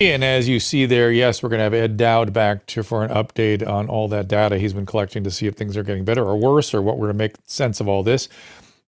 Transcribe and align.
And 0.00 0.22
as 0.22 0.48
you 0.48 0.60
see 0.60 0.86
there, 0.86 1.10
yes, 1.10 1.42
we're 1.42 1.48
going 1.48 1.58
to 1.58 1.64
have 1.64 1.74
Ed 1.74 1.96
Dowd 1.96 2.32
back 2.32 2.66
to, 2.66 2.84
for 2.84 3.02
an 3.02 3.10
update 3.10 3.66
on 3.66 3.88
all 3.88 4.06
that 4.08 4.28
data 4.28 4.56
he's 4.56 4.72
been 4.72 4.86
collecting 4.86 5.24
to 5.24 5.30
see 5.32 5.48
if 5.48 5.56
things 5.56 5.76
are 5.76 5.82
getting 5.82 6.04
better 6.04 6.24
or 6.24 6.36
worse 6.36 6.72
or 6.72 6.80
what 6.80 6.98
we're 6.98 7.08
to 7.08 7.14
make 7.14 7.34
sense 7.46 7.80
of 7.80 7.88
all 7.88 8.04
this. 8.04 8.28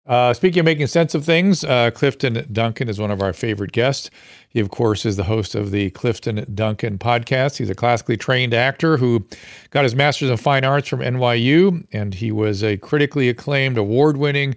Uh, 0.06 0.32
speaking 0.32 0.60
of 0.60 0.64
making 0.64 0.86
sense 0.86 1.12
of 1.16 1.24
things, 1.24 1.64
uh, 1.64 1.90
Clifton 1.90 2.46
Duncan 2.52 2.88
is 2.88 3.00
one 3.00 3.10
of 3.10 3.20
our 3.20 3.32
favorite 3.32 3.72
guests. 3.72 4.08
He, 4.48 4.60
of 4.60 4.70
course, 4.70 5.04
is 5.04 5.16
the 5.16 5.24
host 5.24 5.56
of 5.56 5.72
the 5.72 5.90
Clifton 5.90 6.46
Duncan 6.54 6.96
podcast. 6.96 7.56
He's 7.56 7.70
a 7.70 7.74
classically 7.74 8.16
trained 8.16 8.54
actor 8.54 8.96
who 8.96 9.26
got 9.70 9.82
his 9.82 9.96
master's 9.96 10.30
in 10.30 10.36
fine 10.36 10.64
arts 10.64 10.86
from 10.86 11.00
NYU, 11.00 11.84
and 11.92 12.14
he 12.14 12.30
was 12.30 12.62
a 12.62 12.76
critically 12.76 13.28
acclaimed, 13.28 13.76
award 13.78 14.16
winning 14.16 14.54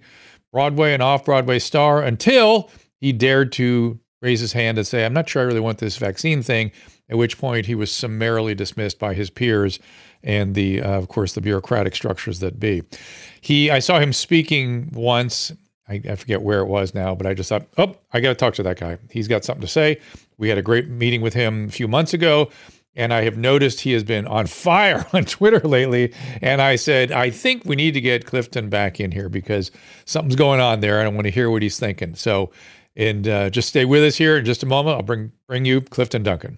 Broadway 0.51 0.93
and 0.93 1.01
off 1.01 1.25
Broadway 1.25 1.57
star 1.57 2.03
until 2.03 2.69
he 3.01 3.11
dared 3.11 3.51
to 3.53 3.99
raise 4.23 4.39
his 4.39 4.53
hand 4.53 4.77
and 4.77 4.87
say, 4.87 5.05
I'm 5.05 5.13
not 5.13 5.27
sure 5.27 5.41
I 5.41 5.45
really 5.45 5.59
want 5.59 5.79
this 5.79 5.97
vaccine 5.97 6.41
thing, 6.41 6.71
at 7.09 7.17
which 7.17 7.37
point 7.37 7.65
he 7.65 7.75
was 7.75 7.91
summarily 7.91 8.55
dismissed 8.55 8.97
by 8.97 9.13
his 9.13 9.29
peers 9.29 9.79
and 10.23 10.55
the, 10.55 10.81
uh, 10.81 10.91
of 10.91 11.09
course, 11.09 11.33
the 11.33 11.41
bureaucratic 11.41 11.93
structures 11.93 12.39
that 12.39 12.57
be. 12.59 12.83
He, 13.41 13.69
I 13.69 13.79
saw 13.79 13.99
him 13.99 14.13
speaking 14.13 14.89
once. 14.93 15.51
I, 15.89 16.01
I 16.09 16.15
forget 16.15 16.41
where 16.41 16.61
it 16.61 16.67
was 16.67 16.95
now, 16.95 17.13
but 17.13 17.27
I 17.27 17.33
just 17.33 17.49
thought, 17.49 17.67
oh, 17.77 17.97
I 18.13 18.21
got 18.21 18.29
to 18.29 18.35
talk 18.35 18.53
to 18.55 18.63
that 18.63 18.79
guy. 18.79 18.97
He's 19.11 19.27
got 19.27 19.43
something 19.43 19.61
to 19.61 19.67
say. 19.67 19.99
We 20.37 20.47
had 20.47 20.57
a 20.57 20.61
great 20.61 20.87
meeting 20.87 21.19
with 21.21 21.33
him 21.33 21.65
a 21.65 21.71
few 21.71 21.89
months 21.89 22.13
ago. 22.13 22.49
And 22.95 23.11
I 23.11 23.23
have 23.23 23.37
noticed 23.37 23.81
he 23.81 23.91
has 23.93 24.03
been 24.03 24.27
on 24.27 24.45
fire 24.47 25.05
on 25.11 25.25
Twitter 25.25 25.59
lately. 25.59 26.13
And 26.41 26.61
I 26.61 26.77
said, 26.77 27.11
I 27.11 27.29
think 27.31 27.65
we 27.65 27.75
need 27.75 27.95
to 27.95 28.01
get 28.01 28.25
Clifton 28.25 28.69
back 28.69 29.01
in 29.01 29.11
here 29.11 29.27
because 29.27 29.71
something's 30.05 30.35
going 30.37 30.61
on 30.61 30.79
there. 30.79 30.99
And 30.99 31.09
I 31.09 31.11
want 31.11 31.25
to 31.25 31.31
hear 31.31 31.49
what 31.49 31.63
he's 31.63 31.77
thinking. 31.77 32.15
So 32.15 32.51
and 32.95 33.27
uh, 33.27 33.49
just 33.49 33.69
stay 33.69 33.85
with 33.85 34.03
us 34.03 34.17
here 34.17 34.37
in 34.37 34.45
just 34.45 34.63
a 34.63 34.65
moment. 34.65 34.97
I'll 34.97 35.03
bring 35.03 35.31
bring 35.47 35.65
you 35.65 35.81
Clifton 35.81 36.23
Duncan. 36.23 36.57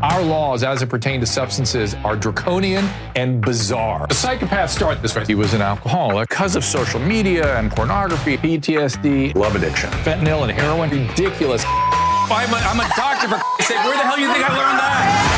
Our 0.00 0.22
laws, 0.22 0.62
as 0.62 0.80
it 0.80 0.88
pertains 0.88 1.22
to 1.22 1.26
substances, 1.26 1.94
are 2.04 2.14
draconian 2.14 2.84
and 3.16 3.40
bizarre. 3.40 4.06
The 4.06 4.14
psychopaths 4.14 4.68
start 4.68 5.02
this 5.02 5.16
way. 5.16 5.24
He 5.26 5.34
was 5.34 5.54
an 5.54 5.60
alcoholic 5.60 6.28
because 6.28 6.54
of 6.54 6.64
social 6.64 7.00
media 7.00 7.58
and 7.58 7.68
pornography, 7.68 8.36
PTSD, 8.36 9.34
love 9.34 9.56
addiction, 9.56 9.90
fentanyl 9.90 10.42
and 10.42 10.52
heroin. 10.52 10.90
Ridiculous. 10.90 11.64
I'm 11.66 12.52
a, 12.52 12.56
I'm 12.58 12.78
a 12.78 12.88
doctor, 12.94 13.26
for 13.26 13.62
sake. 13.64 13.78
Where 13.78 13.96
the 13.96 14.04
hell 14.04 14.16
do 14.16 14.22
you 14.22 14.32
think 14.32 14.48
I 14.48 14.56
learned 14.56 14.78
that? 14.78 15.37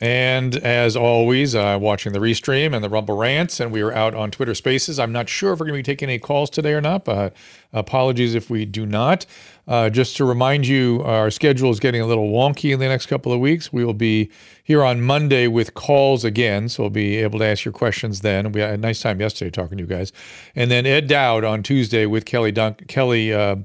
And 0.00 0.54
as 0.56 0.96
always, 0.96 1.56
uh, 1.56 1.76
watching 1.80 2.12
the 2.12 2.20
restream 2.20 2.72
and 2.72 2.84
the 2.84 2.88
Rumble 2.88 3.16
rants, 3.16 3.58
and 3.58 3.72
we 3.72 3.80
are 3.80 3.92
out 3.92 4.14
on 4.14 4.30
Twitter 4.30 4.54
Spaces. 4.54 5.00
I'm 5.00 5.10
not 5.10 5.28
sure 5.28 5.52
if 5.52 5.58
we're 5.58 5.66
going 5.66 5.82
to 5.82 5.90
be 5.90 5.92
taking 5.92 6.08
any 6.08 6.20
calls 6.20 6.50
today 6.50 6.72
or 6.72 6.80
not, 6.80 7.04
but 7.04 7.34
apologies 7.72 8.36
if 8.36 8.48
we 8.48 8.64
do 8.64 8.86
not. 8.86 9.26
Uh, 9.66 9.90
just 9.90 10.16
to 10.16 10.24
remind 10.24 10.68
you, 10.68 11.02
our 11.02 11.32
schedule 11.32 11.70
is 11.70 11.80
getting 11.80 12.00
a 12.00 12.06
little 12.06 12.30
wonky 12.30 12.72
in 12.72 12.78
the 12.78 12.86
next 12.86 13.06
couple 13.06 13.32
of 13.32 13.40
weeks. 13.40 13.72
We 13.72 13.84
will 13.84 13.92
be 13.92 14.30
here 14.62 14.84
on 14.84 15.00
Monday 15.00 15.48
with 15.48 15.74
calls 15.74 16.24
again, 16.24 16.68
so 16.68 16.84
we'll 16.84 16.90
be 16.90 17.16
able 17.16 17.40
to 17.40 17.44
ask 17.44 17.64
your 17.64 17.72
questions 17.72 18.20
then. 18.20 18.52
We 18.52 18.60
had 18.60 18.74
a 18.74 18.76
nice 18.78 19.00
time 19.00 19.20
yesterday 19.20 19.50
talking 19.50 19.78
to 19.78 19.82
you 19.82 19.88
guys, 19.88 20.12
and 20.54 20.70
then 20.70 20.86
Ed 20.86 21.08
Dowd 21.08 21.42
on 21.42 21.64
Tuesday 21.64 22.06
with 22.06 22.24
Kelly 22.24 22.52
Kelly. 22.86 23.32
Uh, 23.32 23.56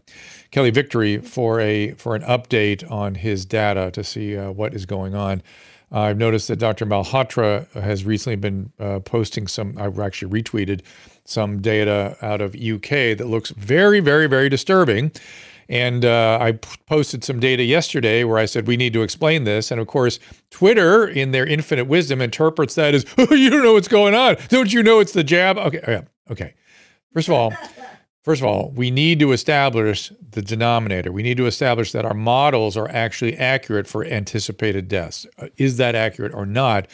Kelly 0.53 0.69
Victory 0.69 1.17
for 1.17 1.59
a 1.59 1.93
for 1.93 2.15
an 2.15 2.21
update 2.21 2.89
on 2.91 3.15
his 3.15 3.43
data 3.43 3.89
to 3.89 4.03
see 4.03 4.37
uh, 4.37 4.51
what 4.51 4.75
is 4.75 4.85
going 4.85 5.15
on. 5.15 5.41
Uh, 5.93 5.99
I've 6.01 6.17
noticed 6.17 6.47
that 6.47 6.57
Dr. 6.57 6.85
Malhotra 6.85 7.69
has 7.73 8.03
recently 8.03 8.35
been 8.35 8.71
uh, 8.79 8.99
posting 8.99 9.47
some, 9.47 9.77
I've 9.77 9.99
actually 9.99 10.41
retweeted 10.41 10.81
some 11.25 11.61
data 11.61 12.17
out 12.21 12.41
of 12.41 12.55
UK 12.55 13.15
that 13.17 13.27
looks 13.27 13.51
very, 13.51 13.99
very, 13.99 14.27
very 14.27 14.49
disturbing. 14.49 15.11
And 15.69 16.03
uh, 16.03 16.39
I 16.41 16.53
p- 16.53 16.69
posted 16.87 17.23
some 17.23 17.39
data 17.39 17.63
yesterday 17.63 18.23
where 18.23 18.37
I 18.37 18.45
said 18.45 18.67
we 18.67 18.75
need 18.75 18.91
to 18.93 19.01
explain 19.01 19.43
this. 19.43 19.71
And 19.71 19.79
of 19.79 19.87
course, 19.87 20.19
Twitter, 20.49 21.07
in 21.07 21.31
their 21.31 21.45
infinite 21.45 21.85
wisdom, 21.85 22.21
interprets 22.21 22.75
that 22.75 22.93
as, 22.93 23.05
oh, 23.17 23.33
you 23.33 23.49
don't 23.49 23.63
know 23.63 23.73
what's 23.73 23.87
going 23.87 24.13
on. 24.13 24.35
Don't 24.49 24.73
you 24.73 24.83
know 24.83 24.99
it's 24.99 25.13
the 25.13 25.23
jab? 25.23 25.57
Okay. 25.57 25.79
Yeah. 25.87 26.01
Okay. 26.29 26.53
First 27.13 27.27
of 27.27 27.35
all, 27.35 27.53
First 28.23 28.41
of 28.41 28.47
all, 28.47 28.71
we 28.73 28.89
need 28.89 29.19
to 29.19 29.33
establish 29.33 30.11
the 30.31 30.41
denominator. 30.41 31.11
We 31.11 31.23
need 31.23 31.35
to 31.37 31.45
establish 31.45 31.91
that 31.91 32.05
our 32.05 32.13
models 32.13 32.77
are 32.77 32.89
actually 32.89 33.35
accurate 33.35 33.85
for 33.85 34.05
anticipated 34.05 34.87
deaths. 34.87 35.25
Uh, 35.37 35.47
is 35.57 35.75
that 35.77 35.93
accurate 35.93 36.33
or 36.33 36.45
not? 36.45 36.87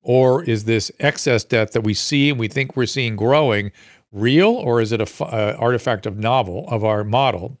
Or 0.00 0.44
is 0.44 0.64
this 0.64 0.92
excess 1.00 1.42
death 1.42 1.72
that 1.72 1.80
we 1.80 1.92
see 1.92 2.30
and 2.30 2.38
we 2.38 2.46
think 2.46 2.76
we're 2.76 2.86
seeing 2.86 3.16
growing 3.16 3.72
real, 4.12 4.50
or 4.50 4.80
is 4.80 4.92
it 4.92 5.00
a 5.00 5.24
uh, 5.24 5.56
artifact 5.58 6.06
of 6.06 6.16
novel 6.16 6.64
of 6.68 6.84
our 6.84 7.02
model? 7.02 7.58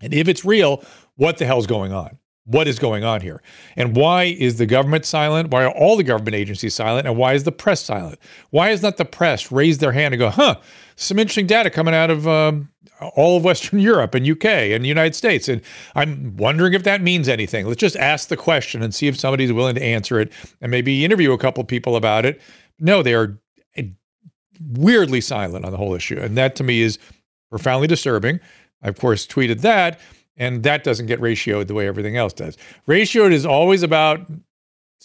And 0.00 0.14
if 0.14 0.28
it's 0.28 0.44
real, 0.44 0.84
what 1.16 1.38
the 1.38 1.46
hell's 1.46 1.66
going 1.66 1.92
on? 1.92 2.18
What 2.44 2.66
is 2.66 2.78
going 2.78 3.04
on 3.04 3.20
here? 3.20 3.40
And 3.76 3.94
why 3.94 4.24
is 4.24 4.58
the 4.58 4.66
government 4.66 5.04
silent? 5.04 5.50
Why 5.50 5.64
are 5.64 5.70
all 5.70 5.96
the 5.96 6.02
government 6.02 6.34
agencies 6.34 6.74
silent? 6.74 7.06
And 7.06 7.16
why 7.16 7.34
is 7.34 7.44
the 7.44 7.52
press 7.52 7.80
silent? 7.80 8.18
Why 8.50 8.70
has 8.70 8.82
not 8.82 8.96
the 8.96 9.04
press 9.04 9.52
raised 9.52 9.80
their 9.80 9.92
hand 9.92 10.12
and 10.12 10.18
go, 10.18 10.30
huh, 10.30 10.56
some 10.96 11.20
interesting 11.20 11.46
data 11.46 11.70
coming 11.70 11.94
out 11.94 12.10
of 12.10 12.26
um, 12.26 12.68
all 13.14 13.36
of 13.36 13.44
Western 13.44 13.78
Europe 13.80 14.14
and 14.14 14.28
UK 14.28 14.44
and 14.44 14.84
the 14.84 14.88
United 14.88 15.14
States. 15.14 15.48
And 15.48 15.60
I'm 15.94 16.36
wondering 16.36 16.74
if 16.74 16.84
that 16.84 17.00
means 17.00 17.28
anything. 17.28 17.66
Let's 17.66 17.80
just 17.80 17.96
ask 17.96 18.28
the 18.28 18.36
question 18.36 18.82
and 18.82 18.94
see 18.94 19.08
if 19.08 19.18
somebody's 19.18 19.52
willing 19.52 19.74
to 19.74 19.82
answer 19.82 20.20
it 20.20 20.32
and 20.60 20.70
maybe 20.70 21.04
interview 21.04 21.32
a 21.32 21.38
couple 21.38 21.62
people 21.64 21.96
about 21.96 22.24
it. 22.24 22.40
No, 22.78 23.02
they 23.02 23.14
are 23.14 23.38
eh, 23.76 23.84
weirdly 24.60 25.20
silent 25.20 25.64
on 25.64 25.72
the 25.72 25.78
whole 25.78 25.94
issue. 25.94 26.18
And 26.18 26.36
that 26.36 26.56
to 26.56 26.64
me 26.64 26.82
is 26.82 26.98
profoundly 27.50 27.86
disturbing. 27.86 28.40
I, 28.82 28.88
of 28.88 28.98
course, 28.98 29.26
tweeted 29.26 29.60
that, 29.60 30.00
and 30.36 30.62
that 30.62 30.84
doesn't 30.84 31.06
get 31.06 31.20
ratioed 31.20 31.66
the 31.66 31.74
way 31.74 31.86
everything 31.86 32.16
else 32.16 32.32
does. 32.32 32.56
Ratioed 32.88 33.32
is 33.32 33.46
always 33.46 33.82
about 33.82 34.20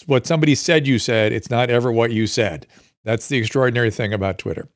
what 0.06 0.28
somebody 0.28 0.56
said 0.56 0.88
you 0.88 1.00
said, 1.00 1.32
it's 1.32 1.50
not 1.50 1.70
ever 1.70 1.92
what 1.92 2.12
you 2.12 2.28
said. 2.28 2.68
That's 3.04 3.30
the 3.30 3.38
extraordinary 3.38 3.90
thing 3.90 4.14
about 4.14 4.38
Twitter. 4.38 4.68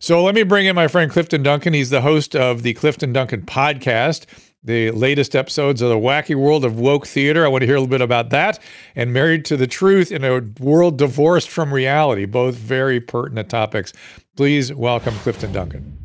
So 0.00 0.22
let 0.22 0.34
me 0.34 0.42
bring 0.42 0.66
in 0.66 0.74
my 0.74 0.88
friend 0.88 1.10
Clifton 1.10 1.42
Duncan. 1.42 1.74
He's 1.74 1.90
the 1.90 2.00
host 2.00 2.34
of 2.34 2.62
the 2.62 2.74
Clifton 2.74 3.12
Duncan 3.12 3.42
podcast, 3.42 4.26
the 4.62 4.90
latest 4.90 5.36
episodes 5.36 5.80
of 5.80 5.88
the 5.88 5.96
wacky 5.96 6.34
world 6.34 6.64
of 6.64 6.78
woke 6.78 7.06
theater. 7.06 7.44
I 7.44 7.48
want 7.48 7.62
to 7.62 7.66
hear 7.66 7.76
a 7.76 7.80
little 7.80 7.90
bit 7.90 8.00
about 8.00 8.30
that. 8.30 8.58
And 8.96 9.12
Married 9.12 9.44
to 9.46 9.56
the 9.56 9.66
Truth 9.66 10.10
in 10.10 10.24
a 10.24 10.40
world 10.60 10.98
divorced 10.98 11.48
from 11.48 11.72
reality, 11.72 12.26
both 12.26 12.56
very 12.56 13.00
pertinent 13.00 13.48
topics. 13.48 13.92
Please 14.36 14.72
welcome 14.72 15.14
Clifton 15.16 15.52
Duncan. 15.52 15.96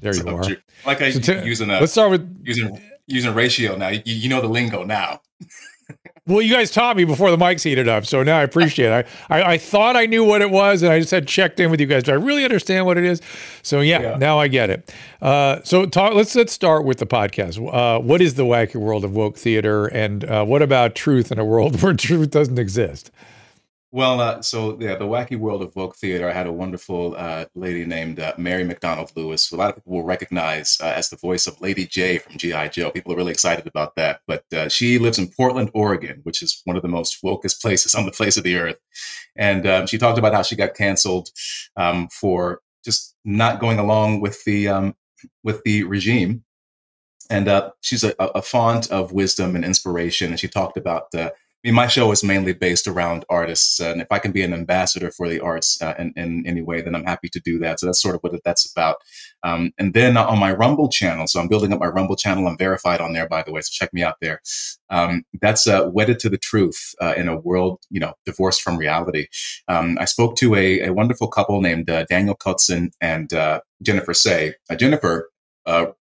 There 0.00 0.14
you 0.14 0.28
are. 0.28 0.44
Like 0.84 1.02
I 1.02 1.10
so 1.10 1.20
t- 1.20 1.46
using 1.46 1.68
a, 1.68 1.80
let's 1.80 1.92
start 1.92 2.12
with 2.12 2.42
using 2.44 2.80
using 3.06 3.34
ratio 3.34 3.76
now. 3.76 3.88
You, 3.88 4.02
you 4.04 4.28
know 4.28 4.40
the 4.40 4.48
lingo 4.48 4.84
now. 4.84 5.20
Well, 6.28 6.42
you 6.42 6.52
guys 6.52 6.72
taught 6.72 6.96
me 6.96 7.04
before 7.04 7.30
the 7.30 7.36
mics 7.36 7.62
heated 7.62 7.86
up, 7.86 8.04
so 8.04 8.24
now 8.24 8.38
I 8.38 8.42
appreciate 8.42 8.88
it. 8.88 9.06
I, 9.30 9.38
I, 9.38 9.52
I, 9.52 9.58
thought 9.58 9.94
I 9.94 10.06
knew 10.06 10.24
what 10.24 10.42
it 10.42 10.50
was, 10.50 10.82
and 10.82 10.92
I 10.92 10.98
just 10.98 11.12
had 11.12 11.28
checked 11.28 11.60
in 11.60 11.70
with 11.70 11.80
you 11.80 11.86
guys. 11.86 12.02
Do 12.02 12.10
I 12.10 12.16
really 12.16 12.42
understand 12.42 12.84
what 12.84 12.98
it 12.98 13.04
is? 13.04 13.22
So 13.62 13.80
yeah, 13.80 14.00
yeah. 14.00 14.16
now 14.16 14.40
I 14.40 14.48
get 14.48 14.68
it. 14.68 14.92
Uh, 15.22 15.60
so 15.62 15.86
talk, 15.86 16.14
let's 16.14 16.34
let's 16.34 16.52
start 16.52 16.84
with 16.84 16.98
the 16.98 17.06
podcast. 17.06 17.64
Uh, 17.72 18.00
what 18.00 18.20
is 18.20 18.34
the 18.34 18.42
wacky 18.42 18.74
world 18.74 19.04
of 19.04 19.14
woke 19.14 19.38
theater, 19.38 19.86
and 19.86 20.24
uh, 20.24 20.44
what 20.44 20.62
about 20.62 20.96
truth 20.96 21.30
in 21.30 21.38
a 21.38 21.44
world 21.44 21.80
where 21.82 21.94
truth 21.94 22.32
doesn't 22.32 22.58
exist? 22.58 23.12
Well, 23.92 24.20
uh, 24.20 24.42
so 24.42 24.76
yeah, 24.80 24.96
the 24.96 25.06
wacky 25.06 25.38
world 25.38 25.62
of 25.62 25.74
woke 25.76 25.96
theater. 25.96 26.28
I 26.28 26.32
had 26.32 26.48
a 26.48 26.52
wonderful 26.52 27.14
uh, 27.16 27.46
lady 27.54 27.84
named 27.84 28.18
uh, 28.18 28.32
Mary 28.36 28.64
McDonald 28.64 29.12
Lewis, 29.14 29.46
who 29.48 29.56
a 29.56 29.58
lot 29.58 29.70
of 29.70 29.76
people 29.76 29.92
will 29.92 30.02
recognize 30.02 30.76
uh, 30.82 30.92
as 30.96 31.08
the 31.08 31.16
voice 31.16 31.46
of 31.46 31.60
Lady 31.60 31.86
Jaye 31.86 32.20
from 32.20 32.36
GI 32.36 32.70
Joe. 32.70 32.90
People 32.90 33.12
are 33.12 33.16
really 33.16 33.32
excited 33.32 33.66
about 33.66 33.94
that. 33.94 34.20
But 34.26 34.44
uh, 34.52 34.68
she 34.68 34.98
lives 34.98 35.18
in 35.18 35.28
Portland, 35.28 35.70
Oregon, 35.72 36.20
which 36.24 36.42
is 36.42 36.60
one 36.64 36.76
of 36.76 36.82
the 36.82 36.88
most 36.88 37.22
wokest 37.22 37.62
places 37.62 37.94
on 37.94 38.06
the 38.06 38.12
face 38.12 38.36
of 38.36 38.42
the 38.42 38.56
earth. 38.56 38.76
And 39.36 39.66
um, 39.66 39.86
she 39.86 39.98
talked 39.98 40.18
about 40.18 40.34
how 40.34 40.42
she 40.42 40.56
got 40.56 40.74
canceled 40.74 41.28
um, 41.76 42.08
for 42.08 42.62
just 42.84 43.14
not 43.24 43.60
going 43.60 43.78
along 43.78 44.20
with 44.20 44.42
the 44.44 44.68
um, 44.68 44.96
with 45.44 45.62
the 45.62 45.84
regime. 45.84 46.42
And 47.30 47.48
uh, 47.48 47.70
she's 47.82 48.04
a, 48.04 48.14
a, 48.18 48.42
font 48.42 48.90
of 48.92 49.10
wisdom 49.10 49.56
and 49.56 49.64
inspiration. 49.64 50.30
And 50.30 50.38
she 50.38 50.46
talked 50.46 50.76
about 50.76 51.10
mean, 51.66 51.74
my 51.74 51.88
show 51.88 52.12
is 52.12 52.22
mainly 52.22 52.52
based 52.52 52.86
around 52.86 53.24
artists, 53.28 53.80
and 53.80 54.00
if 54.00 54.06
I 54.10 54.18
can 54.18 54.30
be 54.30 54.42
an 54.42 54.54
ambassador 54.54 55.10
for 55.10 55.28
the 55.28 55.40
arts 55.40 55.80
uh, 55.82 55.94
in, 55.98 56.12
in 56.16 56.46
any 56.46 56.62
way, 56.62 56.80
then 56.80 56.94
I'm 56.94 57.04
happy 57.04 57.28
to 57.30 57.40
do 57.40 57.58
that. 57.58 57.80
So 57.80 57.86
that's 57.86 58.00
sort 58.00 58.14
of 58.14 58.20
what 58.22 58.32
that's 58.44 58.70
about. 58.70 58.96
Um, 59.42 59.72
and 59.76 59.92
then 59.92 60.16
on 60.16 60.38
my 60.38 60.52
Rumble 60.52 60.88
channel, 60.88 61.26
so 61.26 61.40
I'm 61.40 61.48
building 61.48 61.72
up 61.72 61.80
my 61.80 61.86
Rumble 61.86 62.16
channel. 62.16 62.46
I'm 62.46 62.56
verified 62.56 63.00
on 63.00 63.12
there, 63.12 63.28
by 63.28 63.42
the 63.42 63.52
way, 63.52 63.60
so 63.62 63.70
check 63.72 63.92
me 63.92 64.02
out 64.02 64.14
there. 64.20 64.40
Um, 64.90 65.24
that's 65.42 65.66
uh, 65.66 65.90
wedded 65.92 66.20
to 66.20 66.28
the 66.28 66.38
truth 66.38 66.94
uh, 67.02 67.14
in 67.16 67.28
a 67.28 67.36
world, 67.36 67.80
you 67.90 67.98
know, 67.98 68.14
divorced 68.24 68.62
from 68.62 68.76
reality. 68.76 69.26
Um, 69.66 69.98
I 70.00 70.04
spoke 70.04 70.36
to 70.36 70.54
a, 70.54 70.86
a 70.86 70.92
wonderful 70.92 71.28
couple 71.28 71.60
named 71.60 71.90
uh, 71.90 72.04
Daniel 72.04 72.36
Kotzin 72.36 72.92
and 73.00 73.32
uh, 73.32 73.60
Jennifer 73.82 74.14
Sey. 74.14 74.54
Uh, 74.70 74.76
Jennifer 74.76 75.30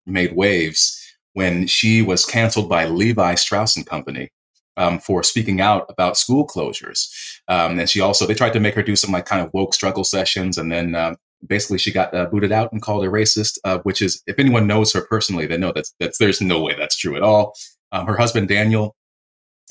made 0.05 0.35
waves 0.35 1.01
when 1.33 1.65
she 1.65 2.03
was 2.03 2.23
canceled 2.23 2.69
by 2.69 2.85
Levi 2.85 3.33
Strauss 3.33 3.75
and 3.75 3.85
Company 3.85 4.29
um, 4.77 4.99
for 4.99 5.23
speaking 5.23 5.61
out 5.61 5.85
about 5.89 6.17
school 6.17 6.45
closures. 6.45 7.07
Um, 7.47 7.79
and 7.79 7.89
she 7.89 8.01
also, 8.01 8.25
they 8.25 8.33
tried 8.33 8.53
to 8.53 8.59
make 8.59 8.75
her 8.75 8.83
do 8.83 8.95
some 8.95 9.11
like 9.11 9.25
kind 9.25 9.45
of 9.45 9.53
woke 9.53 9.73
struggle 9.73 10.03
sessions. 10.03 10.57
And 10.57 10.71
then 10.71 10.95
uh, 10.95 11.15
basically 11.45 11.77
she 11.77 11.91
got 11.91 12.13
uh, 12.13 12.25
booted 12.25 12.51
out 12.51 12.71
and 12.71 12.81
called 12.81 13.05
a 13.05 13.09
racist, 13.09 13.57
uh, 13.63 13.79
which 13.79 14.01
is, 14.01 14.21
if 14.27 14.39
anyone 14.39 14.67
knows 14.67 14.93
her 14.93 15.01
personally, 15.01 15.45
they 15.45 15.57
know 15.57 15.71
that 15.73 15.85
that's, 15.99 16.17
there's 16.17 16.41
no 16.41 16.61
way 16.61 16.75
that's 16.77 16.97
true 16.97 17.15
at 17.15 17.23
all. 17.23 17.53
Um, 17.91 18.05
her 18.07 18.17
husband, 18.17 18.47
Daniel, 18.47 18.95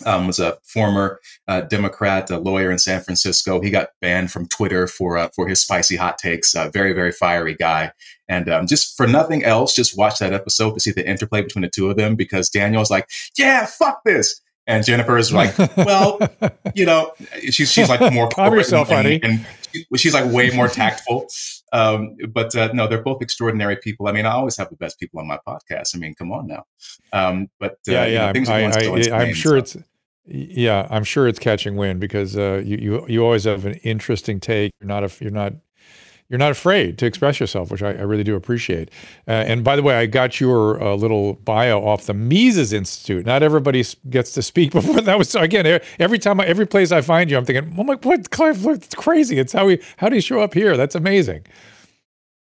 um, 0.07 0.27
was 0.27 0.41
a 0.41 0.59
former 0.65 1.21
uh, 1.47 1.61
Democrat, 1.61 2.31
a 2.31 2.39
lawyer 2.39 2.71
in 2.71 2.79
San 2.79 3.01
Francisco. 3.01 3.61
He 3.61 3.71
got 3.71 3.91
banned 4.01 4.33
from 4.33 4.49
Twitter 4.49 4.87
for 4.87 5.17
uh, 5.17 5.29
for 5.37 5.47
his 5.47 5.61
spicy 5.61 5.97
hot 5.97 6.19
takes. 6.19 6.53
Very 6.73 6.93
very 6.93 7.13
fiery 7.13 7.55
guy, 7.55 7.93
and 8.29 8.49
um, 8.49 8.67
just 8.67 8.97
for 8.97 9.07
nothing 9.07 9.45
else, 9.45 9.75
just 9.75 9.97
watch 9.97 10.19
that 10.19 10.33
episode 10.33 10.75
to 10.75 10.81
see 10.81 10.91
the 10.91 11.09
interplay 11.09 11.43
between 11.43 11.63
the 11.63 11.69
two 11.69 11.89
of 11.89 11.97
them. 11.97 12.17
Because 12.17 12.51
Daniel's 12.51 12.91
like, 12.91 13.09
"Yeah, 13.39 13.67
fuck 13.67 14.01
this," 14.05 14.41
And 14.67 14.85
Jennifer 14.85 15.19
is 15.19 15.33
like, 15.33 15.57
well, 15.77 16.19
you 16.75 16.87
know, 16.87 17.13
she's 17.51 17.71
she's 17.71 17.89
like 17.89 18.13
more 18.13 18.29
calm 18.29 18.55
yourself, 18.55 18.91
and, 18.91 18.97
honey. 18.97 19.21
And, 19.23 19.47
she's 19.97 20.15
like 20.15 20.31
way 20.33 20.51
more 20.51 20.69
tactful. 20.69 21.27
Um, 21.73 22.17
but 22.33 22.55
uh, 22.55 22.71
no, 22.73 22.87
they're 22.87 23.03
both 23.03 23.21
extraordinary 23.21 23.77
people. 23.77 24.07
I 24.07 24.13
mean, 24.13 24.27
I 24.27 24.33
always 24.33 24.57
have 24.57 24.71
the 24.71 24.77
best 24.77 24.99
people 24.99 25.21
on 25.21 25.27
my 25.27 25.39
podcast. 25.47 25.95
I 25.95 25.99
mean, 25.99 26.15
come 26.15 26.33
on 26.33 26.47
now. 26.47 26.65
Um, 27.13 27.49
but 27.59 27.73
uh, 27.89 27.93
yeah, 27.93 28.07
yeah, 28.07 28.33
you 28.33 28.41
know, 28.43 28.53
I, 28.53 29.25
am 29.25 29.35
sure 29.35 29.57
it's 29.57 29.77
yeah, 30.27 30.87
I'm 30.91 31.05
sure 31.05 31.29
it's 31.29 31.39
catching 31.39 31.77
wind 31.77 32.01
because 32.01 32.37
uh, 32.37 32.63
you 32.65 32.77
you 32.79 33.07
you 33.09 33.25
always 33.25 33.45
have 33.45 33.67
an 33.67 33.75
interesting 33.83 34.41
take. 34.41 34.73
You're 34.81 34.89
not 34.89 35.05
a 35.05 35.11
you're 35.23 35.31
not 35.31 35.55
you're 36.29 36.39
not 36.39 36.51
afraid 36.51 36.97
to 36.99 37.07
express 37.07 37.39
yourself, 37.39 37.71
which 37.71 37.83
I, 37.83 37.91
I 37.91 38.03
really 38.03 38.25
do 38.25 38.35
appreciate. 38.35 38.91
Uh, 39.29 39.33
and 39.33 39.63
by 39.63 39.77
the 39.77 39.83
way, 39.83 39.95
I 39.95 40.07
got 40.07 40.41
your 40.41 40.83
uh, 40.83 40.95
little 40.95 41.35
bio 41.35 41.85
off 41.87 42.07
the 42.07 42.15
Mises 42.15 42.73
Institute. 42.73 43.27
Not 43.27 43.43
everybody 43.43 43.85
gets 44.09 44.33
to 44.33 44.43
speak 44.43 44.73
before 44.73 45.01
that 45.03 45.19
was 45.19 45.35
again. 45.35 45.81
Every 45.99 46.19
time, 46.19 46.41
I, 46.41 46.47
every 46.47 46.67
place 46.67 46.93
I 46.93 47.03
find 47.03 47.31
you, 47.31 47.37
I'm 47.37 47.45
thinking, 47.45 47.75
oh 47.79 47.85
my, 47.85 47.95
what? 47.97 48.21
It's 48.21 48.95
crazy. 48.95 49.39
It's 49.39 49.53
how 49.53 49.69
he 49.69 49.81
how 49.99 50.09
do 50.09 50.15
you 50.15 50.23
show 50.23 50.41
up 50.41 50.55
here? 50.55 50.77
That's 50.77 50.95
amazing. 50.95 51.45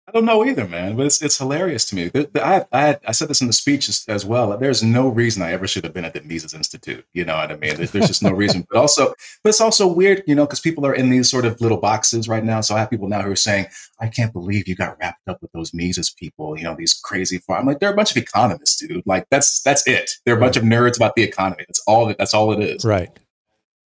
I 0.06 0.12
don't 0.12 0.26
know 0.26 0.44
either, 0.44 0.68
man, 0.68 0.98
but 0.98 1.06
it's, 1.06 1.22
it's 1.22 1.38
hilarious 1.38 1.86
to 1.86 1.96
me. 1.96 2.12
I, 2.36 2.66
I, 2.74 2.98
I 3.08 3.12
said 3.14 3.30
this 3.30 3.40
in 3.40 3.48
the 3.48 3.54
speech 3.54 3.88
as, 3.88 4.04
as, 4.10 4.26
well. 4.26 4.58
There's 4.58 4.84
no 4.84 5.08
reason 5.08 5.42
I 5.42 5.54
ever 5.54 5.66
should 5.66 5.86
have 5.86 5.94
been 5.94 6.04
at 6.04 6.14
the 6.14 6.22
Mises 6.22 6.54
Institute. 6.54 7.06
You 7.14 7.24
know 7.24 7.38
what 7.38 7.52
I 7.52 7.56
mean? 7.56 7.78
There's, 7.78 7.92
there's 7.92 8.08
just 8.08 8.22
no 8.22 8.32
reason. 8.32 8.68
But 8.70 8.80
also, 8.80 9.14
but 9.44 9.50
it's 9.50 9.62
also 9.62 9.88
weird, 9.88 10.22
you 10.28 10.36
know, 10.36 10.46
because 10.46 10.60
people 10.60 10.86
are 10.86 10.94
in 10.94 11.10
these 11.10 11.32
sort 11.32 11.46
of 11.46 11.62
little 11.62 11.78
boxes 11.78 12.28
right 12.28 12.44
now. 12.44 12.60
So 12.60 12.76
I 12.76 12.80
have 12.80 12.90
people 12.90 13.08
now 13.08 13.22
who 13.22 13.32
are 13.32 13.36
saying, 13.38 13.68
I 14.02 14.08
can't 14.08 14.34
believe 14.34 14.68
you 14.68 14.76
got 14.76 14.98
wrapped 15.00 15.26
up 15.30 15.42
with 15.42 15.54
those 15.54 15.74
Mises 15.74 16.10
people, 16.10 16.58
you 16.58 16.66
know, 16.66 16.76
these 16.76 16.94
crazy 16.94 17.38
far. 17.38 17.58
I'm 17.58 17.66
like, 17.66 17.80
they're 17.80 17.94
a 17.94 17.96
bunch 17.96 18.12
of 18.12 18.18
economists, 18.18 18.86
dude. 18.86 19.04
Like 19.06 19.26
that's 19.32 19.62
that's 19.62 19.88
it. 19.88 20.12
They're 20.26 20.36
a 20.36 20.40
bunch 20.40 20.58
of 20.58 20.64
nerds 20.64 20.98
about 20.98 21.16
the 21.16 21.24
economy. 21.24 21.64
That's 21.66 21.82
all. 21.88 22.14
That's 22.14 22.34
all 22.34 22.52
it 22.52 22.60
is. 22.60 22.84
Right. 22.84 23.10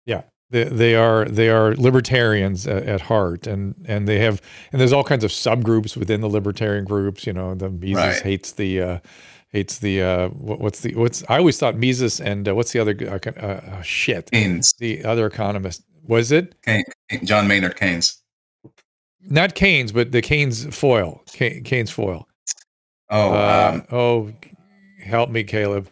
Yeah. 0.08 0.24
They, 0.52 0.64
they 0.64 0.96
are 0.96 1.26
they 1.26 1.50
are 1.50 1.76
libertarians 1.76 2.66
at, 2.66 2.84
at, 2.84 3.02
heart, 3.02 3.46
and 3.46 3.76
and 3.86 4.08
they 4.08 4.20
have 4.20 4.42
and 4.72 4.82
there's 4.82 4.94
all 4.94 5.04
kinds 5.04 5.24
of 5.24 5.30
subgroups 5.30 5.96
within 5.96 6.22
the 6.22 6.30
libertarian 6.30 6.86
groups. 6.86 7.28
You 7.28 7.34
know, 7.34 7.54
the 7.54 7.70
Mises 7.70 7.96
right. 7.96 8.22
hates 8.22 8.54
the 8.54 8.82
uh, 8.82 9.00
hates 9.50 9.80
the 9.80 10.02
uh, 10.02 10.30
what, 10.30 10.60
what's 10.60 10.80
the 10.80 10.96
what's 10.96 11.24
I 11.30 11.38
always 11.38 11.60
thought 11.60 11.76
Mises 11.78 12.20
and 12.20 12.48
uh, 12.48 12.56
what's 12.56 12.72
the 12.72 12.80
other 12.80 12.96
uh, 13.02 13.42
uh 13.42 13.82
shit? 13.82 14.32
Keynes. 14.32 14.74
The 14.80 15.04
other 15.06 15.28
economist 15.28 15.84
was 16.08 16.32
it? 16.32 16.56
Keynes, 16.66 16.86
John 17.24 17.48
Maynard 17.48 17.80
Keynes. 17.80 18.22
Not 19.22 19.54
Keynes 19.54 19.92
but 19.92 20.12
the 20.12 20.22
Keynes 20.22 20.66
foil 20.76 21.22
Keynes 21.28 21.92
foil. 21.92 22.28
Oh 23.12 23.34
uh, 23.34 23.72
um, 23.74 23.88
oh 23.92 24.34
help 25.04 25.30
me 25.30 25.44
Caleb 25.44 25.90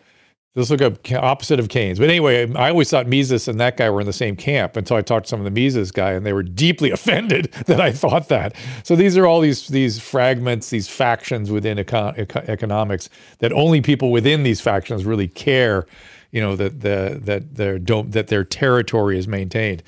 Let's 0.57 0.71
look 0.71 0.81
up 0.81 0.97
opposite 1.11 1.59
of 1.59 1.69
Keynes. 1.69 1.99
But 1.99 2.09
anyway, 2.09 2.51
I 2.55 2.69
always 2.69 2.89
thought 2.89 3.05
Mises 3.05 3.47
and 3.47 3.59
that 3.59 3.77
guy 3.77 3.91
were 3.91 4.01
in 4.01 4.07
the 4.07 4.11
same 4.11 4.35
camp 4.35 4.75
until 4.75 4.97
I 4.97 5.03
talked 5.03 5.27
to 5.27 5.29
some 5.29 5.39
of 5.39 5.43
the 5.43 5.51
Mises 5.51 5.91
guy, 5.91 6.13
and 6.13 6.25
they 6.25 6.33
were 6.33 6.41
deeply 6.41 6.89
offended 6.97 7.51
that 7.67 7.79
I 7.79 7.91
thought 7.91 8.27
that. 8.29 8.55
So 8.81 8.95
these 8.95 9.15
are 9.17 9.27
all 9.27 9.39
these 9.39 9.67
these 9.67 9.99
fragments, 9.99 10.71
these 10.71 10.87
factions 10.87 11.51
within 11.51 11.77
econ- 11.77 12.17
economics 12.49 13.07
that 13.37 13.53
only 13.53 13.81
people 13.81 14.11
within 14.11 14.41
these 14.41 14.59
factions 14.59 15.05
really 15.05 15.27
care. 15.27 15.85
You 16.31 16.41
know 16.41 16.55
that 16.55 16.81
the 16.81 17.19
that 17.23 17.53
their 17.53 17.77
don't 17.77 18.11
that 18.13 18.27
their 18.27 18.43
territory 18.43 19.19
is 19.19 19.27
maintained. 19.27 19.83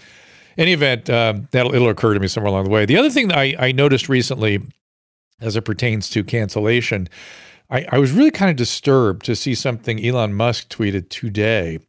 In 0.56 0.63
Any 0.63 0.74
event, 0.74 1.10
um, 1.10 1.48
that'll 1.50 1.74
it'll 1.74 1.89
occur 1.89 2.13
to 2.13 2.19
me 2.19 2.27
somewhere 2.27 2.51
along 2.51 2.65
the 2.65 2.69
way. 2.69 2.86
The 2.86 2.98
other 2.98 3.10
thing 3.10 3.30
that 3.30 3.39
I, 3.39 3.56
I 3.57 3.72
noticed 3.72 4.07
recently, 4.07 4.62
as 5.42 5.56
it 5.56 5.63
pertains 5.63 6.12
to 6.12 6.24
cancellation 6.24 7.10
I, 7.69 7.86
I 7.92 7.98
was 8.00 8.12
really 8.12 8.31
kind 8.31 8.50
of 8.50 8.56
disturbed 8.56 9.25
to 9.25 9.36
see 9.36 9.56
something 9.56 10.04
Elon 10.04 10.33
Musk 10.33 10.69
tweeted 10.69 11.10
today 11.10 11.80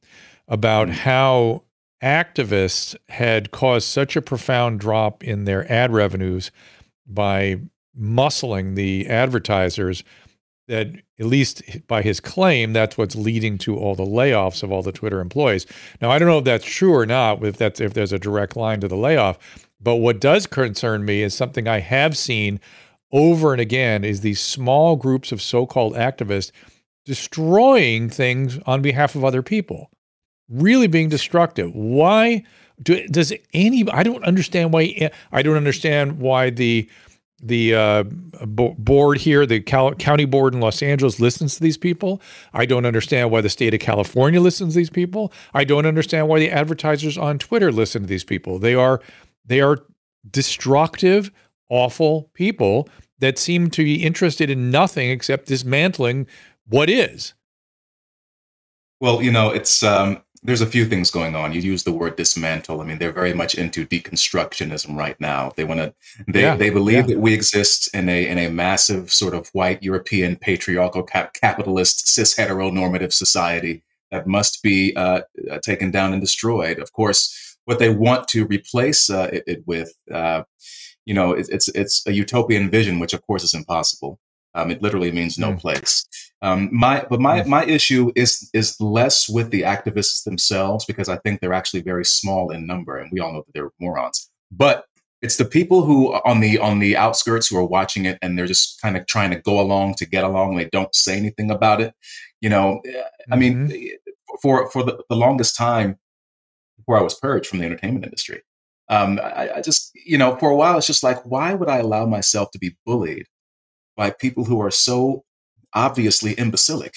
about 0.48 0.90
how 0.90 1.62
activists 2.02 2.96
had 3.08 3.50
caused 3.50 3.86
such 3.86 4.16
a 4.16 4.22
profound 4.22 4.80
drop 4.80 5.22
in 5.22 5.44
their 5.44 5.70
ad 5.70 5.92
revenues 5.92 6.50
by 7.06 7.60
muscling 7.98 8.74
the 8.74 9.08
advertisers 9.08 10.02
that 10.68 10.86
at 11.18 11.26
least 11.26 11.62
by 11.88 12.00
his 12.00 12.20
claim 12.20 12.72
that's 12.72 12.96
what's 12.96 13.16
leading 13.16 13.58
to 13.58 13.76
all 13.76 13.96
the 13.96 14.04
layoffs 14.04 14.62
of 14.62 14.70
all 14.70 14.82
the 14.82 14.92
Twitter 14.92 15.20
employees. 15.20 15.66
Now 16.00 16.10
I 16.10 16.18
don't 16.18 16.28
know 16.28 16.38
if 16.38 16.44
that's 16.44 16.64
true 16.64 16.94
or 16.94 17.06
not 17.06 17.44
if 17.44 17.56
that's 17.56 17.80
if 17.80 17.92
there's 17.92 18.12
a 18.12 18.18
direct 18.18 18.56
line 18.56 18.80
to 18.80 18.88
the 18.88 18.96
layoff, 18.96 19.38
but 19.80 19.96
what 19.96 20.20
does 20.20 20.46
concern 20.46 21.04
me 21.04 21.22
is 21.22 21.34
something 21.34 21.66
I 21.66 21.80
have 21.80 22.16
seen 22.16 22.60
over 23.12 23.52
and 23.52 23.60
again 23.60 24.04
is 24.04 24.20
these 24.20 24.40
small 24.40 24.96
groups 24.96 25.32
of 25.32 25.42
so-called 25.42 25.94
activists 25.94 26.52
destroying 27.04 28.08
things 28.08 28.58
on 28.66 28.82
behalf 28.82 29.14
of 29.14 29.24
other 29.24 29.42
people 29.42 29.90
really 30.48 30.86
being 30.86 31.08
destructive 31.08 31.74
why 31.74 32.42
do, 32.82 33.06
does 33.08 33.32
any 33.52 33.88
i 33.90 34.02
don't 34.02 34.24
understand 34.24 34.72
why 34.72 35.10
i 35.32 35.42
don't 35.42 35.56
understand 35.56 36.18
why 36.18 36.50
the 36.50 36.88
the 37.42 37.74
uh, 37.74 38.02
board 38.04 39.18
here, 39.18 39.46
the 39.46 39.60
Cal- 39.60 39.94
county 39.94 40.24
board 40.24 40.54
in 40.54 40.60
Los 40.60 40.82
Angeles 40.82 41.20
listens 41.20 41.56
to 41.56 41.62
these 41.62 41.78
people. 41.78 42.20
I 42.52 42.66
don't 42.66 42.84
understand 42.84 43.30
why 43.30 43.40
the 43.40 43.48
state 43.48 43.72
of 43.72 43.80
California 43.80 44.40
listens 44.40 44.74
to 44.74 44.78
these 44.78 44.90
people. 44.90 45.32
I 45.54 45.64
don't 45.64 45.86
understand 45.86 46.28
why 46.28 46.38
the 46.38 46.50
advertisers 46.50 47.16
on 47.16 47.38
Twitter 47.38 47.72
listen 47.72 48.02
to 48.02 48.08
these 48.08 48.24
people. 48.24 48.58
They 48.58 48.74
are 48.74 49.00
they 49.44 49.60
are 49.60 49.78
destructive, 50.30 51.30
awful 51.70 52.30
people 52.34 52.88
that 53.20 53.38
seem 53.38 53.70
to 53.70 53.84
be 53.84 54.02
interested 54.04 54.50
in 54.50 54.70
nothing 54.70 55.10
except 55.10 55.46
dismantling 55.46 56.26
what 56.66 56.90
is. 56.90 57.34
Well, 59.00 59.22
you 59.22 59.32
know, 59.32 59.50
it's 59.50 59.82
um, 59.82 60.22
there's 60.42 60.60
a 60.60 60.66
few 60.66 60.86
things 60.86 61.10
going 61.10 61.34
on. 61.34 61.52
You 61.52 61.60
use 61.60 61.84
the 61.84 61.92
word 61.92 62.16
dismantle. 62.16 62.80
I 62.80 62.84
mean, 62.84 62.98
they're 62.98 63.12
very 63.12 63.34
much 63.34 63.54
into 63.54 63.86
deconstructionism 63.86 64.96
right 64.96 65.18
now. 65.20 65.52
They 65.56 65.64
want 65.64 65.80
to. 65.80 65.94
They 66.28 66.42
yeah, 66.42 66.56
they 66.56 66.70
believe 66.70 67.08
yeah. 67.08 67.14
that 67.14 67.20
we 67.20 67.34
exist 67.34 67.94
in 67.94 68.08
a 68.08 68.26
in 68.26 68.38
a 68.38 68.48
massive 68.48 69.12
sort 69.12 69.34
of 69.34 69.48
white 69.48 69.82
European 69.82 70.36
patriarchal 70.36 71.02
cap- 71.02 71.34
capitalist 71.34 72.08
cis 72.08 72.34
heteronormative 72.34 73.12
society 73.12 73.82
that 74.10 74.26
must 74.26 74.62
be 74.62 74.94
uh, 74.96 75.20
taken 75.62 75.90
down 75.90 76.12
and 76.12 76.20
destroyed. 76.20 76.78
Of 76.78 76.92
course, 76.92 77.56
what 77.64 77.78
they 77.78 77.90
want 77.90 78.26
to 78.28 78.46
replace 78.46 79.10
uh, 79.10 79.30
it, 79.32 79.44
it, 79.46 79.62
with 79.66 79.92
uh, 80.12 80.42
you 81.06 81.14
know, 81.14 81.32
it's, 81.32 81.48
it's, 81.48 81.68
it's 81.68 82.06
a 82.06 82.12
utopian 82.12 82.70
vision, 82.70 82.98
which 82.98 83.14
of 83.14 83.26
course 83.26 83.42
is 83.42 83.54
impossible. 83.54 84.18
Um, 84.54 84.70
it 84.70 84.82
literally 84.82 85.12
means 85.12 85.38
no 85.38 85.52
mm. 85.52 85.60
place. 85.60 86.06
Um, 86.42 86.68
my, 86.72 87.06
but 87.08 87.20
my, 87.20 87.44
my 87.44 87.64
issue 87.64 88.10
is, 88.16 88.50
is 88.52 88.80
less 88.80 89.28
with 89.28 89.50
the 89.50 89.62
activists 89.62 90.24
themselves, 90.24 90.84
because 90.84 91.08
I 91.08 91.18
think 91.18 91.40
they're 91.40 91.52
actually 91.52 91.82
very 91.82 92.04
small 92.04 92.50
in 92.50 92.66
number 92.66 92.98
and 92.98 93.10
we 93.12 93.20
all 93.20 93.32
know 93.32 93.44
that 93.46 93.52
they're 93.54 93.70
morons, 93.80 94.28
but 94.50 94.86
it's 95.22 95.36
the 95.36 95.44
people 95.44 95.84
who 95.84 96.14
on 96.24 96.40
the, 96.40 96.58
on 96.58 96.78
the 96.78 96.96
outskirts 96.96 97.46
who 97.46 97.58
are 97.58 97.64
watching 97.64 98.06
it 98.06 98.18
and 98.22 98.36
they're 98.36 98.46
just 98.46 98.80
kind 98.80 98.96
of 98.96 99.06
trying 99.06 99.30
to 99.30 99.40
go 99.40 99.60
along 99.60 99.94
to 99.94 100.06
get 100.06 100.24
along. 100.24 100.56
They 100.56 100.68
don't 100.72 100.94
say 100.94 101.16
anything 101.16 101.50
about 101.50 101.80
it. 101.80 101.94
You 102.40 102.48
know, 102.48 102.80
I 103.30 103.36
mean, 103.36 103.68
mm-hmm. 103.68 104.34
for, 104.40 104.70
for 104.70 104.82
the, 104.82 105.02
the 105.10 105.16
longest 105.16 105.56
time 105.56 105.98
before 106.78 106.98
I 106.98 107.02
was 107.02 107.14
purged 107.14 107.48
from 107.48 107.58
the 107.58 107.66
entertainment 107.66 108.06
industry, 108.06 108.42
um, 108.90 109.18
I, 109.22 109.50
I 109.56 109.62
just, 109.62 109.92
you 109.94 110.18
know, 110.18 110.36
for 110.36 110.50
a 110.50 110.56
while, 110.56 110.76
it's 110.76 110.86
just 110.86 111.02
like, 111.02 111.24
why 111.24 111.54
would 111.54 111.68
I 111.68 111.78
allow 111.78 112.04
myself 112.04 112.50
to 112.50 112.58
be 112.58 112.76
bullied 112.84 113.26
by 113.96 114.10
people 114.10 114.44
who 114.44 114.60
are 114.60 114.70
so 114.70 115.24
obviously 115.74 116.34
imbecilic? 116.34 116.94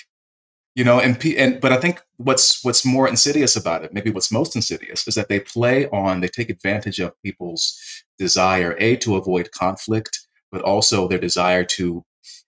you 0.75 0.83
know 0.83 0.99
and 0.99 1.23
and 1.25 1.61
but 1.61 1.71
i 1.71 1.77
think 1.77 2.01
what's 2.17 2.63
what's 2.63 2.85
more 2.85 3.07
insidious 3.07 3.55
about 3.55 3.83
it 3.83 3.93
maybe 3.93 4.09
what's 4.09 4.31
most 4.31 4.55
insidious 4.55 5.07
is 5.07 5.15
that 5.15 5.29
they 5.29 5.39
play 5.39 5.87
on 5.89 6.21
they 6.21 6.27
take 6.27 6.49
advantage 6.49 6.99
of 6.99 7.13
people's 7.23 7.79
desire 8.17 8.75
a 8.79 8.95
to 8.97 9.15
avoid 9.15 9.51
conflict 9.51 10.27
but 10.51 10.61
also 10.61 11.07
their 11.07 11.19
desire 11.19 11.63
to 11.63 12.03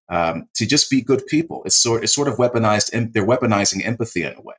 um, 0.10 0.48
to 0.54 0.66
just 0.66 0.90
be 0.90 1.02
good 1.02 1.26
people 1.28 1.62
it's 1.66 1.76
sort 1.76 2.04
it's 2.04 2.14
sort 2.14 2.28
of 2.28 2.38
weaponized 2.38 2.94
and 2.94 3.14
they're 3.14 3.26
weaponizing 3.26 3.86
empathy 3.86 4.24
in 4.24 4.34
a 4.34 4.42
way 4.42 4.56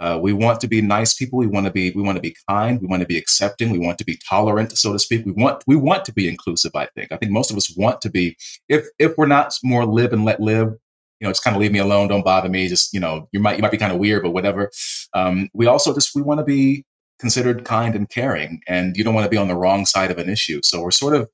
uh, 0.00 0.18
we 0.20 0.32
want 0.32 0.60
to 0.60 0.68
be 0.68 0.80
nice 0.82 1.14
people 1.14 1.38
we 1.38 1.46
want 1.46 1.66
to 1.66 1.72
be 1.72 1.90
we 1.92 2.02
want 2.02 2.16
to 2.16 2.22
be 2.22 2.36
kind 2.48 2.80
we 2.80 2.86
want 2.86 3.00
to 3.00 3.06
be 3.06 3.18
accepting 3.18 3.70
we 3.70 3.78
want 3.78 3.98
to 3.98 4.04
be 4.04 4.18
tolerant 4.28 4.76
so 4.76 4.92
to 4.92 4.98
speak 4.98 5.24
we 5.24 5.32
want 5.32 5.62
we 5.66 5.76
want 5.76 6.04
to 6.04 6.12
be 6.12 6.28
inclusive 6.28 6.72
i 6.74 6.86
think 6.94 7.10
i 7.12 7.16
think 7.16 7.32
most 7.32 7.50
of 7.50 7.56
us 7.56 7.74
want 7.76 8.00
to 8.00 8.10
be 8.10 8.36
if 8.68 8.86
if 8.98 9.16
we're 9.16 9.26
not 9.26 9.54
more 9.62 9.84
live 9.86 10.12
and 10.12 10.24
let 10.24 10.40
live 10.40 10.74
you 11.20 11.26
know, 11.26 11.30
just 11.30 11.42
kind 11.42 11.56
of 11.56 11.60
leave 11.60 11.72
me 11.72 11.78
alone. 11.78 12.08
Don't 12.08 12.24
bother 12.24 12.48
me. 12.48 12.68
Just, 12.68 12.92
you 12.92 13.00
know, 13.00 13.28
you 13.32 13.40
might, 13.40 13.56
you 13.56 13.62
might 13.62 13.70
be 13.70 13.78
kind 13.78 13.92
of 13.92 13.98
weird, 13.98 14.22
but 14.22 14.30
whatever. 14.30 14.70
Um, 15.14 15.48
we 15.54 15.66
also 15.66 15.94
just, 15.94 16.14
we 16.14 16.22
want 16.22 16.38
to 16.38 16.44
be 16.44 16.84
considered 17.18 17.64
kind 17.64 17.94
and 17.94 18.08
caring 18.10 18.60
and 18.68 18.96
you 18.96 19.02
don't 19.02 19.14
want 19.14 19.24
to 19.24 19.30
be 19.30 19.38
on 19.38 19.48
the 19.48 19.56
wrong 19.56 19.86
side 19.86 20.10
of 20.10 20.18
an 20.18 20.28
issue. 20.28 20.60
So 20.62 20.82
we're 20.82 20.90
sort 20.90 21.14
of 21.14 21.30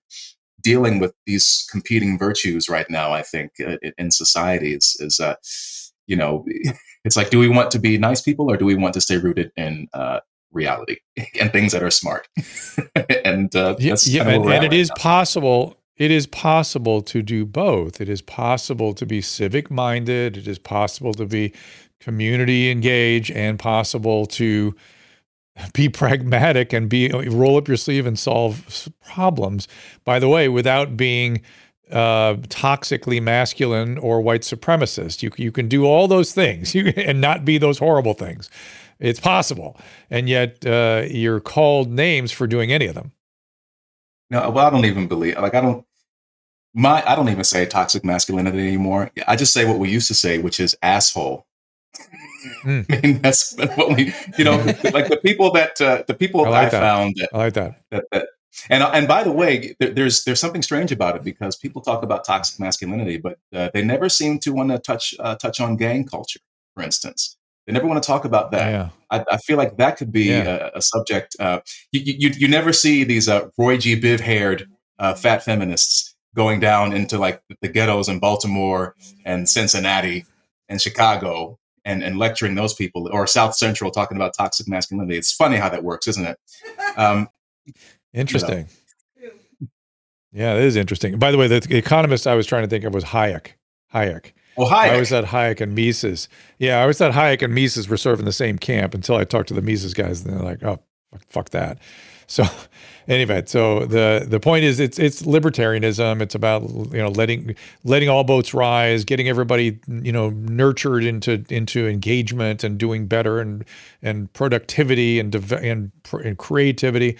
dealing 0.62 1.00
with 1.00 1.12
these 1.26 1.66
competing 1.70 2.16
virtues 2.16 2.68
right 2.68 2.88
now, 2.88 3.12
I 3.12 3.22
think, 3.22 3.50
in 3.98 4.12
society 4.12 4.74
is, 4.74 4.96
is 5.00 5.18
uh, 5.18 5.34
you 6.06 6.16
know, 6.16 6.44
it's 7.04 7.16
like, 7.16 7.30
do 7.30 7.38
we 7.38 7.48
want 7.48 7.70
to 7.72 7.78
be 7.78 7.98
nice 7.98 8.20
people 8.20 8.50
or 8.50 8.56
do 8.56 8.64
we 8.64 8.74
want 8.74 8.94
to 8.94 9.00
stay 9.00 9.18
rooted 9.18 9.52
in 9.56 9.88
uh, 9.92 10.20
reality 10.52 10.96
and 11.40 11.52
things 11.52 11.72
that 11.72 11.82
are 11.82 11.90
smart? 11.90 12.28
and 13.24 13.54
uh, 13.56 13.76
yeah, 13.78 13.96
yeah 14.04 14.28
and, 14.28 14.44
and 14.44 14.64
it 14.64 14.72
is 14.72 14.88
now. 14.90 14.94
possible 14.96 15.76
it 15.96 16.10
is 16.10 16.26
possible 16.26 17.02
to 17.02 17.22
do 17.22 17.44
both. 17.44 18.00
It 18.00 18.08
is 18.08 18.22
possible 18.22 18.94
to 18.94 19.04
be 19.04 19.20
civic 19.20 19.70
minded. 19.70 20.36
It 20.36 20.48
is 20.48 20.58
possible 20.58 21.12
to 21.14 21.26
be 21.26 21.52
community 22.00 22.70
engaged 22.70 23.30
and 23.30 23.58
possible 23.58 24.26
to 24.26 24.74
be 25.74 25.88
pragmatic 25.88 26.72
and 26.72 26.88
be 26.88 27.08
roll 27.08 27.56
up 27.56 27.68
your 27.68 27.76
sleeve 27.76 28.06
and 28.06 28.18
solve 28.18 28.88
problems. 29.06 29.68
By 30.04 30.18
the 30.18 30.28
way, 30.28 30.48
without 30.48 30.96
being 30.96 31.42
uh, 31.92 32.34
toxically 32.48 33.22
masculine 33.22 33.98
or 33.98 34.20
white 34.20 34.42
supremacist, 34.42 35.22
you 35.22 35.30
you 35.36 35.52
can 35.52 35.68
do 35.68 35.84
all 35.84 36.08
those 36.08 36.32
things 36.32 36.74
you, 36.74 36.86
and 36.96 37.20
not 37.20 37.44
be 37.44 37.58
those 37.58 37.78
horrible 37.78 38.14
things. 38.14 38.50
It's 38.98 39.20
possible, 39.20 39.76
and 40.10 40.28
yet 40.28 40.64
uh, 40.64 41.04
you're 41.08 41.40
called 41.40 41.90
names 41.90 42.30
for 42.30 42.46
doing 42.46 42.72
any 42.72 42.86
of 42.86 42.94
them. 42.94 43.12
No, 44.30 44.48
well, 44.50 44.66
I 44.66 44.70
don't 44.70 44.84
even 44.84 45.08
believe. 45.08 45.38
Like, 45.38 45.54
I 45.54 45.60
don't. 45.60 45.84
My, 46.74 47.02
I 47.06 47.14
don't 47.14 47.28
even 47.28 47.44
say 47.44 47.66
toxic 47.66 48.02
masculinity 48.02 48.66
anymore. 48.66 49.10
I 49.28 49.36
just 49.36 49.52
say 49.52 49.66
what 49.66 49.78
we 49.78 49.90
used 49.90 50.08
to 50.08 50.14
say, 50.14 50.38
which 50.38 50.58
is 50.58 50.74
asshole. 50.82 51.46
Mm. 52.62 52.86
I 52.90 53.06
mean, 53.06 53.18
that's 53.20 53.54
what 53.76 53.94
we, 53.94 54.14
you 54.38 54.44
know, 54.44 54.56
like 54.92 55.08
the 55.08 55.20
people 55.22 55.52
that 55.52 55.78
uh, 55.80 56.04
the 56.06 56.14
people 56.14 56.46
I, 56.46 56.48
like 56.48 56.68
I 56.68 56.80
found. 56.80 57.16
That, 57.18 57.28
I 57.34 57.38
like 57.38 57.54
that. 57.54 57.82
that, 57.90 58.04
that 58.12 58.28
and 58.68 58.82
and 58.82 59.08
by 59.08 59.22
the 59.22 59.32
way, 59.32 59.74
there, 59.78 59.90
there's 59.90 60.24
there's 60.24 60.40
something 60.40 60.62
strange 60.62 60.92
about 60.92 61.16
it 61.16 61.24
because 61.24 61.56
people 61.56 61.82
talk 61.82 62.02
about 62.02 62.24
toxic 62.24 62.60
masculinity, 62.60 63.18
but 63.18 63.38
uh, 63.52 63.70
they 63.72 63.82
never 63.82 64.08
seem 64.08 64.38
to 64.40 64.52
want 64.52 64.70
to 64.70 64.78
touch 64.78 65.14
uh, 65.18 65.34
touch 65.36 65.60
on 65.60 65.76
gang 65.76 66.06
culture, 66.06 66.40
for 66.74 66.82
instance. 66.82 67.36
They 67.66 67.72
never 67.72 67.86
want 67.86 68.02
to 68.02 68.06
talk 68.06 68.24
about 68.24 68.50
that. 68.50 68.70
Yeah. 68.70 68.88
I, 69.10 69.24
I, 69.34 69.36
feel 69.36 69.56
like 69.56 69.76
that 69.76 69.96
could 69.96 70.10
be 70.10 70.24
yeah. 70.24 70.70
a, 70.74 70.78
a, 70.78 70.82
subject. 70.82 71.36
Uh, 71.38 71.60
you, 71.92 72.00
you, 72.18 72.30
you 72.36 72.48
never 72.48 72.72
see 72.72 73.04
these 73.04 73.28
uh, 73.28 73.50
Roy 73.56 73.76
G. 73.76 74.00
Biv 74.00 74.18
haired 74.18 74.68
uh, 74.98 75.14
fat 75.14 75.44
feminists 75.44 76.16
going 76.34 76.58
down 76.58 76.92
into 76.92 77.18
like 77.18 77.40
the 77.60 77.68
ghettos 77.68 78.08
in 78.08 78.18
Baltimore 78.18 78.96
and 79.24 79.48
Cincinnati 79.48 80.24
and 80.68 80.80
Chicago 80.80 81.58
and, 81.84 82.02
and 82.02 82.18
lecturing 82.18 82.54
those 82.54 82.74
people 82.74 83.08
or 83.12 83.26
South 83.26 83.54
Central 83.54 83.90
talking 83.90 84.16
about 84.16 84.34
toxic 84.36 84.68
masculinity. 84.68 85.16
It's 85.16 85.32
funny 85.32 85.56
how 85.56 85.68
that 85.68 85.84
works, 85.84 86.08
isn't 86.08 86.26
it? 86.26 86.38
Um, 86.96 87.28
interesting. 88.12 88.68
You 89.16 89.26
know. 89.26 89.68
Yeah, 90.32 90.54
it 90.54 90.64
is 90.64 90.76
interesting. 90.76 91.18
By 91.18 91.30
the 91.30 91.38
way, 91.38 91.46
the 91.46 91.76
economist 91.76 92.26
I 92.26 92.34
was 92.34 92.46
trying 92.46 92.62
to 92.62 92.68
think 92.68 92.84
of 92.84 92.94
was 92.94 93.04
Hayek. 93.04 93.52
Hayek. 93.94 94.32
Oh, 94.56 94.64
well, 94.64 94.70
Hayek. 94.70 94.88
I 94.88 94.92
always 94.92 95.10
thought 95.10 95.24
Hayek 95.24 95.60
and 95.60 95.74
Mises. 95.74 96.28
Yeah, 96.58 96.78
I 96.78 96.82
always 96.82 96.98
thought 96.98 97.12
Hayek 97.12 97.42
and 97.42 97.54
Mises 97.54 97.88
were 97.88 98.12
of 98.12 98.24
the 98.24 98.32
same 98.32 98.58
camp 98.58 98.94
until 98.94 99.16
I 99.16 99.24
talked 99.24 99.48
to 99.48 99.54
the 99.54 99.62
Mises 99.62 99.94
guys, 99.94 100.24
and 100.24 100.32
they're 100.32 100.42
like, 100.42 100.62
"Oh, 100.62 100.78
fuck 101.28 101.50
that." 101.50 101.78
So, 102.28 102.44
anyway, 103.08 103.42
so 103.44 103.84
the 103.84 104.24
the 104.26 104.40
point 104.40 104.64
is, 104.64 104.80
it's 104.80 104.98
it's 104.98 105.20
libertarianism. 105.22 106.22
It's 106.22 106.34
about 106.34 106.62
you 106.62 106.96
know 106.96 107.08
letting 107.08 107.56
letting 107.84 108.08
all 108.08 108.24
boats 108.24 108.54
rise, 108.54 109.04
getting 109.04 109.28
everybody 109.28 109.80
you 109.86 110.12
know 110.12 110.30
nurtured 110.30 111.04
into 111.04 111.44
into 111.50 111.86
engagement 111.86 112.64
and 112.64 112.78
doing 112.78 113.06
better 113.06 113.38
and 113.38 113.66
and 114.00 114.32
productivity 114.32 115.20
and 115.20 115.34
and, 115.52 115.92
and 116.24 116.38
creativity. 116.38 117.18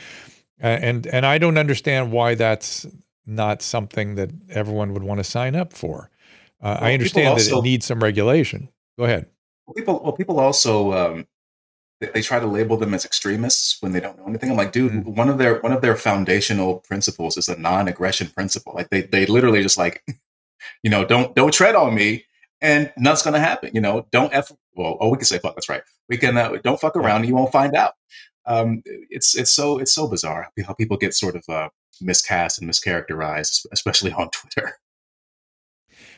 Uh, 0.63 0.67
and 0.67 1.07
and 1.09 1.27
I 1.27 1.39
don't 1.39 1.59
understand 1.59 2.13
why 2.13 2.35
that's 2.35 2.87
not 3.27 3.63
something 3.63 4.15
that 4.15 4.31
everyone 4.51 4.93
would 4.95 5.03
want 5.03 5.19
to 5.19 5.25
sign 5.25 5.57
up 5.57 5.73
for. 5.73 6.11
Uh, 6.61 6.79
well, 6.81 6.91
I 6.91 6.93
understand 6.95 7.29
also, 7.29 7.57
that 7.57 7.59
it 7.59 7.63
needs 7.63 7.87
some 7.87 8.03
regulation. 8.03 8.69
Go 8.99 9.05
ahead. 9.05 9.27
Well, 9.67 9.75
people, 9.75 10.01
well, 10.03 10.13
people 10.13 10.39
also 10.39 10.93
um, 10.93 11.27
they, 12.01 12.09
they, 12.09 12.23
try 12.23 12.39
to 12.39 12.47
label 12.47 12.77
them 12.77 12.95
as 12.95 13.05
extremists 13.05 13.81
when 13.81 13.93
they 13.93 14.01
don't 14.01 14.19
know 14.19 14.27
anything. 14.27 14.51
I'm 14.51 14.57
like, 14.57 14.73
dude, 14.73 14.93
mm-hmm. 14.93 15.15
one 15.15 15.29
of 15.29 15.39
their 15.39 15.61
one 15.61 15.73
of 15.73 15.83
their 15.83 15.97
foundational 15.97 16.79
principles 16.81 17.37
is 17.37 17.49
a 17.49 17.59
non-aggression 17.59 18.29
principle. 18.29 18.73
Like 18.75 18.91
they 18.91 19.03
they 19.03 19.27
literally 19.27 19.63
just 19.63 19.79
like, 19.79 20.05
you 20.83 20.91
know, 20.91 21.05
don't 21.05 21.35
don't 21.35 21.53
tread 21.53 21.75
on 21.75 21.95
me, 21.95 22.25
and 22.61 22.93
nothing's 22.97 23.23
gonna 23.23 23.41
happen. 23.41 23.71
You 23.75 23.81
know, 23.81 24.07
don't 24.13 24.33
f. 24.35 24.53
Well, 24.75 24.97
oh, 25.01 25.09
we 25.09 25.17
can 25.17 25.27
say 25.27 25.39
fuck. 25.39 25.55
That's 25.55 25.69
right. 25.69 25.83
We 26.09 26.17
can 26.19 26.37
uh, 26.37 26.57
don't 26.63 26.81
fuck 26.81 26.97
around. 26.97 27.23
and 27.23 27.29
You 27.29 27.35
won't 27.35 27.53
find 27.53 27.75
out. 27.75 27.95
Um, 28.47 28.83
it's 28.85 29.37
it's 29.37 29.53
so 29.53 29.79
it's 29.79 29.93
so 29.93 30.09
bizarre 30.09 30.49
how 30.67 30.75
people 30.75 30.97
get 30.97 31.15
sort 31.15 31.37
of 31.37 31.45
uh, 31.49 31.69
miscast 32.01 32.61
and 32.61 32.71
mischaracterized, 32.71 33.67
especially 33.73 34.13
on 34.13 34.31
Twitter. 34.33 34.79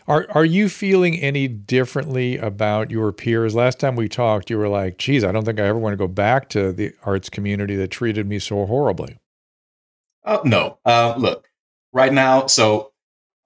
Are 0.06 0.26
are 0.30 0.44
you 0.44 0.68
feeling 0.68 1.18
any 1.18 1.48
differently 1.48 2.36
about 2.36 2.90
your 2.90 3.12
peers? 3.12 3.54
Last 3.54 3.80
time 3.80 3.96
we 3.96 4.08
talked, 4.08 4.50
you 4.50 4.58
were 4.58 4.68
like, 4.68 4.98
"Geez, 4.98 5.24
I 5.24 5.32
don't 5.32 5.44
think 5.44 5.58
I 5.58 5.64
ever 5.66 5.78
want 5.78 5.94
to 5.94 5.98
go 5.98 6.08
back 6.08 6.48
to 6.50 6.72
the 6.72 6.92
arts 7.04 7.30
community 7.30 7.76
that 7.76 7.88
treated 7.90 8.26
me 8.26 8.38
so 8.38 8.66
horribly." 8.66 9.18
Uh, 10.24 10.40
no, 10.44 10.78
uh, 10.84 11.14
look, 11.18 11.48
right 11.92 12.12
now, 12.12 12.46
so 12.46 12.92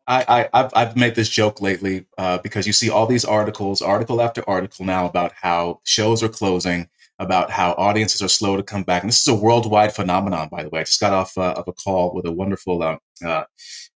I, 0.08 0.48
I 0.52 0.58
have 0.58 0.72
I've 0.74 0.96
made 0.96 1.14
this 1.14 1.28
joke 1.28 1.60
lately 1.60 2.06
uh, 2.16 2.38
because 2.38 2.66
you 2.66 2.72
see 2.72 2.90
all 2.90 3.06
these 3.06 3.24
articles, 3.24 3.82
article 3.82 4.20
after 4.20 4.48
article 4.48 4.84
now 4.84 5.06
about 5.06 5.32
how 5.40 5.80
shows 5.84 6.22
are 6.22 6.28
closing, 6.28 6.88
about 7.18 7.50
how 7.50 7.72
audiences 7.72 8.22
are 8.22 8.28
slow 8.28 8.56
to 8.56 8.62
come 8.62 8.84
back, 8.84 9.02
and 9.02 9.10
this 9.10 9.20
is 9.20 9.28
a 9.28 9.34
worldwide 9.34 9.92
phenomenon. 9.94 10.48
By 10.48 10.62
the 10.62 10.68
way, 10.68 10.80
I 10.80 10.84
just 10.84 11.00
got 11.00 11.12
off 11.12 11.36
uh, 11.36 11.54
of 11.56 11.66
a 11.66 11.72
call 11.72 12.14
with 12.14 12.26
a 12.26 12.32
wonderful 12.32 12.82
uh, 12.82 12.96
uh 13.24 13.44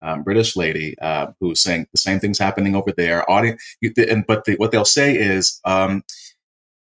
um, 0.02 0.24
British 0.24 0.56
lady 0.56 0.98
uh, 1.00 1.28
who's 1.40 1.62
saying 1.62 1.88
the 1.92 1.98
same 1.98 2.20
thing's 2.20 2.40
happening 2.40 2.76
over 2.76 2.92
there. 2.96 3.30
Audience, 3.30 3.62
and 3.98 4.26
but 4.26 4.46
the, 4.46 4.56
what 4.56 4.72
they'll 4.72 4.86
say 4.86 5.16
is, 5.16 5.60
um, 5.66 6.04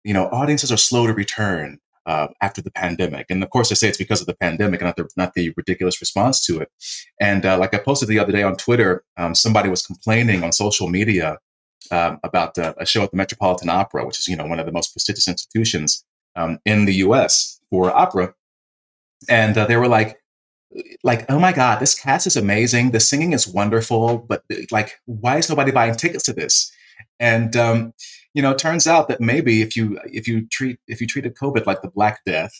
you 0.03 0.13
know, 0.13 0.27
audiences 0.27 0.71
are 0.71 0.77
slow 0.77 1.07
to 1.07 1.13
return 1.13 1.79
uh, 2.05 2.27
after 2.41 2.61
the 2.61 2.71
pandemic, 2.71 3.25
and 3.29 3.43
of 3.43 3.49
course 3.49 3.69
they 3.69 3.75
say 3.75 3.87
it's 3.87 3.97
because 3.97 4.21
of 4.21 4.27
the 4.27 4.35
pandemic, 4.35 4.81
and 4.81 4.87
not 4.87 4.95
the 4.95 5.09
not 5.17 5.33
the 5.33 5.51
ridiculous 5.57 5.99
response 5.99 6.45
to 6.45 6.59
it. 6.59 6.69
And 7.19 7.45
uh, 7.45 7.57
like 7.57 7.73
I 7.73 7.79
posted 7.79 8.09
the 8.09 8.19
other 8.19 8.31
day 8.31 8.43
on 8.43 8.55
Twitter, 8.55 9.03
um, 9.17 9.33
somebody 9.33 9.69
was 9.69 9.81
complaining 9.81 10.43
on 10.43 10.51
social 10.51 10.87
media 10.87 11.39
um, 11.89 12.19
about 12.23 12.57
uh, 12.59 12.75
a 12.77 12.85
show 12.85 13.03
at 13.03 13.09
the 13.09 13.17
Metropolitan 13.17 13.69
Opera, 13.69 14.05
which 14.05 14.19
is 14.19 14.27
you 14.27 14.35
know 14.35 14.45
one 14.45 14.59
of 14.59 14.67
the 14.67 14.71
most 14.71 14.93
prestigious 14.93 15.27
institutions 15.27 16.05
um, 16.37 16.59
in 16.65 16.85
the 16.85 16.95
U.S. 16.95 17.59
for 17.69 17.95
opera, 17.95 18.33
and 19.27 19.57
uh, 19.57 19.65
they 19.65 19.75
were 19.75 19.87
like 19.87 20.17
like, 21.03 21.25
oh 21.29 21.39
my 21.39 21.53
God, 21.53 21.79
this 21.79 21.97
cast 21.97 22.27
is 22.27 22.35
amazing. 22.35 22.91
The 22.91 22.99
singing 22.99 23.33
is 23.33 23.47
wonderful, 23.47 24.17
but 24.17 24.43
like, 24.71 24.99
why 25.05 25.37
is 25.37 25.49
nobody 25.49 25.71
buying 25.71 25.95
tickets 25.95 26.23
to 26.25 26.33
this? 26.33 26.71
And 27.19 27.55
um, 27.55 27.93
you 28.33 28.41
know, 28.41 28.51
it 28.51 28.59
turns 28.59 28.87
out 28.87 29.07
that 29.07 29.21
maybe 29.21 29.61
if 29.61 29.75
you 29.75 29.99
if 30.05 30.27
you 30.27 30.47
treat 30.47 30.79
if 30.87 31.01
you 31.01 31.07
treated 31.07 31.35
COVID 31.35 31.65
like 31.65 31.81
the 31.81 31.89
Black 31.89 32.21
Death 32.25 32.53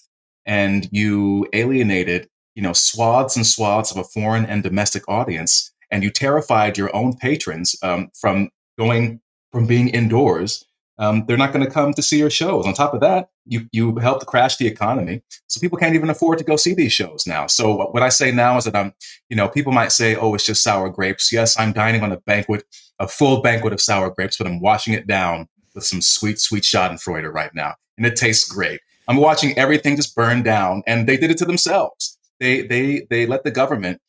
and 0.46 0.88
you 0.91 1.48
alienated, 1.53 2.29
you 2.55 2.63
know, 2.63 2.74
swaths 2.74 3.36
and 3.36 3.46
swaths 3.46 3.91
of 3.91 3.98
a 3.98 4.03
foreign 4.03 4.46
and 4.46 4.63
domestic 4.63 5.07
audience, 5.07 5.72
and 5.91 6.03
you 6.03 6.10
terrified 6.10 6.77
your 6.77 6.96
own 6.96 7.15
patrons 7.15 7.75
um, 7.84 8.10
from 8.19 8.50
going 8.77 9.19
from 9.51 9.67
being 9.67 9.89
indoors 9.89 10.65
um, 11.00 11.25
they're 11.27 11.38
not 11.38 11.54
going 11.54 11.66
to 11.66 11.72
come 11.72 11.94
to 11.94 12.01
see 12.01 12.18
your 12.18 12.30
shows. 12.30 12.66
On 12.66 12.74
top 12.74 12.94
of 12.94 13.01
that, 13.01 13.30
you 13.46 13.68
you 13.72 13.96
helped 13.98 14.25
crash 14.25 14.58
the 14.58 14.68
economy, 14.68 15.22
so 15.48 15.60
people 15.60 15.77
can't 15.77 15.96
even 15.96 16.10
afford 16.10 16.38
to 16.39 16.44
go 16.44 16.56
see 16.56 16.74
these 16.74 16.92
shows 16.92 17.25
now. 17.27 17.48
So 17.48 17.88
what 17.92 18.04
I 18.04 18.10
say 18.10 18.32
now 18.32 18.58
is 18.58 18.66
that 18.66 18.75
I'm, 18.75 18.94
you 19.30 19.36
know, 19.36 19.48
people 19.48 19.72
might 19.72 19.92
say, 19.92 20.16
"Oh, 20.16 20.34
it's 20.34 20.46
just 20.46 20.63
sour 20.63 20.89
grapes." 20.89 21.32
Yes, 21.32 21.58
I'm 21.60 21.72
dining 21.72 22.01
on 22.01 22.12
a 22.12 22.18
banquet, 22.18 22.63
a 23.00 23.08
full 23.08 23.42
banquet 23.42 23.74
of 23.74 23.82
sour 23.82 24.10
grapes, 24.10 24.38
but 24.38 24.48
I'm 24.48 24.60
washing 24.60 24.94
it 24.94 25.08
down 25.08 25.48
with 25.75 25.86
some 25.86 26.01
sweet, 26.01 26.39
sweet 26.39 26.63
Schadenfreude 26.63 27.32
right 27.32 27.54
now, 27.54 27.75
and 27.98 28.06
it 28.06 28.16
tastes 28.16 28.50
great. 28.50 28.82
I'm 29.08 29.18
watching 29.18 29.58
everything 29.58 29.96
just 29.96 30.16
burn 30.16 30.44
down, 30.44 30.84
and 30.88 31.08
they 31.08 31.18
did 31.18 31.32
it 31.32 31.38
to 31.38 31.46
themselves. 31.46 32.18
They 32.39 32.63
they 32.63 33.08
they 33.10 33.25
let 33.27 33.44
the 33.44 33.51
government 33.51 34.01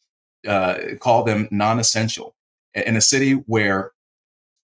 uh, 0.46 0.78
call 1.00 1.24
them 1.24 1.48
non-essential 1.50 2.34
in 2.74 2.96
a 2.96 3.00
city 3.00 3.32
where 3.32 3.92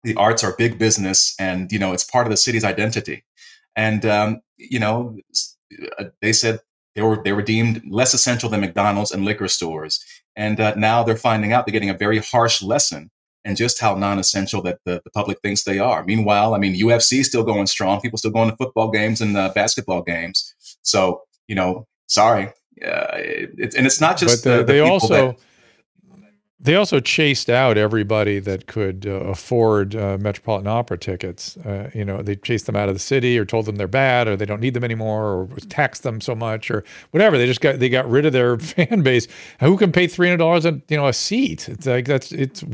the 0.05 0.15
arts 0.15 0.45
are 0.45 0.55
big 0.57 0.79
business, 0.79 1.35
and 1.39 1.73
you 1.73 1.79
know 1.79 1.93
it's 1.93 2.05
part 2.05 2.27
of 2.27 2.31
the 2.31 2.37
city's 2.37 2.65
identity. 2.65 3.25
And 3.77 4.05
um, 4.07 4.41
you 4.57 4.79
know, 4.79 5.17
uh, 5.99 6.05
they 6.23 6.33
said 6.33 6.61
they 6.95 7.03
were 7.03 7.21
they 7.23 7.33
were 7.33 7.43
deemed 7.43 7.83
less 7.89 8.15
essential 8.15 8.49
than 8.49 8.61
McDonald's 8.61 9.11
and 9.11 9.25
liquor 9.25 9.49
stores, 9.49 10.05
and 10.37 10.61
uh, 10.61 10.75
now 10.77 11.03
they're 11.03 11.17
finding 11.17 11.53
out 11.53 11.67
they're 11.67 11.73
getting 11.73 11.91
a 11.91 11.99
very 11.99 12.19
harsh 12.19 12.63
lesson 12.63 13.11
and 13.45 13.57
just 13.57 13.79
how 13.79 13.95
non-essential 13.95 14.63
that 14.63 14.79
the, 14.87 15.03
the, 15.05 15.11
public 15.11 15.39
thinks 15.43 15.65
they 15.65 15.79
are. 15.79 16.03
Meanwhile, 16.05 16.55
I 16.55 16.59
mean, 16.59 16.75
UFC 16.75 17.21
is 17.21 17.27
still 17.27 17.45
going 17.45 17.67
strong. 17.67 18.01
People 18.01 18.17
still 18.17 18.31
going 18.31 18.49
to 18.51 18.57
football 18.57 18.91
games 18.91 19.21
and 19.21 19.37
uh, 19.37 19.53
basketball 19.55 20.01
games. 20.01 20.55
So, 20.81 21.21
you 21.47 21.55
know, 21.55 21.87
sorry, 22.07 22.47
uh, 22.83 23.07
it, 23.13 23.75
and 23.75 23.87
it's 23.87 24.01
not 24.01 24.17
just 24.17 24.43
but 24.43 24.51
the, 24.51 24.57
the, 24.57 24.65
the 24.65 24.73
they 24.73 24.81
also 24.81 25.27
that, 25.29 25.37
they 26.65 26.77
also 26.77 26.99
chased 26.99 27.51
out 27.51 27.77
everybody 27.77 28.39
that 28.41 28.67
could 28.67 29.07
uh, 29.07 29.11
afford 29.11 29.95
uh, 29.95 30.17
Metropolitan 30.19 30.67
Opera 30.67 30.97
tickets. 30.97 31.59
Uh, 31.59 31.91
you 31.95 32.07
know, 32.07 32.23
they 32.23 32.37
chased 32.37 32.65
them 32.65 32.75
out 32.75 32.89
of 32.89 32.95
the 32.95 33.01
city, 33.01 33.39
or 33.39 33.45
told 33.45 33.67
them 33.67 33.77
they're 33.77 33.87
bad, 33.87 34.27
or 34.27 34.35
they 34.35 34.47
don't 34.47 34.61
need 34.61 34.73
them 34.73 34.83
anymore, 34.83 35.25
or 35.27 35.49
taxed 35.69 36.05
them 36.05 36.23
so 36.23 36.35
much, 36.35 36.71
or 36.71 36.83
whatever. 37.11 37.37
They 37.37 37.45
just 37.45 37.61
got 37.61 37.81
they 37.81 37.91
got 37.91 38.09
rid 38.09 38.25
of 38.25 38.33
their 38.33 38.59
fan 38.59 39.03
base. 39.03 39.29
Who 39.61 39.77
can 39.77 39.93
pay 39.93 40.07
three 40.07 40.27
hundred 40.27 40.39
dollars 40.39 40.65
a 40.65 40.81
you 40.89 40.97
know 40.97 41.07
a 41.07 41.13
seat? 41.13 41.69
It's 41.69 41.87
like 41.87 42.07
that's 42.07 42.33
it's. 42.33 42.65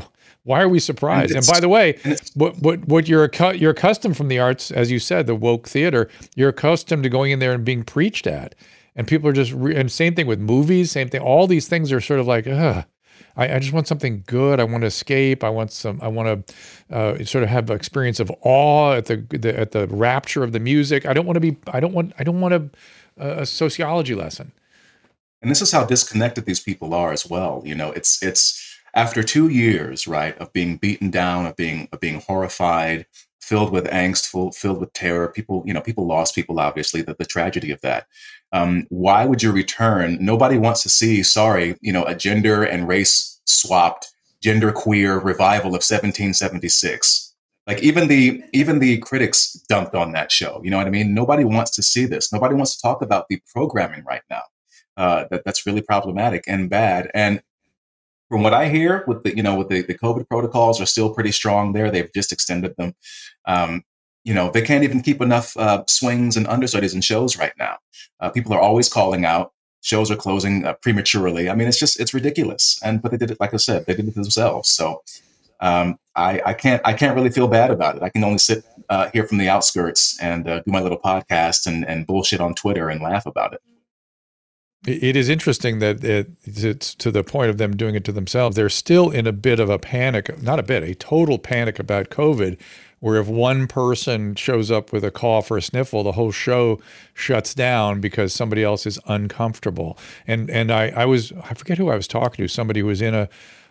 Why 0.43 0.61
are 0.61 0.69
we 0.69 0.79
surprised? 0.79 1.35
And, 1.35 1.39
and 1.39 1.47
by 1.47 1.59
the 1.59 1.69
way, 1.69 1.99
what 2.33 2.57
what 2.59 2.87
what 2.87 3.07
you're 3.09 3.29
you're 3.53 3.71
accustomed 3.71 4.15
from 4.15 4.29
the 4.29 4.39
arts, 4.39 4.71
as 4.71 4.89
you 4.89 4.99
said, 4.99 5.27
the 5.27 5.35
woke 5.35 5.67
theater. 5.67 6.09
You're 6.35 6.49
accustomed 6.49 7.03
to 7.03 7.09
going 7.09 7.31
in 7.31 7.39
there 7.39 7.51
and 7.51 7.65
being 7.65 7.83
preached 7.83 8.25
at, 8.25 8.55
and 8.95 9.05
people 9.05 9.29
are 9.29 9.33
just 9.33 9.51
re- 9.51 9.75
and 9.75 9.91
same 9.91 10.15
thing 10.15 10.27
with 10.27 10.39
movies, 10.39 10.91
same 10.91 11.09
thing. 11.09 11.21
All 11.21 11.45
these 11.45 11.67
things 11.67 11.91
are 11.91 12.01
sort 12.01 12.21
of 12.21 12.25
like, 12.25 12.47
ugh 12.47 12.85
I, 13.35 13.55
I, 13.55 13.59
just 13.59 13.73
want 13.73 13.87
something 13.87 14.23
good. 14.27 14.59
I 14.59 14.63
want 14.63 14.81
to 14.81 14.87
escape. 14.87 15.43
I 15.43 15.49
want 15.49 15.71
some. 15.71 15.99
I 16.01 16.07
want 16.07 16.47
to 16.47 16.95
uh, 16.95 17.23
sort 17.23 17.43
of 17.43 17.49
have 17.49 17.69
an 17.69 17.75
experience 17.75 18.19
of 18.19 18.31
awe 18.41 18.93
at 18.93 19.05
the, 19.05 19.17
the, 19.29 19.59
at 19.59 19.71
the 19.71 19.87
rapture 19.87 20.43
of 20.43 20.51
the 20.51 20.59
music. 20.59 21.05
I 21.05 21.13
don't 21.13 21.25
want 21.25 21.35
to 21.35 21.41
be. 21.41 21.57
I 21.67 21.79
don't 21.79 21.93
want. 21.93 22.13
I 22.19 22.23
don't 22.23 22.41
want 22.41 22.53
a, 22.53 22.69
a 23.17 23.45
sociology 23.45 24.15
lesson. 24.15 24.51
And 25.41 25.49
this 25.49 25.61
is 25.61 25.71
how 25.71 25.85
disconnected 25.85 26.45
these 26.45 26.59
people 26.59 26.93
are 26.93 27.11
as 27.11 27.27
well. 27.27 27.63
You 27.65 27.75
know, 27.75 27.91
it's 27.91 28.21
it's 28.21 28.79
after 28.93 29.23
two 29.23 29.49
years, 29.49 30.07
right, 30.07 30.37
of 30.37 30.53
being 30.53 30.77
beaten 30.77 31.09
down, 31.09 31.45
of 31.45 31.55
being 31.55 31.87
of 31.91 31.99
being 31.99 32.21
horrified, 32.21 33.05
filled 33.41 33.71
with 33.71 33.85
angst, 33.85 34.27
full, 34.27 34.51
filled 34.51 34.79
with 34.79 34.93
terror. 34.93 35.27
People, 35.27 35.63
you 35.65 35.73
know, 35.73 35.81
people 35.81 36.05
lost 36.05 36.35
people. 36.35 36.59
Obviously, 36.59 37.01
the, 37.01 37.15
the 37.15 37.25
tragedy 37.25 37.71
of 37.71 37.81
that 37.81 38.07
um, 38.51 38.85
why 38.89 39.25
would 39.25 39.41
you 39.41 39.51
return? 39.51 40.17
Nobody 40.19 40.57
wants 40.57 40.83
to 40.83 40.89
see, 40.89 41.23
sorry, 41.23 41.77
you 41.81 41.93
know, 41.93 42.03
a 42.05 42.15
gender 42.15 42.63
and 42.63 42.87
race 42.87 43.39
swapped 43.45 44.11
gender 44.41 44.71
queer 44.71 45.19
revival 45.19 45.69
of 45.69 45.83
1776. 45.83 47.33
Like 47.67 47.81
even 47.83 48.07
the 48.07 48.43
even 48.53 48.79
the 48.79 48.97
critics 48.97 49.53
dumped 49.69 49.95
on 49.95 50.11
that 50.13 50.31
show. 50.31 50.59
You 50.63 50.71
know 50.71 50.77
what 50.77 50.87
I 50.87 50.89
mean? 50.89 51.13
Nobody 51.13 51.43
wants 51.43 51.71
to 51.71 51.83
see 51.83 52.05
this. 52.05 52.33
Nobody 52.33 52.55
wants 52.55 52.75
to 52.75 52.81
talk 52.81 53.01
about 53.01 53.27
the 53.29 53.39
programming 53.53 54.03
right 54.03 54.23
now. 54.29 54.41
Uh, 54.97 55.25
that 55.31 55.43
that's 55.45 55.65
really 55.65 55.81
problematic 55.81 56.43
and 56.47 56.69
bad. 56.69 57.09
And 57.13 57.41
from 58.29 58.43
what 58.43 58.53
I 58.53 58.67
hear, 58.67 59.03
with 59.07 59.23
the 59.23 59.35
you 59.35 59.43
know 59.43 59.55
with 59.55 59.69
the, 59.69 59.83
the 59.83 59.97
COVID 59.97 60.27
protocols 60.27 60.81
are 60.81 60.85
still 60.85 61.13
pretty 61.13 61.31
strong 61.31 61.73
there. 61.73 61.91
They've 61.91 62.11
just 62.13 62.31
extended 62.31 62.75
them. 62.77 62.95
Um, 63.45 63.83
you 64.23 64.33
know 64.33 64.51
they 64.51 64.61
can't 64.61 64.83
even 64.83 65.01
keep 65.01 65.21
enough 65.21 65.55
uh, 65.57 65.83
swings 65.87 66.37
and 66.37 66.47
understudies 66.47 66.93
and 66.93 67.03
shows 67.03 67.37
right 67.37 67.53
now. 67.57 67.77
Uh, 68.19 68.29
people 68.29 68.53
are 68.53 68.59
always 68.59 68.89
calling 68.89 69.25
out 69.25 69.53
shows 69.81 70.11
are 70.11 70.15
closing 70.15 70.65
uh, 70.65 70.73
prematurely. 70.73 71.49
I 71.49 71.55
mean 71.55 71.67
it's 71.67 71.79
just 71.79 71.99
it's 71.99 72.13
ridiculous. 72.13 72.79
And 72.83 73.01
but 73.01 73.11
they 73.11 73.17
did 73.17 73.31
it 73.31 73.39
like 73.39 73.53
i 73.53 73.57
said 73.57 73.85
they 73.85 73.95
did 73.95 74.07
it 74.07 74.15
themselves. 74.15 74.69
So 74.69 75.01
um, 75.59 75.99
I, 76.15 76.41
I 76.45 76.53
can't 76.53 76.81
i 76.85 76.93
can't 76.93 77.15
really 77.15 77.29
feel 77.29 77.47
bad 77.47 77.71
about 77.71 77.95
it. 77.97 78.03
I 78.03 78.09
can 78.09 78.23
only 78.23 78.37
sit 78.37 78.63
uh, 78.89 79.09
here 79.13 79.27
from 79.27 79.37
the 79.37 79.49
outskirts 79.49 80.19
and 80.21 80.47
uh, 80.47 80.61
do 80.61 80.71
my 80.71 80.81
little 80.81 80.99
podcast 80.99 81.67
and, 81.67 81.87
and 81.87 82.05
bullshit 82.07 82.41
on 82.41 82.53
twitter 82.53 82.89
and 82.89 83.01
laugh 83.01 83.25
about 83.25 83.53
it. 83.53 83.61
It 84.87 85.15
is 85.15 85.29
interesting 85.29 85.77
that 85.77 86.03
it, 86.03 86.31
it's 86.43 86.95
to 86.95 87.11
the 87.11 87.23
point 87.23 87.51
of 87.51 87.59
them 87.59 87.77
doing 87.77 87.93
it 87.93 88.03
to 88.05 88.11
themselves. 88.11 88.55
They're 88.55 88.67
still 88.67 89.11
in 89.11 89.27
a 89.27 89.31
bit 89.31 89.59
of 89.59 89.69
a 89.69 89.77
panic, 89.77 90.41
not 90.41 90.57
a 90.57 90.63
bit, 90.63 90.81
a 90.81 90.95
total 90.95 91.37
panic 91.37 91.77
about 91.77 92.09
COVID, 92.09 92.57
where 93.01 93.19
if 93.19 93.27
one 93.27 93.67
person 93.67 94.35
shows 94.35 94.71
up 94.71 94.93
with 94.93 95.03
a 95.03 95.11
cough 95.11 95.51
or 95.51 95.57
a 95.57 95.61
sniffle, 95.61 96.03
the 96.03 96.13
whole 96.13 96.31
show 96.31 96.79
shuts 97.13 97.53
down 97.53 97.99
because 97.99 98.31
somebody 98.31 98.63
else 98.63 98.85
is 98.85 98.97
uncomfortable. 99.07 99.97
And 100.25 100.49
and 100.49 100.71
I, 100.71 100.89
I 100.89 101.05
was 101.05 101.33
I 101.43 101.55
forget 101.55 101.77
who 101.77 101.89
I 101.89 101.95
was 101.95 102.07
talking 102.07 102.43
to, 102.43 102.47
somebody 102.47 102.79
who 102.79 102.85
was 102.85 103.01
in 103.01 103.13
a, 103.13 103.27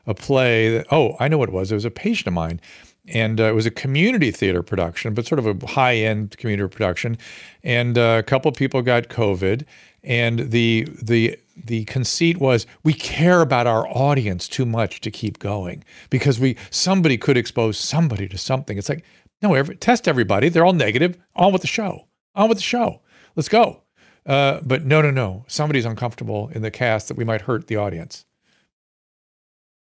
a 0.07 0.15
play 0.15 0.69
that, 0.71 0.87
oh, 0.91 1.17
I 1.19 1.29
know 1.29 1.39
what 1.39 1.49
it 1.49 1.55
was. 1.55 1.71
It 1.71 1.77
was 1.77 1.85
a 1.85 1.91
patient 1.91 2.27
of 2.27 2.35
mine. 2.35 2.61
And 3.09 3.41
uh, 3.41 3.45
it 3.45 3.55
was 3.55 3.67
a 3.67 3.71
community 3.71 4.31
theater 4.31 4.63
production, 4.63 5.15
but 5.15 5.27
sort 5.27 5.39
of 5.39 5.47
a 5.47 5.67
high 5.67 5.97
end 5.97 6.37
community 6.37 6.69
production. 6.69 7.17
And 7.65 7.97
uh, 7.97 8.17
a 8.19 8.23
couple 8.23 8.51
people 8.53 8.83
got 8.83 9.09
COVID. 9.09 9.65
And 10.03 10.51
the 10.51 10.89
the 11.03 11.39
the 11.57 11.85
conceit 11.85 12.39
was 12.39 12.67
we 12.83 12.95
care 12.95 13.41
about 13.41 13.67
our 13.67 13.87
audience 13.89 14.49
too 14.49 14.65
much 14.65 15.01
to 15.03 15.11
keep 15.11 15.39
going 15.39 15.85
because 16.09 16.41
we 16.41 16.57
somebody 16.71 17.19
could 17.19 17.37
expose 17.37 17.79
somebody 17.79 18.29
to 18.29 18.39
something. 18.39 18.79
It's 18.79 18.89
like 18.89 19.05
no, 19.43 19.55
every, 19.55 19.77
test 19.77 20.07
everybody. 20.07 20.49
They're 20.49 20.65
all 20.65 20.73
negative. 20.73 21.17
On 21.35 21.53
with 21.53 21.63
the 21.63 21.69
show. 21.69 22.09
On 22.35 22.49
with 22.49 22.59
the 22.59 22.65
show. 22.65 23.01
Let's 23.37 23.49
go. 23.49 23.83
Uh, 24.27 24.61
but 24.63 24.85
no, 24.85 25.01
no, 25.01 25.11
no. 25.11 25.45
Somebody's 25.49 25.85
uncomfortable 25.85 26.51
in 26.55 26.63
the 26.63 26.71
cast 26.71 27.09
that 27.09 27.17
we 27.17 27.25
might 27.25 27.43
hurt 27.43 27.67
the 27.67 27.77
audience. 27.77 28.27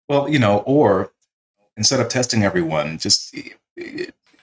Well, 0.08 0.28
you 0.28 0.38
know, 0.38 0.58
or 0.60 1.12
instead 1.76 2.00
of 2.00 2.08
testing 2.08 2.42
everyone, 2.42 2.98
just 2.98 3.34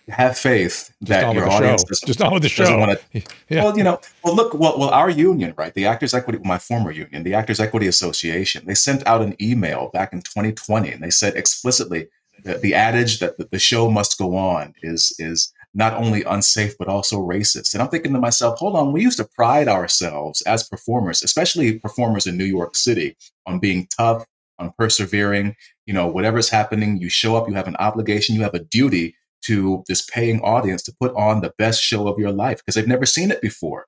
have 0.07 0.37
faith 0.37 0.93
that 1.01 1.33
your 1.33 1.49
audience 1.49 1.83
doesn't, 1.83 2.07
just 2.07 2.21
on 2.21 2.33
with 2.33 2.43
the 2.43 2.49
show. 2.49 2.77
Want 2.77 2.99
to, 3.11 3.21
yeah. 3.49 3.63
Well, 3.63 3.77
you 3.77 3.83
know, 3.83 3.99
well, 4.23 4.35
look, 4.35 4.53
well, 4.53 4.77
well, 4.77 4.89
our 4.89 5.09
union, 5.09 5.53
right? 5.57 5.73
The 5.73 5.85
Actors 5.85 6.13
Equity, 6.13 6.39
my 6.43 6.59
former 6.59 6.91
union, 6.91 7.23
the 7.23 7.33
Actors 7.33 7.59
Equity 7.59 7.87
Association, 7.87 8.65
they 8.65 8.75
sent 8.75 9.05
out 9.07 9.21
an 9.21 9.35
email 9.41 9.89
back 9.89 10.13
in 10.13 10.21
2020, 10.21 10.91
and 10.91 11.03
they 11.03 11.09
said 11.09 11.35
explicitly 11.35 12.07
the, 12.45 12.59
the 12.59 12.73
adage 12.73 13.19
that 13.19 13.51
the, 13.51 13.59
show 13.59 13.89
must 13.89 14.17
go 14.17 14.35
on 14.37 14.73
is 14.83 15.13
is 15.19 15.51
not 15.73 15.93
only 15.93 16.23
unsafe 16.23 16.77
but 16.77 16.87
also 16.87 17.19
racist. 17.19 17.73
And 17.73 17.81
I'm 17.81 17.89
thinking 17.89 18.13
to 18.13 18.19
myself, 18.19 18.59
hold 18.59 18.75
on, 18.75 18.93
we 18.93 19.01
used 19.01 19.17
to 19.17 19.27
pride 19.35 19.67
ourselves 19.67 20.41
as 20.43 20.69
performers, 20.69 21.23
especially 21.23 21.79
performers 21.79 22.27
in 22.27 22.37
New 22.37 22.45
York 22.45 22.75
City, 22.75 23.17
on 23.45 23.59
being 23.59 23.87
tough, 23.97 24.25
on 24.59 24.71
persevering. 24.77 25.55
You 25.85 25.93
know, 25.93 26.07
whatever's 26.07 26.49
happening, 26.49 26.97
you 27.01 27.09
show 27.09 27.35
up, 27.35 27.49
you 27.49 27.55
have 27.55 27.67
an 27.67 27.75
obligation, 27.77 28.35
you 28.35 28.43
have 28.43 28.53
a 28.53 28.63
duty 28.63 29.15
to 29.41 29.83
this 29.87 30.01
paying 30.03 30.39
audience 30.41 30.81
to 30.83 30.95
put 30.99 31.13
on 31.15 31.41
the 31.41 31.53
best 31.57 31.81
show 31.81 32.07
of 32.07 32.17
your 32.17 32.31
life 32.31 32.57
because 32.57 32.75
they've 32.75 32.87
never 32.87 33.05
seen 33.05 33.31
it 33.31 33.41
before. 33.41 33.85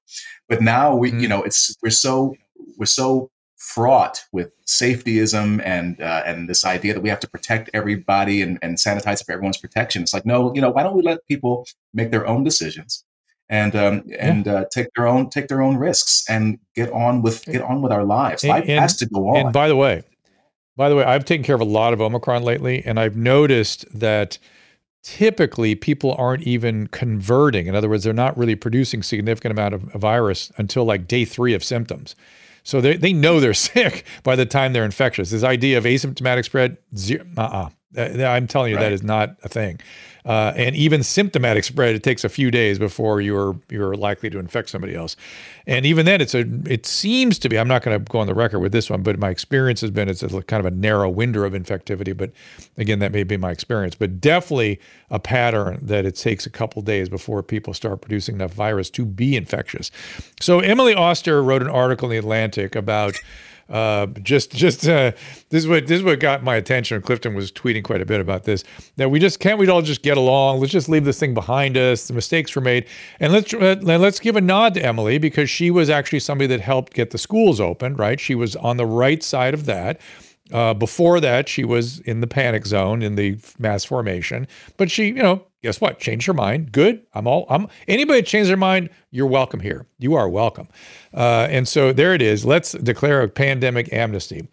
But 0.49 0.61
now 0.61 0.95
we, 0.95 1.11
mm. 1.11 1.21
you 1.21 1.27
know, 1.27 1.43
it's 1.43 1.75
we're 1.81 1.89
so 1.89 2.35
we're 2.77 2.85
so 2.85 3.29
fraught 3.57 4.23
with 4.31 4.51
safetyism 4.65 5.61
and 5.65 5.99
uh, 5.99 6.23
and 6.25 6.47
this 6.47 6.63
idea 6.63 6.93
that 6.93 7.01
we 7.01 7.09
have 7.09 7.19
to 7.19 7.29
protect 7.29 7.69
everybody 7.73 8.41
and, 8.41 8.59
and 8.61 8.77
sanitize 8.77 9.25
for 9.25 9.31
everyone's 9.31 9.57
protection. 9.57 10.03
It's 10.03 10.13
like, 10.13 10.25
no, 10.25 10.53
you 10.53 10.61
know, 10.61 10.69
why 10.69 10.83
don't 10.83 10.95
we 10.95 11.01
let 11.01 11.25
people 11.27 11.67
make 11.93 12.11
their 12.11 12.25
own 12.27 12.43
decisions 12.43 13.03
and 13.49 13.75
um, 13.75 14.03
and 14.19 14.45
yeah. 14.45 14.53
uh, 14.53 14.65
take 14.71 14.87
their 14.95 15.07
own 15.07 15.29
take 15.29 15.47
their 15.47 15.61
own 15.61 15.77
risks 15.77 16.23
and 16.29 16.59
get 16.75 16.91
on 16.91 17.21
with 17.21 17.45
get 17.45 17.61
on 17.61 17.81
with 17.81 17.91
our 17.91 18.03
lives. 18.03 18.43
And, 18.43 18.51
Life 18.51 18.65
and, 18.67 18.79
has 18.79 18.95
to 18.97 19.05
go 19.07 19.29
on. 19.29 19.37
And 19.37 19.53
by 19.53 19.67
the 19.67 19.75
way, 19.75 20.03
by 20.75 20.89
the 20.89 20.95
way, 20.95 21.03
I've 21.03 21.25
taken 21.25 21.43
care 21.43 21.55
of 21.55 21.61
a 21.61 21.65
lot 21.65 21.93
of 21.93 22.01
Omicron 22.01 22.43
lately, 22.43 22.83
and 22.85 22.99
I've 22.99 23.15
noticed 23.15 23.85
that 23.97 24.37
typically 25.03 25.73
people 25.73 26.13
aren't 26.17 26.43
even 26.43 26.87
converting. 26.87 27.67
In 27.67 27.75
other 27.75 27.89
words, 27.89 28.03
they're 28.03 28.13
not 28.13 28.37
really 28.37 28.55
producing 28.55 29.01
significant 29.01 29.51
amount 29.51 29.73
of 29.73 29.81
virus 29.93 30.51
until 30.57 30.83
like 30.83 31.07
day 31.07 31.23
three 31.23 31.53
of 31.53 31.63
symptoms. 31.63 32.15
So 32.67 32.81
they, 32.81 32.97
they 32.97 33.13
know 33.13 33.39
they're 33.39 33.53
sick 33.71 34.05
by 34.23 34.35
the 34.35 34.45
time 34.45 34.73
they're 34.73 34.83
infectious. 34.83 35.29
This 35.29 35.43
idea 35.43 35.77
of 35.77 35.85
asymptomatic 35.85 36.43
spread, 36.43 36.77
zero, 36.95 37.25
uh-uh. 37.37 37.69
Uh, 37.97 38.23
I'm 38.25 38.45
telling 38.45 38.71
you, 38.71 38.75
right. 38.75 38.83
that 38.83 38.91
is 38.91 39.01
not 39.01 39.37
a 39.43 39.49
thing. 39.49 39.79
Uh, 40.27 40.51
and 40.57 40.75
even 40.75 41.03
symptomatic 41.03 41.63
spread, 41.63 41.95
it 41.95 42.03
takes 42.03 42.25
a 42.25 42.29
few 42.29 42.51
days 42.51 42.77
before 42.77 43.21
you're 43.21 43.55
you're 43.69 43.95
likely 43.95 44.29
to 44.29 44.37
infect 44.39 44.69
somebody 44.69 44.93
else. 44.93 45.15
And 45.65 45.85
even 45.85 46.05
then, 46.05 46.19
it's 46.19 46.35
a 46.35 46.45
it 46.65 46.85
seems 46.85 47.39
to 47.39 47.49
be. 47.49 47.57
I'm 47.57 47.69
not 47.69 47.81
going 47.81 47.97
to 47.97 48.11
go 48.11 48.19
on 48.19 48.27
the 48.27 48.35
record 48.35 48.59
with 48.59 48.73
this 48.73 48.89
one, 48.89 49.03
but 49.03 49.17
my 49.17 49.29
experience 49.29 49.79
has 49.79 49.89
been 49.89 50.09
it's 50.09 50.23
a 50.23 50.41
kind 50.41 50.59
of 50.59 50.65
a 50.65 50.75
narrow 50.75 51.09
window 51.09 51.43
of 51.43 51.53
infectivity. 51.53 52.15
But 52.15 52.31
again, 52.77 52.99
that 52.99 53.13
may 53.13 53.23
be 53.23 53.37
my 53.37 53.51
experience. 53.51 53.95
But 53.95 54.19
definitely 54.19 54.81
a 55.09 55.17
pattern 55.17 55.79
that 55.81 56.05
it 56.05 56.17
takes 56.17 56.45
a 56.45 56.49
couple 56.49 56.81
days 56.81 57.07
before 57.07 57.41
people 57.41 57.73
start 57.73 58.01
producing 58.01 58.35
enough 58.35 58.53
virus 58.53 58.89
to 58.91 59.05
be 59.05 59.37
infectious. 59.37 59.91
So 60.41 60.59
Emily 60.59 60.93
Oster 60.93 61.41
wrote 61.41 61.61
an 61.61 61.69
article 61.69 62.09
in 62.09 62.11
the 62.11 62.17
Atlantic 62.17 62.75
about 62.75 63.15
uh, 63.69 64.07
just 64.23 64.51
just 64.51 64.87
uh, 64.87 65.11
this 65.49 65.63
is 65.63 65.67
what 65.67 65.87
this 65.87 65.99
is 65.99 66.03
what 66.03 66.19
got 66.19 66.43
my 66.43 66.55
attention. 66.55 67.01
Clifton 67.01 67.35
was 67.35 67.51
tweeting 67.51 67.83
quite 67.83 68.01
a 68.01 68.05
bit 68.05 68.21
about 68.21 68.43
this. 68.43 68.63
That 68.95 69.11
we 69.11 69.19
just 69.19 69.39
can't 69.39 69.59
we 69.59 69.67
all 69.67 69.81
just 69.81 70.01
get 70.01 70.17
along? 70.17 70.59
Let's 70.59 70.71
just 70.71 70.89
leave 70.89 71.05
this 71.05 71.19
thing 71.19 71.33
behind 71.33 71.77
us. 71.77 72.07
The 72.07 72.13
mistakes 72.13 72.55
were 72.55 72.61
made, 72.61 72.85
and 73.19 73.33
let's 73.33 73.53
uh, 73.53 73.75
let's 73.81 74.19
give 74.19 74.35
a 74.35 74.41
nod 74.41 74.73
to 74.75 74.85
Emily 74.85 75.17
because 75.17 75.49
she 75.49 75.71
was 75.71 75.89
actually 75.89 76.19
somebody 76.19 76.47
that 76.47 76.61
helped 76.61 76.93
get 76.93 77.11
the 77.11 77.17
schools 77.17 77.59
open. 77.59 77.95
Right, 77.95 78.19
she 78.19 78.35
was 78.35 78.55
on 78.55 78.77
the 78.77 78.85
right 78.85 79.21
side 79.21 79.53
of 79.53 79.65
that. 79.65 79.99
Uh, 80.51 80.73
before 80.73 81.19
that, 81.19 81.49
she 81.49 81.63
was 81.63 81.99
in 82.01 82.21
the 82.21 82.27
panic 82.27 82.65
zone 82.65 83.01
in 83.01 83.15
the 83.15 83.37
mass 83.59 83.83
formation, 83.83 84.47
but 84.77 84.89
she, 84.89 85.07
you 85.07 85.21
know, 85.21 85.43
guess 85.61 85.81
what? 85.81 85.99
Changed 85.99 86.25
her 86.27 86.33
mind. 86.33 86.71
Good. 86.71 87.05
I'm 87.13 87.27
all. 87.27 87.45
I'm 87.49 87.67
anybody 87.87 88.21
change 88.21 88.47
their 88.47 88.57
mind. 88.57 88.89
You're 89.11 89.27
welcome 89.27 89.59
here. 89.59 89.87
You 89.99 90.15
are 90.15 90.29
welcome. 90.29 90.67
Uh, 91.13 91.47
and 91.49 91.67
so 91.67 91.91
there 91.91 92.13
it 92.13 92.21
is. 92.21 92.45
Let's 92.45 92.71
declare 92.73 93.21
a 93.21 93.27
pandemic 93.27 93.91
amnesty. 93.91 94.47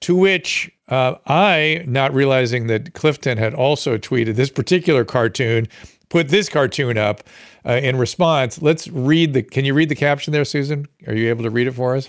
To 0.00 0.16
which 0.16 0.70
uh, 0.88 1.14
I, 1.26 1.84
not 1.86 2.12
realizing 2.12 2.66
that 2.66 2.94
Clifton 2.94 3.38
had 3.38 3.54
also 3.54 3.96
tweeted 3.96 4.36
this 4.36 4.50
particular 4.50 5.04
cartoon, 5.04 5.66
put 6.08 6.28
this 6.28 6.48
cartoon 6.48 6.98
up 6.98 7.22
uh, 7.66 7.72
in 7.72 7.96
response. 7.96 8.60
Let's 8.60 8.88
read 8.88 9.32
the. 9.32 9.42
Can 9.42 9.64
you 9.64 9.74
read 9.74 9.88
the 9.88 9.94
caption 9.94 10.32
there, 10.32 10.44
Susan? 10.44 10.86
Are 11.06 11.14
you 11.14 11.28
able 11.28 11.44
to 11.44 11.50
read 11.50 11.66
it 11.66 11.72
for 11.72 11.96
us? 11.96 12.08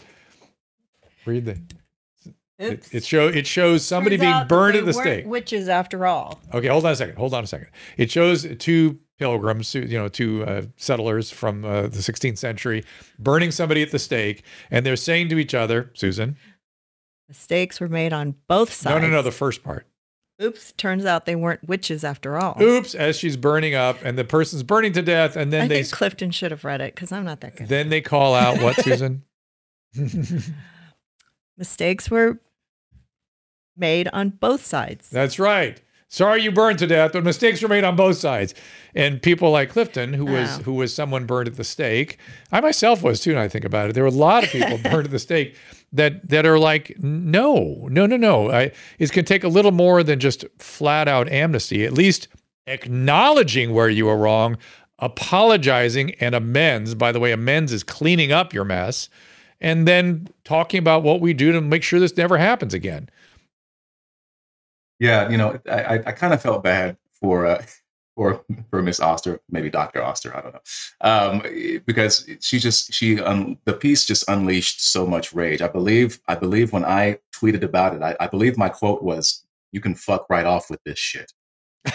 Read 1.25 1.45
the. 1.45 1.59
It, 2.57 2.87
it 2.93 3.03
show 3.03 3.27
it 3.27 3.45
shows 3.45 3.83
somebody 3.83 4.17
Turns 4.17 4.33
being 4.33 4.47
burned 4.47 4.77
at 4.77 4.85
the 4.85 4.93
stake. 4.93 5.25
Witches, 5.25 5.67
after 5.67 6.05
all. 6.05 6.39
Okay, 6.53 6.67
hold 6.67 6.85
on 6.85 6.93
a 6.93 6.95
second. 6.95 7.17
Hold 7.17 7.33
on 7.33 7.43
a 7.43 7.47
second. 7.47 7.67
It 7.97 8.09
shows 8.09 8.47
two 8.59 8.99
pilgrims, 9.19 9.73
you 9.75 9.87
know, 9.97 10.07
two 10.07 10.43
uh, 10.45 10.61
settlers 10.77 11.31
from 11.31 11.65
uh, 11.65 11.83
the 11.83 11.99
16th 11.99 12.37
century 12.37 12.83
burning 13.19 13.51
somebody 13.51 13.81
at 13.81 13.91
the 13.91 13.99
stake, 13.99 14.43
and 14.71 14.85
they're 14.85 14.95
saying 14.95 15.29
to 15.29 15.37
each 15.37 15.53
other, 15.53 15.91
Susan, 15.95 16.37
Mistakes 17.27 17.79
were 17.79 17.89
made 17.89 18.13
on 18.13 18.35
both 18.47 18.71
sides. 18.71 19.01
no, 19.01 19.07
no, 19.07 19.11
no, 19.11 19.21
the 19.21 19.31
first 19.31 19.63
part. 19.63 19.87
Oops, 20.41 20.73
turns 20.73 21.05
out 21.05 21.25
they 21.25 21.35
weren't 21.35 21.65
witches 21.67 22.03
after 22.03 22.37
all. 22.37 22.61
Oops, 22.61 22.93
as 22.93 23.17
she's 23.17 23.35
burning 23.37 23.73
up, 23.73 23.97
and 24.03 24.17
the 24.17 24.25
person's 24.25 24.63
burning 24.63 24.93
to 24.93 25.01
death, 25.01 25.35
and 25.35 25.51
then 25.51 25.63
I 25.63 25.67
they 25.67 25.83
think 25.83 25.93
Clifton 25.93 26.31
should 26.31 26.51
have 26.51 26.63
read 26.63 26.81
it 26.81 26.93
because 26.93 27.11
I'm 27.11 27.23
not 27.25 27.39
that 27.41 27.55
good. 27.55 27.67
then 27.69 27.89
they 27.89 28.01
call 28.01 28.35
out 28.35 28.61
what, 28.61 28.75
Susan? 28.83 29.23
Mistakes 31.57 32.11
were 32.11 32.39
made 33.77 34.07
on 34.13 34.29
both 34.29 34.65
sides. 34.65 35.09
That's 35.09 35.39
right. 35.39 35.81
Sorry 36.07 36.41
you 36.43 36.51
burned 36.51 36.79
to 36.79 36.87
death, 36.87 37.11
but 37.13 37.23
mistakes 37.23 37.61
were 37.61 37.67
made 37.67 37.83
on 37.83 37.95
both 37.95 38.17
sides. 38.17 38.53
And 38.93 39.21
people 39.21 39.51
like 39.51 39.69
Clifton, 39.71 40.13
who 40.13 40.25
was 40.25 40.59
Oh. 40.59 40.63
who 40.63 40.73
was 40.73 40.93
someone 40.93 41.25
burned 41.25 41.47
at 41.49 41.55
the 41.57 41.63
stake, 41.63 42.17
I 42.51 42.61
myself 42.61 43.01
was 43.03 43.19
too. 43.19 43.31
and 43.31 43.39
I 43.39 43.47
think 43.49 43.65
about 43.65 43.89
it, 43.89 43.93
there 43.93 44.03
were 44.03 44.09
a 44.09 44.11
lot 44.11 44.43
of 44.43 44.49
people 44.51 44.77
burned 44.83 45.05
at 45.05 45.11
the 45.11 45.19
stake 45.19 45.55
that 45.91 46.29
that 46.29 46.45
are 46.45 46.59
like, 46.59 46.95
no, 47.01 47.87
no, 47.89 48.05
no, 48.05 48.15
no. 48.17 48.51
I, 48.51 48.71
it 48.99 49.11
can 49.11 49.25
take 49.25 49.43
a 49.43 49.49
little 49.49 49.71
more 49.71 50.03
than 50.03 50.19
just 50.19 50.45
flat 50.59 51.07
out 51.07 51.27
amnesty. 51.29 51.83
At 51.83 51.91
least 51.93 52.27
acknowledging 52.67 53.73
where 53.73 53.89
you 53.89 54.05
were 54.05 54.15
wrong, 54.17 54.57
apologizing, 54.99 56.11
and 56.21 56.35
amends. 56.35 56.93
By 56.95 57.11
the 57.11 57.19
way, 57.19 57.31
amends 57.31 57.73
is 57.73 57.83
cleaning 57.83 58.31
up 58.31 58.53
your 58.53 58.63
mess, 58.63 59.09
and 59.59 59.87
then 59.87 60.27
talking 60.43 60.77
about 60.77 61.03
what 61.03 61.19
we 61.19 61.33
do 61.33 61.51
to 61.51 61.61
make 61.61 61.83
sure 61.83 61.99
this 61.99 62.15
never 62.15 62.37
happens 62.37 62.73
again. 62.73 63.09
Yeah, 64.99 65.29
you 65.29 65.37
know, 65.37 65.59
I, 65.69 65.95
I, 66.05 66.11
kind 66.13 66.33
of 66.33 66.41
felt 66.41 66.63
bad 66.63 66.97
for 67.11 67.45
uh, 67.45 67.63
for 68.15 68.43
for 68.69 68.81
Miss 68.81 68.99
Oster, 68.99 69.41
maybe 69.49 69.69
Doctor 69.69 70.01
Oster, 70.01 70.35
I 70.35 70.41
don't 70.41 70.53
know, 70.53 70.61
um, 71.01 71.81
because 71.85 72.29
she 72.39 72.59
just 72.59 72.93
she 72.93 73.19
um, 73.19 73.57
the 73.65 73.73
piece 73.73 74.05
just 74.05 74.23
unleashed 74.29 74.91
so 74.91 75.05
much 75.05 75.33
rage. 75.33 75.61
I 75.61 75.67
believe 75.67 76.19
I 76.27 76.35
believe 76.35 76.71
when 76.71 76.85
I 76.85 77.19
tweeted 77.33 77.63
about 77.63 77.95
it, 77.95 78.01
I, 78.01 78.15
I 78.19 78.27
believe 78.27 78.57
my 78.57 78.69
quote 78.69 79.03
was, 79.03 79.43
"You 79.71 79.81
can 79.81 79.95
fuck 79.95 80.27
right 80.29 80.45
off 80.45 80.69
with 80.69 80.81
this 80.85 80.99
shit." 80.99 81.31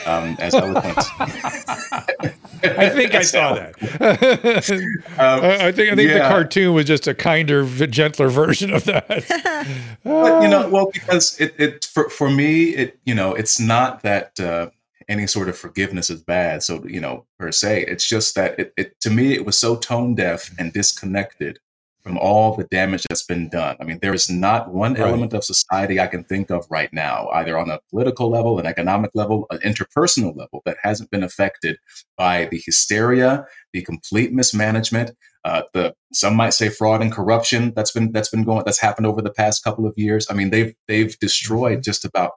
Um, 0.07 0.37
as 0.39 0.55
eloquent. 0.55 0.99
I 2.63 2.89
think 2.89 3.15
I 3.15 3.23
saw 3.23 3.55
that. 3.55 3.77
Um, 5.21 5.41
I 5.43 5.69
I 5.69 5.73
think 5.73 5.93
I 5.93 5.97
think 5.97 6.13
the 6.13 6.21
cartoon 6.21 6.75
was 6.75 6.87
just 6.87 7.07
a 7.07 7.15
kinder, 7.15 7.65
gentler 7.87 8.29
version 8.29 8.73
of 8.73 8.85
that. 8.85 9.07
but 10.05 10.43
you 10.43 10.49
know 10.49 10.69
well 10.69 10.91
because 10.93 11.39
it, 11.41 11.55
it 11.59 11.85
for, 11.85 12.09
for 12.09 12.31
me 12.31 12.71
it 12.71 12.99
you 13.05 13.15
know 13.15 13.35
it's 13.35 13.61
not 13.61 14.03
that 14.03 14.39
uh, 14.41 14.71
any 15.09 15.27
sort 15.27 15.49
of 15.49 15.59
forgiveness 15.59 16.09
is 16.09 16.23
bad 16.23 16.63
so 16.63 16.83
you 16.87 17.01
know 17.01 17.27
per 17.39 17.53
se 17.53 17.85
it's 17.87 18.09
just 18.09 18.35
that 18.35 18.59
it, 18.59 18.73
it 18.77 19.01
to 19.01 19.11
me 19.11 19.35
it 19.35 19.45
was 19.45 19.59
so 19.59 19.77
tone 19.77 20.15
deaf 20.15 20.51
and 20.59 20.73
disconnected 20.73 21.59
from 22.03 22.17
all 22.19 22.57
the 22.57 22.65
damage 22.65 23.05
that's 23.09 23.25
been 23.25 23.49
done 23.49 23.77
i 23.81 23.85
mean 23.85 23.99
there 24.03 24.15
is 24.15 24.29
not 24.31 24.73
one 24.73 24.95
Right. 24.95 25.03
element 25.09 25.33
of 25.33 25.45
society 25.45 26.01
i 26.01 26.07
can 26.07 26.25
think 26.25 26.51
of 26.51 26.67
right 26.71 26.93
now 26.93 27.29
either 27.35 27.59
on 27.59 27.71
a 27.71 27.81
political 27.91 28.31
level 28.31 28.59
an 28.59 28.67
economic 28.67 29.11
level 29.15 29.47
an 29.51 29.59
interpersonal 29.59 30.37
level 30.37 30.63
that 30.65 30.77
hasn't 30.83 31.11
been 31.11 31.23
affected 31.23 31.79
by 32.17 32.47
the 32.47 32.63
hysteria 32.65 33.45
the 33.73 33.83
complete 33.83 34.33
mismanagement 34.33 35.13
uh, 35.45 35.63
the 35.73 35.95
some 36.13 36.35
might 36.37 36.53
say 36.53 36.69
fraud 36.69 37.01
and 37.01 37.13
corruption 37.13 37.73
that's 37.75 37.93
been 37.93 38.13
that's 38.13 38.29
been 38.29 38.45
going 38.45 38.63
that's 38.65 38.81
happened 38.81 39.07
over 39.07 39.23
the 39.23 39.31
past 39.33 39.65
couple 39.65 39.87
of 39.87 39.95
years. 39.97 40.27
I 40.31 40.35
mean, 40.35 40.51
they've 40.51 40.75
they've 40.87 41.19
destroyed 41.19 41.83
just 41.83 42.05
about 42.05 42.33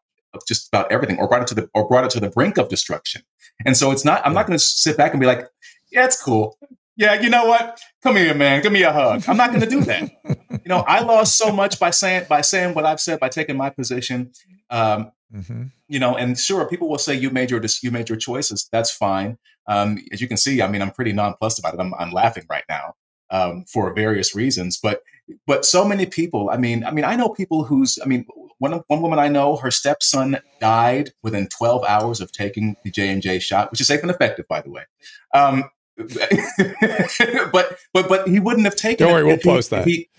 just 0.47 0.69
about 0.69 0.89
everything, 0.91 1.19
or 1.19 1.27
brought 1.27 1.41
it 1.41 1.47
to 1.49 1.55
the 1.55 1.69
or 1.73 1.85
brought 1.85 2.05
it 2.05 2.11
to 2.11 2.21
the 2.21 2.29
brink 2.29 2.57
of 2.57 2.69
destruction. 2.69 3.21
And 3.65 3.75
so 3.75 3.91
it's 3.91 4.05
not. 4.05 4.25
I'm 4.25 4.33
not 4.33 4.47
going 4.47 4.57
to 4.57 4.63
sit 4.63 4.95
back 4.95 5.11
and 5.11 5.19
be 5.19 5.27
like, 5.27 5.45
yeah, 5.91 6.05
it's 6.05 6.21
cool. 6.21 6.57
Yeah, 6.95 7.19
you 7.21 7.29
know 7.29 7.45
what? 7.45 7.79
Come 8.03 8.17
here, 8.17 8.35
man. 8.35 8.61
Give 8.61 8.71
me 8.71 8.83
a 8.83 8.91
hug. 8.93 9.23
I'm 9.27 9.37
not 9.37 9.49
going 9.49 9.61
to 9.61 9.69
do 9.69 9.81
that. 9.81 10.11
you 10.51 10.59
know, 10.67 10.79
I 10.87 10.99
lost 11.01 11.37
so 11.37 11.51
much 11.51 11.79
by 11.79 11.89
saying 11.89 12.25
by 12.29 12.41
saying 12.41 12.75
what 12.75 12.85
I've 12.85 12.99
said 12.99 13.19
by 13.19 13.29
taking 13.29 13.57
my 13.57 13.69
position. 13.69 14.31
Um, 14.69 15.11
Mhm. 15.33 15.71
you 15.87 15.97
know, 15.99 16.15
and 16.15 16.37
sure, 16.37 16.67
people 16.69 16.87
will 16.87 16.99
say 16.99 17.15
you 17.15 17.31
made 17.31 17.49
your 17.49 17.59
you 17.81 17.89
made 17.89 18.07
your 18.09 18.19
choices. 18.19 18.69
That's 18.71 18.91
fine. 18.91 19.39
Um, 19.67 19.97
as 20.11 20.21
you 20.21 20.27
can 20.27 20.37
see, 20.37 20.61
I 20.61 20.67
mean, 20.67 20.81
I'm 20.83 20.91
pretty 20.91 21.11
nonplussed 21.11 21.57
about 21.57 21.73
it. 21.73 21.79
I'm, 21.79 21.91
I'm 21.95 22.11
laughing 22.11 22.45
right 22.49 22.65
now 22.69 22.93
um, 23.31 23.65
for 23.65 23.91
various 23.95 24.35
reasons. 24.35 24.77
But 24.77 25.01
but 25.47 25.65
so 25.65 25.85
many 25.85 26.05
people. 26.05 26.51
I 26.51 26.57
mean, 26.57 26.83
I 26.83 26.91
mean, 26.91 27.05
I 27.05 27.15
know 27.15 27.29
people 27.29 27.63
who's. 27.63 27.97
I 28.03 28.05
mean, 28.05 28.27
one 28.59 28.83
one 28.87 29.01
woman 29.01 29.17
I 29.17 29.27
know, 29.27 29.55
her 29.57 29.71
stepson 29.71 30.37
died 30.61 31.13
within 31.23 31.47
12 31.47 31.83
hours 31.85 32.21
of 32.21 32.31
taking 32.31 32.75
the 32.83 32.91
J 32.91 33.09
and 33.09 33.21
J 33.21 33.39
shot, 33.39 33.71
which 33.71 33.81
is 33.81 33.87
safe 33.87 34.03
and 34.03 34.11
effective, 34.11 34.47
by 34.47 34.61
the 34.61 34.69
way. 34.69 34.83
Um, 35.33 35.63
but 37.51 37.77
but 37.93 38.09
but 38.09 38.27
he 38.27 38.39
wouldn't 38.39 38.65
have 38.65 38.75
taken. 38.75 39.05
Don't 39.07 39.11
it 39.11 39.13
worry, 39.13 39.23
we'll 39.23 39.33
if 39.35 39.43
he- 39.43 39.49
post 39.49 39.69
that. 39.71 39.85
he- 39.87 40.09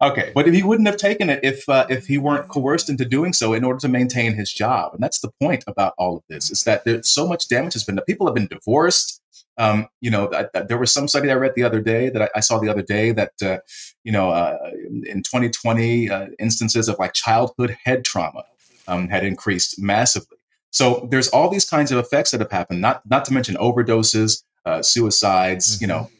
Okay, 0.00 0.30
but 0.32 0.46
he 0.54 0.62
wouldn't 0.62 0.86
have 0.86 0.96
taken 0.96 1.28
it 1.28 1.40
if 1.42 1.68
uh, 1.68 1.84
if 1.90 2.06
he 2.06 2.18
weren't 2.18 2.46
coerced 2.48 2.88
into 2.88 3.04
doing 3.04 3.32
so 3.32 3.52
in 3.52 3.64
order 3.64 3.80
to 3.80 3.88
maintain 3.88 4.32
his 4.32 4.52
job, 4.52 4.94
and 4.94 5.02
that's 5.02 5.18
the 5.18 5.30
point 5.40 5.64
about 5.66 5.92
all 5.98 6.18
of 6.18 6.22
this 6.28 6.52
is 6.52 6.62
that 6.62 6.84
there's 6.84 7.08
so 7.08 7.26
much 7.26 7.48
damage 7.48 7.72
has 7.72 7.82
been 7.82 7.96
done. 7.96 8.04
People 8.04 8.24
have 8.28 8.34
been 8.34 8.46
divorced. 8.46 9.20
Um, 9.56 9.88
you 10.00 10.08
know, 10.08 10.30
I, 10.32 10.46
I- 10.56 10.60
there 10.62 10.78
was 10.78 10.92
some 10.92 11.08
study 11.08 11.32
I 11.32 11.34
read 11.34 11.54
the 11.56 11.64
other 11.64 11.80
day 11.80 12.10
that 12.10 12.22
I, 12.22 12.28
I 12.36 12.40
saw 12.40 12.60
the 12.60 12.68
other 12.68 12.82
day 12.82 13.10
that 13.10 13.32
uh, 13.42 13.58
you 14.04 14.12
know 14.12 14.30
uh, 14.30 14.56
in 15.04 15.24
2020 15.24 16.08
uh, 16.10 16.26
instances 16.38 16.88
of 16.88 16.96
like 17.00 17.12
childhood 17.14 17.76
head 17.84 18.04
trauma 18.04 18.44
um, 18.86 19.08
had 19.08 19.24
increased 19.24 19.80
massively. 19.82 20.38
So 20.70 21.08
there's 21.10 21.28
all 21.30 21.48
these 21.50 21.68
kinds 21.68 21.90
of 21.90 21.98
effects 21.98 22.30
that 22.30 22.38
have 22.40 22.52
happened. 22.52 22.80
Not 22.80 23.02
not 23.10 23.24
to 23.24 23.32
mention 23.32 23.56
overdoses, 23.56 24.44
uh, 24.68 24.82
suicides. 24.82 25.80
You 25.80 25.86
know, 25.86 26.10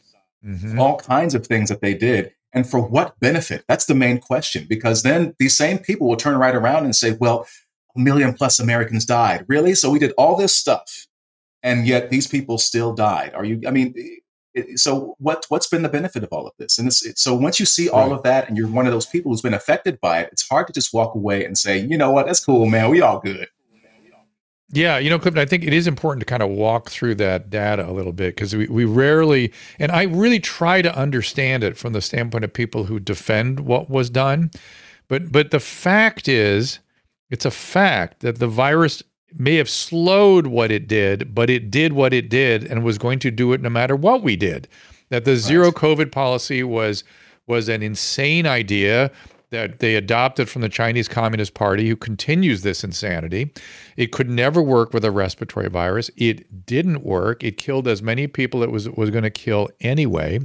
Mhm. 0.47 0.79
all 0.79 0.97
kinds 0.99 1.35
of 1.35 1.47
things 1.47 1.69
that 1.69 1.81
they 1.81 1.95
did. 1.95 2.33
And 2.55 2.69
for 2.69 2.81
what 2.81 3.19
benefit? 3.21 3.65
That's 3.69 3.85
the 3.87 3.95
main 3.95 4.19
question. 4.19 4.67
Because 4.69 5.03
then 5.03 5.35
these 5.39 5.57
same 5.57 5.79
people 5.79 6.09
will 6.09 6.17
turn 6.17 6.39
right 6.39 6.55
around 6.55 6.85
and 6.85 6.97
say, 6.97 7.13
well, 7.21 7.47
a 7.97 8.01
million 8.01 8.33
plus 8.33 8.59
Americans 8.61 9.05
died. 9.05 9.45
Really? 9.49 9.75
So 9.75 9.91
we 9.91 9.99
did 9.99 10.13
all 10.17 10.37
this 10.37 10.55
stuff. 10.57 11.07
And 11.63 11.87
yet 11.87 12.11
these 12.11 12.27
people 12.29 12.57
still 12.57 12.95
died. 12.95 13.35
Are 13.35 13.45
you, 13.45 13.61
I 13.67 13.71
mean, 13.73 13.93
it, 14.55 14.79
so 14.79 15.17
what, 15.19 15.45
what's 15.49 15.67
been 15.67 15.83
the 15.83 15.89
benefit 15.89 16.23
of 16.23 16.29
all 16.33 16.47
of 16.47 16.55
this? 16.59 16.79
And 16.79 16.87
it, 16.89 17.19
so 17.19 17.35
once 17.35 17.59
you 17.61 17.67
see 17.67 17.89
all 17.89 18.09
Right. 18.09 18.17
of 18.17 18.23
that 18.23 18.49
and 18.49 18.57
you're 18.57 18.69
one 18.69 18.87
of 18.87 18.93
those 18.93 19.07
people 19.07 19.31
who's 19.33 19.43
been 19.43 19.55
affected 19.55 20.01
by 20.01 20.21
it, 20.21 20.29
it's 20.33 20.49
hard 20.49 20.69
to 20.69 20.73
just 20.73 20.95
walk 20.95 21.15
away 21.17 21.45
and 21.45 21.59
say, 21.59 21.79
you 21.79 21.99
know 21.99 22.13
what? 22.13 22.27
That's 22.27 22.45
cool, 22.45 22.65
man. 22.67 22.89
We 22.91 23.03
all 23.03 23.19
good. 23.19 23.49
Yeah, 24.70 24.98
you 24.98 25.09
know, 25.09 25.18
Clifton, 25.18 25.40
I 25.40 25.46
think 25.46 25.64
it 25.64 25.72
is 25.72 25.87
important 25.87 26.20
to 26.20 26.26
kind 26.26 26.42
of 26.42 26.50
walk 26.50 26.90
through 26.90 27.14
that 27.16 27.48
data 27.48 27.88
a 27.88 27.92
little 27.92 28.12
bit 28.12 28.35
because 28.35 28.54
we, 28.54 28.66
we 28.66 28.85
rarely, 28.85 29.52
and 29.78 29.90
I 29.90 30.02
really 30.02 30.40
try 30.40 30.83
to 30.83 30.94
understand 30.94 31.64
it 31.64 31.78
from 31.78 31.94
the 31.94 32.02
standpoint 32.02 32.44
of 32.44 32.52
people 32.52 32.85
who 32.85 33.00
defend 33.00 33.61
what 33.61 33.88
was 33.88 34.11
done. 34.11 34.50
But 35.09 35.33
but 35.33 35.52
the 35.52 35.61
fact 35.61 36.28
is, 36.28 36.81
it's 37.31 37.46
a 37.46 37.50
fact 37.50 38.20
that 38.20 38.40
the 38.40 38.48
virus 38.48 39.02
may 39.35 39.57
have 39.57 39.70
slowed 39.70 40.46
what 40.46 40.70
it 40.70 40.87
did, 40.87 41.35
but 41.35 41.48
it 41.48 41.70
did 41.70 41.94
what 41.94 42.12
it 42.12 42.28
did 42.28 42.64
and 42.64 42.85
was 42.85 42.98
going 42.98 43.18
to 43.20 43.31
do 43.31 43.54
it 43.54 43.62
no 43.62 43.70
matter 43.70 43.96
what 43.96 44.22
we 44.22 44.37
did. 44.37 44.68
That 45.09 45.24
the 45.24 45.37
zero 45.37 45.70
COVID 45.70 46.12
policy 46.12 46.62
was 46.62 47.04
was 47.46 47.70
an 47.70 47.83
insane 47.83 48.46
idea 48.46 49.11
that 49.51 49.79
they 49.79 49.95
adopted 49.95 50.49
from 50.49 50.63
the 50.63 50.69
Chinese 50.69 51.09
Communist 51.09 51.55
Party, 51.55 51.89
who 51.89 51.97
continues 51.97 52.63
this 52.63 52.85
insanity. 52.85 53.53
It 53.97 54.13
could 54.13 54.29
never 54.29 54.61
work 54.61 54.93
with 54.93 55.05
a 55.05 55.11
respiratory 55.11 55.69
virus. 55.69 56.11
It 56.17 56.67
didn't 56.67 57.03
work. 57.03 57.43
It 57.43 57.57
killed 57.57 57.89
as 57.89 58.03
many 58.03 58.27
people 58.27 58.63
it 58.63 58.71
was 58.71 58.89
was 58.91 59.11
going 59.11 59.25
to 59.25 59.31
kill 59.31 59.69
anyway. 59.81 60.41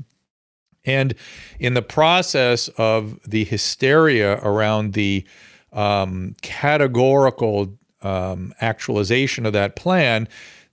And 0.85 1.15
in 1.59 1.73
the 1.73 1.81
process 1.81 2.67
of 2.77 3.19
the 3.23 3.45
hysteria 3.45 4.39
around 4.39 4.93
the 4.93 5.25
um, 5.71 6.35
categorical 6.41 7.77
um, 8.01 8.53
actualization 8.59 9.45
of 9.45 9.53
that 9.53 9.75
plan, 9.75 10.27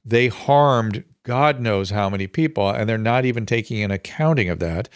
they 0.05 0.29
harmed 0.29 1.05
God 1.23 1.61
knows 1.61 1.90
how 1.90 2.09
many 2.09 2.27
people, 2.27 2.71
and 2.71 2.88
they're 2.88 2.99
not 2.99 3.25
even 3.25 3.47
taking 3.47 3.83
an 3.83 3.90
accounting 3.90 4.49
of 4.49 4.59
that. 4.61 4.88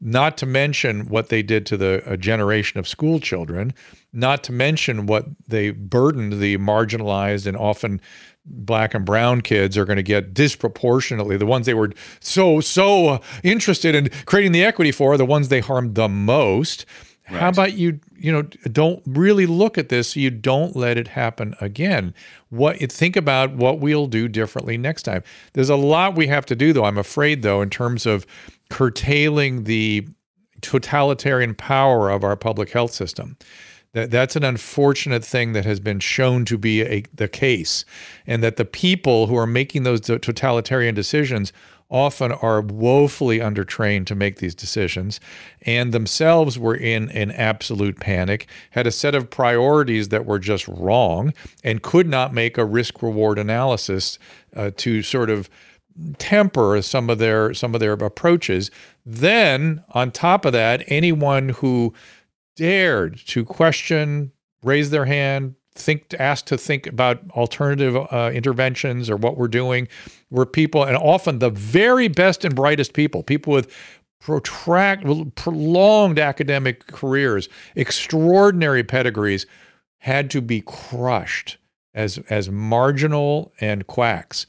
Not 0.00 0.36
to 0.38 0.46
mention 0.46 1.08
what 1.08 1.28
they 1.28 1.42
did 1.42 1.66
to 1.66 1.76
the 1.76 2.02
a 2.06 2.16
generation 2.16 2.78
of 2.78 2.88
school 2.88 3.20
children, 3.20 3.74
not 4.12 4.42
to 4.44 4.52
mention 4.52 5.06
what 5.06 5.26
they 5.46 5.70
burdened 5.70 6.40
the 6.40 6.56
marginalized 6.58 7.46
and 7.46 7.56
often 7.56 8.00
black 8.46 8.94
and 8.94 9.04
brown 9.04 9.40
kids 9.42 9.76
are 9.76 9.84
going 9.84 9.96
to 9.98 10.02
get 10.02 10.32
disproportionately 10.32 11.36
the 11.36 11.46
ones 11.46 11.66
they 11.66 11.74
were 11.74 11.92
so 12.20 12.60
so 12.60 13.20
interested 13.42 13.94
in 13.94 14.08
creating 14.24 14.52
the 14.52 14.64
equity 14.64 14.90
for 14.90 15.12
are 15.12 15.18
the 15.18 15.26
ones 15.26 15.48
they 15.48 15.60
harmed 15.60 15.94
the 15.94 16.08
most 16.08 16.86
how 17.30 17.48
about 17.48 17.74
you 17.74 18.00
you 18.16 18.32
know 18.32 18.42
don't 18.42 19.02
really 19.06 19.46
look 19.46 19.78
at 19.78 19.88
this 19.88 20.10
so 20.10 20.20
you 20.20 20.30
don't 20.30 20.76
let 20.76 20.98
it 20.98 21.08
happen 21.08 21.54
again. 21.60 22.14
What 22.48 22.78
think 22.92 23.16
about 23.16 23.54
what 23.54 23.80
we'll 23.80 24.06
do 24.06 24.28
differently 24.28 24.76
next 24.76 25.04
time. 25.04 25.22
There's 25.52 25.70
a 25.70 25.76
lot 25.76 26.16
we 26.16 26.26
have 26.26 26.46
to 26.46 26.56
do 26.56 26.72
though 26.72 26.84
i'm 26.84 26.98
afraid 26.98 27.42
though 27.42 27.62
in 27.62 27.70
terms 27.70 28.06
of 28.06 28.26
curtailing 28.68 29.64
the 29.64 30.06
totalitarian 30.60 31.54
power 31.54 32.10
of 32.10 32.24
our 32.24 32.36
public 32.36 32.70
health 32.70 32.92
system. 32.92 33.36
That 33.92 34.10
that's 34.12 34.36
an 34.36 34.44
unfortunate 34.44 35.24
thing 35.24 35.52
that 35.52 35.64
has 35.64 35.80
been 35.80 35.98
shown 35.98 36.44
to 36.44 36.56
be 36.56 36.82
a, 36.82 37.02
the 37.12 37.26
case, 37.26 37.84
and 38.24 38.42
that 38.42 38.56
the 38.56 38.64
people 38.64 39.26
who 39.26 39.36
are 39.36 39.48
making 39.48 39.82
those 39.82 40.00
totalitarian 40.00 40.94
decisions 40.94 41.52
often 41.90 42.32
are 42.32 42.60
woefully 42.60 43.40
undertrained 43.40 44.06
to 44.06 44.14
make 44.14 44.36
these 44.36 44.54
decisions 44.54 45.20
and 45.62 45.92
themselves 45.92 46.58
were 46.58 46.74
in 46.74 47.10
an 47.10 47.30
absolute 47.32 47.98
panic, 47.98 48.46
had 48.70 48.86
a 48.86 48.92
set 48.92 49.14
of 49.14 49.30
priorities 49.30 50.08
that 50.08 50.24
were 50.24 50.38
just 50.38 50.66
wrong, 50.68 51.34
and 51.64 51.82
could 51.82 52.08
not 52.08 52.32
make 52.32 52.56
a 52.56 52.64
risk 52.64 53.02
reward 53.02 53.38
analysis 53.38 54.18
uh, 54.56 54.70
to 54.76 55.02
sort 55.02 55.30
of 55.30 55.50
temper 56.18 56.80
some 56.80 57.10
of 57.10 57.18
their 57.18 57.52
some 57.52 57.74
of 57.74 57.80
their 57.80 57.92
approaches. 57.92 58.70
Then 59.04 59.84
on 59.90 60.10
top 60.10 60.44
of 60.44 60.52
that 60.52 60.84
anyone 60.86 61.50
who 61.50 61.92
dared 62.56 63.18
to 63.26 63.44
question, 63.44 64.32
raise 64.62 64.90
their 64.90 65.06
hand, 65.06 65.56
think, 65.80 66.14
asked 66.18 66.46
to 66.48 66.58
think 66.58 66.86
about 66.86 67.20
alternative 67.32 67.96
uh, 67.96 68.30
interventions 68.32 69.10
or 69.10 69.16
what 69.16 69.36
we're 69.36 69.48
doing, 69.48 69.88
were 70.30 70.46
people, 70.46 70.84
and 70.84 70.96
often 70.96 71.38
the 71.38 71.50
very 71.50 72.08
best 72.08 72.44
and 72.44 72.54
brightest 72.54 72.92
people, 72.92 73.22
people 73.22 73.52
with 73.52 73.74
protract, 74.20 75.04
prolonged 75.34 76.18
academic 76.18 76.86
careers, 76.86 77.48
extraordinary 77.74 78.84
pedigrees, 78.84 79.46
had 79.98 80.30
to 80.30 80.40
be 80.40 80.60
crushed 80.60 81.58
as 81.94 82.18
as 82.30 82.48
marginal 82.50 83.52
and 83.60 83.86
quacks. 83.86 84.46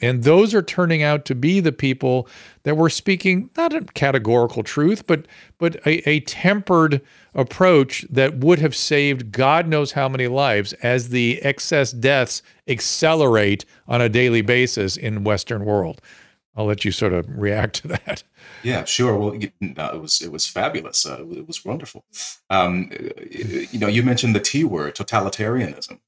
And 0.00 0.24
those 0.24 0.54
are 0.54 0.62
turning 0.62 1.02
out 1.02 1.24
to 1.26 1.34
be 1.34 1.60
the 1.60 1.72
people 1.72 2.28
that 2.62 2.76
were 2.76 2.90
speaking 2.90 3.50
not 3.56 3.72
a 3.74 3.82
categorical 3.82 4.62
truth, 4.62 5.06
but 5.06 5.26
but 5.58 5.76
a, 5.86 6.08
a, 6.08 6.20
tempered 6.20 7.02
approach 7.34 8.06
that 8.10 8.38
would 8.38 8.58
have 8.58 8.74
saved 8.74 9.32
God 9.32 9.66
knows 9.66 9.92
how 9.92 10.08
many 10.08 10.26
lives 10.26 10.72
as 10.74 11.10
the 11.10 11.40
excess 11.42 11.92
deaths 11.92 12.42
accelerate 12.66 13.64
on 13.86 14.00
a 14.00 14.08
daily 14.08 14.42
basis 14.42 14.96
in 14.96 15.24
Western 15.24 15.64
world. 15.64 16.00
I'll 16.56 16.66
let 16.66 16.84
you 16.84 16.92
sort 16.92 17.12
of 17.12 17.26
react 17.28 17.76
to 17.76 17.88
that. 17.88 18.22
Yeah, 18.62 18.84
sure. 18.84 19.16
Well, 19.16 19.32
it, 19.32 19.52
it 19.60 20.00
was 20.00 20.20
it 20.20 20.32
was 20.32 20.46
fabulous. 20.46 21.06
Uh, 21.06 21.24
it 21.30 21.46
was 21.46 21.64
wonderful. 21.64 22.04
Um, 22.48 22.90
you 23.30 23.78
know, 23.78 23.86
you 23.86 24.02
mentioned 24.02 24.34
the 24.34 24.40
T 24.40 24.64
word, 24.64 24.94
totalitarianism. 24.94 26.00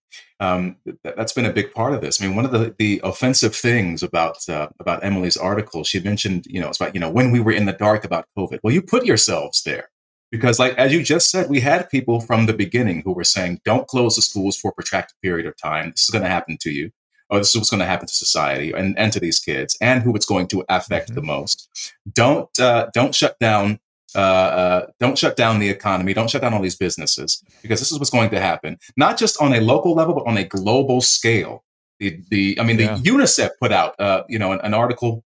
Um, 0.42 0.76
that, 1.04 1.16
has 1.16 1.32
been 1.32 1.46
a 1.46 1.52
big 1.52 1.72
part 1.72 1.94
of 1.94 2.00
this. 2.00 2.20
I 2.20 2.26
mean, 2.26 2.34
one 2.34 2.44
of 2.44 2.50
the, 2.50 2.74
the 2.76 3.00
offensive 3.04 3.54
things 3.54 4.02
about 4.02 4.48
uh, 4.48 4.68
about 4.80 5.04
Emily's 5.04 5.36
article, 5.36 5.84
she 5.84 6.00
mentioned, 6.00 6.46
you 6.46 6.60
know, 6.60 6.68
it's 6.68 6.80
about 6.80 6.94
you 6.94 7.00
know 7.00 7.10
when 7.10 7.30
we 7.30 7.38
were 7.38 7.52
in 7.52 7.66
the 7.66 7.72
dark 7.72 8.04
about 8.04 8.26
COVID. 8.36 8.58
Well, 8.62 8.74
you 8.74 8.82
put 8.82 9.06
yourselves 9.06 9.62
there 9.62 9.88
because, 10.32 10.58
like 10.58 10.76
as 10.76 10.92
you 10.92 11.04
just 11.04 11.30
said, 11.30 11.48
we 11.48 11.60
had 11.60 11.88
people 11.90 12.20
from 12.20 12.46
the 12.46 12.54
beginning 12.54 13.02
who 13.02 13.12
were 13.12 13.22
saying, 13.22 13.60
"Don't 13.64 13.86
close 13.86 14.16
the 14.16 14.22
schools 14.22 14.56
for 14.56 14.72
a 14.72 14.74
protracted 14.74 15.16
period 15.22 15.46
of 15.46 15.56
time. 15.56 15.90
This 15.90 16.04
is 16.04 16.10
going 16.10 16.24
to 16.24 16.28
happen 16.28 16.58
to 16.62 16.72
you." 16.72 16.90
or 17.32 17.38
this 17.38 17.48
is 17.48 17.56
what's 17.56 17.70
going 17.70 17.80
to 17.80 17.86
happen 17.86 18.06
to 18.06 18.14
society 18.14 18.72
and, 18.72 18.96
and 18.98 19.10
to 19.10 19.18
these 19.18 19.38
kids 19.40 19.74
and 19.80 20.02
who 20.02 20.14
it's 20.14 20.26
going 20.26 20.46
to 20.46 20.62
affect 20.68 21.06
mm-hmm. 21.06 21.14
the 21.14 21.22
most. 21.22 21.94
Don't 22.12 22.60
uh, 22.60 22.90
don't 22.92 23.14
shut 23.14 23.38
down 23.38 23.80
uh, 24.14 24.18
uh, 24.18 24.86
don't 25.00 25.18
shut 25.18 25.36
down 25.36 25.58
the 25.58 25.68
economy. 25.68 26.14
Don't 26.14 26.30
shut 26.30 26.42
down 26.42 26.54
all 26.54 26.62
these 26.62 26.76
businesses 26.76 27.42
because 27.62 27.80
this 27.80 27.92
is 27.92 27.98
what's 27.98 28.10
going 28.10 28.30
to 28.30 28.40
happen. 28.40 28.78
Not 28.96 29.18
just 29.18 29.40
on 29.40 29.52
a 29.54 29.60
local 29.60 29.94
level, 29.94 30.14
but 30.14 30.26
on 30.26 30.36
a 30.36 30.44
global 30.44 31.00
scale. 31.00 31.64
The 31.98 32.20
the 32.30 32.58
I 32.60 32.64
mean, 32.64 32.78
yeah. 32.78 32.96
the 32.96 33.10
UNICEF 33.10 33.50
put 33.60 33.72
out 33.72 33.98
uh, 33.98 34.24
you 34.28 34.38
know 34.38 34.52
an, 34.52 34.60
an 34.62 34.74
article. 34.74 35.24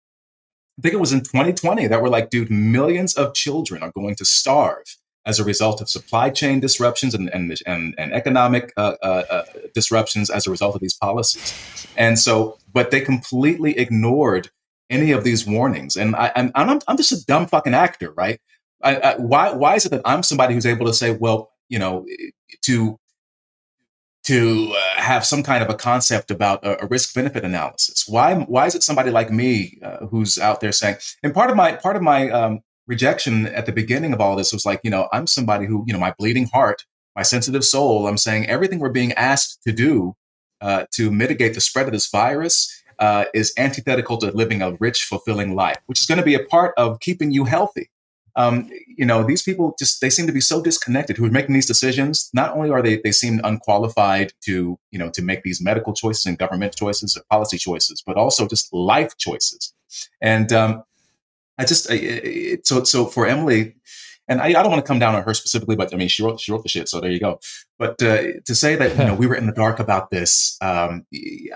I 0.79 0.83
think 0.83 0.95
it 0.95 1.01
was 1.01 1.13
in 1.13 1.21
2020 1.21 1.87
that 1.87 2.03
were 2.03 2.11
like, 2.11 2.29
dude, 2.29 2.51
millions 2.51 3.15
of 3.15 3.33
children 3.33 3.83
are 3.83 3.93
going 3.93 4.15
to 4.17 4.27
starve 4.27 4.85
as 5.27 5.41
a 5.41 5.45
result 5.45 5.81
of 5.81 5.89
supply 5.89 6.31
chain 6.31 6.61
disruptions 6.61 7.13
and, 7.13 7.29
and, 7.35 7.53
and, 7.67 7.95
and 7.99 8.13
economic 8.13 8.73
uh, 8.77 8.95
uh, 9.03 9.45
disruptions 9.75 10.31
as 10.31 10.47
a 10.47 10.51
result 10.51 10.75
of 10.75 10.81
these 10.81 10.95
policies. 10.95 11.87
And 11.97 12.19
so, 12.19 12.59
but 12.73 12.93
they 12.93 13.01
completely 13.01 13.77
ignored 13.77 14.51
any 14.89 15.11
of 15.11 15.25
these 15.25 15.45
warnings. 15.45 15.97
And 15.97 16.15
I, 16.15 16.31
am 16.37 16.53
I'm, 16.55 16.81
I'm 16.87 16.97
just 16.97 17.11
a 17.11 17.27
dumb 17.27 17.47
fucking 17.47 17.75
actor, 17.75 18.13
right? 18.13 18.41
I, 18.87 18.95
I, 18.97 19.17
why, 19.17 19.53
why 19.53 19.75
is 19.75 19.85
it 19.85 19.91
that 19.91 20.03
I'm 20.05 20.23
somebody 20.23 20.55
who's 20.55 20.67
able 20.67 20.87
to 20.87 20.95
say, 20.95 21.11
well, 21.11 21.51
you 21.69 21.79
know, 21.79 22.07
to 22.63 22.99
to 24.25 24.73
uh, 24.73 25.01
have 25.01 25.25
some 25.25 25.45
kind 25.45 25.63
of 25.63 25.71
a 25.71 25.75
concept 25.75 26.33
about 26.33 26.65
a, 26.65 26.83
a 26.83 26.87
risk 26.89 27.15
benefit 27.15 27.45
analysis. 27.45 28.05
Why 28.09 28.35
why 28.35 28.67
is 28.67 28.75
it 28.75 28.83
somebody 28.83 29.11
like 29.11 29.31
me 29.31 29.79
uh, 29.83 30.07
who's 30.07 30.37
out 30.39 30.61
there 30.61 30.73
saying? 30.73 30.97
And 31.23 31.33
part 31.33 31.51
of 31.51 31.57
my 31.57 31.73
part 31.73 31.97
of 31.97 32.03
my 32.03 32.29
um, 32.31 32.61
rejection 32.87 33.47
at 33.47 33.67
the 33.67 33.73
beginning 33.73 34.13
of 34.13 34.21
all 34.21 34.37
this 34.37 34.53
was 34.53 34.67
like, 34.67 34.81
you 34.83 34.91
know, 34.91 35.09
I'm 35.13 35.27
somebody 35.27 35.67
who, 35.67 35.85
you 35.87 35.93
know, 35.93 36.01
my 36.01 36.15
bleeding 36.19 36.47
heart, 36.53 36.85
my 37.15 37.23
sensitive 37.23 37.65
soul, 37.65 38.07
I'm 38.07 38.19
saying 38.19 38.47
everything 38.49 38.79
we're 38.79 38.91
being 38.91 39.13
asked 39.13 39.63
to 39.65 39.73
do 39.73 40.15
uh, 40.61 40.87
to 40.95 41.11
mitigate 41.11 41.55
the 41.55 41.61
spread 41.61 41.87
of 41.87 41.93
this 41.93 42.09
virus 42.09 42.83
uh, 42.99 43.27
is 43.35 43.53
antithetical 43.59 44.19
to 44.19 44.31
living 44.33 44.63
a 44.63 44.73
rich, 44.81 45.05
fulfilling 45.05 45.55
life, 45.55 45.77
which 45.87 46.01
is 46.01 46.07
going 46.07 46.19
to 46.19 46.25
be 46.25 46.35
a 46.35 46.45
part 46.45 46.75
of 46.77 47.01
keeping 47.01 47.31
you 47.31 47.45
healthy. 47.45 47.89
Um, 48.37 48.71
you 48.87 49.07
know, 49.07 49.25
these 49.25 49.43
people 49.43 49.75
just 49.79 50.01
they 50.01 50.11
seem 50.11 50.27
to 50.27 50.33
be 50.33 50.41
so 50.41 50.63
disconnected 50.63 51.17
who 51.17 51.25
are 51.27 51.31
making 51.31 51.55
these 51.55 51.67
decisions. 51.67 52.31
Not 52.35 52.55
only 52.55 52.71
are 52.71 52.83
they 52.83 53.01
they 53.03 53.13
seem 53.13 53.41
unqualified 53.45 54.33
to 54.45 54.79
you 54.91 54.99
know 54.99 55.11
to 55.11 55.23
make 55.23 55.43
these 55.43 55.61
medical 55.61 55.95
choices 55.95 56.27
and 56.27 56.39
government 56.39 56.77
choices 56.77 57.17
or 57.17 57.23
policy 57.31 57.59
choices, 57.59 58.03
but 58.07 58.17
also 58.17 58.47
just 58.47 58.73
life 58.73 59.17
choices. 59.17 59.73
And 60.21 60.53
um, 60.53 60.85
I 61.59 61.65
just 61.65 61.89
I, 61.91 62.59
so 62.65 62.85
so 62.85 63.07
for 63.07 63.27
Emily, 63.27 63.75
and 64.29 64.41
I, 64.41 64.47
I 64.47 64.53
don't 64.53 64.71
want 64.71 64.85
to 64.85 64.89
come 64.89 64.99
down 64.99 65.15
on 65.15 65.23
her 65.23 65.35
specifically, 65.35 65.77
but 65.77 65.93
I 65.95 65.97
mean 65.97 66.09
she 66.09 66.23
wrote 66.23 66.41
she 66.41 66.53
wrote 66.53 66.63
the 66.63 66.69
shit, 66.69 66.89
so 66.89 67.01
there 67.01 67.11
you 67.11 67.21
go. 67.21 67.41
But 67.79 68.03
uh, 68.03 68.41
to 68.45 68.55
say 68.55 68.77
that 68.77 68.99
you 68.99 69.05
know 69.05 69.15
we 69.21 69.27
were 69.27 69.35
in 69.35 69.47
the 69.47 69.53
dark 69.53 69.79
about 69.79 70.11
this, 70.11 70.59
um, 70.61 71.07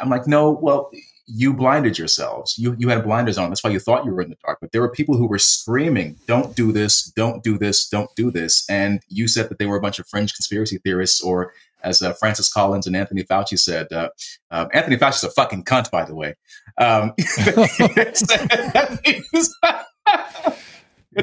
I'm 0.00 0.08
like, 0.08 0.26
no, 0.26 0.50
well, 0.50 0.90
you 1.32 1.54
blinded 1.54 1.98
yourselves. 1.98 2.58
You 2.58 2.74
you 2.78 2.88
had 2.88 3.04
blinders 3.04 3.38
on. 3.38 3.50
That's 3.50 3.62
why 3.62 3.70
you 3.70 3.78
thought 3.78 4.04
you 4.04 4.12
were 4.12 4.22
in 4.22 4.30
the 4.30 4.36
dark. 4.44 4.58
But 4.60 4.72
there 4.72 4.80
were 4.80 4.90
people 4.90 5.16
who 5.16 5.26
were 5.26 5.38
screaming, 5.38 6.16
"Don't 6.26 6.54
do 6.56 6.72
this! 6.72 7.04
Don't 7.04 7.42
do 7.42 7.58
this! 7.58 7.88
Don't 7.88 8.10
do 8.16 8.30
this!" 8.30 8.68
And 8.68 9.00
you 9.08 9.28
said 9.28 9.48
that 9.48 9.58
they 9.58 9.66
were 9.66 9.76
a 9.76 9.80
bunch 9.80 9.98
of 9.98 10.06
fringe 10.06 10.34
conspiracy 10.34 10.78
theorists, 10.78 11.20
or 11.20 11.52
as 11.82 12.02
uh, 12.02 12.12
Francis 12.14 12.52
Collins 12.52 12.86
and 12.86 12.96
Anthony 12.96 13.24
Fauci 13.24 13.58
said, 13.58 13.90
uh, 13.92 14.08
uh, 14.50 14.66
Anthony 14.74 14.96
Fauci's 14.96 15.24
a 15.24 15.30
fucking 15.30 15.64
cunt, 15.64 15.90
by 15.90 16.04
the 16.04 16.14
way. 16.14 16.34
Um, 16.78 17.12
it's 17.18 18.22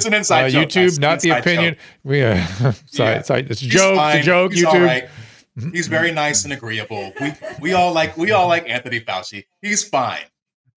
an 0.06 0.14
inside 0.14 0.46
uh, 0.46 0.50
joke. 0.50 0.70
YouTube, 0.70 1.00
not 1.00 1.20
the 1.20 1.32
opinion. 1.32 1.76
We, 2.04 2.24
uh, 2.24 2.36
sorry, 2.88 3.16
yeah. 3.16 3.22
sorry, 3.22 3.48
it's 3.50 3.62
a 3.62 3.66
joke. 3.66 4.16
It's 4.16 4.22
a 4.22 4.26
joke. 4.26 4.52
YouTube. 4.52 5.10
He's 5.72 5.88
very 5.88 6.12
nice 6.12 6.44
and 6.44 6.54
agreeable. 6.54 7.14
We 7.20 7.34
we 7.62 7.74
all 7.74 7.94
like 7.94 8.16
we 8.18 8.32
all 8.32 8.48
like 8.48 8.70
Anthony 8.70 9.02
Fauci. 9.02 9.46
He's 9.62 9.88
fine. 9.88 10.26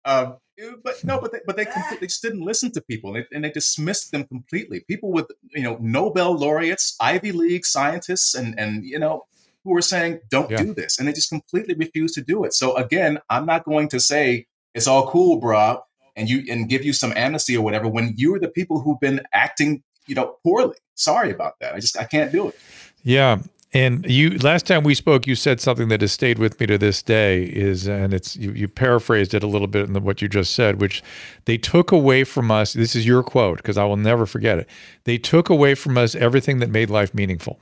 Um, 0.04 0.36
but 0.82 1.02
no, 1.04 1.20
but 1.20 1.32
they, 1.32 1.40
but 1.46 1.56
they 1.56 1.66
they 2.00 2.06
just 2.06 2.22
didn't 2.22 2.40
listen 2.40 2.70
to 2.72 2.80
people, 2.80 3.14
and 3.14 3.24
they, 3.24 3.36
and 3.36 3.44
they 3.44 3.50
dismissed 3.50 4.12
them 4.12 4.24
completely. 4.24 4.80
People 4.80 5.12
with 5.12 5.26
you 5.54 5.62
know 5.62 5.78
Nobel 5.80 6.36
laureates, 6.36 6.96
Ivy 7.00 7.32
League 7.32 7.64
scientists, 7.64 8.34
and 8.34 8.58
and 8.58 8.84
you 8.84 8.98
know 8.98 9.24
who 9.64 9.72
were 9.72 9.82
saying 9.82 10.20
don't 10.30 10.50
yeah. 10.50 10.62
do 10.62 10.74
this, 10.74 10.98
and 10.98 11.08
they 11.08 11.12
just 11.12 11.28
completely 11.28 11.74
refused 11.74 12.14
to 12.14 12.22
do 12.22 12.44
it. 12.44 12.54
So 12.54 12.76
again, 12.76 13.18
I'm 13.28 13.46
not 13.46 13.64
going 13.64 13.88
to 13.90 14.00
say 14.00 14.46
it's 14.74 14.86
all 14.86 15.10
cool, 15.10 15.40
bruh, 15.40 15.80
and 16.16 16.28
you 16.28 16.44
and 16.50 16.68
give 16.68 16.84
you 16.84 16.92
some 16.92 17.12
amnesty 17.16 17.56
or 17.56 17.62
whatever 17.62 17.88
when 17.88 18.14
you're 18.16 18.40
the 18.40 18.48
people 18.48 18.80
who've 18.80 19.00
been 19.00 19.20
acting, 19.32 19.82
you 20.06 20.14
know, 20.14 20.36
poorly. 20.44 20.76
Sorry 20.94 21.30
about 21.30 21.54
that. 21.60 21.74
I 21.74 21.80
just 21.80 21.98
I 21.98 22.04
can't 22.04 22.32
do 22.32 22.48
it. 22.48 22.58
Yeah. 23.02 23.38
And 23.74 24.06
you 24.06 24.38
last 24.38 24.66
time 24.66 24.82
we 24.82 24.94
spoke, 24.94 25.26
you 25.26 25.34
said 25.34 25.60
something 25.60 25.88
that 25.88 26.00
has 26.00 26.12
stayed 26.12 26.38
with 26.38 26.58
me 26.58 26.66
to 26.66 26.78
this 26.78 27.02
day. 27.02 27.44
Is 27.44 27.86
and 27.86 28.14
it's 28.14 28.34
you, 28.34 28.52
you 28.52 28.66
paraphrased 28.66 29.34
it 29.34 29.42
a 29.42 29.46
little 29.46 29.66
bit 29.66 29.84
in 29.84 29.92
the, 29.92 30.00
what 30.00 30.22
you 30.22 30.28
just 30.28 30.54
said, 30.54 30.80
which 30.80 31.02
they 31.44 31.58
took 31.58 31.92
away 31.92 32.24
from 32.24 32.50
us. 32.50 32.72
This 32.72 32.96
is 32.96 33.06
your 33.06 33.22
quote 33.22 33.58
because 33.58 33.76
I 33.76 33.84
will 33.84 33.98
never 33.98 34.24
forget 34.24 34.58
it. 34.58 34.68
They 35.04 35.18
took 35.18 35.50
away 35.50 35.74
from 35.74 35.98
us 35.98 36.14
everything 36.14 36.60
that 36.60 36.70
made 36.70 36.88
life 36.88 37.12
meaningful. 37.12 37.60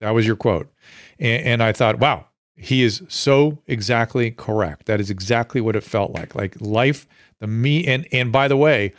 That 0.00 0.10
was 0.10 0.26
your 0.26 0.36
quote, 0.36 0.72
and, 1.20 1.44
and 1.44 1.62
I 1.62 1.72
thought, 1.72 1.98
wow, 1.98 2.26
he 2.56 2.82
is 2.82 3.02
so 3.08 3.58
exactly 3.68 4.32
correct. 4.32 4.86
That 4.86 5.00
is 5.00 5.08
exactly 5.08 5.60
what 5.60 5.76
it 5.76 5.84
felt 5.84 6.10
like. 6.10 6.34
Like 6.34 6.60
life, 6.60 7.06
the 7.38 7.46
me, 7.46 7.86
and 7.86 8.08
and 8.10 8.32
by 8.32 8.48
the 8.48 8.56
way, 8.56 8.92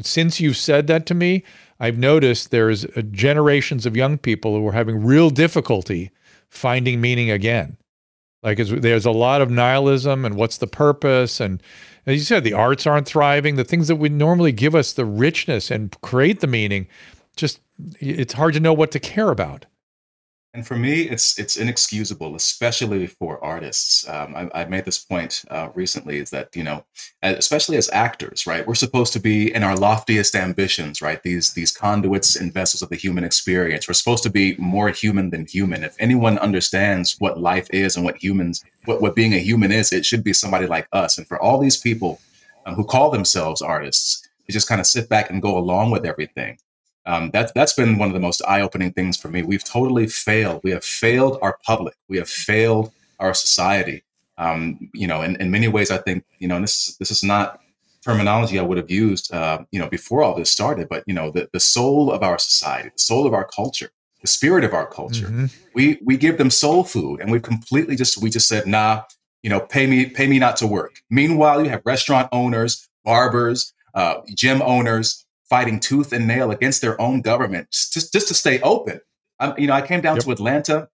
since 0.00 0.40
you've 0.40 0.56
said 0.56 0.86
that 0.86 1.04
to 1.06 1.14
me, 1.14 1.44
I've 1.82 1.98
noticed 1.98 2.52
there's 2.52 2.84
uh, 2.84 3.02
generations 3.10 3.86
of 3.86 3.96
young 3.96 4.16
people 4.16 4.56
who 4.56 4.66
are 4.68 4.72
having 4.72 5.04
real 5.04 5.30
difficulty 5.30 6.12
finding 6.48 7.00
meaning 7.00 7.28
again. 7.28 7.76
Like 8.44 8.58
there's 8.58 9.04
a 9.04 9.10
lot 9.10 9.42
of 9.42 9.50
nihilism 9.50 10.24
and 10.24 10.36
what's 10.36 10.58
the 10.58 10.68
purpose? 10.68 11.40
And 11.40 11.60
as 12.06 12.14
you 12.14 12.24
said, 12.24 12.44
the 12.44 12.52
arts 12.52 12.86
aren't 12.86 13.08
thriving. 13.08 13.56
The 13.56 13.64
things 13.64 13.88
that 13.88 13.96
would 13.96 14.12
normally 14.12 14.52
give 14.52 14.76
us 14.76 14.92
the 14.92 15.04
richness 15.04 15.72
and 15.72 16.00
create 16.02 16.38
the 16.38 16.46
meaning, 16.46 16.86
just 17.36 17.58
it's 17.98 18.34
hard 18.34 18.54
to 18.54 18.60
know 18.60 18.72
what 18.72 18.92
to 18.92 19.00
care 19.00 19.30
about. 19.30 19.66
And 20.54 20.66
for 20.66 20.76
me, 20.76 21.02
it's 21.02 21.38
it's 21.38 21.56
inexcusable, 21.56 22.36
especially 22.36 23.06
for 23.06 23.42
artists. 23.42 24.06
Um, 24.06 24.36
I, 24.36 24.50
I, 24.54 24.64
made 24.66 24.84
this 24.84 25.02
point 25.02 25.42
uh, 25.50 25.70
recently: 25.74 26.18
is 26.18 26.28
that 26.28 26.54
you 26.54 26.62
know, 26.62 26.84
especially 27.22 27.78
as 27.78 27.88
actors, 27.90 28.46
right? 28.46 28.66
We're 28.66 28.74
supposed 28.74 29.14
to 29.14 29.18
be 29.18 29.54
in 29.54 29.62
our 29.62 29.74
loftiest 29.74 30.34
ambitions, 30.34 31.00
right? 31.00 31.22
These 31.22 31.54
these 31.54 31.72
conduits 31.72 32.36
and 32.36 32.52
vessels 32.52 32.82
of 32.82 32.90
the 32.90 32.96
human 32.96 33.24
experience. 33.24 33.88
We're 33.88 33.94
supposed 33.94 34.24
to 34.24 34.30
be 34.30 34.54
more 34.58 34.90
human 34.90 35.30
than 35.30 35.46
human. 35.46 35.84
If 35.84 35.96
anyone 35.98 36.36
understands 36.36 37.16
what 37.18 37.40
life 37.40 37.68
is 37.70 37.96
and 37.96 38.04
what 38.04 38.22
humans, 38.22 38.62
what 38.84 39.00
what 39.00 39.16
being 39.16 39.32
a 39.32 39.38
human 39.38 39.72
is, 39.72 39.90
it 39.90 40.04
should 40.04 40.22
be 40.22 40.34
somebody 40.34 40.66
like 40.66 40.86
us. 40.92 41.16
And 41.16 41.26
for 41.26 41.40
all 41.40 41.58
these 41.60 41.78
people 41.78 42.20
um, 42.66 42.74
who 42.74 42.84
call 42.84 43.10
themselves 43.10 43.62
artists, 43.62 44.28
to 44.46 44.52
just 44.52 44.68
kind 44.68 44.82
of 44.82 44.86
sit 44.86 45.08
back 45.08 45.30
and 45.30 45.40
go 45.40 45.56
along 45.56 45.92
with 45.92 46.04
everything 46.04 46.58
um, 47.06 47.30
that's 47.32 47.52
that's 47.52 47.72
been 47.72 47.98
one 47.98 48.08
of 48.08 48.14
the 48.14 48.20
most 48.20 48.42
eye-opening 48.46 48.92
things 48.92 49.16
for 49.16 49.28
me. 49.28 49.42
We've 49.42 49.64
totally 49.64 50.06
failed. 50.06 50.60
We 50.62 50.70
have 50.70 50.84
failed 50.84 51.38
our 51.42 51.58
public. 51.64 51.96
We 52.08 52.18
have 52.18 52.28
failed 52.28 52.92
our 53.18 53.34
society. 53.34 54.04
Um, 54.38 54.90
you 54.94 55.06
know, 55.06 55.22
in, 55.22 55.36
in 55.36 55.50
many 55.50 55.68
ways, 55.68 55.90
I 55.90 55.98
think 55.98 56.24
you 56.38 56.48
know, 56.48 56.56
and 56.56 56.64
this 56.64 56.88
is 56.88 56.96
this 56.98 57.10
is 57.10 57.24
not 57.24 57.60
terminology 58.04 58.58
I 58.58 58.62
would 58.62 58.78
have 58.78 58.90
used, 58.90 59.32
uh, 59.32 59.64
you 59.70 59.78
know, 59.78 59.88
before 59.88 60.22
all 60.22 60.34
this 60.34 60.50
started. 60.50 60.88
But 60.88 61.04
you 61.06 61.14
know, 61.14 61.30
the 61.30 61.48
the 61.52 61.60
soul 61.60 62.12
of 62.12 62.22
our 62.22 62.38
society, 62.38 62.90
the 62.90 62.98
soul 63.02 63.26
of 63.26 63.34
our 63.34 63.44
culture, 63.44 63.90
the 64.20 64.28
spirit 64.28 64.64
of 64.64 64.72
our 64.72 64.86
culture. 64.86 65.26
Mm-hmm. 65.26 65.46
We 65.74 65.98
we 66.04 66.16
give 66.16 66.38
them 66.38 66.50
soul 66.50 66.84
food, 66.84 67.20
and 67.20 67.32
we've 67.32 67.42
completely 67.42 67.96
just 67.96 68.22
we 68.22 68.30
just 68.30 68.46
said, 68.46 68.66
nah, 68.66 69.02
you 69.42 69.50
know, 69.50 69.60
pay 69.60 69.86
me 69.86 70.06
pay 70.06 70.28
me 70.28 70.38
not 70.38 70.56
to 70.58 70.68
work. 70.68 71.02
Meanwhile, 71.10 71.64
you 71.64 71.70
have 71.70 71.82
restaurant 71.84 72.28
owners, 72.30 72.88
barbers, 73.04 73.72
uh, 73.94 74.20
gym 74.34 74.62
owners 74.62 75.26
fighting 75.52 75.78
tooth 75.78 76.14
and 76.14 76.26
nail 76.26 76.50
against 76.50 76.80
their 76.80 76.98
own 76.98 77.20
government 77.20 77.70
just, 77.70 78.10
just 78.10 78.26
to 78.26 78.32
stay 78.32 78.58
open. 78.62 78.98
Um, 79.38 79.52
you 79.58 79.66
know, 79.66 79.74
I 79.74 79.82
came 79.86 80.00
down 80.00 80.16
yep. 80.16 80.24
to 80.24 80.30
Atlanta. 80.30 80.88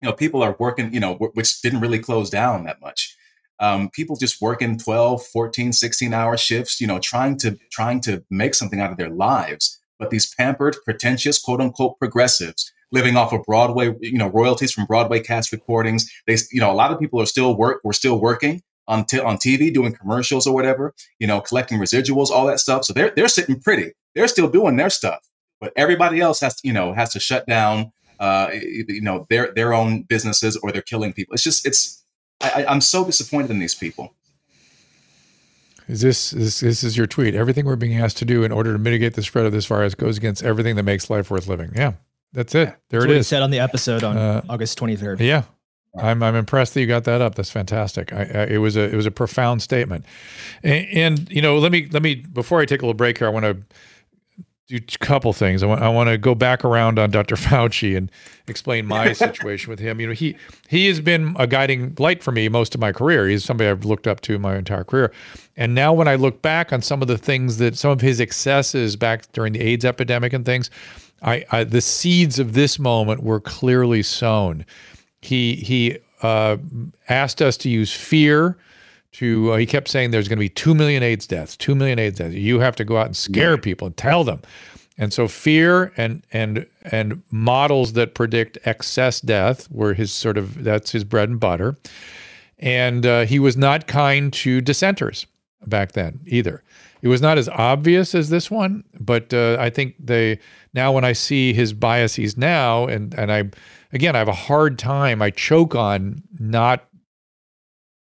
You 0.00 0.08
know, 0.08 0.12
people 0.12 0.44
are 0.44 0.54
working, 0.60 0.94
you 0.94 1.00
know, 1.00 1.14
which 1.14 1.60
didn't 1.60 1.80
really 1.80 1.98
close 1.98 2.30
down 2.30 2.62
that 2.66 2.80
much. 2.80 3.16
Um, 3.58 3.90
people 3.90 4.14
just 4.14 4.40
working 4.40 4.78
12, 4.78 5.26
14, 5.26 5.72
16 5.72 6.14
hour 6.14 6.36
shifts, 6.36 6.80
you 6.80 6.86
know, 6.86 7.00
trying 7.00 7.36
to 7.38 7.58
trying 7.72 8.00
to 8.02 8.24
make 8.30 8.54
something 8.54 8.78
out 8.78 8.92
of 8.92 8.96
their 8.96 9.10
lives. 9.10 9.82
But 9.98 10.10
these 10.10 10.32
pampered, 10.32 10.76
pretentious, 10.84 11.40
quote 11.40 11.60
unquote 11.60 11.98
progressives 11.98 12.72
living 12.92 13.16
off 13.16 13.32
of 13.32 13.42
Broadway, 13.42 13.92
you 14.00 14.18
know, 14.18 14.28
royalties 14.28 14.72
from 14.72 14.86
Broadway 14.86 15.20
cast 15.20 15.50
recordings. 15.50 16.08
They, 16.28 16.36
you 16.52 16.60
know, 16.60 16.70
a 16.70 16.74
lot 16.74 16.92
of 16.92 17.00
people 17.00 17.20
are 17.20 17.26
still 17.26 17.56
work, 17.56 17.80
we're 17.82 17.92
still 17.92 18.20
working, 18.20 18.62
on 18.90 19.04
t- 19.04 19.20
on 19.20 19.36
TV 19.36 19.72
doing 19.72 19.92
commercials 19.92 20.46
or 20.46 20.54
whatever, 20.54 20.94
you 21.18 21.26
know, 21.26 21.40
collecting 21.40 21.78
residuals, 21.78 22.28
all 22.28 22.46
that 22.46 22.60
stuff. 22.60 22.84
So 22.84 22.92
they're 22.92 23.12
they're 23.16 23.28
sitting 23.28 23.60
pretty. 23.60 23.92
They're 24.14 24.28
still 24.28 24.48
doing 24.48 24.76
their 24.76 24.90
stuff, 24.90 25.20
but 25.60 25.72
everybody 25.76 26.20
else 26.20 26.40
has 26.40 26.56
to, 26.56 26.66
you 26.66 26.74
know 26.74 26.92
has 26.92 27.12
to 27.12 27.20
shut 27.20 27.46
down 27.46 27.92
uh, 28.18 28.50
you 28.52 29.00
know 29.00 29.26
their 29.30 29.52
their 29.54 29.72
own 29.72 30.02
businesses 30.02 30.56
or 30.56 30.72
they're 30.72 30.82
killing 30.82 31.12
people. 31.12 31.34
It's 31.34 31.42
just 31.42 31.66
it's 31.66 32.04
I, 32.40 32.66
I'm 32.68 32.80
so 32.80 33.04
disappointed 33.04 33.50
in 33.50 33.58
these 33.58 33.74
people. 33.74 34.14
Is 35.88 36.02
this, 36.02 36.30
this 36.30 36.60
this 36.60 36.84
is 36.84 36.96
your 36.96 37.06
tweet? 37.06 37.34
Everything 37.34 37.66
we're 37.66 37.76
being 37.76 38.00
asked 38.00 38.18
to 38.18 38.24
do 38.24 38.44
in 38.44 38.52
order 38.52 38.72
to 38.72 38.78
mitigate 38.78 39.14
the 39.14 39.22
spread 39.22 39.46
of 39.46 39.52
this 39.52 39.66
virus 39.66 39.94
goes 39.94 40.18
against 40.18 40.44
everything 40.44 40.76
that 40.76 40.84
makes 40.84 41.10
life 41.10 41.30
worth 41.30 41.48
living. 41.48 41.72
Yeah, 41.74 41.94
that's 42.32 42.54
it. 42.54 42.76
There 42.90 43.00
that's 43.00 43.10
it 43.10 43.16
is. 43.16 43.28
said 43.28 43.42
on 43.42 43.50
the 43.50 43.58
episode 43.58 44.04
on 44.04 44.16
uh, 44.16 44.42
August 44.48 44.78
23rd. 44.78 45.18
Yeah, 45.20 45.44
I'm 45.98 46.22
I'm 46.22 46.36
impressed 46.36 46.74
that 46.74 46.80
you 46.80 46.86
got 46.86 47.04
that 47.04 47.20
up. 47.20 47.34
That's 47.34 47.50
fantastic. 47.50 48.12
I, 48.12 48.22
I, 48.22 48.44
it 48.44 48.58
was 48.58 48.76
a 48.76 48.82
it 48.82 48.94
was 48.94 49.06
a 49.06 49.10
profound 49.10 49.60
statement, 49.62 50.04
and, 50.62 50.86
and, 50.92 51.30
you 51.30 51.42
know 51.42 51.58
let 51.58 51.72
me 51.72 51.88
let 51.90 52.02
me 52.02 52.14
before 52.14 52.60
I 52.60 52.64
take 52.64 52.80
a 52.80 52.84
little 52.84 52.94
break 52.94 53.18
here, 53.18 53.26
I 53.26 53.30
want 53.30 53.44
to 53.44 53.56
do 54.68 54.76
a 54.76 54.98
couple 55.04 55.32
things. 55.32 55.64
I 55.64 55.66
want 55.66 55.82
I 55.82 55.88
want 55.88 56.10
to 56.10 56.16
go 56.16 56.36
back 56.36 56.64
around 56.64 57.00
on 57.00 57.10
Dr. 57.10 57.34
Fauci 57.34 57.96
and 57.96 58.10
explain 58.46 58.86
my 58.86 59.12
situation 59.14 59.68
with 59.68 59.80
him. 59.80 60.00
You 60.00 60.06
know 60.08 60.12
he 60.12 60.36
he 60.68 60.86
has 60.86 61.00
been 61.00 61.34
a 61.38 61.48
guiding 61.48 61.96
light 61.98 62.22
for 62.22 62.30
me 62.30 62.48
most 62.48 62.74
of 62.76 62.80
my 62.80 62.92
career. 62.92 63.26
He's 63.26 63.44
somebody 63.44 63.68
I've 63.68 63.84
looked 63.84 64.06
up 64.06 64.20
to 64.22 64.38
my 64.38 64.56
entire 64.56 64.84
career, 64.84 65.12
and 65.56 65.74
now 65.74 65.92
when 65.92 66.06
I 66.06 66.14
look 66.14 66.40
back 66.40 66.72
on 66.72 66.82
some 66.82 67.02
of 67.02 67.08
the 67.08 67.18
things 67.18 67.58
that 67.58 67.76
some 67.76 67.90
of 67.90 68.00
his 68.00 68.20
excesses 68.20 68.94
back 68.94 69.30
during 69.32 69.54
the 69.54 69.60
AIDS 69.60 69.84
epidemic 69.84 70.32
and 70.32 70.46
things, 70.46 70.70
I, 71.20 71.44
I 71.50 71.64
the 71.64 71.80
seeds 71.80 72.38
of 72.38 72.52
this 72.52 72.78
moment 72.78 73.24
were 73.24 73.40
clearly 73.40 74.04
sown 74.04 74.64
he 75.22 75.56
he 75.56 75.98
uh, 76.22 76.56
asked 77.08 77.42
us 77.42 77.56
to 77.58 77.68
use 77.68 77.92
fear. 77.92 78.56
To 79.12 79.52
uh, 79.52 79.56
he 79.56 79.66
kept 79.66 79.88
saying 79.88 80.12
there's 80.12 80.28
going 80.28 80.38
to 80.38 80.40
be 80.40 80.48
two 80.48 80.74
million 80.74 81.02
AIDS 81.02 81.26
deaths, 81.26 81.56
two 81.56 81.74
million 81.74 81.98
AIDS 81.98 82.18
deaths. 82.18 82.34
You 82.34 82.60
have 82.60 82.76
to 82.76 82.84
go 82.84 82.96
out 82.96 83.06
and 83.06 83.16
scare 83.16 83.58
people 83.58 83.88
and 83.88 83.96
tell 83.96 84.22
them. 84.22 84.40
And 84.96 85.12
so 85.12 85.26
fear 85.26 85.92
and 85.96 86.22
and 86.32 86.66
and 86.84 87.22
models 87.30 87.94
that 87.94 88.14
predict 88.14 88.58
excess 88.64 89.20
death 89.20 89.70
were 89.70 89.94
his 89.94 90.12
sort 90.12 90.38
of 90.38 90.62
that's 90.62 90.92
his 90.92 91.04
bread 91.04 91.28
and 91.28 91.40
butter. 91.40 91.76
And 92.58 93.04
uh, 93.06 93.24
he 93.24 93.38
was 93.38 93.56
not 93.56 93.86
kind 93.86 94.32
to 94.34 94.60
dissenters 94.60 95.26
back 95.66 95.92
then 95.92 96.20
either. 96.26 96.62
It 97.02 97.08
was 97.08 97.22
not 97.22 97.38
as 97.38 97.48
obvious 97.48 98.14
as 98.14 98.28
this 98.28 98.50
one, 98.50 98.84
but 98.98 99.32
uh, 99.32 99.56
I 99.58 99.70
think 99.70 99.94
they 99.98 100.38
now 100.74 100.92
when 100.92 101.04
I 101.04 101.14
see 101.14 101.52
his 101.52 101.72
biases 101.72 102.36
now, 102.36 102.86
and 102.86 103.14
and 103.14 103.32
I 103.32 103.44
again, 103.92 104.14
I 104.14 104.18
have 104.18 104.28
a 104.28 104.32
hard 104.32 104.78
time. 104.78 105.22
I 105.22 105.30
choke 105.30 105.74
on 105.74 106.22
not 106.38 106.86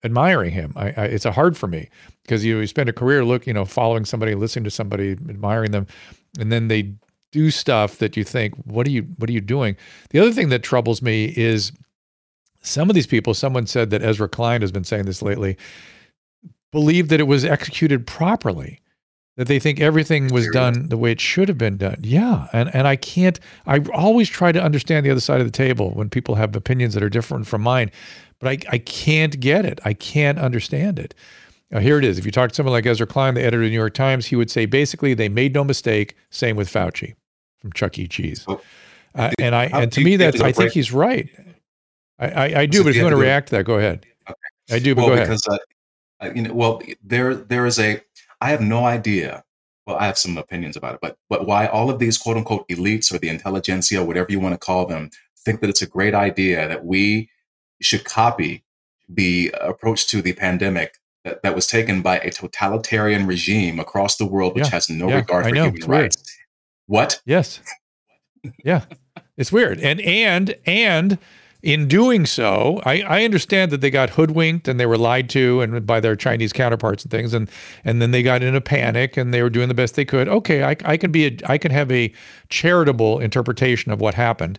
admiring 0.04 0.52
him. 0.52 0.72
I, 0.76 0.88
I, 0.88 1.04
it's 1.06 1.24
a 1.24 1.32
hard 1.32 1.56
for 1.56 1.66
me 1.66 1.88
because 2.22 2.44
you, 2.44 2.58
you 2.58 2.66
spend 2.66 2.88
a 2.88 2.92
career 2.92 3.24
look, 3.24 3.46
you 3.46 3.52
know, 3.52 3.64
following 3.64 4.04
somebody, 4.04 4.34
listening 4.34 4.64
to 4.64 4.70
somebody, 4.70 5.12
admiring 5.12 5.70
them, 5.70 5.86
and 6.38 6.52
then 6.52 6.68
they 6.68 6.94
do 7.32 7.50
stuff 7.50 7.98
that 7.98 8.16
you 8.16 8.22
think, 8.22 8.54
what 8.64 8.86
are 8.86 8.90
you, 8.90 9.02
what 9.18 9.28
are 9.28 9.32
you 9.32 9.40
doing? 9.40 9.76
The 10.10 10.20
other 10.20 10.32
thing 10.32 10.50
that 10.50 10.62
troubles 10.62 11.02
me 11.02 11.32
is 11.36 11.72
some 12.62 12.88
of 12.88 12.94
these 12.94 13.06
people. 13.06 13.34
Someone 13.34 13.66
said 13.66 13.90
that 13.90 14.02
Ezra 14.02 14.28
Klein 14.28 14.60
has 14.60 14.70
been 14.70 14.84
saying 14.84 15.06
this 15.06 15.20
lately. 15.20 15.56
Believe 16.70 17.08
that 17.08 17.20
it 17.20 17.24
was 17.24 17.44
executed 17.44 18.06
properly 18.06 18.80
that 19.36 19.48
they 19.48 19.58
think 19.58 19.80
everything 19.80 20.28
was 20.28 20.48
done 20.48 20.88
the 20.88 20.96
way 20.96 21.10
it 21.10 21.20
should 21.20 21.48
have 21.48 21.58
been 21.58 21.76
done. 21.76 21.96
Yeah, 22.00 22.48
and 22.52 22.72
and 22.74 22.86
I 22.86 22.96
can't. 22.96 23.40
I 23.66 23.80
always 23.92 24.28
try 24.28 24.52
to 24.52 24.62
understand 24.62 25.04
the 25.04 25.10
other 25.10 25.20
side 25.20 25.40
of 25.40 25.46
the 25.46 25.52
table 25.52 25.90
when 25.90 26.08
people 26.08 26.36
have 26.36 26.54
opinions 26.54 26.94
that 26.94 27.02
are 27.02 27.08
different 27.08 27.46
from 27.46 27.62
mine, 27.62 27.90
but 28.38 28.48
I 28.48 28.58
I 28.74 28.78
can't 28.78 29.38
get 29.40 29.64
it. 29.64 29.80
I 29.84 29.92
can't 29.92 30.38
understand 30.38 30.98
it. 30.98 31.14
Now, 31.70 31.80
here 31.80 31.98
it 31.98 32.04
is. 32.04 32.18
If 32.18 32.26
you 32.26 32.30
talk 32.30 32.50
to 32.50 32.54
someone 32.54 32.72
like 32.72 32.86
Ezra 32.86 33.06
Klein, 33.06 33.34
the 33.34 33.40
editor 33.40 33.62
of 33.62 33.64
the 33.64 33.70
New 33.70 33.76
York 33.76 33.94
Times, 33.94 34.26
he 34.26 34.36
would 34.36 34.50
say 34.50 34.66
basically 34.66 35.14
they 35.14 35.28
made 35.28 35.54
no 35.54 35.64
mistake. 35.64 36.14
Same 36.30 36.54
with 36.54 36.72
Fauci 36.72 37.14
from 37.60 37.72
Chuck 37.72 37.98
E. 37.98 38.06
Cheese. 38.06 38.46
Uh, 39.16 39.30
and 39.40 39.54
I 39.54 39.64
and 39.66 39.90
to 39.92 40.00
me 40.00 40.16
that's 40.16 40.40
I 40.40 40.52
think 40.52 40.72
he's 40.72 40.92
right. 40.92 41.28
I 42.20 42.28
I, 42.28 42.60
I 42.60 42.66
do, 42.66 42.84
but 42.84 42.90
if 42.90 42.96
you 42.96 43.02
want 43.02 43.14
to 43.14 43.20
react 43.20 43.48
to 43.48 43.56
that, 43.56 43.64
go 43.64 43.78
ahead. 43.78 44.06
Okay. 44.28 44.76
I 44.76 44.78
do, 44.78 44.94
but 44.94 45.06
well, 45.06 45.16
go 45.16 45.20
because, 45.20 45.46
ahead. 45.46 45.60
Uh, 46.20 46.30
you 46.34 46.42
know, 46.42 46.54
well, 46.54 46.82
there 47.02 47.34
there 47.34 47.66
is 47.66 47.78
a 47.78 48.00
I 48.40 48.50
have 48.50 48.60
no 48.60 48.84
idea. 48.84 49.44
Well, 49.86 49.96
I 49.96 50.06
have 50.06 50.16
some 50.16 50.38
opinions 50.38 50.76
about 50.76 50.94
it, 50.94 51.00
but 51.02 51.18
but 51.28 51.46
why 51.46 51.66
all 51.66 51.90
of 51.90 51.98
these 51.98 52.16
quote 52.16 52.36
unquote 52.36 52.66
elites 52.68 53.12
or 53.12 53.18
the 53.18 53.28
intelligentsia, 53.28 54.02
whatever 54.02 54.30
you 54.30 54.40
want 54.40 54.54
to 54.54 54.58
call 54.58 54.86
them, 54.86 55.10
think 55.44 55.60
that 55.60 55.70
it's 55.70 55.82
a 55.82 55.86
great 55.86 56.14
idea 56.14 56.66
that 56.68 56.84
we 56.84 57.28
should 57.82 58.04
copy 58.04 58.64
the 59.08 59.54
approach 59.60 60.06
to 60.08 60.22
the 60.22 60.32
pandemic 60.32 60.96
that, 61.24 61.42
that 61.42 61.54
was 61.54 61.66
taken 61.66 62.00
by 62.00 62.18
a 62.18 62.30
totalitarian 62.30 63.26
regime 63.26 63.78
across 63.78 64.16
the 64.16 64.24
world, 64.24 64.54
which 64.54 64.64
yeah, 64.64 64.70
has 64.70 64.88
no 64.88 65.08
yeah, 65.08 65.16
regard 65.16 65.46
for 65.46 65.54
human 65.54 65.86
rights. 65.86 66.36
What? 66.86 67.20
Yes. 67.24 67.60
Yeah. 68.62 68.84
it's 69.38 69.50
weird. 69.50 69.80
And 69.80 70.02
and 70.02 70.54
and 70.66 71.16
in 71.64 71.88
doing 71.88 72.26
so, 72.26 72.82
I, 72.84 73.00
I, 73.00 73.24
understand 73.24 73.72
that 73.72 73.80
they 73.80 73.90
got 73.90 74.10
hoodwinked 74.10 74.68
and 74.68 74.78
they 74.78 74.84
were 74.84 74.98
lied 74.98 75.30
to 75.30 75.62
and 75.62 75.86
by 75.86 75.98
their 75.98 76.14
Chinese 76.14 76.52
counterparts 76.52 77.04
and 77.04 77.10
things, 77.10 77.32
and 77.32 77.50
and 77.84 78.02
then 78.02 78.10
they 78.10 78.22
got 78.22 78.42
in 78.42 78.54
a 78.54 78.60
panic 78.60 79.16
and 79.16 79.32
they 79.32 79.42
were 79.42 79.48
doing 79.48 79.68
the 79.68 79.74
best 79.74 79.94
they 79.94 80.04
could. 80.04 80.28
Okay, 80.28 80.62
I, 80.62 80.76
I 80.84 80.98
can 80.98 81.10
be 81.10 81.26
a, 81.26 81.38
I 81.46 81.56
can 81.56 81.70
have 81.70 81.90
a 81.90 82.12
charitable 82.50 83.18
interpretation 83.18 83.90
of 83.90 84.02
what 84.02 84.12
happened, 84.12 84.58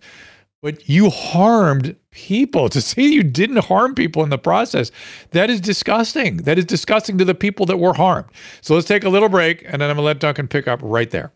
but 0.63 0.89
you 0.89 1.11
harmed 1.11 1.95
people. 2.09 2.69
To 2.75 2.81
say 2.81 3.03
you 3.03 3.21
didn't 3.21 3.65
harm 3.65 3.93
people 3.93 4.23
in 4.23 4.31
the 4.31 4.39
process, 4.39 4.89
that 5.29 5.51
is 5.51 5.61
disgusting. 5.61 6.37
That 6.37 6.57
is 6.57 6.65
disgusting 6.65 7.19
to 7.19 7.25
the 7.25 7.35
people 7.35 7.67
that 7.67 7.77
were 7.77 7.93
harmed. 7.93 8.29
So 8.61 8.73
let's 8.73 8.87
take 8.87 9.03
a 9.03 9.09
little 9.09 9.29
break, 9.29 9.63
and 9.63 9.79
then 9.79 9.91
I'm 9.91 9.97
gonna 9.97 10.07
let 10.07 10.19
Duncan 10.19 10.47
pick 10.47 10.67
up 10.67 10.79
right 10.81 11.11
there. 11.11 11.31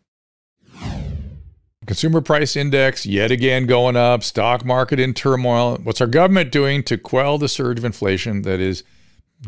Consumer 1.89 2.21
price 2.21 2.55
index 2.55 3.03
yet 3.07 3.31
again 3.31 3.65
going 3.65 3.95
up, 3.95 4.21
stock 4.21 4.63
market 4.63 4.99
in 4.99 5.11
turmoil. 5.11 5.75
What's 5.77 5.99
our 6.01 6.05
government 6.05 6.51
doing 6.51 6.83
to 6.83 6.99
quell 6.99 7.39
the 7.39 7.49
surge 7.49 7.79
of 7.79 7.83
inflation 7.83 8.43
that 8.43 8.59
is 8.59 8.83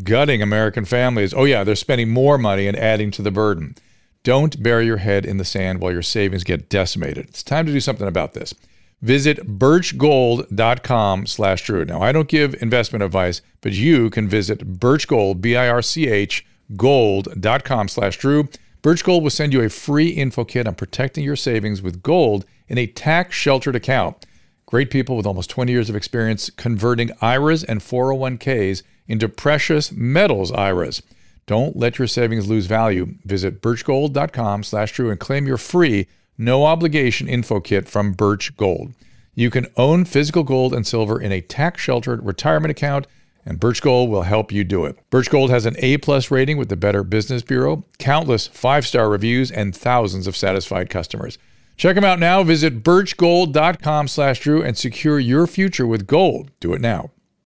gutting 0.03 0.41
American 0.41 0.85
families? 0.85 1.35
Oh, 1.35 1.43
yeah, 1.43 1.63
they're 1.63 1.75
spending 1.75 2.09
more 2.09 2.39
money 2.39 2.65
and 2.65 2.75
adding 2.75 3.11
to 3.11 3.21
the 3.21 3.29
burden. 3.29 3.75
Don't 4.23 4.63
bury 4.63 4.87
your 4.87 4.97
head 4.97 5.23
in 5.23 5.37
the 5.37 5.45
sand 5.45 5.81
while 5.81 5.91
your 5.91 6.01
savings 6.01 6.43
get 6.43 6.67
decimated. 6.67 7.25
It's 7.29 7.43
time 7.43 7.67
to 7.67 7.71
do 7.71 7.79
something 7.79 8.07
about 8.07 8.33
this. 8.33 8.55
Visit 9.03 9.59
birchgold.com 9.59 11.27
slash 11.27 11.63
Drew. 11.63 11.85
Now, 11.85 12.01
I 12.01 12.11
don't 12.11 12.27
give 12.27 12.59
investment 12.59 13.03
advice, 13.03 13.43
but 13.61 13.73
you 13.73 14.09
can 14.09 14.27
visit 14.27 14.79
birchgold, 14.79 15.41
B-I-R-C-H, 15.41 16.43
gold.com 16.75 17.87
slash 17.87 18.17
Drew. 18.17 18.49
Birch 18.81 19.03
Gold 19.03 19.21
will 19.21 19.29
send 19.29 19.53
you 19.53 19.61
a 19.61 19.69
free 19.69 20.09
info 20.09 20.43
kit 20.43 20.67
on 20.67 20.73
protecting 20.73 21.23
your 21.23 21.35
savings 21.35 21.83
with 21.83 22.01
gold 22.01 22.45
in 22.67 22.79
a 22.79 22.87
tax-sheltered 22.87 23.75
account. 23.75 24.25
Great 24.65 24.89
people 24.89 25.15
with 25.15 25.27
almost 25.27 25.51
20 25.51 25.71
years 25.71 25.87
of 25.89 25.95
experience 25.95 26.49
converting 26.49 27.11
IRAs 27.21 27.63
and 27.63 27.81
401ks 27.81 28.81
into 29.07 29.29
precious 29.29 29.91
metals 29.91 30.51
IRAs. 30.51 31.03
Don't 31.45 31.77
let 31.77 31.99
your 31.99 32.07
savings 32.07 32.49
lose 32.49 32.65
value. 32.65 33.15
Visit 33.23 33.61
birchgold.com 33.61 34.63
slash 34.63 34.93
Drew 34.93 35.11
and 35.11 35.19
claim 35.19 35.45
your 35.45 35.57
free, 35.57 36.07
no 36.37 36.65
obligation 36.65 37.27
info 37.27 37.59
kit 37.59 37.87
from 37.87 38.13
Birch 38.13 38.55
Gold. 38.57 38.93
You 39.35 39.51
can 39.51 39.67
own 39.77 40.05
physical 40.05 40.43
gold 40.43 40.73
and 40.73 40.87
silver 40.87 41.21
in 41.21 41.31
a 41.31 41.41
tax 41.41 41.81
sheltered 41.81 42.25
retirement 42.25 42.71
account, 42.71 43.05
and 43.45 43.59
Birch 43.59 43.81
Gold 43.81 44.09
will 44.09 44.23
help 44.23 44.51
you 44.51 44.63
do 44.63 44.85
it. 44.85 44.97
Birch 45.09 45.29
Gold 45.29 45.49
has 45.49 45.65
an 45.65 45.75
A 45.79 45.97
plus 45.97 46.31
rating 46.31 46.57
with 46.57 46.69
the 46.69 46.75
Better 46.75 47.03
Business 47.03 47.41
Bureau, 47.41 47.85
countless 47.99 48.47
five 48.47 48.85
star 48.85 49.09
reviews, 49.09 49.51
and 49.51 49.75
thousands 49.75 50.27
of 50.27 50.37
satisfied 50.37 50.89
customers. 50.89 51.37
Check 51.77 51.95
them 51.95 52.03
out 52.03 52.19
now. 52.19 52.43
Visit 52.43 52.83
birchgold.com 52.83 54.07
slash 54.07 54.39
Drew 54.39 54.61
and 54.61 54.77
secure 54.77 55.19
your 55.19 55.47
future 55.47 55.87
with 55.87 56.05
gold. 56.05 56.51
Do 56.59 56.73
it 56.73 56.81
now. 56.81 57.11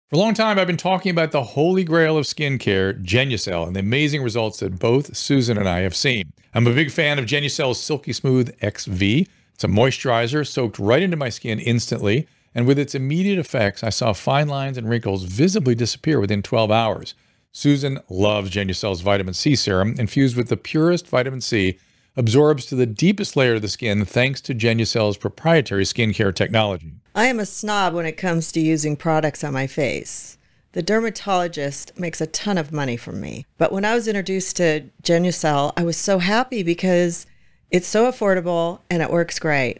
For 0.09 0.15
a 0.15 0.19
long 0.19 0.33
time, 0.33 0.57
I've 0.57 0.67
been 0.67 0.77
talking 0.77 1.11
about 1.11 1.31
the 1.31 1.43
holy 1.43 1.83
grail 1.83 2.17
of 2.17 2.25
skincare, 2.25 2.99
Genucel, 3.03 3.67
and 3.67 3.75
the 3.75 3.81
amazing 3.81 4.23
results 4.23 4.59
that 4.59 4.79
both 4.79 5.15
Susan 5.15 5.57
and 5.57 5.69
I 5.69 5.81
have 5.81 5.95
seen. 5.95 6.31
I'm 6.53 6.65
a 6.65 6.73
big 6.73 6.89
fan 6.89 7.19
of 7.19 7.25
Genucel's 7.25 7.79
Silky 7.79 8.11
Smooth 8.11 8.49
XV. 8.59 9.27
It's 9.53 9.63
a 9.63 9.67
moisturizer 9.67 10.47
soaked 10.47 10.79
right 10.79 11.03
into 11.03 11.17
my 11.17 11.29
skin 11.29 11.59
instantly, 11.59 12.27
and 12.59 12.67
with 12.67 12.77
its 12.77 12.93
immediate 12.93 13.39
effects, 13.39 13.85
I 13.85 13.89
saw 13.89 14.11
fine 14.11 14.49
lines 14.49 14.77
and 14.77 14.89
wrinkles 14.89 15.23
visibly 15.23 15.75
disappear 15.75 16.19
within 16.19 16.41
12 16.41 16.69
hours. 16.69 17.15
Susan 17.53 18.01
loves 18.09 18.51
Genucel's 18.51 18.99
vitamin 18.99 19.33
C 19.33 19.55
serum, 19.55 19.95
infused 19.97 20.35
with 20.35 20.49
the 20.49 20.57
purest 20.57 21.07
vitamin 21.07 21.39
C, 21.39 21.79
absorbs 22.17 22.65
to 22.65 22.75
the 22.75 22.85
deepest 22.85 23.37
layer 23.37 23.53
of 23.53 23.61
the 23.61 23.69
skin 23.69 24.03
thanks 24.03 24.41
to 24.41 24.53
Genucel's 24.53 25.15
proprietary 25.15 25.85
skincare 25.85 26.35
technology. 26.35 26.91
I 27.15 27.27
am 27.27 27.39
a 27.39 27.45
snob 27.45 27.93
when 27.93 28.05
it 28.05 28.17
comes 28.17 28.51
to 28.51 28.59
using 28.59 28.97
products 28.97 29.41
on 29.41 29.53
my 29.53 29.65
face. 29.65 30.37
The 30.73 30.83
dermatologist 30.83 31.97
makes 31.97 32.19
a 32.19 32.27
ton 32.27 32.57
of 32.57 32.73
money 32.73 32.97
from 32.97 33.21
me. 33.21 33.45
But 33.57 33.71
when 33.71 33.85
I 33.85 33.95
was 33.95 34.05
introduced 34.05 34.57
to 34.57 34.89
Genucel, 35.01 35.71
I 35.77 35.83
was 35.83 35.95
so 35.95 36.19
happy 36.19 36.63
because 36.63 37.25
it's 37.71 37.87
so 37.87 38.11
affordable 38.11 38.81
and 38.89 39.01
it 39.01 39.11
works 39.11 39.39
great. 39.39 39.79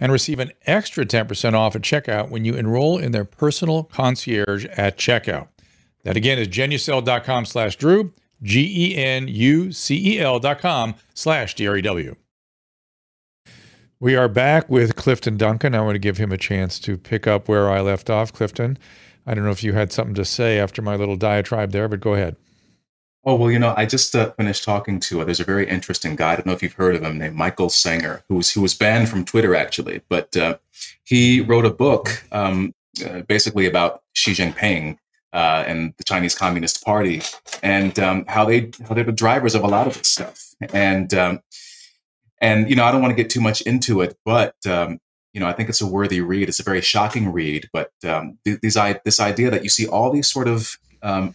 and 0.00 0.12
receive 0.12 0.38
an 0.38 0.52
extra 0.66 1.04
10% 1.04 1.54
off 1.54 1.76
at 1.76 1.82
checkout 1.82 2.30
when 2.30 2.44
you 2.44 2.54
enroll 2.54 2.98
in 2.98 3.12
their 3.12 3.24
personal 3.24 3.84
concierge 3.84 4.66
at 4.76 4.98
checkout. 4.98 5.48
That 6.02 6.16
again 6.16 6.38
is 6.38 6.48
genucel.com 6.48 7.46
slash 7.46 7.76
Drew, 7.76 8.12
G-E-N-U-C-E-L 8.42 10.38
dot 10.40 10.58
com 10.58 10.94
slash 11.14 11.54
D-R-E-W. 11.54 12.16
We 14.00 14.16
are 14.16 14.28
back 14.28 14.68
with 14.68 14.96
Clifton 14.96 15.38
Duncan. 15.38 15.74
I 15.74 15.80
want 15.80 15.94
to 15.94 16.00
give 16.00 16.18
him 16.18 16.30
a 16.30 16.36
chance 16.36 16.78
to 16.80 16.98
pick 16.98 17.26
up 17.26 17.48
where 17.48 17.70
I 17.70 17.80
left 17.80 18.10
off. 18.10 18.32
Clifton, 18.32 18.76
I 19.26 19.32
don't 19.32 19.44
know 19.44 19.50
if 19.50 19.64
you 19.64 19.72
had 19.72 19.92
something 19.92 20.14
to 20.16 20.26
say 20.26 20.58
after 20.58 20.82
my 20.82 20.96
little 20.96 21.16
diatribe 21.16 21.72
there, 21.72 21.88
but 21.88 22.00
go 22.00 22.12
ahead. 22.12 22.36
Oh, 23.26 23.36
well, 23.36 23.50
you 23.50 23.58
know, 23.58 23.72
I 23.74 23.86
just 23.86 24.14
uh, 24.14 24.32
finished 24.32 24.64
talking 24.64 25.00
to, 25.00 25.22
uh, 25.22 25.24
there's 25.24 25.40
a 25.40 25.44
very 25.44 25.66
interesting 25.66 26.14
guy. 26.14 26.32
I 26.32 26.36
don't 26.36 26.44
know 26.44 26.52
if 26.52 26.62
you've 26.62 26.74
heard 26.74 26.94
of 26.94 27.02
him 27.02 27.16
named 27.16 27.34
Michael 27.34 27.68
Senger, 27.68 28.22
who 28.28 28.34
was, 28.34 28.52
who 28.52 28.60
was 28.60 28.74
banned 28.74 29.08
from 29.08 29.24
Twitter, 29.24 29.54
actually. 29.54 30.02
But 30.10 30.36
uh, 30.36 30.58
he 31.04 31.40
wrote 31.40 31.64
a 31.64 31.70
book 31.70 32.22
um, 32.32 32.74
uh, 33.04 33.20
basically 33.22 33.64
about 33.64 34.02
Xi 34.12 34.32
Jinping 34.32 34.98
uh, 35.32 35.64
and 35.66 35.94
the 35.96 36.04
Chinese 36.04 36.34
Communist 36.34 36.84
Party 36.84 37.22
and 37.62 37.98
um, 37.98 38.26
how, 38.28 38.44
they, 38.44 38.70
how 38.86 38.94
they're 38.94 39.04
the 39.04 39.12
drivers 39.12 39.54
of 39.54 39.62
a 39.62 39.68
lot 39.68 39.86
of 39.86 39.96
this 39.96 40.08
stuff. 40.08 40.54
And, 40.74 41.14
um, 41.14 41.40
and 42.42 42.68
you 42.68 42.76
know, 42.76 42.84
I 42.84 42.92
don't 42.92 43.00
want 43.00 43.16
to 43.16 43.22
get 43.22 43.30
too 43.30 43.40
much 43.40 43.62
into 43.62 44.02
it, 44.02 44.18
but, 44.26 44.54
um, 44.66 44.98
you 45.32 45.40
know, 45.40 45.46
I 45.48 45.54
think 45.54 45.70
it's 45.70 45.80
a 45.80 45.86
worthy 45.86 46.20
read. 46.20 46.50
It's 46.50 46.60
a 46.60 46.62
very 46.62 46.82
shocking 46.82 47.32
read, 47.32 47.70
but 47.72 47.90
um, 48.06 48.38
th- 48.44 48.60
these, 48.60 48.76
this 49.04 49.18
idea 49.18 49.50
that 49.50 49.62
you 49.62 49.70
see 49.70 49.86
all 49.86 50.12
these 50.12 50.30
sort 50.30 50.46
of 50.46 50.78
um, 51.02 51.34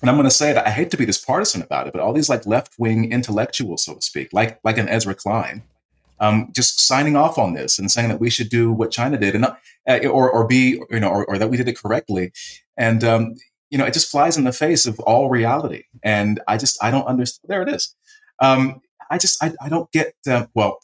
and 0.00 0.08
I'm 0.08 0.16
going 0.16 0.28
to 0.28 0.34
say 0.34 0.50
it, 0.50 0.56
I 0.56 0.70
hate 0.70 0.90
to 0.92 0.96
be 0.96 1.04
this 1.04 1.22
partisan 1.22 1.62
about 1.62 1.86
it, 1.86 1.92
but 1.92 2.00
all 2.00 2.12
these 2.12 2.28
like 2.28 2.46
left 2.46 2.74
wing 2.78 3.12
intellectuals, 3.12 3.84
so 3.84 3.94
to 3.94 4.02
speak, 4.02 4.32
like 4.32 4.58
like 4.64 4.78
an 4.78 4.88
Ezra 4.88 5.14
Klein, 5.14 5.62
um, 6.20 6.48
just 6.54 6.80
signing 6.80 7.16
off 7.16 7.38
on 7.38 7.54
this 7.54 7.78
and 7.78 7.90
saying 7.90 8.08
that 8.08 8.20
we 8.20 8.30
should 8.30 8.48
do 8.48 8.72
what 8.72 8.90
China 8.90 9.18
did, 9.18 9.34
and 9.34 9.44
uh, 9.44 9.98
or 10.08 10.30
or 10.30 10.46
be 10.46 10.80
you 10.90 11.00
know 11.00 11.10
or, 11.10 11.24
or, 11.26 11.38
that 11.38 11.48
we 11.48 11.56
did 11.56 11.68
it 11.68 11.78
correctly, 11.78 12.32
and 12.76 13.04
um, 13.04 13.34
you 13.70 13.78
know 13.78 13.84
it 13.84 13.94
just 13.94 14.10
flies 14.10 14.36
in 14.36 14.44
the 14.44 14.52
face 14.52 14.86
of 14.86 14.98
all 15.00 15.28
reality. 15.28 15.84
And 16.02 16.40
I 16.48 16.56
just 16.56 16.82
I 16.82 16.90
don't 16.90 17.06
understand. 17.06 17.48
There 17.48 17.62
it 17.62 17.68
is. 17.68 17.94
Um, 18.40 18.80
I 19.10 19.18
just 19.18 19.42
I, 19.42 19.52
I 19.60 19.68
don't 19.68 19.90
get 19.92 20.14
uh, 20.28 20.46
well. 20.54 20.78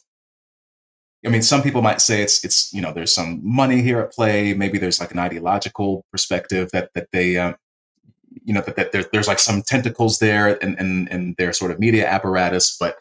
I 1.25 1.29
mean, 1.29 1.41
some 1.41 1.63
people 1.63 1.81
might 1.81 2.01
say 2.01 2.21
it's 2.21 2.43
it's 2.43 2.73
you 2.73 2.81
know 2.81 2.91
there's 2.93 3.13
some 3.13 3.39
money 3.43 3.81
here 3.81 3.99
at 3.99 4.11
play. 4.11 4.53
Maybe 4.53 4.77
there's 4.77 4.99
like 4.99 5.11
an 5.11 5.19
ideological 5.19 6.05
perspective 6.11 6.69
that 6.73 6.91
that 6.93 7.09
they 7.11 7.37
uh, 7.37 7.53
you 8.47 8.53
know 8.53 8.61
that, 8.61 8.77
that 8.77 8.91
there, 8.93 9.03
there's 9.11 9.27
like 9.27 9.39
some 9.39 9.61
tentacles 9.61 10.19
there 10.19 10.57
and 10.63 10.79
and 10.79 11.09
and 11.11 11.35
their 11.35 11.51
sort 11.51 11.69
of 11.69 11.79
media 11.79 12.07
apparatus, 12.07 12.75
but 12.79 12.95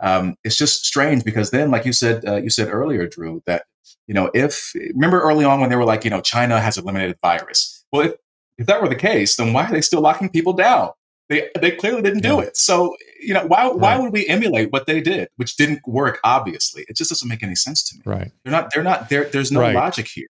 um, 0.00 0.36
it's 0.44 0.56
just 0.56 0.86
strange 0.86 1.24
because 1.24 1.50
then, 1.50 1.70
like 1.70 1.84
you 1.84 1.92
said, 1.92 2.24
uh, 2.26 2.36
you 2.36 2.48
said 2.48 2.68
earlier, 2.68 3.06
Drew, 3.08 3.42
that 3.46 3.64
you 4.06 4.14
know 4.14 4.30
if 4.34 4.72
remember 4.94 5.20
early 5.20 5.44
on 5.44 5.60
when 5.60 5.68
they 5.68 5.76
were 5.76 5.84
like, 5.84 6.04
you 6.04 6.10
know, 6.10 6.20
China 6.20 6.60
has 6.60 6.78
eliminated 6.78 7.18
virus. 7.20 7.84
Well, 7.92 8.06
if 8.06 8.12
if 8.56 8.66
that 8.66 8.80
were 8.80 8.88
the 8.88 8.94
case, 8.94 9.34
then 9.34 9.52
why 9.52 9.64
are 9.64 9.72
they 9.72 9.80
still 9.80 10.00
locking 10.00 10.28
people 10.28 10.52
down? 10.52 10.90
They 11.28 11.48
they 11.60 11.72
clearly 11.72 12.02
didn't 12.02 12.22
do 12.22 12.38
it. 12.38 12.56
So 12.56 12.96
you 13.20 13.34
know 13.34 13.46
why 13.46 13.66
why 13.66 13.94
right. 13.94 14.00
would 14.00 14.12
we 14.12 14.28
emulate 14.28 14.70
what 14.70 14.86
they 14.86 15.00
did, 15.00 15.28
which 15.36 15.56
didn't 15.56 15.80
work? 15.88 16.20
Obviously, 16.22 16.84
it 16.86 16.96
just 16.96 17.10
doesn't 17.10 17.28
make 17.28 17.42
any 17.42 17.56
sense 17.56 17.82
to 17.88 17.96
me. 17.96 18.02
Right? 18.04 18.30
They're 18.44 18.52
not. 18.52 18.70
They're 18.72 18.84
not. 18.84 19.08
There. 19.08 19.24
There's 19.24 19.50
no 19.50 19.60
right. 19.60 19.74
logic 19.74 20.06
here. 20.06 20.28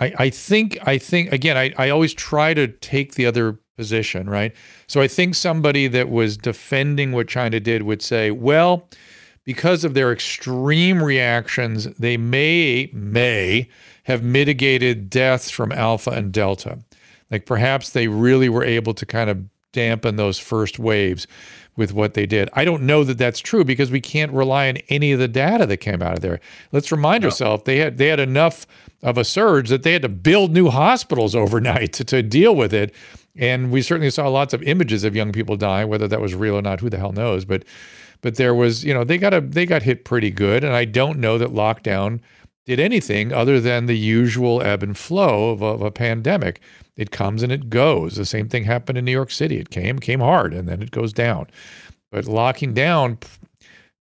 I, 0.00 0.12
I 0.18 0.30
think 0.30 0.78
I 0.86 0.98
think 0.98 1.32
again 1.32 1.56
I, 1.56 1.72
I 1.76 1.90
always 1.90 2.14
try 2.14 2.54
to 2.54 2.68
take 2.68 3.14
the 3.14 3.26
other 3.26 3.58
position, 3.76 4.28
right? 4.28 4.54
So 4.86 5.00
I 5.00 5.08
think 5.08 5.34
somebody 5.34 5.86
that 5.88 6.08
was 6.08 6.36
defending 6.36 7.12
what 7.12 7.28
China 7.28 7.60
did 7.60 7.82
would 7.82 8.02
say, 8.02 8.30
well, 8.30 8.88
because 9.44 9.84
of 9.84 9.94
their 9.94 10.12
extreme 10.12 11.02
reactions, 11.02 11.86
they 11.96 12.16
may 12.16 12.90
may 12.92 13.68
have 14.04 14.22
mitigated 14.22 15.10
deaths 15.10 15.50
from 15.50 15.72
alpha 15.72 16.10
and 16.10 16.32
delta. 16.32 16.78
Like 17.30 17.46
perhaps 17.46 17.90
they 17.90 18.08
really 18.08 18.48
were 18.48 18.64
able 18.64 18.94
to 18.94 19.06
kind 19.06 19.30
of 19.30 19.44
dampen 19.72 20.16
those 20.16 20.38
first 20.38 20.78
waves 20.78 21.26
with 21.78 21.94
what 21.94 22.14
they 22.14 22.26
did. 22.26 22.50
I 22.52 22.64
don't 22.64 22.82
know 22.82 23.04
that 23.04 23.16
that's 23.16 23.38
true 23.38 23.64
because 23.64 23.90
we 23.90 24.00
can't 24.00 24.32
rely 24.32 24.68
on 24.68 24.78
any 24.88 25.12
of 25.12 25.20
the 25.20 25.28
data 25.28 25.64
that 25.64 25.78
came 25.78 26.02
out 26.02 26.14
of 26.14 26.20
there. 26.20 26.40
Let's 26.72 26.92
remind 26.92 27.22
no. 27.22 27.28
ourselves 27.28 27.62
they 27.64 27.78
had 27.78 27.96
they 27.96 28.08
had 28.08 28.20
enough 28.20 28.66
of 29.02 29.16
a 29.16 29.24
surge 29.24 29.68
that 29.68 29.84
they 29.84 29.92
had 29.92 30.02
to 30.02 30.08
build 30.08 30.52
new 30.52 30.68
hospitals 30.68 31.34
overnight 31.34 31.94
to, 31.94 32.04
to 32.04 32.22
deal 32.22 32.54
with 32.54 32.74
it. 32.74 32.92
And 33.36 33.70
we 33.70 33.80
certainly 33.82 34.10
saw 34.10 34.28
lots 34.28 34.52
of 34.52 34.62
images 34.64 35.04
of 35.04 35.14
young 35.14 35.30
people 35.30 35.56
dying, 35.56 35.88
whether 35.88 36.08
that 36.08 36.20
was 36.20 36.34
real 36.34 36.56
or 36.56 36.62
not, 36.62 36.80
who 36.80 36.90
the 36.90 36.98
hell 36.98 37.12
knows. 37.12 37.44
But 37.44 37.64
but 38.20 38.34
there 38.34 38.52
was, 38.52 38.84
you 38.84 38.92
know, 38.92 39.04
they 39.04 39.16
got 39.16 39.32
a 39.32 39.40
they 39.40 39.64
got 39.64 39.82
hit 39.82 40.04
pretty 40.04 40.30
good. 40.30 40.64
And 40.64 40.74
I 40.74 40.84
don't 40.84 41.18
know 41.18 41.38
that 41.38 41.50
lockdown 41.50 42.20
did 42.68 42.78
anything 42.78 43.32
other 43.32 43.60
than 43.60 43.86
the 43.86 43.96
usual 43.96 44.60
ebb 44.62 44.82
and 44.82 44.96
flow 44.96 45.50
of 45.50 45.62
a, 45.62 45.64
of 45.64 45.80
a 45.80 45.90
pandemic. 45.90 46.60
It 46.98 47.10
comes 47.10 47.42
and 47.42 47.50
it 47.50 47.70
goes. 47.70 48.16
The 48.16 48.26
same 48.26 48.46
thing 48.46 48.64
happened 48.64 48.98
in 48.98 49.06
New 49.06 49.12
York 49.12 49.30
City. 49.30 49.56
It 49.56 49.70
came, 49.70 49.98
came 49.98 50.20
hard, 50.20 50.52
and 50.52 50.68
then 50.68 50.82
it 50.82 50.90
goes 50.90 51.14
down. 51.14 51.46
But 52.12 52.26
locking 52.26 52.74
down, 52.74 53.18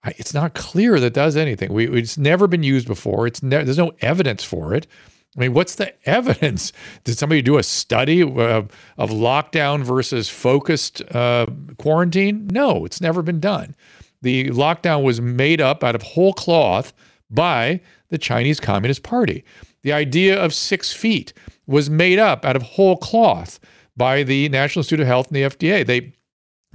it's 0.05 0.33
not 0.33 0.53
clear 0.53 0.97
that 1.01 1.13
does 1.13 1.35
anything. 1.35 1.73
We, 1.73 1.89
it's 1.89 2.17
never 2.17 2.47
been 2.47 2.63
used 2.63 2.87
before. 2.87 3.27
It's 3.27 3.43
ne- 3.43 3.65
there's 3.65 3.77
no 3.77 3.91
evidence 3.99 4.45
for 4.45 4.73
it. 4.73 4.87
I 5.35 5.41
mean, 5.41 5.53
what's 5.53 5.75
the 5.75 5.93
evidence? 6.07 6.71
Did 7.03 7.17
somebody 7.17 7.41
do 7.41 7.57
a 7.57 7.63
study 7.63 8.21
of, 8.21 8.37
of 8.37 9.09
lockdown 9.09 9.83
versus 9.83 10.29
focused 10.29 11.01
uh, 11.13 11.47
quarantine? 11.77 12.47
No, 12.47 12.85
it's 12.85 13.01
never 13.01 13.21
been 13.21 13.41
done. 13.41 13.75
The 14.21 14.51
lockdown 14.51 15.03
was 15.03 15.19
made 15.19 15.59
up 15.59 15.83
out 15.83 15.95
of 15.95 16.01
whole 16.01 16.31
cloth 16.31 16.93
by 17.33 17.81
the 18.09 18.17
Chinese 18.17 18.59
Communist 18.59 19.03
Party. 19.03 19.43
The 19.81 19.93
idea 19.93 20.41
of 20.41 20.53
six 20.53 20.93
feet 20.93 21.33
was 21.67 21.89
made 21.89 22.19
up 22.19 22.45
out 22.45 22.55
of 22.55 22.63
whole 22.63 22.97
cloth 22.97 23.59
by 23.95 24.23
the 24.23 24.49
National 24.49 24.81
Institute 24.81 25.01
of 25.01 25.07
Health 25.07 25.27
and 25.27 25.35
the 25.35 25.41
FDA. 25.43 25.85
They 25.85 26.13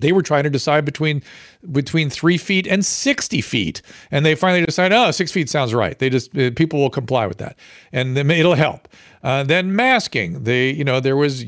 they 0.01 0.13
were 0.13 0.23
trying 0.23 0.45
to 0.45 0.51
decide 0.51 0.85
between 0.85 1.23
between 1.73 2.09
three 2.09 2.39
feet 2.39 2.67
and 2.67 2.87
60 2.87 3.41
feet. 3.41 3.83
And 4.11 4.25
they 4.25 4.35
finally 4.35 4.65
decided 4.65 4.95
oh 4.95 5.11
six 5.11 5.33
feet 5.33 5.51
sounds 5.51 5.75
right. 5.75 5.99
They 5.99 6.11
just 6.11 6.37
uh, 6.37 6.51
people 6.53 6.81
will 6.81 6.91
comply 6.91 7.27
with 7.27 7.39
that. 7.39 7.59
And 7.93 8.17
it'll 8.17 8.55
help. 8.55 8.89
Uh, 9.23 9.43
then 9.43 9.75
masking. 9.75 10.45
They 10.45 10.71
you 10.71 10.85
know 10.85 11.01
there 11.01 11.17
was 11.17 11.45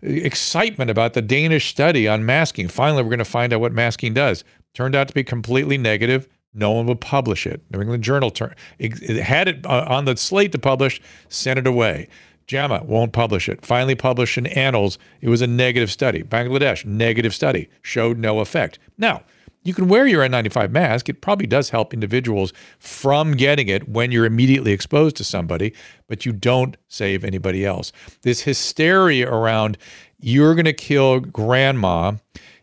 excitement 0.00 0.90
about 0.90 1.12
the 1.12 1.22
danish 1.22 1.68
study 1.68 2.08
on 2.08 2.24
masking. 2.24 2.68
Finally 2.68 3.02
we're 3.02 3.10
going 3.10 3.18
to 3.18 3.24
find 3.24 3.52
out 3.52 3.60
what 3.60 3.72
masking 3.72 4.14
does. 4.14 4.44
Turned 4.74 4.94
out 4.94 5.08
to 5.08 5.14
be 5.14 5.22
completely 5.22 5.76
negative 5.76 6.28
no 6.54 6.70
one 6.70 6.86
would 6.86 7.00
publish 7.00 7.46
it 7.46 7.62
new 7.70 7.80
england 7.80 8.02
journal 8.02 8.32
it, 8.78 9.02
it 9.02 9.22
had 9.22 9.48
it 9.48 9.66
uh, 9.66 9.86
on 9.88 10.04
the 10.04 10.16
slate 10.16 10.52
to 10.52 10.58
publish 10.58 11.00
sent 11.28 11.58
it 11.58 11.66
away 11.66 12.08
JAMA 12.46 12.82
won't 12.84 13.12
publish 13.12 13.48
it. 13.48 13.64
Finally 13.64 13.94
published 13.94 14.36
in 14.36 14.46
Annals, 14.46 14.98
it 15.20 15.28
was 15.28 15.40
a 15.40 15.46
negative 15.46 15.90
study. 15.90 16.22
Bangladesh, 16.22 16.84
negative 16.84 17.34
study, 17.34 17.68
showed 17.82 18.18
no 18.18 18.40
effect. 18.40 18.78
Now, 18.98 19.22
you 19.64 19.74
can 19.74 19.88
wear 19.88 20.06
your 20.06 20.26
N95 20.28 20.70
mask. 20.70 21.08
It 21.08 21.20
probably 21.20 21.46
does 21.46 21.70
help 21.70 21.94
individuals 21.94 22.52
from 22.78 23.32
getting 23.32 23.68
it 23.68 23.88
when 23.88 24.10
you're 24.10 24.24
immediately 24.24 24.72
exposed 24.72 25.16
to 25.16 25.24
somebody, 25.24 25.72
but 26.08 26.26
you 26.26 26.32
don't 26.32 26.76
save 26.88 27.24
anybody 27.24 27.64
else. 27.64 27.92
This 28.22 28.42
hysteria 28.42 29.30
around 29.30 29.78
you're 30.18 30.54
going 30.54 30.64
to 30.64 30.72
kill 30.72 31.20
grandma 31.20 32.12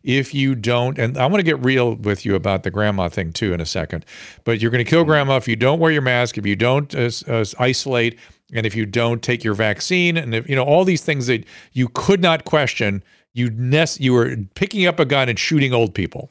if 0.04 0.34
you 0.34 0.56
don't 0.56 0.98
and 0.98 1.18
i 1.18 1.26
want 1.26 1.38
to 1.38 1.44
get 1.44 1.64
real 1.64 1.96
with 1.96 2.26
you 2.26 2.36
about 2.36 2.64
the 2.64 2.72
grandma 2.72 3.10
thing 3.10 3.34
too 3.34 3.54
in 3.54 3.60
a 3.60 3.66
second 3.66 4.06
but 4.44 4.62
you're 4.62 4.72
going 4.72 4.84
to 4.84 4.90
kill 4.90 5.04
grandma 5.04 5.36
if 5.36 5.48
you 5.48 5.56
don't 5.56 5.80
wear 5.80 5.92
your 5.92 6.02
mask 6.02 6.38
if 6.38 6.46
you 6.46 6.56
don't 6.56 6.96
uh, 6.96 7.10
uh, 7.28 7.46
isolate 7.60 8.18
and 8.54 8.66
if 8.66 8.76
you 8.76 8.86
don't 8.86 9.22
take 9.22 9.44
your 9.44 9.54
vaccine 9.54 10.18
and 10.18 10.34
if, 10.34 10.50
you 10.50 10.56
know 10.56 10.64
all 10.64 10.84
these 10.84 11.04
things 11.04 11.28
that 11.28 11.46
you 11.74 11.88
could 11.90 12.22
not 12.22 12.46
question 12.46 13.04
you 13.34 13.50
nest 13.52 14.00
you 14.00 14.14
were 14.14 14.36
picking 14.56 14.86
up 14.86 15.00
a 15.00 15.06
gun 15.06 15.30
and 15.30 15.40
shooting 15.40 15.74
old 15.74 15.94
people. 15.94 16.30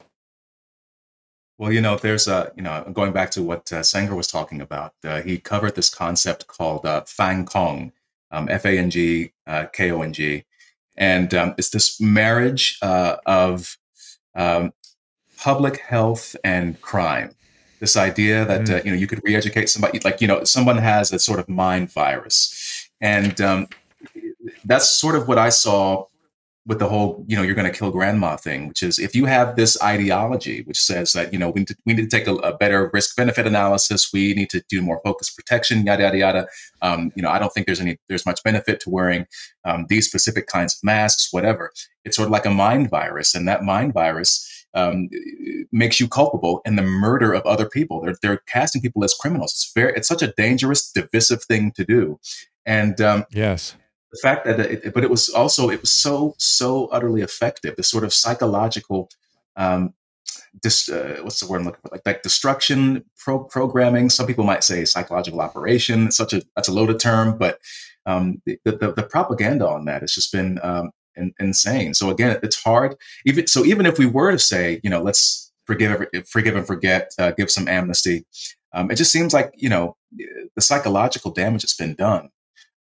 Well 1.57 1.71
you 1.71 1.81
know 1.81 1.97
there's 1.97 2.27
a 2.27 2.51
you 2.55 2.63
know 2.63 2.89
going 2.93 3.11
back 3.11 3.31
to 3.31 3.43
what 3.43 3.71
uh, 3.71 3.81
senger 3.81 4.15
was 4.15 4.27
talking 4.27 4.61
about 4.61 4.93
uh, 5.03 5.21
he 5.21 5.37
covered 5.37 5.75
this 5.75 5.89
concept 5.89 6.47
called 6.47 6.85
uh, 6.85 7.01
fang 7.01 7.45
kong 7.45 7.91
um, 8.31 8.47
f-a-n-g 8.49 9.33
uh, 9.47 9.65
k-o-n-g 9.73 10.45
and 10.99 11.33
um, 11.33 11.55
it's 11.57 11.69
this 11.69 11.99
marriage 11.99 12.77
uh, 12.81 13.15
of 13.25 13.77
um, 14.35 14.71
public 15.37 15.79
health 15.79 16.35
and 16.43 16.79
crime 16.81 17.31
this 17.79 17.95
idea 17.95 18.45
that 18.45 18.61
mm. 18.61 18.79
uh, 18.79 18.81
you 18.83 18.91
know 18.91 18.97
you 18.97 19.07
could 19.07 19.21
re-educate 19.23 19.69
somebody 19.69 19.99
like 20.03 20.21
you 20.21 20.27
know 20.27 20.43
someone 20.43 20.77
has 20.77 21.11
a 21.11 21.17
sort 21.17 21.39
of 21.39 21.47
mind 21.49 21.91
virus 21.91 22.89
and 23.01 23.41
um, 23.41 23.67
that's 24.65 24.87
sort 24.87 25.15
of 25.15 25.27
what 25.27 25.37
i 25.37 25.49
saw 25.49 26.05
with 26.65 26.79
the 26.79 26.87
whole 26.87 27.23
you 27.27 27.35
know 27.35 27.41
you're 27.41 27.55
going 27.55 27.71
to 27.71 27.77
kill 27.77 27.91
grandma 27.91 28.35
thing 28.35 28.67
which 28.67 28.83
is 28.83 28.99
if 28.99 29.15
you 29.15 29.25
have 29.25 29.55
this 29.55 29.81
ideology 29.81 30.61
which 30.63 30.79
says 30.79 31.13
that 31.13 31.31
you 31.31 31.39
know 31.39 31.49
we 31.49 31.61
need 31.61 31.67
to, 31.67 31.75
we 31.85 31.93
need 31.93 32.09
to 32.09 32.17
take 32.17 32.27
a, 32.27 32.35
a 32.35 32.55
better 32.57 32.89
risk 32.93 33.15
benefit 33.15 33.47
analysis 33.47 34.11
we 34.13 34.33
need 34.33 34.49
to 34.49 34.61
do 34.69 34.81
more 34.81 35.01
focused 35.03 35.35
protection 35.35 35.85
yada 35.85 36.03
yada 36.03 36.17
yada 36.17 36.47
um, 36.81 37.11
you 37.15 37.21
know 37.21 37.29
i 37.29 37.39
don't 37.39 37.53
think 37.53 37.65
there's 37.65 37.81
any 37.81 37.97
there's 38.07 38.25
much 38.25 38.43
benefit 38.43 38.79
to 38.79 38.89
wearing 38.89 39.25
um, 39.65 39.85
these 39.89 40.07
specific 40.07 40.47
kinds 40.47 40.75
of 40.75 40.83
masks 40.83 41.29
whatever 41.31 41.71
it's 42.03 42.15
sort 42.15 42.27
of 42.27 42.31
like 42.31 42.45
a 42.45 42.51
mind 42.51 42.89
virus 42.89 43.33
and 43.33 43.47
that 43.47 43.63
mind 43.63 43.93
virus 43.93 44.45
um, 44.73 45.09
makes 45.71 45.99
you 45.99 46.07
culpable 46.07 46.61
in 46.65 46.75
the 46.75 46.83
murder 46.83 47.33
of 47.33 47.43
other 47.45 47.67
people. 47.67 48.01
They're, 48.01 48.15
they're 48.21 48.41
casting 48.47 48.81
people 48.81 49.03
as 49.03 49.13
criminals. 49.13 49.51
It's 49.53 49.71
very, 49.73 49.93
it's 49.95 50.07
such 50.07 50.21
a 50.21 50.31
dangerous, 50.37 50.91
divisive 50.91 51.43
thing 51.43 51.71
to 51.71 51.83
do. 51.83 52.19
And 52.65 53.01
um, 53.01 53.25
yes, 53.31 53.75
the 54.11 54.19
fact 54.21 54.45
that, 54.45 54.59
it, 54.59 54.93
but 54.93 55.03
it 55.03 55.09
was 55.09 55.29
also, 55.29 55.69
it 55.69 55.81
was 55.81 55.91
so, 55.91 56.35
so 56.37 56.87
utterly 56.87 57.21
effective. 57.21 57.75
The 57.75 57.83
sort 57.83 58.03
of 58.03 58.13
psychological, 58.13 59.09
um, 59.55 59.93
dis, 60.61 60.89
uh, 60.89 61.19
what's 61.21 61.39
the 61.39 61.47
word 61.47 61.59
I'm 61.59 61.65
looking 61.65 61.81
for? 61.81 61.89
Like, 61.91 62.05
like 62.05 62.23
destruction 62.23 63.05
pro- 63.17 63.43
programming. 63.43 64.09
Some 64.09 64.27
people 64.27 64.43
might 64.43 64.63
say 64.63 64.85
psychological 64.85 65.41
operation. 65.41 66.07
It's 66.07 66.17
such 66.17 66.33
a, 66.33 66.41
that's 66.55 66.67
a 66.67 66.73
loaded 66.73 66.99
term, 66.99 67.37
but 67.37 67.59
um, 68.05 68.41
the, 68.45 68.59
the, 68.63 68.93
the, 68.95 69.03
propaganda 69.03 69.67
on 69.67 69.85
that 69.85 70.01
has 70.01 70.13
just 70.13 70.31
been 70.31 70.59
um, 70.63 70.91
in, 71.15 71.33
insane. 71.39 71.93
So 71.93 72.09
again, 72.09 72.39
it's 72.41 72.61
hard. 72.61 72.95
Even 73.25 73.45
so, 73.45 73.63
even 73.65 73.85
if 73.85 73.99
we 73.99 74.07
were 74.07 74.31
to 74.31 74.39
say, 74.39 74.79
you 74.83 74.89
know, 74.89 75.03
let's 75.03 75.51
forgive, 75.65 76.07
forgive 76.27 76.55
and 76.55 76.65
forget, 76.65 77.11
uh, 77.19 77.31
give 77.31 77.51
some 77.51 77.67
amnesty, 77.67 78.25
um, 78.73 78.89
it 78.89 78.95
just 78.95 79.11
seems 79.11 79.33
like 79.33 79.53
you 79.55 79.69
know 79.69 79.95
the 80.55 80.61
psychological 80.61 81.31
damage 81.31 81.61
that's 81.63 81.75
been 81.75 81.95
done. 81.95 82.29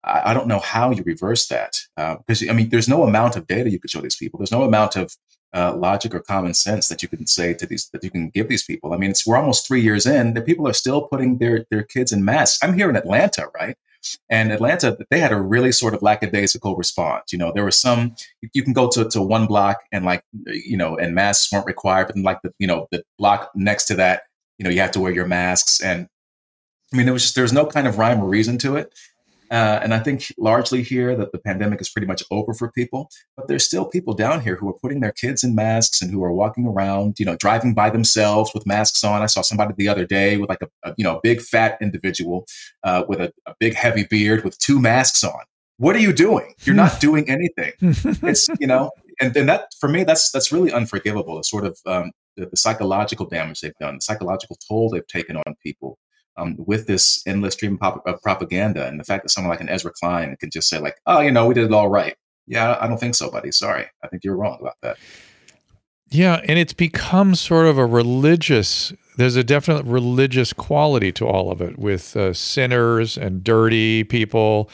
I, 0.04 0.30
I 0.30 0.34
don't 0.34 0.48
know 0.48 0.60
how 0.60 0.90
you 0.90 1.02
reverse 1.02 1.48
that 1.48 1.78
because 1.96 2.42
uh, 2.42 2.50
I 2.50 2.52
mean, 2.52 2.68
there's 2.70 2.88
no 2.88 3.02
amount 3.02 3.36
of 3.36 3.46
data 3.46 3.70
you 3.70 3.80
could 3.80 3.90
show 3.90 4.00
these 4.00 4.16
people. 4.16 4.38
There's 4.38 4.52
no 4.52 4.62
amount 4.62 4.96
of 4.96 5.16
uh, 5.54 5.74
logic 5.74 6.14
or 6.14 6.20
common 6.20 6.54
sense 6.54 6.88
that 6.88 7.02
you 7.02 7.08
can 7.08 7.26
say 7.26 7.54
to 7.54 7.66
these 7.66 7.88
that 7.90 8.04
you 8.04 8.10
can 8.10 8.28
give 8.30 8.48
these 8.48 8.64
people. 8.64 8.92
I 8.92 8.98
mean, 8.98 9.10
it's 9.10 9.26
we're 9.26 9.36
almost 9.36 9.66
three 9.66 9.80
years 9.80 10.06
in. 10.06 10.34
The 10.34 10.42
people 10.42 10.68
are 10.68 10.74
still 10.74 11.02
putting 11.02 11.38
their 11.38 11.64
their 11.70 11.82
kids 11.82 12.12
in 12.12 12.24
masks. 12.24 12.58
I'm 12.62 12.74
here 12.74 12.90
in 12.90 12.96
Atlanta, 12.96 13.46
right? 13.54 13.76
And 14.30 14.52
Atlanta, 14.52 14.96
they 15.10 15.18
had 15.18 15.32
a 15.32 15.40
really 15.40 15.72
sort 15.72 15.94
of 15.94 16.02
lackadaisical 16.02 16.76
response. 16.76 17.32
You 17.32 17.38
know, 17.38 17.52
there 17.52 17.64
was 17.64 17.76
some, 17.76 18.14
you 18.52 18.62
can 18.62 18.72
go 18.72 18.88
to, 18.90 19.08
to 19.08 19.20
one 19.22 19.46
block 19.46 19.78
and 19.92 20.04
like, 20.04 20.22
you 20.46 20.76
know, 20.76 20.96
and 20.96 21.14
masks 21.14 21.52
weren't 21.52 21.66
required, 21.66 22.06
but 22.06 22.14
then 22.14 22.24
like 22.24 22.40
the, 22.42 22.52
you 22.58 22.66
know, 22.66 22.86
the 22.90 23.02
block 23.18 23.50
next 23.54 23.86
to 23.86 23.94
that, 23.96 24.22
you 24.58 24.64
know, 24.64 24.70
you 24.70 24.80
have 24.80 24.92
to 24.92 25.00
wear 25.00 25.12
your 25.12 25.26
masks. 25.26 25.80
And 25.80 26.08
I 26.92 26.96
mean, 26.96 27.06
there 27.06 27.12
was 27.12 27.22
just, 27.22 27.34
there 27.34 27.42
was 27.42 27.52
no 27.52 27.66
kind 27.66 27.86
of 27.86 27.98
rhyme 27.98 28.20
or 28.20 28.28
reason 28.28 28.58
to 28.58 28.76
it. 28.76 28.94
Uh, 29.50 29.80
and 29.82 29.94
I 29.94 29.98
think 29.98 30.32
largely 30.38 30.82
here 30.82 31.16
that 31.16 31.32
the 31.32 31.38
pandemic 31.38 31.80
is 31.80 31.88
pretty 31.88 32.06
much 32.06 32.22
over 32.30 32.52
for 32.54 32.70
people, 32.70 33.10
but 33.36 33.48
there's 33.48 33.64
still 33.64 33.86
people 33.86 34.14
down 34.14 34.40
here 34.40 34.56
who 34.56 34.68
are 34.68 34.78
putting 34.80 35.00
their 35.00 35.12
kids 35.12 35.42
in 35.42 35.54
masks 35.54 36.02
and 36.02 36.10
who 36.10 36.22
are 36.22 36.32
walking 36.32 36.66
around, 36.66 37.18
you 37.18 37.24
know, 37.24 37.36
driving 37.36 37.74
by 37.74 37.90
themselves 37.90 38.52
with 38.54 38.66
masks 38.66 39.02
on. 39.04 39.22
I 39.22 39.26
saw 39.26 39.42
somebody 39.42 39.74
the 39.76 39.88
other 39.88 40.04
day 40.04 40.36
with 40.36 40.48
like 40.48 40.62
a, 40.62 40.68
a 40.84 40.94
you 40.98 41.04
know, 41.04 41.16
a 41.16 41.20
big 41.22 41.40
fat 41.40 41.78
individual 41.80 42.46
uh, 42.84 43.04
with 43.08 43.20
a, 43.20 43.32
a 43.46 43.54
big 43.58 43.74
heavy 43.74 44.04
beard 44.04 44.44
with 44.44 44.58
two 44.58 44.80
masks 44.80 45.24
on. 45.24 45.40
What 45.78 45.94
are 45.94 46.00
you 46.00 46.12
doing? 46.12 46.54
You're 46.64 46.74
not 46.74 47.00
doing 47.00 47.28
anything. 47.30 47.72
it's 47.80 48.48
you 48.60 48.66
know, 48.66 48.90
and 49.20 49.34
then 49.34 49.46
that 49.46 49.68
for 49.80 49.88
me, 49.88 50.04
that's 50.04 50.30
that's 50.30 50.52
really 50.52 50.72
unforgivable. 50.72 51.36
The 51.36 51.44
sort 51.44 51.64
of 51.64 51.78
um, 51.86 52.12
the, 52.36 52.46
the 52.46 52.56
psychological 52.56 53.26
damage 53.26 53.60
they've 53.60 53.72
done, 53.80 53.96
the 53.96 54.00
psychological 54.02 54.58
toll 54.68 54.90
they've 54.90 55.06
taken 55.06 55.36
on 55.36 55.54
people 55.62 55.98
um, 56.38 56.56
with 56.58 56.86
this 56.86 57.22
endless 57.26 57.54
stream 57.54 57.78
of 57.82 58.22
propaganda 58.22 58.86
and 58.86 58.98
the 58.98 59.04
fact 59.04 59.24
that 59.24 59.30
someone 59.30 59.50
like 59.50 59.60
an 59.60 59.68
Ezra 59.68 59.92
Klein 59.92 60.36
could 60.40 60.52
just 60.52 60.68
say 60.68 60.78
like, 60.78 60.96
oh, 61.06 61.20
you 61.20 61.30
know, 61.30 61.46
we 61.46 61.54
did 61.54 61.64
it 61.64 61.72
all 61.72 61.88
right. 61.88 62.16
Yeah, 62.46 62.78
I 62.80 62.86
don't 62.86 62.98
think 62.98 63.14
so, 63.14 63.30
buddy. 63.30 63.52
Sorry. 63.52 63.84
I 64.02 64.08
think 64.08 64.24
you're 64.24 64.36
wrong 64.36 64.58
about 64.60 64.76
that. 64.82 64.96
Yeah, 66.10 66.40
and 66.48 66.58
it's 66.58 66.72
become 66.72 67.34
sort 67.34 67.66
of 67.66 67.76
a 67.76 67.84
religious. 67.84 68.94
There's 69.18 69.36
a 69.36 69.44
definite 69.44 69.84
religious 69.84 70.54
quality 70.54 71.12
to 71.12 71.26
all 71.26 71.52
of 71.52 71.60
it, 71.60 71.78
with 71.78 72.16
uh, 72.16 72.32
sinners 72.32 73.18
and 73.18 73.44
dirty 73.44 74.04
people, 74.04 74.70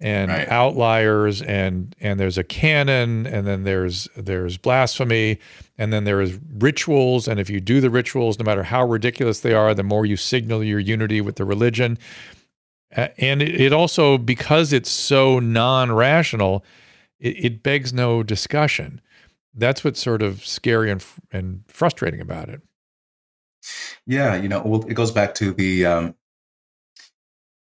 and 0.00 0.30
right. 0.30 0.48
outliers, 0.48 1.42
and 1.42 1.94
and 2.00 2.20
there's 2.20 2.38
a 2.38 2.44
canon, 2.44 3.26
and 3.26 3.46
then 3.46 3.64
there's 3.64 4.08
there's 4.16 4.56
blasphemy, 4.56 5.38
and 5.78 5.92
then 5.92 6.04
there 6.04 6.20
is 6.20 6.38
rituals. 6.58 7.28
And 7.28 7.40
if 7.40 7.48
you 7.48 7.60
do 7.60 7.80
the 7.80 7.90
rituals 7.90 8.38
no 8.38 8.44
matter 8.44 8.64
how 8.64 8.84
ridiculous 8.84 9.40
they 9.40 9.54
are 9.54 9.74
the 9.74 9.82
more 9.84 10.04
you 10.04 10.16
signal 10.16 10.62
your 10.62 10.80
unity 10.80 11.20
with 11.20 11.36
the 11.36 11.44
religion. 11.44 11.98
And 12.90 13.42
it 13.42 13.72
also 13.72 14.16
because 14.16 14.72
it's 14.72 14.90
so 14.90 15.38
non-rational 15.38 16.64
it, 17.20 17.44
it 17.44 17.62
begs 17.62 17.92
no 17.92 18.22
discussion. 18.22 19.00
That's 19.54 19.84
what's 19.84 20.00
sort 20.00 20.22
of 20.22 20.44
scary 20.46 20.90
and, 20.90 21.04
and 21.30 21.64
frustrating 21.68 22.20
about 22.20 22.48
it. 22.48 22.62
Yeah 24.06 24.36
you 24.36 24.48
know 24.48 24.62
well, 24.64 24.84
it 24.88 24.94
goes 24.94 25.12
back 25.12 25.34
to 25.36 25.52
the 25.52 25.84
um 25.84 26.14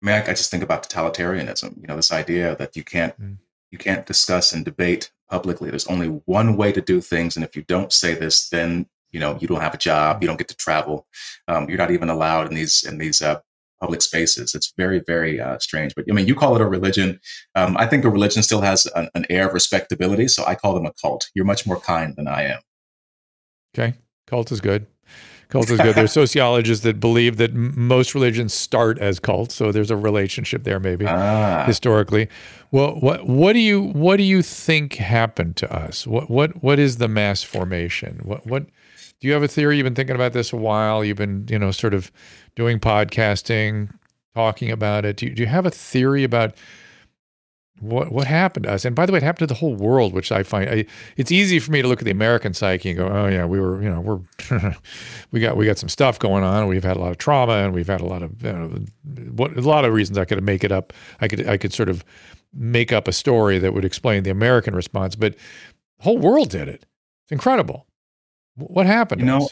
I 0.03 0.07
mean, 0.07 0.15
I, 0.15 0.23
I 0.23 0.35
just 0.35 0.51
think 0.51 0.63
about 0.63 0.89
totalitarianism. 0.89 1.81
You 1.81 1.87
know, 1.87 1.97
this 1.97 2.13
idea 2.13 2.57
that 2.57 2.77
you 2.77 2.85
can't 2.85 3.19
mm. 3.21 3.37
you 3.71 3.79
can't 3.79 4.07
discuss 4.07 4.53
and 4.53 4.65
debate 4.65 5.11
publicly. 5.29 5.71
There's 5.71 5.87
only 5.87 6.09
one 6.09 6.57
way 6.57 6.73
to 6.73 6.81
do 6.81 7.01
things, 7.01 7.37
and 7.37 7.45
if 7.45 7.55
you 7.55 7.63
don't 7.63 7.93
say 7.93 8.15
this, 8.15 8.49
then 8.49 8.87
you 9.11 9.21
know 9.21 9.37
you 9.41 9.49
don't 9.49 9.61
have 9.61 9.75
a 9.75 9.79
job, 9.79 10.23
you 10.23 10.29
don't 10.29 10.39
get 10.39 10.49
to 10.49 10.57
travel, 10.57 11.07
um, 11.49 11.69
you're 11.69 11.79
not 11.79 11.91
even 11.91 12.11
allowed 12.11 12.49
in 12.49 12.55
these 12.55 12.85
in 12.85 12.99
these 12.99 13.21
uh, 13.21 13.41
public 13.81 14.03
spaces. 14.03 14.55
It's 14.55 14.73
very 14.77 15.01
very 15.07 15.41
uh, 15.41 15.59
strange. 15.59 15.95
But 15.95 16.07
I 16.09 16.15
mean, 16.15 16.27
you 16.27 16.35
call 16.35 16.57
it 16.57 16.63
a 16.63 16.67
religion. 16.67 17.21
Um, 17.55 17.77
I 17.77 17.87
think 17.87 18.05
a 18.05 18.11
religion 18.11 18.43
still 18.43 18.61
has 18.63 18.87
an, 18.95 19.09
an 19.15 19.27
air 19.29 19.49
of 19.49 19.55
respectability, 19.55 20.29
so 20.29 20.45
I 20.47 20.55
call 20.55 20.75
them 20.75 20.87
a 20.87 20.93
cult. 21.01 21.29
You're 21.35 21.45
much 21.45 21.67
more 21.67 21.81
kind 21.81 22.15
than 22.17 22.27
I 22.27 22.45
am. 22.45 22.61
Okay, 23.75 23.95
cult 24.27 24.51
is 24.51 24.61
good. 24.61 24.87
Cult 25.51 25.69
is 25.71 25.81
good. 25.81 25.95
There's 25.97 26.13
sociologists 26.13 26.85
that 26.85 27.01
believe 27.01 27.37
that 27.39 27.51
m- 27.51 27.75
most 27.77 28.15
religions 28.15 28.55
start 28.55 28.99
as 28.99 29.19
cults, 29.19 29.55
so 29.55 29.73
there's 29.73 29.91
a 29.91 29.97
relationship 29.97 30.65
there, 30.65 30.81
maybe 30.81 31.07
ah. 31.07 31.65
historically. 31.67 32.29
Well, 32.71 32.93
what 33.01 33.27
what 33.27 33.53
do 33.55 33.59
you 33.59 33.83
what 33.83 34.17
do 34.17 34.23
you 34.23 34.43
think 34.43 34.95
happened 34.95 35.57
to 35.57 35.73
us? 35.75 36.07
What 36.07 36.31
what 36.31 36.63
what 36.63 36.79
is 36.79 36.99
the 36.99 37.09
mass 37.09 37.43
formation? 37.43 38.21
What 38.23 38.47
what 38.47 38.67
Do 39.21 39.29
you 39.29 39.33
have 39.35 39.43
a 39.43 39.49
theory? 39.49 39.77
You've 39.77 39.85
been 39.85 39.95
thinking 39.95 40.17
about 40.17 40.33
this 40.33 40.53
a 40.53 40.57
while. 40.57 41.05
You've 41.05 41.19
been, 41.19 41.47
you 41.51 41.59
know, 41.59 41.73
sort 41.73 41.95
of 41.95 42.11
doing 42.55 42.79
podcasting, 42.79 43.93
talking 44.35 44.71
about 44.71 45.05
it. 45.05 45.17
Do 45.17 45.27
you, 45.27 45.35
do 45.35 45.43
you 45.43 45.49
have 45.49 45.67
a 45.67 45.71
theory 45.71 46.25
about 46.25 46.55
what 47.81 48.13
what 48.13 48.27
happened 48.27 48.65
to 48.65 48.73
us? 48.73 48.85
And 48.85 48.95
by 48.95 49.07
the 49.07 49.13
way, 49.13 49.19
it 49.19 49.23
happened 49.23 49.49
to 49.49 49.55
the 49.55 49.59
whole 49.59 49.75
world, 49.75 50.13
which 50.13 50.31
I 50.31 50.43
find 50.43 50.69
I, 50.69 50.87
it's 51.17 51.33
easy 51.33 51.59
for 51.59 51.73
me 51.73 51.83
to 51.83 51.89
look 51.89 52.01
at 52.01 52.05
the 52.05 52.11
American 52.11 52.53
psyche 52.55 52.91
and 52.91 52.99
go, 52.99 53.09
oh 53.09 53.27
yeah, 53.27 53.47
we 53.47 53.59
were, 53.59 53.83
you 53.83 53.89
know, 53.89 54.01
we're 54.01 54.21
we 55.33 55.41
got 55.41 55.57
we 55.57 55.65
got 55.67 55.79
some 55.79 55.89
stuff 55.89 56.19
going 56.19 56.45
on. 56.45 56.67
We've 56.69 56.85
had 56.85 56.97
a 56.97 57.01
lot 57.01 57.11
of 57.11 57.19
trauma, 57.19 57.55
and 57.55 57.73
we've 57.73 57.87
had 57.87 58.01
a 58.01 58.07
lot 58.07 58.23
of 58.23 58.43
you 58.43 58.53
know, 58.53 58.69
what 59.33 59.57
a 59.57 59.63
lot 59.63 59.85
of 59.85 59.95
reasons 59.95 60.19
I 60.19 60.27
could 60.27 60.43
make 60.43 60.63
it 60.63 60.73
up. 60.73 60.93
I 61.21 61.29
could 61.29 61.49
I 61.49 61.57
could 61.57 61.73
sort 61.73 61.89
of 61.89 62.05
make 62.53 62.93
up 62.93 63.09
a 63.09 63.13
story 63.13 63.59
that 63.59 63.73
would 63.73 63.85
explain 63.85 64.25
the 64.25 64.31
American 64.31 64.75
response, 64.75 65.17
but 65.17 65.35
the 65.99 66.05
whole 66.05 66.19
world 66.19 66.51
did 66.51 66.69
it. 66.69 66.87
It's 67.25 67.33
incredible. 67.33 67.87
What 68.57 68.87
happened? 68.87 69.23
You 69.23 69.27
know, 69.27 69.49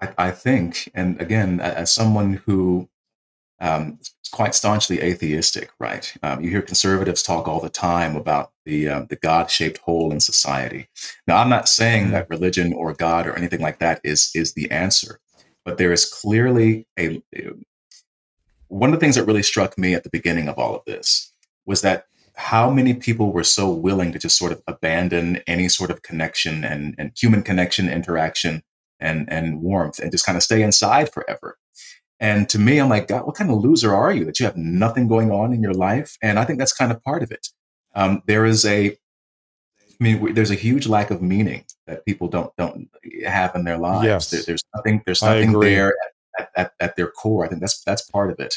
I, 0.00 0.14
I, 0.16 0.30
think, 0.30 0.90
and 0.94 1.20
again, 1.20 1.60
as 1.60 1.92
someone 1.92 2.40
who 2.46 2.88
um, 3.60 3.98
quite 4.32 4.54
staunchly 4.54 5.00
atheistic, 5.00 5.70
right? 5.78 6.12
Um, 6.22 6.42
you 6.42 6.50
hear 6.50 6.62
conservatives 6.62 7.22
talk 7.22 7.48
all 7.48 7.60
the 7.60 7.70
time 7.70 8.16
about 8.16 8.52
the 8.64 8.88
uh, 8.88 9.06
the 9.08 9.16
God-shaped 9.16 9.78
hole 9.78 10.12
in 10.12 10.20
society. 10.20 10.88
Now, 11.26 11.38
I'm 11.38 11.48
not 11.48 11.68
saying 11.68 12.04
mm-hmm. 12.04 12.12
that 12.12 12.30
religion 12.30 12.72
or 12.72 12.92
God 12.92 13.26
or 13.26 13.36
anything 13.36 13.60
like 13.60 13.78
that 13.78 14.00
is 14.04 14.30
is 14.34 14.54
the 14.54 14.70
answer, 14.70 15.20
but 15.64 15.78
there 15.78 15.92
is 15.92 16.04
clearly 16.04 16.86
a 16.98 17.22
one 18.68 18.92
of 18.92 18.98
the 18.98 19.00
things 19.00 19.14
that 19.14 19.24
really 19.24 19.42
struck 19.42 19.78
me 19.78 19.94
at 19.94 20.02
the 20.02 20.10
beginning 20.10 20.48
of 20.48 20.58
all 20.58 20.74
of 20.74 20.82
this 20.86 21.32
was 21.66 21.82
that 21.82 22.06
how 22.34 22.70
many 22.70 22.92
people 22.94 23.32
were 23.32 23.44
so 23.44 23.70
willing 23.70 24.12
to 24.12 24.18
just 24.18 24.38
sort 24.38 24.52
of 24.52 24.62
abandon 24.66 25.40
any 25.46 25.68
sort 25.68 25.90
of 25.90 26.02
connection 26.02 26.64
and, 26.64 26.94
and 26.98 27.12
human 27.16 27.42
connection, 27.42 27.88
interaction, 27.88 28.62
and 29.00 29.30
and 29.32 29.62
warmth, 29.62 29.98
and 29.98 30.10
just 30.10 30.26
kind 30.26 30.36
of 30.36 30.42
stay 30.42 30.62
inside 30.62 31.12
forever. 31.12 31.56
And 32.18 32.48
to 32.48 32.58
me, 32.58 32.78
I'm 32.78 32.88
like, 32.88 33.08
God, 33.08 33.26
what 33.26 33.34
kind 33.34 33.50
of 33.50 33.58
loser 33.58 33.94
are 33.94 34.12
you 34.12 34.24
that 34.24 34.40
you 34.40 34.46
have 34.46 34.56
nothing 34.56 35.06
going 35.06 35.30
on 35.30 35.52
in 35.52 35.62
your 35.62 35.74
life? 35.74 36.16
And 36.22 36.38
I 36.38 36.44
think 36.44 36.58
that's 36.58 36.72
kind 36.72 36.90
of 36.90 37.02
part 37.02 37.22
of 37.22 37.30
it. 37.30 37.48
Um, 37.94 38.22
there 38.26 38.46
is 38.46 38.64
a, 38.64 38.90
I 38.90 38.94
mean, 40.00 40.34
there's 40.34 40.50
a 40.50 40.54
huge 40.54 40.86
lack 40.86 41.10
of 41.10 41.22
meaning 41.22 41.64
that 41.86 42.04
people 42.04 42.28
don't 42.28 42.54
don't 42.56 42.88
have 43.26 43.54
in 43.54 43.64
their 43.64 43.78
lives. 43.78 44.04
Yes. 44.04 44.30
There, 44.30 44.42
there's 44.42 44.64
nothing. 44.74 45.02
There's 45.04 45.22
nothing 45.22 45.58
there 45.60 45.94
at, 46.38 46.50
at, 46.56 46.72
at, 46.80 46.96
their 46.96 47.08
core. 47.08 47.44
I 47.44 47.48
think 47.48 47.60
that's 47.60 47.82
that's 47.84 48.02
part 48.02 48.30
of 48.30 48.40
it. 48.40 48.54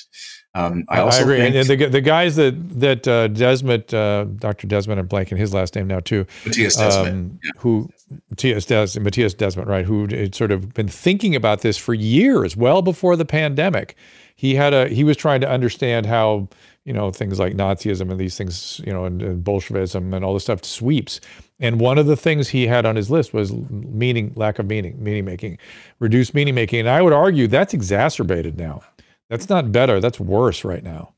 Um, 0.56 0.86
I 0.90 1.00
also 1.00 1.20
I 1.20 1.22
agree. 1.22 1.38
Think, 1.38 1.56
and 1.56 1.68
the, 1.68 1.86
the 1.88 2.02
guys 2.02 2.36
that 2.36 2.80
that 2.80 3.08
uh, 3.08 3.28
Desmet, 3.30 3.94
uh, 3.94 4.26
Dr. 4.26 4.68
Desmet, 4.68 4.98
I'm 4.98 5.08
blanking 5.08 5.38
his 5.38 5.54
last 5.54 5.76
name 5.76 5.88
now 5.88 6.00
too. 6.00 6.26
Mattias 6.44 6.78
Desmet, 6.78 7.12
um, 7.12 7.40
yeah. 7.44 7.52
who 7.58 7.90
Mattias 8.34 8.66
Des, 8.66 9.00
Mattias 9.00 9.36
Desmet, 9.36 9.68
right? 9.68 9.86
Who 9.86 10.08
had 10.08 10.36
sort 10.36 10.52
of 10.52 10.74
been 10.74 10.88
thinking 10.88 11.36
about 11.36 11.62
this 11.62 11.78
for 11.78 11.94
years, 11.94 12.56
well 12.58 12.82
before 12.82 13.16
the 13.16 13.26
pandemic. 13.26 13.96
He 14.36 14.56
had 14.56 14.74
a 14.74 14.88
he 14.88 15.04
was 15.04 15.18
trying 15.18 15.42
to 15.42 15.50
understand 15.50 16.06
how 16.06 16.48
you 16.86 16.94
know 16.94 17.12
things 17.12 17.40
like 17.40 17.54
Nazism 17.54 18.12
and 18.12 18.20
these 18.20 18.38
things, 18.38 18.82
you 18.86 18.94
know, 18.94 19.06
and, 19.06 19.22
and 19.22 19.44
Bolshevism 19.44 20.14
and 20.14 20.24
all 20.24 20.34
this 20.34 20.44
stuff 20.44 20.64
sweeps. 20.64 21.20
And 21.60 21.80
one 21.80 21.98
of 21.98 22.06
the 22.06 22.16
things 22.16 22.50
he 22.50 22.68
had 22.68 22.86
on 22.86 22.96
his 22.96 23.12
list 23.12 23.34
was 23.34 23.52
meaning, 23.52 24.32
lack 24.36 24.60
of 24.60 24.68
meaning, 24.68 25.02
meaning 25.04 25.26
making, 25.26 25.58
reduced 26.00 26.34
meaning 26.34 26.56
making. 26.56 26.80
And 26.82 26.90
I 26.90 27.02
would 27.02 27.14
argue 27.14 27.48
that's 27.48 27.74
exacerbated 27.74 28.58
now. 28.58 28.82
That's 29.30 29.50
not 29.50 29.72
better. 29.72 30.00
That's 30.00 30.20
worse 30.20 30.64
right 30.64 30.84
now. 30.84 31.14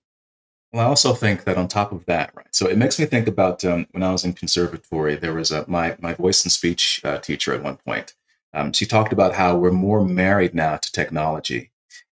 Well, 0.74 0.86
I 0.86 0.88
also 0.88 1.14
think 1.14 1.44
that 1.44 1.58
on 1.58 1.68
top 1.68 1.92
of 1.92 2.06
that, 2.06 2.32
right? 2.34 2.48
So 2.52 2.68
it 2.68 2.78
makes 2.78 2.98
me 2.98 3.06
think 3.06 3.28
about 3.28 3.64
um, 3.66 3.86
when 3.92 4.04
I 4.04 4.12
was 4.12 4.24
in 4.24 4.34
conservatory. 4.34 5.16
There 5.16 5.34
was 5.34 5.52
a 5.52 5.66
my 5.68 5.98
my 6.00 6.14
voice 6.14 6.44
and 6.44 6.52
speech 6.52 7.02
uh, 7.04 7.20
teacher 7.20 7.54
at 7.54 7.64
one 7.64 7.78
point. 7.78 8.16
Um, 8.54 8.74
she 8.74 8.86
talked 8.86 9.14
about 9.14 9.34
how 9.34 9.58
we're 9.58 9.72
more 9.72 10.04
married 10.04 10.54
now 10.54 10.78
to 10.78 10.92
technology, 10.92 11.72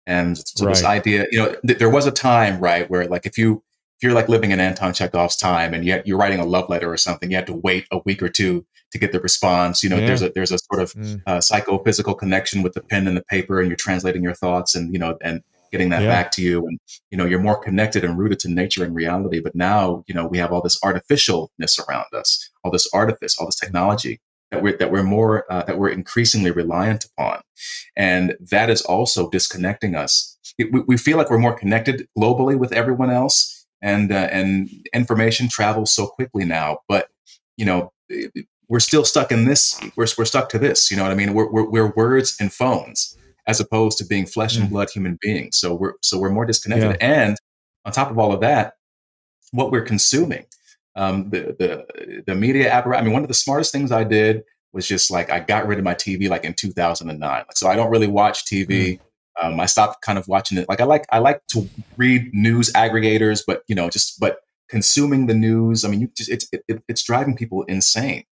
and 0.06 0.36
so 0.36 0.66
right. 0.66 0.74
this 0.74 0.84
idea, 0.84 1.26
you 1.30 1.38
know, 1.38 1.54
th- 1.66 1.78
there 1.78 1.90
was 1.90 2.06
a 2.06 2.10
time, 2.10 2.60
right, 2.60 2.88
where 2.90 3.06
like 3.06 3.26
if 3.26 3.38
you 3.38 3.62
if 3.96 4.02
you're 4.02 4.12
like 4.12 4.28
living 4.28 4.50
in 4.50 4.60
Anton 4.60 4.92
Chekhov's 4.92 5.36
time 5.36 5.72
and 5.72 5.84
yet 5.84 6.06
you're 6.06 6.18
writing 6.18 6.40
a 6.40 6.44
love 6.44 6.68
letter 6.68 6.92
or 6.92 6.96
something, 6.96 7.30
you 7.30 7.36
have 7.36 7.46
to 7.46 7.54
wait 7.54 7.86
a 7.92 7.98
week 8.04 8.22
or 8.22 8.28
two 8.28 8.66
to 8.92 8.98
get 8.98 9.12
the 9.12 9.20
response. 9.20 9.82
You 9.82 9.90
know, 9.90 9.98
yeah. 9.98 10.06
there's 10.06 10.22
a 10.22 10.30
there's 10.30 10.52
a 10.52 10.58
sort 10.58 10.82
of 10.82 10.92
mm. 10.92 11.22
uh, 11.26 11.40
psychophysical 11.40 12.14
connection 12.14 12.62
with 12.62 12.74
the 12.74 12.82
pen 12.82 13.06
and 13.06 13.16
the 13.16 13.24
paper, 13.24 13.60
and 13.60 13.68
you're 13.68 13.76
translating 13.76 14.22
your 14.22 14.34
thoughts, 14.34 14.74
and 14.74 14.92
you 14.92 14.98
know, 14.98 15.16
and 15.22 15.42
getting 15.72 15.88
that 15.88 16.02
yeah. 16.02 16.08
back 16.08 16.30
to 16.32 16.42
you, 16.42 16.66
and 16.66 16.78
you 17.10 17.16
know, 17.16 17.24
you're 17.24 17.40
more 17.40 17.58
connected 17.58 18.04
and 18.04 18.18
rooted 18.18 18.38
to 18.40 18.48
nature 18.48 18.84
and 18.84 18.94
reality. 18.94 19.40
But 19.40 19.54
now, 19.54 20.04
you 20.06 20.14
know, 20.14 20.26
we 20.26 20.38
have 20.38 20.52
all 20.52 20.60
this 20.60 20.78
artificialness 20.80 21.78
around 21.88 22.06
us, 22.12 22.50
all 22.62 22.70
this 22.70 22.88
artifice, 22.92 23.38
all 23.38 23.46
this 23.46 23.56
technology 23.56 24.20
that 24.50 24.62
we're 24.62 24.76
that 24.76 24.90
we're 24.90 25.02
more 25.02 25.50
uh, 25.50 25.62
that 25.64 25.78
we're 25.78 25.88
increasingly 25.88 26.50
reliant 26.50 27.06
upon, 27.06 27.40
and 27.96 28.36
that 28.40 28.70
is 28.70 28.82
also 28.82 29.30
disconnecting 29.30 29.94
us. 29.94 30.38
It, 30.58 30.72
we, 30.72 30.80
we 30.80 30.96
feel 30.96 31.16
like 31.16 31.30
we're 31.30 31.38
more 31.38 31.58
connected 31.58 32.06
globally 32.16 32.58
with 32.58 32.72
everyone 32.72 33.10
else 33.10 33.66
and 33.82 34.12
uh, 34.12 34.28
and 34.30 34.70
information 34.92 35.48
travels 35.48 35.92
so 35.92 36.06
quickly 36.06 36.44
now. 36.44 36.78
But 36.88 37.08
you 37.56 37.64
know, 37.64 37.92
we're 38.68 38.80
still 38.80 39.04
stuck 39.04 39.32
in 39.32 39.44
this. 39.44 39.80
We're 39.96 40.06
we're 40.16 40.24
stuck 40.24 40.48
to 40.50 40.58
this. 40.58 40.90
You 40.90 40.96
know 40.96 41.02
what 41.02 41.12
I 41.12 41.16
mean? 41.16 41.34
We're 41.34 41.50
we're, 41.50 41.68
we're 41.68 41.92
words 41.94 42.36
and 42.40 42.52
phones 42.52 43.16
as 43.46 43.60
opposed 43.60 43.98
to 43.98 44.06
being 44.06 44.26
flesh 44.26 44.56
and 44.56 44.66
mm. 44.66 44.70
blood 44.70 44.88
human 44.90 45.18
beings. 45.20 45.56
So 45.58 45.74
we're 45.74 45.94
so 46.02 46.18
we're 46.18 46.30
more 46.30 46.46
disconnected. 46.46 46.96
Yeah. 47.00 47.24
And 47.24 47.36
on 47.84 47.92
top 47.92 48.10
of 48.10 48.18
all 48.18 48.32
of 48.32 48.40
that, 48.40 48.74
what 49.52 49.70
we're 49.70 49.82
consuming, 49.82 50.46
um, 50.96 51.30
the 51.30 51.56
the 51.58 52.22
the 52.26 52.34
media 52.34 52.70
apparatus. 52.70 53.02
I 53.02 53.04
mean, 53.04 53.12
one 53.12 53.22
of 53.22 53.28
the 53.28 53.34
smartest 53.34 53.72
things 53.72 53.92
I 53.92 54.04
did 54.04 54.42
was 54.72 54.86
just 54.86 55.10
like 55.10 55.30
I 55.30 55.40
got 55.40 55.66
rid 55.66 55.78
of 55.78 55.84
my 55.84 55.94
TV 55.94 56.28
like 56.28 56.44
in 56.44 56.54
2009. 56.54 57.44
So 57.54 57.68
I 57.68 57.76
don't 57.76 57.90
really 57.90 58.08
watch 58.08 58.44
TV. 58.44 58.68
Mm. 58.68 59.00
Um, 59.42 59.60
I 59.60 59.66
stopped 59.66 60.02
kind 60.02 60.18
of 60.18 60.28
watching 60.28 60.58
it. 60.58 60.68
Like 60.68 60.80
I 60.80 60.84
like 60.84 61.06
I 61.10 61.18
like 61.18 61.40
to 61.48 61.68
read 61.96 62.30
news 62.32 62.72
aggregators, 62.72 63.42
but 63.46 63.62
you 63.68 63.74
know, 63.74 63.88
just 63.88 64.20
but 64.20 64.38
consuming 64.68 65.26
the 65.26 65.34
news. 65.34 65.84
I 65.84 65.88
mean, 65.88 66.00
you 66.00 66.10
just 66.16 66.30
it's 66.30 66.48
it, 66.52 66.82
it's 66.88 67.02
driving 67.02 67.36
people 67.36 67.62
insane, 67.64 68.24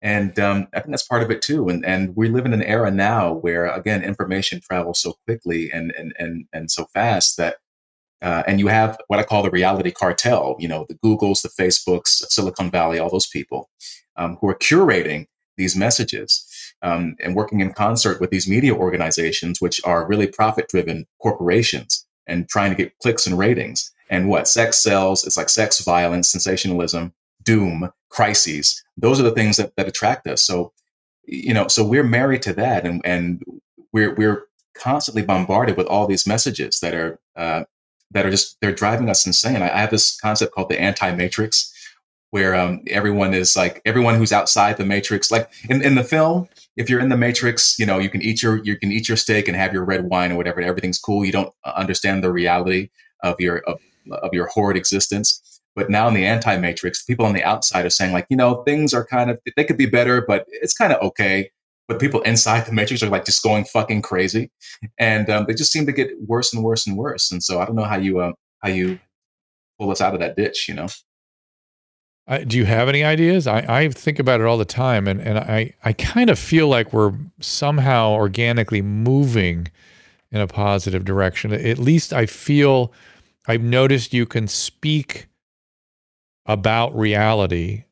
and 0.00 0.38
um, 0.38 0.68
I 0.72 0.80
think 0.80 0.90
that's 0.90 1.06
part 1.06 1.22
of 1.22 1.30
it 1.30 1.42
too. 1.42 1.68
And 1.68 1.84
and 1.84 2.16
we 2.16 2.28
live 2.28 2.46
in 2.46 2.54
an 2.54 2.62
era 2.62 2.90
now 2.90 3.34
where 3.34 3.66
again 3.66 4.02
information 4.02 4.60
travels 4.60 5.00
so 5.00 5.16
quickly 5.26 5.70
and 5.70 5.92
and 5.98 6.14
and 6.18 6.46
and 6.52 6.70
so 6.70 6.86
fast 6.94 7.36
that. 7.36 7.56
Uh, 8.20 8.42
and 8.46 8.58
you 8.58 8.66
have 8.66 8.98
what 9.06 9.20
I 9.20 9.22
call 9.22 9.42
the 9.42 9.50
reality 9.50 9.90
cartel, 9.90 10.56
you 10.58 10.68
know, 10.68 10.86
the 10.88 10.94
Googles, 10.96 11.42
the 11.42 11.48
Facebooks, 11.48 12.24
Silicon 12.30 12.70
Valley, 12.70 12.98
all 12.98 13.10
those 13.10 13.28
people 13.28 13.70
um, 14.16 14.36
who 14.40 14.48
are 14.48 14.56
curating 14.56 15.26
these 15.56 15.76
messages 15.76 16.44
um, 16.82 17.16
and 17.20 17.34
working 17.34 17.60
in 17.60 17.72
concert 17.72 18.20
with 18.20 18.30
these 18.30 18.48
media 18.48 18.74
organizations, 18.74 19.60
which 19.60 19.80
are 19.84 20.06
really 20.06 20.26
profit 20.26 20.68
driven 20.68 21.06
corporations 21.20 22.06
and 22.26 22.48
trying 22.48 22.70
to 22.70 22.76
get 22.76 22.96
clicks 22.98 23.26
and 23.26 23.38
ratings. 23.38 23.92
And 24.10 24.28
what 24.28 24.48
sex 24.48 24.78
sells, 24.78 25.24
it's 25.24 25.36
like 25.36 25.48
sex, 25.48 25.82
violence, 25.84 26.28
sensationalism, 26.28 27.12
doom, 27.42 27.90
crises. 28.08 28.82
Those 28.96 29.20
are 29.20 29.24
the 29.24 29.32
things 29.32 29.56
that, 29.58 29.74
that 29.76 29.88
attract 29.88 30.26
us. 30.26 30.42
So, 30.42 30.72
you 31.24 31.52
know, 31.52 31.68
so 31.68 31.84
we're 31.84 32.04
married 32.04 32.42
to 32.42 32.52
that 32.54 32.86
and, 32.86 33.00
and 33.04 33.42
we're, 33.92 34.14
we're 34.14 34.44
constantly 34.74 35.22
bombarded 35.22 35.76
with 35.76 35.86
all 35.86 36.06
these 36.06 36.26
messages 36.26 36.80
that 36.80 36.94
are, 36.94 37.18
uh, 37.36 37.64
that 38.12 38.26
are 38.26 38.30
just, 38.30 38.56
they're 38.60 38.72
driving 38.72 39.08
us 39.08 39.26
insane. 39.26 39.62
I, 39.62 39.70
I 39.70 39.78
have 39.78 39.90
this 39.90 40.18
concept 40.18 40.54
called 40.54 40.68
the 40.68 40.80
anti 40.80 41.14
matrix 41.14 41.72
where 42.30 42.54
um, 42.54 42.82
everyone 42.88 43.32
is 43.32 43.56
like 43.56 43.80
everyone 43.84 44.14
who's 44.16 44.32
outside 44.32 44.76
the 44.76 44.84
matrix 44.84 45.30
like 45.30 45.50
in, 45.70 45.82
in 45.82 45.94
the 45.94 46.04
film 46.04 46.46
if 46.76 46.90
you're 46.90 47.00
in 47.00 47.08
the 47.08 47.16
matrix 47.16 47.78
you 47.78 47.86
know 47.86 47.98
you 47.98 48.10
can 48.10 48.22
eat 48.22 48.42
your 48.42 48.62
you 48.64 48.76
can 48.76 48.92
eat 48.92 49.08
your 49.08 49.16
steak 49.16 49.48
and 49.48 49.56
have 49.56 49.72
your 49.72 49.84
red 49.84 50.04
wine 50.04 50.32
or 50.32 50.36
whatever 50.36 50.60
everything's 50.60 50.98
cool. 50.98 51.24
You 51.24 51.32
don't 51.32 51.52
uh, 51.64 51.72
understand 51.76 52.22
the 52.22 52.32
reality 52.32 52.90
of 53.22 53.40
your 53.40 53.58
of, 53.60 53.80
of 54.10 54.32
your 54.32 54.46
horrid 54.46 54.76
existence. 54.76 55.60
But 55.74 55.90
now 55.90 56.08
in 56.08 56.14
the 56.14 56.26
anti-matrix 56.26 57.04
people 57.04 57.24
on 57.24 57.34
the 57.34 57.44
outside 57.44 57.86
are 57.86 57.90
saying 57.90 58.12
like 58.12 58.26
you 58.28 58.36
know 58.36 58.62
things 58.64 58.92
are 58.92 59.04
kind 59.04 59.30
of 59.30 59.38
they 59.56 59.64
could 59.64 59.76
be 59.76 59.86
better 59.86 60.20
but 60.26 60.44
it's 60.48 60.74
kind 60.74 60.92
of 60.92 61.00
okay 61.02 61.50
but 61.88 61.98
people 61.98 62.20
inside 62.22 62.66
the 62.66 62.72
matrix 62.72 63.02
are 63.02 63.08
like 63.08 63.24
just 63.24 63.42
going 63.42 63.64
fucking 63.64 64.02
crazy 64.02 64.50
and 64.98 65.28
um, 65.30 65.46
they 65.48 65.54
just 65.54 65.72
seem 65.72 65.86
to 65.86 65.92
get 65.92 66.10
worse 66.26 66.52
and 66.52 66.62
worse 66.62 66.86
and 66.86 66.96
worse 66.96 67.32
and 67.32 67.42
so 67.42 67.60
i 67.60 67.64
don't 67.64 67.76
know 67.76 67.84
how 67.84 67.96
you 67.96 68.20
uh, 68.20 68.32
how 68.62 68.68
you 68.68 68.98
pull 69.78 69.90
us 69.90 70.00
out 70.00 70.14
of 70.14 70.20
that 70.20 70.36
ditch 70.36 70.68
you 70.68 70.74
know 70.74 70.86
I, 72.28 72.44
do 72.44 72.58
you 72.58 72.66
have 72.66 72.90
any 72.90 73.02
ideas? 73.02 73.46
I, 73.46 73.64
I 73.66 73.88
think 73.88 74.18
about 74.18 74.40
it 74.42 74.46
all 74.46 74.58
the 74.58 74.66
time, 74.66 75.08
and, 75.08 75.18
and 75.18 75.38
I, 75.38 75.72
I 75.82 75.94
kind 75.94 76.28
of 76.28 76.38
feel 76.38 76.68
like 76.68 76.92
we're 76.92 77.14
somehow 77.40 78.10
organically 78.10 78.82
moving 78.82 79.68
in 80.30 80.40
a 80.42 80.46
positive 80.46 81.06
direction. 81.06 81.54
At 81.54 81.78
least 81.78 82.12
I 82.12 82.26
feel 82.26 82.92
I've 83.46 83.62
noticed 83.62 84.12
you 84.12 84.26
can 84.26 84.46
speak 84.46 85.28
about 86.44 86.94
reality 86.94 87.84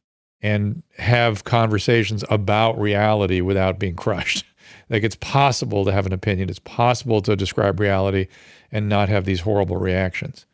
and 0.46 0.84
have 0.96 1.42
conversations 1.42 2.22
about 2.30 2.78
reality 2.78 3.40
without 3.40 3.80
being 3.80 3.96
crushed. 3.96 4.44
like 4.88 5.02
it's 5.02 5.16
possible 5.16 5.84
to 5.84 5.90
have 5.90 6.06
an 6.06 6.12
opinion, 6.12 6.48
it's 6.48 6.60
possible 6.60 7.20
to 7.20 7.34
describe 7.34 7.80
reality 7.80 8.28
and 8.70 8.88
not 8.88 9.08
have 9.08 9.24
these 9.24 9.40
horrible 9.40 9.76
reactions. 9.76 10.46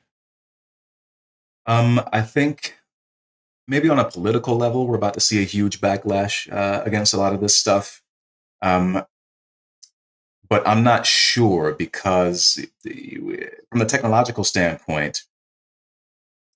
Um, 1.67 2.01
I 2.11 2.23
think 2.23 2.79
maybe 3.69 3.91
on 3.91 3.99
a 3.99 4.11
political 4.11 4.57
level, 4.57 4.87
we're 4.87 4.97
about 4.97 5.13
to 5.15 5.21
see 5.21 5.43
a 5.43 5.45
huge 5.45 5.83
backlash 5.83 6.51
uh, 6.51 6.83
against 6.87 7.13
a 7.13 7.19
lot 7.19 7.35
of 7.35 7.43
this 7.43 7.55
stuff. 7.55 8.03
Um, 8.63 9.05
but 10.49 10.67
I'm 10.67 10.83
not 10.83 11.05
sure 11.05 11.73
because 11.73 12.65
the, 12.83 13.51
from 13.69 13.79
the 13.79 13.85
technological 13.85 14.45
standpoint, 14.45 15.23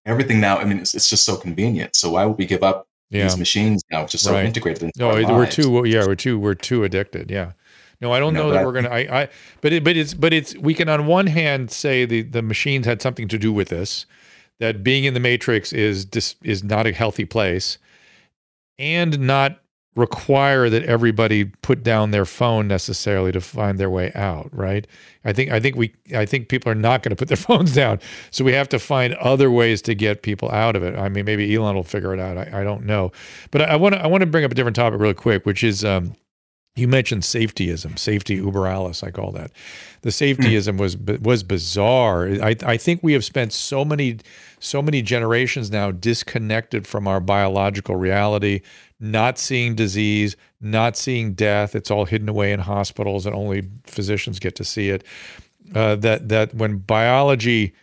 everything 0.07 0.41
now, 0.41 0.57
I 0.57 0.65
mean, 0.65 0.79
it's, 0.79 0.95
it's, 0.95 1.11
just 1.11 1.25
so 1.25 1.37
convenient. 1.37 1.97
So 1.97 2.13
why 2.13 2.25
would 2.25 2.39
we 2.39 2.47
give 2.47 2.63
up 2.63 2.87
yeah. 3.11 3.25
these 3.25 3.37
machines 3.37 3.83
now, 3.91 4.07
just 4.07 4.25
so 4.25 4.33
right. 4.33 4.45
integrated 4.45 4.83
into 4.85 4.99
no, 4.99 5.09
we're 5.11 5.23
lives? 5.23 5.55
too, 5.55 5.85
yeah, 5.87 6.07
we're 6.07 6.15
too, 6.15 6.39
we're 6.39 6.55
too 6.55 6.85
addicted. 6.85 7.31
Yeah. 7.31 7.53
No, 8.01 8.13
I 8.13 8.19
don't 8.19 8.35
no, 8.35 8.45
know 8.45 8.51
that 8.51 8.63
I, 8.63 8.67
we're 8.67 8.73
gonna. 8.73 8.91
I, 8.91 9.23
I, 9.23 9.29
but 9.63 9.73
it, 9.73 9.83
but 9.83 9.97
it's, 9.97 10.13
but 10.13 10.33
it's. 10.33 10.55
We 10.57 10.75
can 10.75 10.89
on 10.89 11.07
one 11.07 11.29
hand 11.29 11.71
say 11.71 12.05
the 12.05 12.23
the 12.23 12.43
machines 12.43 12.85
had 12.85 13.01
something 13.01 13.27
to 13.29 13.39
do 13.39 13.53
with 13.53 13.69
this, 13.69 14.05
that 14.61 14.85
being 14.85 15.05
in 15.05 15.15
the 15.15 15.21
matrix 15.21 15.73
is 15.73 16.05
dis, 16.05 16.35
is 16.43 16.63
not 16.63 16.87
a 16.87 16.93
healthy 16.93 17.25
place, 17.25 17.79
and 18.79 19.19
not 19.21 19.61
require 19.97 20.71
that 20.71 20.85
everybody 20.85 21.47
put 21.47 21.83
down 21.83 22.11
their 22.11 22.25
phone 22.25 22.69
necessarily 22.69 23.33
to 23.33 23.41
find 23.41 23.79
their 23.79 23.91
way 23.91 24.13
out 24.15 24.49
right? 24.53 24.87
I 25.25 25.33
think 25.33 25.51
i 25.51 25.59
think 25.59 25.77
we 25.77 25.95
i 26.15 26.25
think 26.25 26.49
people 26.49 26.71
are 26.71 26.77
not 26.77 27.03
going 27.03 27.11
to 27.11 27.17
put 27.17 27.29
their 27.29 27.37
phones 27.49 27.75
down. 27.75 28.01
So 28.31 28.45
we 28.45 28.53
have 28.53 28.69
to 28.71 28.79
find 28.79 29.15
other 29.15 29.51
ways 29.51 29.83
to 29.83 29.95
get 29.95 30.23
people 30.23 30.51
out 30.51 30.77
of 30.77 30.83
it. 30.83 30.97
I 30.97 31.09
mean 31.09 31.25
maybe 31.25 31.55
elon 31.55 31.75
will 31.75 31.83
figure 31.83 32.15
it 32.15 32.21
out. 32.21 32.39
I, 32.39 32.61
I 32.61 32.65
don't 32.65 32.85
know. 32.85 33.11
But 33.51 33.63
i 33.63 33.77
want 33.77 33.95
to 33.95 34.03
i 34.03 34.07
want 34.07 34.21
to 34.21 34.27
bring 34.27 34.45
up 34.45 34.53
a 34.53 34.55
different 34.55 34.77
topic 34.77 35.01
really 35.01 35.15
quick 35.15 35.47
which 35.47 35.65
is 35.65 35.85
um, 35.85 36.15
you 36.77 36.87
mentioned 36.87 37.23
safetyism, 37.23 37.99
safety 37.99 38.35
uber 38.35 38.67
alles, 38.69 39.03
I 39.03 39.11
call 39.11 39.33
that. 39.33 39.51
The 40.03 40.11
safetyism 40.11 40.77
was 40.79 40.97
was 40.97 41.43
bizarre. 41.43 42.29
I, 42.29 42.55
I 42.65 42.77
think 42.77 43.03
we 43.03 43.15
have 43.15 43.25
spent 43.25 43.55
so 43.55 43.83
many 43.85 44.19
so 44.61 44.83
many 44.83 45.01
generations 45.01 45.71
now 45.71 45.91
disconnected 45.91 46.87
from 46.87 47.09
our 47.09 47.19
biological 47.19 47.97
reality, 47.97 48.61
not 48.99 49.39
seeing 49.39 49.75
disease, 49.75 50.37
not 50.61 50.97
seeing 50.97 51.35
death. 51.35 51.75
It's 51.75 51.91
all 51.91 52.07
hidden 52.07 52.29
away 52.29 52.53
in 52.53 52.61
hospitals, 52.61 53.27
and 53.27 53.35
only 53.35 53.69
physicians 53.85 54.39
get 54.39 54.55
to 54.57 54.65
see 54.65 54.91
it. 54.91 55.05
Uh, 55.75 55.97
that 55.97 56.29
that 56.29 56.55
when 56.55 56.79
biology 56.79 57.75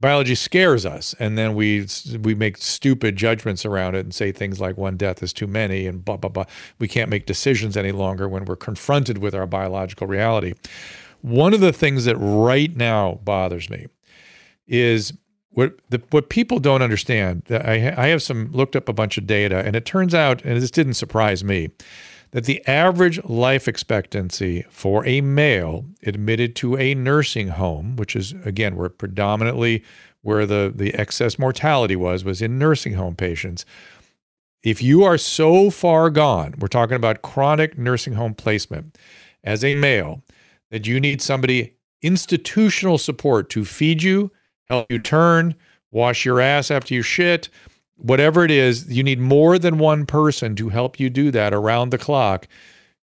biology 0.00 0.34
scares 0.34 0.84
us 0.84 1.14
and 1.18 1.38
then 1.38 1.54
we 1.54 1.86
we 2.20 2.34
make 2.34 2.58
stupid 2.58 3.16
judgments 3.16 3.64
around 3.64 3.94
it 3.94 4.00
and 4.00 4.14
say 4.14 4.30
things 4.32 4.60
like 4.60 4.76
one 4.76 4.96
death 4.96 5.22
is 5.22 5.32
too 5.32 5.46
many 5.46 5.86
and 5.86 6.04
blah 6.04 6.16
blah 6.16 6.28
blah 6.28 6.44
we 6.78 6.86
can't 6.86 7.08
make 7.08 7.24
decisions 7.24 7.76
any 7.76 7.92
longer 7.92 8.28
when 8.28 8.44
we're 8.44 8.56
confronted 8.56 9.18
with 9.18 9.34
our 9.34 9.46
biological 9.46 10.06
reality 10.06 10.52
one 11.22 11.54
of 11.54 11.60
the 11.60 11.72
things 11.72 12.04
that 12.04 12.16
right 12.16 12.76
now 12.76 13.18
bothers 13.24 13.70
me 13.70 13.86
is 14.66 15.14
what 15.54 15.74
the, 15.90 16.02
what 16.10 16.28
people 16.28 16.58
don't 16.58 16.82
understand 16.82 17.42
I, 17.50 17.94
I 17.96 18.06
have 18.08 18.22
some 18.22 18.50
looked 18.52 18.76
up 18.76 18.88
a 18.88 18.92
bunch 18.92 19.18
of 19.18 19.26
data 19.26 19.58
and 19.58 19.74
it 19.74 19.84
turns 19.84 20.14
out 20.14 20.44
and 20.44 20.60
this 20.60 20.70
didn't 20.70 20.94
surprise 20.94 21.42
me 21.42 21.70
that 22.34 22.44
the 22.44 22.66
average 22.66 23.22
life 23.24 23.68
expectancy 23.68 24.64
for 24.68 25.06
a 25.06 25.20
male 25.20 25.84
admitted 26.02 26.56
to 26.56 26.76
a 26.76 26.92
nursing 26.92 27.46
home, 27.46 27.94
which 27.94 28.16
is 28.16 28.34
again 28.44 28.74
where 28.74 28.88
predominantly 28.88 29.84
where 30.22 30.44
the, 30.44 30.72
the 30.74 30.92
excess 30.94 31.38
mortality 31.38 31.94
was, 31.94 32.24
was 32.24 32.42
in 32.42 32.58
nursing 32.58 32.94
home 32.94 33.14
patients. 33.14 33.64
If 34.64 34.82
you 34.82 35.04
are 35.04 35.16
so 35.16 35.70
far 35.70 36.10
gone, 36.10 36.54
we're 36.58 36.66
talking 36.66 36.96
about 36.96 37.22
chronic 37.22 37.78
nursing 37.78 38.14
home 38.14 38.34
placement 38.34 38.98
as 39.44 39.62
a 39.62 39.76
male, 39.76 40.22
that 40.72 40.88
you 40.88 40.98
need 40.98 41.22
somebody 41.22 41.76
institutional 42.02 42.98
support 42.98 43.48
to 43.50 43.64
feed 43.64 44.02
you, 44.02 44.32
help 44.68 44.90
you 44.90 44.98
turn, 44.98 45.54
wash 45.90 46.24
your 46.24 46.40
ass 46.40 46.70
after 46.70 46.94
you 46.94 47.02
shit, 47.02 47.48
whatever 47.96 48.44
it 48.44 48.50
is, 48.50 48.92
you 48.92 49.02
need 49.02 49.20
more 49.20 49.58
than 49.58 49.78
one 49.78 50.06
person 50.06 50.54
to 50.56 50.68
help 50.68 50.98
you 50.98 51.10
do 51.10 51.30
that 51.30 51.54
around 51.54 51.90
the 51.90 51.98
clock. 51.98 52.48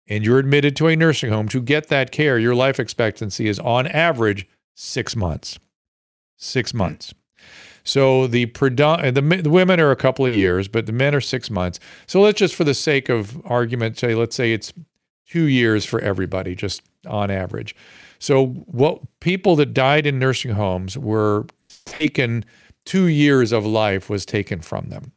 And 0.08 0.24
you're 0.24 0.38
admitted 0.38 0.76
to 0.76 0.86
a 0.86 0.96
nursing 0.96 1.30
home 1.30 1.48
to 1.48 1.60
get 1.60 1.88
that 1.88 2.12
care. 2.12 2.38
Your 2.38 2.54
life 2.54 2.78
expectancy 2.78 3.48
is 3.48 3.58
on 3.58 3.86
average 3.88 4.46
six 4.74 5.16
months. 5.16 5.58
Six 6.36 6.70
hmm. 6.70 6.78
months. 6.78 7.14
So 7.82 8.26
the 8.26 8.46
predom- 8.46 9.14
the, 9.14 9.42
the 9.42 9.50
women 9.50 9.78
are 9.78 9.92
a 9.92 9.96
couple 9.96 10.26
of 10.26 10.36
years, 10.36 10.66
but 10.66 10.86
the 10.86 10.92
men 10.92 11.14
are 11.14 11.20
six 11.20 11.50
months. 11.50 11.78
So 12.06 12.20
let's 12.20 12.38
just, 12.38 12.54
for 12.54 12.64
the 12.64 12.74
sake 12.74 13.08
of 13.08 13.40
argument, 13.46 13.96
say 13.96 14.14
let's 14.14 14.34
say 14.34 14.52
it's 14.52 14.72
two 15.28 15.44
years 15.44 15.84
for 15.84 16.00
everybody, 16.00 16.54
just 16.56 16.82
on 17.06 17.30
average. 17.30 17.76
So 18.18 18.46
what 18.46 19.00
people 19.20 19.56
that 19.56 19.74
died 19.74 20.06
in 20.06 20.18
nursing 20.18 20.52
homes 20.52 20.96
were 20.96 21.46
taken 21.84 22.44
two 22.84 23.06
years 23.06 23.52
of 23.52 23.66
life 23.66 24.08
was 24.08 24.24
taken 24.24 24.60
from 24.60 24.88
them. 24.88 25.12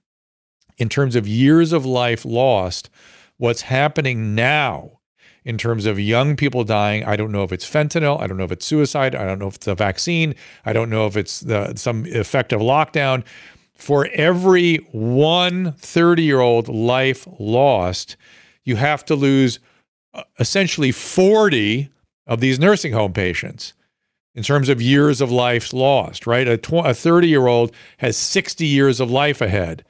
In 0.77 0.89
terms 0.89 1.15
of 1.15 1.27
years 1.27 1.73
of 1.73 1.85
life 1.85 2.25
lost, 2.25 2.89
what's 3.37 3.63
happening 3.63 4.35
now 4.35 4.99
in 5.45 5.57
terms 5.57 5.85
of 5.85 5.99
young 5.99 6.35
people 6.35 6.63
dying, 6.63 7.03
I 7.05 7.15
don't 7.15 7.31
know 7.31 7.43
if 7.43 7.51
it's 7.51 7.69
fentanyl, 7.69 8.19
I 8.19 8.27
don't 8.27 8.37
know 8.37 8.43
if 8.43 8.51
it's 8.51 8.65
suicide, 8.65 9.15
I 9.15 9.25
don't 9.25 9.39
know 9.39 9.47
if 9.47 9.55
it's 9.55 9.67
a 9.67 9.75
vaccine, 9.75 10.35
I 10.65 10.73
don't 10.73 10.89
know 10.89 11.07
if 11.07 11.15
it's 11.15 11.39
the, 11.39 11.75
some 11.75 12.05
effect 12.05 12.53
of 12.53 12.61
lockdown. 12.61 13.23
For 13.75 14.09
every 14.13 14.77
one 14.91 15.73
30 15.73 16.23
year 16.23 16.41
old 16.41 16.67
life 16.67 17.25
lost, 17.39 18.17
you 18.65 18.75
have 18.75 19.05
to 19.05 19.15
lose 19.15 19.59
uh, 20.13 20.23
essentially 20.39 20.91
40 20.91 21.89
of 22.29 22.39
these 22.39 22.59
nursing 22.59 22.93
home 22.93 23.11
patients 23.11 23.73
in 24.35 24.43
terms 24.43 24.69
of 24.69 24.81
years 24.81 25.19
of 25.19 25.31
life 25.31 25.73
lost, 25.73 26.27
right? 26.27 26.47
A, 26.47 26.55
tw- 26.55 26.85
a 26.85 26.93
30 26.93 27.27
year 27.27 27.47
old 27.47 27.73
has 27.97 28.15
60 28.15 28.65
years 28.65 29.01
of 29.01 29.11
life 29.11 29.41
ahead. 29.41 29.83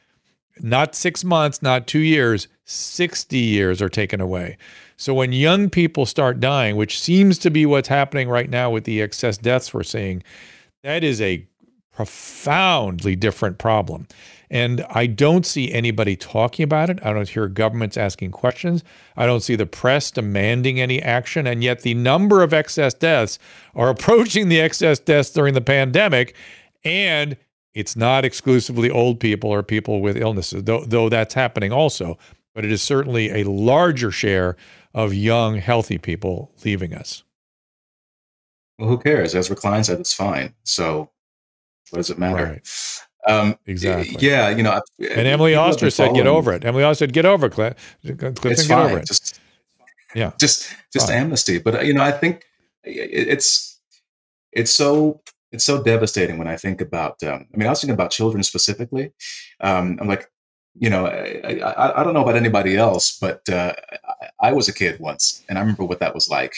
Not 0.62 0.96
six 0.96 1.24
months, 1.24 1.62
not 1.62 1.86
two 1.86 2.00
years, 2.00 2.48
60 2.64 3.38
years 3.38 3.82
are 3.82 3.90
taken 3.90 4.22
away. 4.22 4.58
So 4.98 5.14
when 5.14 5.32
young 5.34 5.70
people 5.70 6.06
start 6.06 6.40
dying, 6.40 6.76
which 6.76 7.00
seems 7.00 7.38
to 7.40 7.52
be 7.52 7.66
what's 7.66 7.88
happening 7.88 8.28
right 8.28 8.50
now 8.50 8.70
with 8.70 8.86
the 8.86 9.02
excess 9.02 9.38
deaths 9.38 9.74
we're 9.74 9.84
seeing, 9.84 10.24
that 10.84 11.04
is 11.04 11.22
a 11.22 11.46
profoundly 11.92 13.16
different 13.16 13.58
problem. 13.58 14.08
And 14.52 14.84
I 14.90 15.06
don't 15.06 15.46
see 15.46 15.72
anybody 15.72 16.16
talking 16.16 16.64
about 16.64 16.90
it. 16.90 17.00
I 17.04 17.14
don't 17.14 17.30
hear 17.30 17.48
governments 17.48 17.98
asking 17.98 18.32
questions. 18.32 18.84
I 19.16 19.26
don't 19.28 19.42
see 19.42 19.56
the 19.56 19.68
press 19.68 20.10
demanding 20.10 20.80
any 20.80 21.02
action. 21.02 21.46
And 21.46 21.64
yet 21.64 21.82
the 21.82 21.94
number 21.94 22.42
of 22.42 22.54
excess 22.54 22.94
deaths 22.94 23.38
are 23.76 23.90
approaching 23.90 24.50
the 24.50 24.60
excess 24.60 25.00
deaths 25.00 25.30
during 25.30 25.54
the 25.54 25.62
pandemic. 25.62 26.36
And 26.84 27.38
it's 27.74 27.96
not 27.96 28.26
exclusively 28.26 28.90
old 28.90 29.20
people 29.20 29.52
or 29.52 29.62
people 29.62 30.02
with 30.02 30.18
illnesses, 30.18 30.64
though, 30.64 30.84
though 30.84 31.10
that's 31.10 31.36
happening 31.36 31.72
also. 31.72 32.18
But 32.56 32.66
it 32.66 32.72
is 32.72 32.82
certainly 32.82 33.30
a 33.42 33.44
larger 33.44 34.10
share 34.10 34.58
of 34.94 35.14
young, 35.14 35.58
healthy 35.58 36.00
people 36.00 36.52
leaving 36.66 36.96
us. 36.96 37.24
Well, 38.80 38.90
who 38.90 38.98
cares? 38.98 39.36
Ezra 39.36 39.56
Klein 39.56 39.84
said, 39.84 40.00
it's 40.00 40.14
fine. 40.14 40.56
So 40.64 41.12
what 41.92 41.98
does 41.98 42.10
it 42.10 42.18
matter? 42.18 42.46
Right. 42.46 42.99
Um, 43.30 43.58
exactly. 43.68 44.16
Yeah, 44.20 44.50
you 44.50 44.64
know. 44.64 44.82
And 45.00 45.28
Emily 45.28 45.56
Oster 45.56 45.90
said, 45.90 46.16
"Get 46.16 46.28
over 46.28 46.52
it." 46.52 46.66
Emily 46.66 46.84
Oster 46.84 47.06
said, 47.06 47.14
"Get 47.14 47.26
over 47.26 47.46
it, 47.46 47.52
Cliff. 47.52 47.98
Clifton, 48.04 48.68
get 48.68 48.72
over 48.72 48.98
it." 48.98 49.06
Just, 49.06 49.40
yeah, 50.16 50.32
just 50.40 50.74
just 50.92 51.08
fine. 51.08 51.18
amnesty. 51.18 51.60
But 51.60 51.86
you 51.86 51.94
know, 51.94 52.02
I 52.02 52.12
think 52.12 52.44
it's 52.84 53.80
it's 54.52 54.72
so 54.72 55.22
it's 55.52 55.64
so 55.64 55.82
devastating 55.84 56.38
when 56.38 56.48
I 56.48 56.58
think 56.58 56.82
about. 56.82 57.22
Um, 57.24 57.46
I 57.54 57.58
mean, 57.58 57.68
I 57.68 57.70
was 57.70 57.82
thinking 57.82 57.94
about 57.94 58.12
children 58.12 58.44
specifically. 58.44 59.12
Um, 59.62 59.98
I'm 60.02 60.08
like, 60.08 60.28
you 60.76 60.90
know, 60.90 61.06
I, 61.06 61.60
I, 61.64 62.02
I, 62.02 62.04
don't 62.04 62.14
know 62.14 62.22
about 62.22 62.36
anybody 62.36 62.78
else, 62.78 63.18
but 63.20 63.48
uh, 63.50 63.74
I, 64.22 64.50
I 64.50 64.54
was 64.54 64.68
a 64.68 64.74
kid 64.74 65.00
once, 65.00 65.44
and 65.50 65.58
I 65.58 65.62
remember 65.62 65.86
what 65.86 66.00
that 66.00 66.14
was 66.14 66.30
like. 66.30 66.54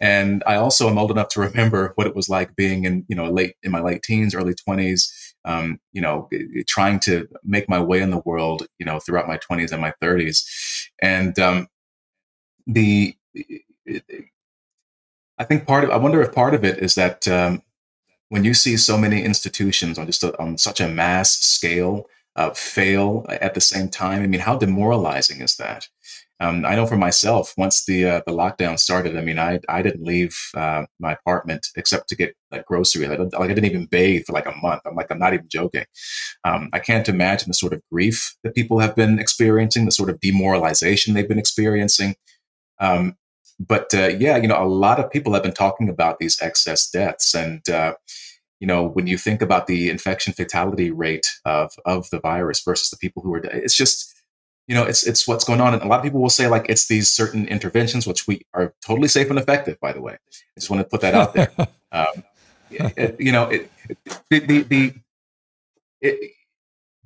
And 0.00 0.44
I 0.46 0.54
also 0.56 0.88
am 0.88 0.98
old 0.98 1.10
enough 1.10 1.28
to 1.30 1.40
remember 1.40 1.92
what 1.96 2.06
it 2.06 2.14
was 2.14 2.28
like 2.28 2.54
being 2.54 2.84
in, 2.84 3.04
you 3.08 3.16
know, 3.16 3.28
late 3.30 3.56
in 3.62 3.72
my 3.72 3.80
late 3.80 4.02
teens, 4.02 4.34
early 4.34 4.54
twenties, 4.54 5.12
um, 5.44 5.80
you 5.92 6.00
know, 6.00 6.28
trying 6.66 7.00
to 7.00 7.28
make 7.44 7.68
my 7.68 7.80
way 7.80 8.00
in 8.00 8.10
the 8.10 8.22
world, 8.24 8.66
you 8.78 8.86
know, 8.86 8.98
throughout 8.98 9.28
my 9.28 9.38
20s 9.38 9.72
and 9.72 9.80
my 9.80 9.92
30s. 10.02 10.44
And 11.00 11.38
um, 11.38 11.68
the, 12.66 13.14
I 15.38 15.44
think 15.44 15.66
part 15.66 15.84
of, 15.84 15.90
I 15.90 15.96
wonder 15.96 16.20
if 16.20 16.32
part 16.32 16.54
of 16.54 16.64
it 16.64 16.78
is 16.78 16.94
that 16.96 17.26
um, 17.28 17.62
when 18.28 18.44
you 18.44 18.54
see 18.54 18.76
so 18.76 18.98
many 18.98 19.22
institutions 19.22 19.98
on 19.98 20.06
just 20.06 20.22
a, 20.22 20.38
on 20.40 20.58
such 20.58 20.80
a 20.80 20.88
mass 20.88 21.32
scale 21.32 22.06
uh, 22.36 22.50
fail 22.50 23.24
at 23.28 23.54
the 23.54 23.60
same 23.60 23.88
time, 23.88 24.22
I 24.22 24.26
mean, 24.26 24.40
how 24.40 24.56
demoralizing 24.56 25.40
is 25.40 25.56
that? 25.56 25.88
Um, 26.40 26.64
I 26.64 26.76
know 26.76 26.86
for 26.86 26.96
myself, 26.96 27.52
once 27.56 27.84
the 27.84 28.04
uh, 28.04 28.20
the 28.26 28.32
lockdown 28.32 28.78
started, 28.78 29.16
I 29.16 29.22
mean, 29.22 29.38
I 29.38 29.58
I 29.68 29.82
didn't 29.82 30.04
leave 30.04 30.36
uh, 30.56 30.84
my 31.00 31.12
apartment 31.12 31.66
except 31.76 32.08
to 32.10 32.16
get 32.16 32.34
like 32.52 32.64
groceries. 32.66 33.10
I 33.10 33.16
like 33.16 33.34
I 33.34 33.46
didn't 33.48 33.64
even 33.64 33.86
bathe 33.86 34.24
for 34.24 34.32
like 34.32 34.46
a 34.46 34.56
month. 34.62 34.82
I'm 34.86 34.94
like 34.94 35.10
I'm 35.10 35.18
not 35.18 35.34
even 35.34 35.48
joking. 35.48 35.84
Um, 36.44 36.70
I 36.72 36.78
can't 36.78 37.08
imagine 37.08 37.48
the 37.48 37.54
sort 37.54 37.72
of 37.72 37.82
grief 37.90 38.36
that 38.44 38.54
people 38.54 38.78
have 38.78 38.94
been 38.94 39.18
experiencing, 39.18 39.84
the 39.84 39.90
sort 39.90 40.10
of 40.10 40.20
demoralization 40.20 41.14
they've 41.14 41.28
been 41.28 41.40
experiencing. 41.40 42.14
Um, 42.80 43.16
but 43.58 43.92
uh, 43.92 44.08
yeah, 44.18 44.36
you 44.36 44.46
know, 44.46 44.62
a 44.62 44.66
lot 44.66 45.00
of 45.00 45.10
people 45.10 45.34
have 45.34 45.42
been 45.42 45.52
talking 45.52 45.88
about 45.88 46.18
these 46.20 46.40
excess 46.40 46.88
deaths, 46.88 47.34
and 47.34 47.68
uh, 47.68 47.94
you 48.60 48.66
know, 48.66 48.86
when 48.86 49.08
you 49.08 49.18
think 49.18 49.42
about 49.42 49.66
the 49.66 49.90
infection 49.90 50.32
fatality 50.32 50.90
rate 50.92 51.30
of 51.44 51.72
of 51.84 52.08
the 52.10 52.20
virus 52.20 52.62
versus 52.62 52.90
the 52.90 52.96
people 52.96 53.22
who 53.22 53.34
are, 53.34 53.38
it's 53.38 53.76
just 53.76 54.14
you 54.68 54.74
know, 54.74 54.84
it's 54.84 55.06
it's 55.06 55.26
what's 55.26 55.44
going 55.44 55.62
on. 55.62 55.72
And 55.72 55.82
a 55.82 55.86
lot 55.86 55.98
of 55.98 56.04
people 56.04 56.20
will 56.20 56.28
say 56.28 56.46
like 56.46 56.66
it's 56.68 56.86
these 56.86 57.08
certain 57.08 57.48
interventions, 57.48 58.06
which 58.06 58.28
we 58.28 58.42
are 58.52 58.74
totally 58.86 59.08
safe 59.08 59.30
and 59.30 59.38
effective. 59.38 59.80
By 59.80 59.92
the 59.92 60.02
way, 60.02 60.12
I 60.12 60.60
just 60.60 60.70
want 60.70 60.80
to 60.82 60.88
put 60.88 61.00
that 61.00 61.14
out 61.14 61.34
there. 61.34 61.50
um, 61.92 62.22
it, 62.70 63.16
you 63.18 63.32
know, 63.32 63.48
it, 63.48 63.72
the 64.30 64.40
the, 64.40 64.62
the 64.62 64.94
it, 66.02 66.32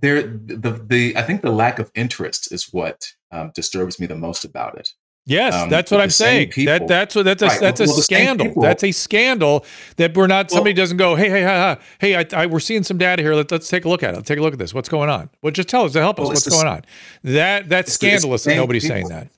there 0.01 0.23
the 0.23 0.85
the 0.85 1.17
I 1.17 1.23
think 1.23 1.43
the 1.43 1.53
lack 1.53 1.79
of 1.79 1.93
interest 1.95 2.53
is 2.53 2.73
what 2.73 3.13
um, 3.31 3.53
disturbs 3.55 4.01
me 4.01 4.07
the 4.07 4.17
most 4.17 4.45
about 4.45 4.77
it. 4.77 4.91
Yes, 5.25 5.55
um, 5.55 5.71
that's 5.71 5.91
what 5.93 6.01
I'm 6.01 6.11
saying. 6.11 6.53
That 6.65 6.89
that's 6.89 7.15
what 7.15 7.25
that's 7.25 7.43
a 7.43 7.47
right, 7.47 7.61
that's 7.61 7.81
well, 7.81 7.97
a 7.97 8.03
scandal. 8.03 8.61
That's 8.61 8.83
a 8.83 8.91
scandal 8.91 9.65
that 9.97 10.17
we're 10.17 10.27
not. 10.27 10.51
Somebody 10.51 10.73
doesn't 10.73 10.97
go, 10.97 11.15
hey, 11.15 11.31
hey, 11.31 11.43
hey, 11.43 11.77
hey, 12.01 12.17
I, 12.17 12.43
I, 12.43 12.47
we're 12.47 12.59
seeing 12.59 12.83
some 12.83 12.99
data 12.99 13.23
here. 13.23 13.35
Let, 13.35 13.53
us 13.53 13.69
take 13.69 13.85
a 13.85 13.89
look 13.89 14.03
at 14.03 14.15
it. 14.15 14.17
Let's 14.17 14.29
take 14.29 14.41
a 14.41 14.43
look 14.43 14.53
at 14.53 14.59
this. 14.59 14.75
What's 14.75 14.89
going 14.89 15.11
on? 15.11 15.31
Well, 15.41 15.53
just 15.53 15.69
tell 15.69 15.85
us 15.85 15.93
to 15.93 16.01
help 16.01 16.19
us. 16.19 16.27
What's 16.27 16.49
going 16.49 16.67
on? 16.67 16.83
That 17.23 17.69
that's 17.69 17.93
scandalous 17.93 18.47
nobody's 18.47 18.83
people. 18.83 18.97
saying 18.97 19.09
that. 19.11 19.29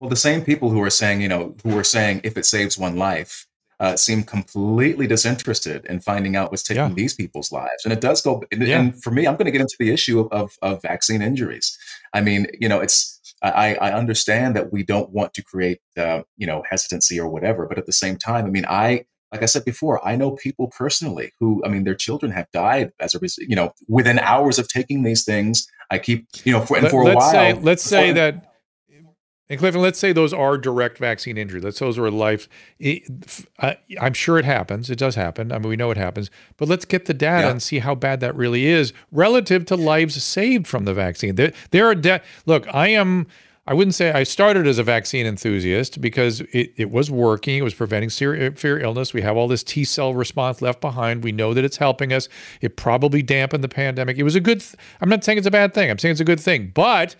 Well, 0.00 0.10
the 0.10 0.16
same 0.16 0.44
people 0.44 0.68
who 0.68 0.82
are 0.82 0.90
saying, 0.90 1.22
you 1.22 1.28
know, 1.28 1.54
who 1.62 1.78
are 1.78 1.84
saying 1.84 2.20
if 2.24 2.36
it 2.36 2.44
saves 2.44 2.76
one 2.76 2.96
life, 2.96 3.46
uh, 3.80 3.96
seem 3.96 4.22
completely 4.22 5.06
disinterested 5.06 5.86
in 5.86 6.00
finding 6.00 6.36
out 6.36 6.50
what's 6.50 6.62
taking 6.62 6.82
yeah. 6.82 6.94
these 6.94 7.14
people's 7.14 7.50
lives. 7.50 7.84
And 7.84 7.92
it 7.92 8.00
does 8.00 8.20
go. 8.20 8.42
And, 8.52 8.66
yeah. 8.66 8.80
and 8.80 9.02
for 9.02 9.10
me, 9.10 9.26
I'm 9.26 9.36
going 9.36 9.46
to 9.46 9.50
get 9.50 9.60
into 9.60 9.76
the 9.78 9.90
issue 9.90 10.20
of, 10.20 10.28
of, 10.32 10.58
of 10.60 10.82
vaccine 10.82 11.22
injuries. 11.22 11.78
I 12.12 12.20
mean, 12.20 12.46
you 12.60 12.68
know, 12.68 12.80
it's 12.80 13.20
I, 13.42 13.74
I 13.74 13.92
understand 13.92 14.54
that 14.56 14.72
we 14.72 14.84
don't 14.84 15.10
want 15.10 15.34
to 15.34 15.42
create, 15.42 15.80
uh, 15.96 16.22
you 16.36 16.46
know, 16.46 16.62
hesitancy 16.68 17.18
or 17.18 17.28
whatever. 17.28 17.66
But 17.66 17.78
at 17.78 17.86
the 17.86 17.92
same 17.92 18.16
time, 18.16 18.46
I 18.46 18.50
mean, 18.50 18.66
I, 18.68 19.04
like 19.32 19.42
I 19.42 19.46
said 19.46 19.64
before, 19.64 20.06
I 20.06 20.14
know 20.14 20.32
people 20.32 20.68
personally 20.68 21.32
who, 21.40 21.62
I 21.64 21.68
mean, 21.68 21.84
their 21.84 21.94
children 21.94 22.30
have 22.32 22.46
died 22.52 22.92
as 23.00 23.14
a 23.14 23.18
result, 23.18 23.48
you 23.48 23.56
know, 23.56 23.72
within 23.88 24.18
hours 24.18 24.58
of 24.58 24.68
taking 24.68 25.02
these 25.02 25.24
things. 25.24 25.66
I 25.90 25.98
keep, 25.98 26.26
you 26.44 26.52
know, 26.52 26.60
for, 26.60 26.76
and 26.76 26.88
for 26.88 27.04
Let, 27.04 27.14
a 27.14 27.16
while. 27.16 27.30
Say, 27.30 27.52
let's 27.54 27.82
say 27.82 28.12
that. 28.12 28.51
And 29.52 29.58
Clifton, 29.58 29.82
let's 29.82 29.98
say 29.98 30.14
those 30.14 30.32
are 30.32 30.56
direct 30.56 30.96
vaccine 30.96 31.36
injuries. 31.36 31.62
Let's 31.62 31.76
say 31.76 31.84
those 31.84 31.98
are 31.98 32.10
life. 32.10 32.48
I'm 34.00 34.14
sure 34.14 34.38
it 34.38 34.46
happens. 34.46 34.88
It 34.88 34.98
does 34.98 35.14
happen. 35.14 35.52
I 35.52 35.58
mean, 35.58 35.68
we 35.68 35.76
know 35.76 35.90
it 35.90 35.98
happens. 35.98 36.30
But 36.56 36.68
let's 36.68 36.86
get 36.86 37.04
the 37.04 37.12
data 37.12 37.48
yeah. 37.48 37.50
and 37.50 37.62
see 37.62 37.80
how 37.80 37.94
bad 37.94 38.20
that 38.20 38.34
really 38.34 38.64
is 38.64 38.94
relative 39.10 39.66
to 39.66 39.76
lives 39.76 40.22
saved 40.24 40.66
from 40.66 40.86
the 40.86 40.94
vaccine. 40.94 41.34
There, 41.34 41.52
there 41.70 41.86
are 41.86 41.94
de- 41.94 42.22
look. 42.46 42.66
I 42.74 42.88
am 42.88 43.26
I 43.66 43.74
wouldn't 43.74 43.94
say 43.94 44.10
I 44.10 44.22
started 44.22 44.66
as 44.66 44.78
a 44.78 44.82
vaccine 44.82 45.26
enthusiast 45.26 46.00
because 46.00 46.40
it, 46.40 46.72
it 46.78 46.90
was 46.90 47.10
working. 47.10 47.58
It 47.58 47.62
was 47.62 47.74
preventing 47.74 48.08
severe 48.08 48.80
uh, 48.80 48.82
illness. 48.82 49.12
We 49.12 49.20
have 49.20 49.36
all 49.36 49.48
this 49.48 49.62
T 49.62 49.84
cell 49.84 50.14
response 50.14 50.62
left 50.62 50.80
behind. 50.80 51.22
We 51.22 51.30
know 51.30 51.52
that 51.52 51.62
it's 51.62 51.76
helping 51.76 52.10
us. 52.10 52.26
It 52.62 52.78
probably 52.78 53.20
dampened 53.20 53.62
the 53.62 53.68
pandemic. 53.68 54.16
It 54.16 54.22
was 54.22 54.34
a 54.34 54.40
good, 54.40 54.60
th- 54.60 54.76
I'm 55.02 55.10
not 55.10 55.24
saying 55.24 55.36
it's 55.36 55.46
a 55.46 55.50
bad 55.50 55.74
thing. 55.74 55.90
I'm 55.90 55.98
saying 55.98 56.12
it's 56.12 56.22
a 56.22 56.24
good 56.24 56.40
thing, 56.40 56.72
but 56.74 57.16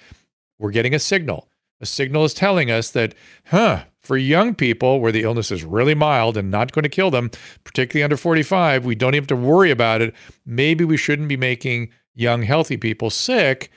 we're 0.58 0.70
getting 0.70 0.94
a 0.94 0.98
signal. 0.98 1.46
A 1.82 1.86
signal 1.86 2.24
is 2.24 2.32
telling 2.32 2.70
us 2.70 2.90
that, 2.92 3.14
huh, 3.46 3.84
for 4.00 4.16
young 4.16 4.54
people 4.54 5.00
where 5.00 5.12
the 5.12 5.22
illness 5.22 5.50
is 5.50 5.64
really 5.64 5.94
mild 5.94 6.36
and 6.36 6.50
not 6.50 6.72
going 6.72 6.84
to 6.84 6.88
kill 6.88 7.10
them, 7.10 7.30
particularly 7.64 8.04
under 8.04 8.16
45, 8.16 8.84
we 8.84 8.94
don't 8.94 9.14
even 9.14 9.22
have 9.22 9.28
to 9.28 9.36
worry 9.36 9.70
about 9.70 10.00
it. 10.00 10.14
Maybe 10.46 10.84
we 10.84 10.96
shouldn't 10.96 11.28
be 11.28 11.36
making 11.36 11.90
young, 12.14 12.42
healthy 12.42 12.76
people 12.76 13.10
sick 13.10 13.70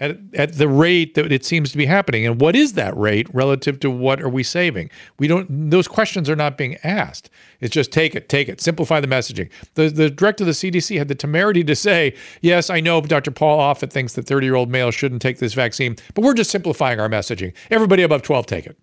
at, 0.00 0.18
at 0.34 0.54
the 0.54 0.68
rate 0.68 1.14
that 1.14 1.32
it 1.32 1.44
seems 1.44 1.72
to 1.72 1.76
be 1.76 1.86
happening. 1.86 2.24
And 2.26 2.40
what 2.40 2.54
is 2.54 2.74
that 2.74 2.96
rate 2.96 3.26
relative 3.34 3.80
to 3.80 3.90
what 3.90 4.22
are 4.22 4.28
we 4.28 4.42
saving? 4.42 4.90
We 5.18 5.26
don't, 5.26 5.70
those 5.70 5.88
questions 5.88 6.30
are 6.30 6.36
not 6.36 6.56
being 6.56 6.76
asked. 6.84 7.30
It's 7.60 7.74
just 7.74 7.90
take 7.90 8.14
it, 8.14 8.28
take 8.28 8.48
it, 8.48 8.60
simplify 8.60 9.00
the 9.00 9.08
messaging. 9.08 9.50
The, 9.74 9.88
the 9.88 10.10
director 10.10 10.44
of 10.44 10.46
the 10.46 10.52
CDC 10.52 10.98
had 10.98 11.08
the 11.08 11.14
temerity 11.14 11.64
to 11.64 11.74
say, 11.74 12.14
yes, 12.40 12.70
I 12.70 12.80
know 12.80 13.00
Dr. 13.00 13.30
Paul 13.30 13.58
Offit 13.58 13.90
thinks 13.90 14.12
that 14.14 14.26
30 14.26 14.46
year 14.46 14.54
old 14.54 14.70
males 14.70 14.94
shouldn't 14.94 15.22
take 15.22 15.38
this 15.38 15.54
vaccine, 15.54 15.96
but 16.14 16.22
we're 16.22 16.34
just 16.34 16.50
simplifying 16.50 17.00
our 17.00 17.08
messaging. 17.08 17.52
Everybody 17.70 18.02
above 18.02 18.22
12 18.22 18.46
take 18.46 18.66
it. 18.66 18.78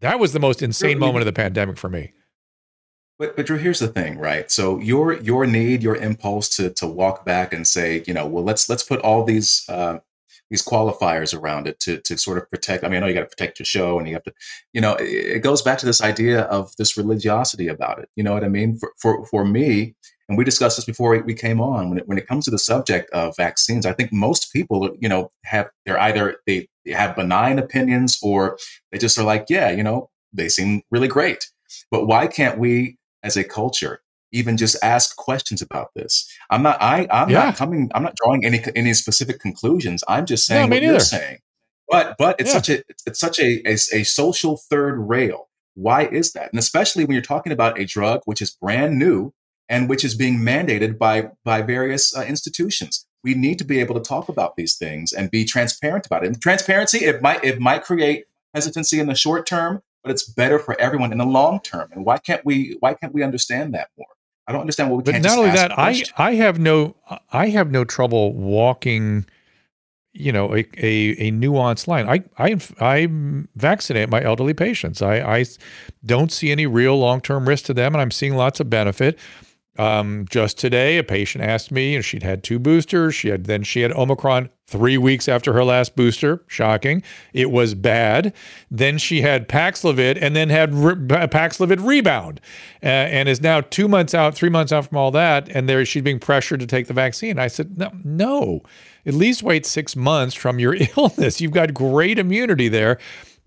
That 0.00 0.18
was 0.18 0.32
the 0.32 0.40
most 0.40 0.62
insane 0.62 0.98
moment 0.98 1.20
of 1.20 1.26
the 1.26 1.32
pandemic 1.32 1.78
for 1.78 1.88
me. 1.88 2.12
But 3.18 3.36
but 3.36 3.46
Drew, 3.46 3.56
here's 3.56 3.78
the 3.78 3.86
thing, 3.86 4.18
right? 4.18 4.50
So 4.50 4.80
your 4.80 5.12
your 5.20 5.46
need, 5.46 5.80
your 5.80 5.94
impulse 5.94 6.48
to 6.56 6.70
to 6.70 6.88
walk 6.88 7.24
back 7.24 7.52
and 7.52 7.64
say, 7.64 8.02
you 8.04 8.12
know, 8.12 8.26
well, 8.26 8.42
let's 8.42 8.68
let's 8.68 8.82
put 8.82 8.98
all 9.00 9.22
these 9.22 9.64
uh, 9.68 10.00
these 10.52 10.64
qualifiers 10.64 11.36
around 11.36 11.66
it 11.66 11.80
to 11.80 11.98
to 12.02 12.18
sort 12.18 12.36
of 12.36 12.48
protect. 12.50 12.84
I 12.84 12.88
mean, 12.88 12.98
I 12.98 13.00
know 13.00 13.06
you 13.06 13.14
got 13.14 13.20
to 13.20 13.36
protect 13.36 13.58
your 13.58 13.64
show, 13.64 13.98
and 13.98 14.06
you 14.06 14.14
have 14.14 14.22
to, 14.24 14.34
you 14.74 14.82
know, 14.82 14.94
it, 14.96 15.36
it 15.36 15.42
goes 15.42 15.62
back 15.62 15.78
to 15.78 15.86
this 15.86 16.02
idea 16.02 16.42
of 16.42 16.76
this 16.76 16.96
religiosity 16.96 17.68
about 17.68 17.98
it. 17.98 18.10
You 18.16 18.22
know 18.22 18.34
what 18.34 18.44
I 18.44 18.48
mean? 18.48 18.78
For 18.78 18.92
for 18.98 19.24
for 19.26 19.46
me, 19.46 19.94
and 20.28 20.36
we 20.36 20.44
discussed 20.44 20.76
this 20.76 20.84
before 20.84 21.18
we 21.22 21.34
came 21.34 21.60
on. 21.60 21.88
When 21.88 21.98
it, 21.98 22.06
when 22.06 22.18
it 22.18 22.26
comes 22.26 22.44
to 22.44 22.50
the 22.50 22.58
subject 22.58 23.10
of 23.12 23.34
vaccines, 23.36 23.86
I 23.86 23.94
think 23.94 24.12
most 24.12 24.52
people, 24.52 24.94
you 25.00 25.08
know, 25.08 25.32
have 25.44 25.70
they're 25.86 25.98
either 25.98 26.36
they, 26.46 26.68
they 26.84 26.92
have 26.92 27.16
benign 27.16 27.58
opinions 27.58 28.18
or 28.22 28.58
they 28.92 28.98
just 28.98 29.16
are 29.18 29.24
like, 29.24 29.46
yeah, 29.48 29.70
you 29.70 29.82
know, 29.82 30.10
they 30.34 30.50
seem 30.50 30.82
really 30.90 31.08
great. 31.08 31.50
But 31.90 32.06
why 32.06 32.26
can't 32.26 32.58
we, 32.58 32.98
as 33.22 33.38
a 33.38 33.44
culture, 33.44 34.02
even 34.32 34.56
just 34.56 34.76
ask 34.82 35.16
questions 35.16 35.62
about 35.62 35.90
this. 35.94 36.30
I'm 36.50 36.62
not 36.62 36.80
I 36.80 37.06
I'm 37.10 37.30
yeah. 37.30 37.44
not 37.44 37.56
coming 37.56 37.90
I'm 37.94 38.02
not 38.02 38.16
drawing 38.16 38.44
any 38.44 38.62
any 38.74 38.94
specific 38.94 39.40
conclusions. 39.40 40.02
I'm 40.08 40.26
just 40.26 40.46
saying 40.46 40.70
no, 40.70 40.76
what 40.76 40.82
you're 40.82 41.00
saying. 41.00 41.38
But 41.88 42.16
but 42.18 42.40
it's 42.40 42.48
yeah. 42.48 42.54
such 42.54 42.68
a 42.70 42.82
it's 43.06 43.20
such 43.20 43.38
a, 43.38 43.62
a, 43.68 43.72
a 43.72 44.04
social 44.04 44.56
third 44.56 44.98
rail. 44.98 45.48
Why 45.74 46.06
is 46.06 46.32
that? 46.32 46.50
And 46.50 46.58
especially 46.58 47.04
when 47.04 47.14
you're 47.14 47.22
talking 47.22 47.52
about 47.52 47.78
a 47.78 47.84
drug 47.84 48.22
which 48.24 48.42
is 48.42 48.50
brand 48.50 48.98
new 48.98 49.32
and 49.68 49.88
which 49.88 50.04
is 50.04 50.14
being 50.14 50.38
mandated 50.38 50.98
by 50.98 51.30
by 51.44 51.62
various 51.62 52.16
uh, 52.16 52.22
institutions. 52.22 53.06
We 53.24 53.34
need 53.34 53.58
to 53.58 53.64
be 53.64 53.78
able 53.78 53.94
to 53.94 54.00
talk 54.00 54.28
about 54.28 54.56
these 54.56 54.74
things 54.74 55.12
and 55.12 55.30
be 55.30 55.44
transparent 55.44 56.06
about 56.06 56.24
it. 56.24 56.28
And 56.28 56.40
transparency 56.40 57.04
it 57.04 57.22
might 57.22 57.44
it 57.44 57.60
might 57.60 57.84
create 57.84 58.24
hesitancy 58.54 58.98
in 58.98 59.06
the 59.06 59.14
short 59.14 59.46
term, 59.46 59.82
but 60.02 60.10
it's 60.10 60.24
better 60.28 60.58
for 60.58 60.78
everyone 60.80 61.12
in 61.12 61.18
the 61.18 61.26
long 61.26 61.60
term. 61.60 61.88
And 61.92 62.04
why 62.04 62.18
can't 62.18 62.44
we 62.44 62.76
why 62.80 62.94
can't 62.94 63.14
we 63.14 63.22
understand 63.22 63.74
that 63.74 63.88
more? 63.96 64.08
I 64.46 64.52
don't 64.52 64.62
understand 64.62 64.90
what 64.90 64.98
we 64.98 65.02
but 65.04 65.12
can't. 65.12 65.24
Not 65.24 65.38
only 65.38 65.50
that, 65.50 65.78
I 65.78 66.02
I 66.16 66.34
have 66.34 66.58
no 66.58 66.96
I 67.32 67.48
have 67.48 67.70
no 67.70 67.84
trouble 67.84 68.32
walking, 68.32 69.24
you 70.12 70.32
know, 70.32 70.54
a, 70.54 70.60
a, 70.78 71.28
a 71.28 71.32
nuanced 71.32 71.86
line. 71.86 72.08
I 72.08 72.22
I 72.38 72.56
I 72.80 73.08
vaccinate 73.54 74.08
my 74.08 74.22
elderly 74.22 74.54
patients. 74.54 75.00
I 75.00 75.20
I 75.20 75.44
don't 76.04 76.32
see 76.32 76.50
any 76.50 76.66
real 76.66 76.98
long 76.98 77.20
term 77.20 77.48
risk 77.48 77.66
to 77.66 77.74
them, 77.74 77.94
and 77.94 78.02
I'm 78.02 78.10
seeing 78.10 78.34
lots 78.34 78.58
of 78.60 78.68
benefit. 78.68 79.18
Um, 79.78 80.26
just 80.28 80.58
today, 80.58 80.98
a 80.98 81.04
patient 81.04 81.42
asked 81.44 81.72
me, 81.72 81.94
and 81.94 82.04
she'd 82.04 82.22
had 82.22 82.42
two 82.42 82.58
boosters. 82.58 83.14
She 83.14 83.28
had 83.28 83.44
then 83.44 83.62
she 83.62 83.80
had 83.80 83.92
Omicron 83.92 84.50
three 84.72 84.98
weeks 84.98 85.28
after 85.28 85.52
her 85.52 85.62
last 85.62 85.94
booster. 85.94 86.42
Shocking. 86.48 87.02
It 87.32 87.50
was 87.50 87.74
bad. 87.74 88.34
Then 88.70 88.98
she 88.98 89.20
had 89.20 89.48
Paxlovid, 89.48 90.18
and 90.20 90.34
then 90.34 90.48
had 90.48 90.74
re- 90.74 90.94
Paxlovid 91.28 91.86
rebound, 91.86 92.40
uh, 92.82 92.86
and 92.86 93.28
is 93.28 93.40
now 93.40 93.60
two 93.60 93.86
months 93.86 94.14
out, 94.14 94.34
three 94.34 94.48
months 94.48 94.72
out 94.72 94.86
from 94.86 94.96
all 94.96 95.10
that, 95.10 95.48
and 95.50 95.68
there 95.68 95.84
she's 95.84 96.02
being 96.02 96.18
pressured 96.18 96.60
to 96.60 96.66
take 96.66 96.86
the 96.86 96.94
vaccine. 96.94 97.38
I 97.38 97.48
said, 97.48 97.78
no, 97.78 97.90
no. 98.02 98.62
At 99.04 99.14
least 99.14 99.42
wait 99.42 99.66
six 99.66 99.94
months 99.94 100.34
from 100.34 100.58
your 100.58 100.76
illness. 100.96 101.40
You've 101.40 101.52
got 101.52 101.74
great 101.74 102.18
immunity 102.18 102.68
there. 102.68 102.98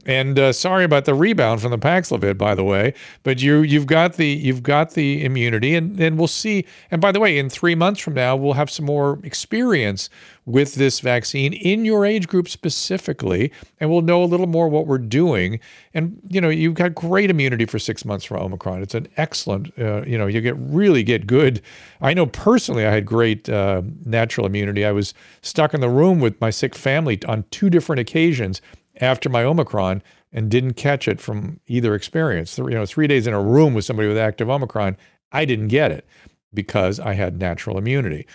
And 0.05 0.37
uh, 0.37 0.53
sorry 0.53 0.83
about 0.83 1.05
the 1.05 1.15
rebound 1.15 1.61
from 1.61 1.71
the 1.71 1.79
Paxlovid, 1.79 2.37
by 2.37 2.53
the 2.53 2.63
way, 2.63 2.93
but 3.23 3.41
you 3.41 3.61
you've 3.61 3.87
got 3.87 4.13
the 4.13 4.27
you've 4.27 4.61
got 4.61 4.91
the 4.91 5.25
immunity, 5.25 5.73
and 5.73 5.99
and 5.99 6.19
we'll 6.19 6.27
see. 6.27 6.65
And 6.91 7.01
by 7.01 7.11
the 7.11 7.19
way, 7.19 7.39
in 7.39 7.49
three 7.49 7.73
months 7.73 7.99
from 8.01 8.13
now, 8.13 8.35
we'll 8.35 8.53
have 8.53 8.69
some 8.69 8.85
more 8.85 9.19
experience 9.23 10.11
with 10.45 10.75
this 10.75 10.99
vaccine 10.99 11.53
in 11.53 11.85
your 11.85 12.05
age 12.05 12.27
group 12.27 12.47
specifically, 12.47 13.51
and 13.79 13.89
we'll 13.89 14.01
know 14.01 14.23
a 14.23 14.25
little 14.25 14.47
more 14.47 14.69
what 14.69 14.85
we're 14.85 14.99
doing. 14.99 15.59
And 15.93 16.19
you 16.27 16.39
know, 16.39 16.49
you've 16.49 16.75
got 16.75 16.93
great 16.93 17.29
immunity 17.29 17.65
for 17.65 17.79
six 17.79 18.05
months 18.05 18.25
from 18.25 18.41
Omicron. 18.41 18.83
It's 18.83 18.93
an 18.93 19.07
excellent. 19.17 19.77
Uh, 19.79 20.03
you 20.03 20.17
know, 20.17 20.27
you 20.27 20.41
get 20.41 20.55
really 20.57 21.03
get 21.03 21.25
good. 21.25 21.61
I 21.99 22.13
know 22.13 22.27
personally, 22.27 22.85
I 22.85 22.91
had 22.91 23.05
great 23.05 23.49
uh, 23.49 23.81
natural 24.05 24.45
immunity. 24.45 24.85
I 24.85 24.91
was 24.91 25.13
stuck 25.41 25.73
in 25.73 25.81
the 25.81 25.89
room 25.89 26.19
with 26.19 26.39
my 26.39 26.51
sick 26.51 26.75
family 26.75 27.19
on 27.27 27.45
two 27.49 27.69
different 27.69 27.99
occasions 27.99 28.61
after 29.01 29.29
my 29.29 29.43
Omicron 29.43 30.03
and 30.31 30.51
didn't 30.51 30.73
catch 30.73 31.07
it 31.07 31.19
from 31.19 31.59
either 31.67 31.95
experience. 31.95 32.57
You 32.57 32.69
know, 32.69 32.85
three 32.85 33.07
days 33.07 33.25
in 33.25 33.33
a 33.33 33.41
room 33.41 33.73
with 33.73 33.85
somebody 33.85 34.07
with 34.07 34.17
active 34.17 34.49
Omicron, 34.49 34.97
I 35.31 35.45
didn't 35.45 35.69
get 35.69 35.91
it 35.91 36.05
because 36.53 36.99
I 36.99 37.13
had 37.13 37.39
natural 37.39 37.77
immunity. 37.77 38.27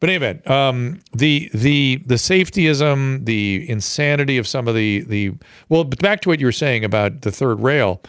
But 0.00 0.08
anyway, 0.08 0.42
um, 0.46 1.00
the 1.12 1.50
the 1.52 2.02
the 2.06 2.14
safetyism, 2.14 3.26
the 3.26 3.68
insanity 3.68 4.38
of 4.38 4.48
some 4.48 4.66
of 4.66 4.74
the 4.74 5.00
the 5.02 5.34
well, 5.68 5.84
back 5.84 6.22
to 6.22 6.30
what 6.30 6.40
you 6.40 6.46
were 6.46 6.52
saying 6.52 6.84
about 6.84 7.20
the 7.20 7.30
third 7.30 7.60
rail. 7.60 8.00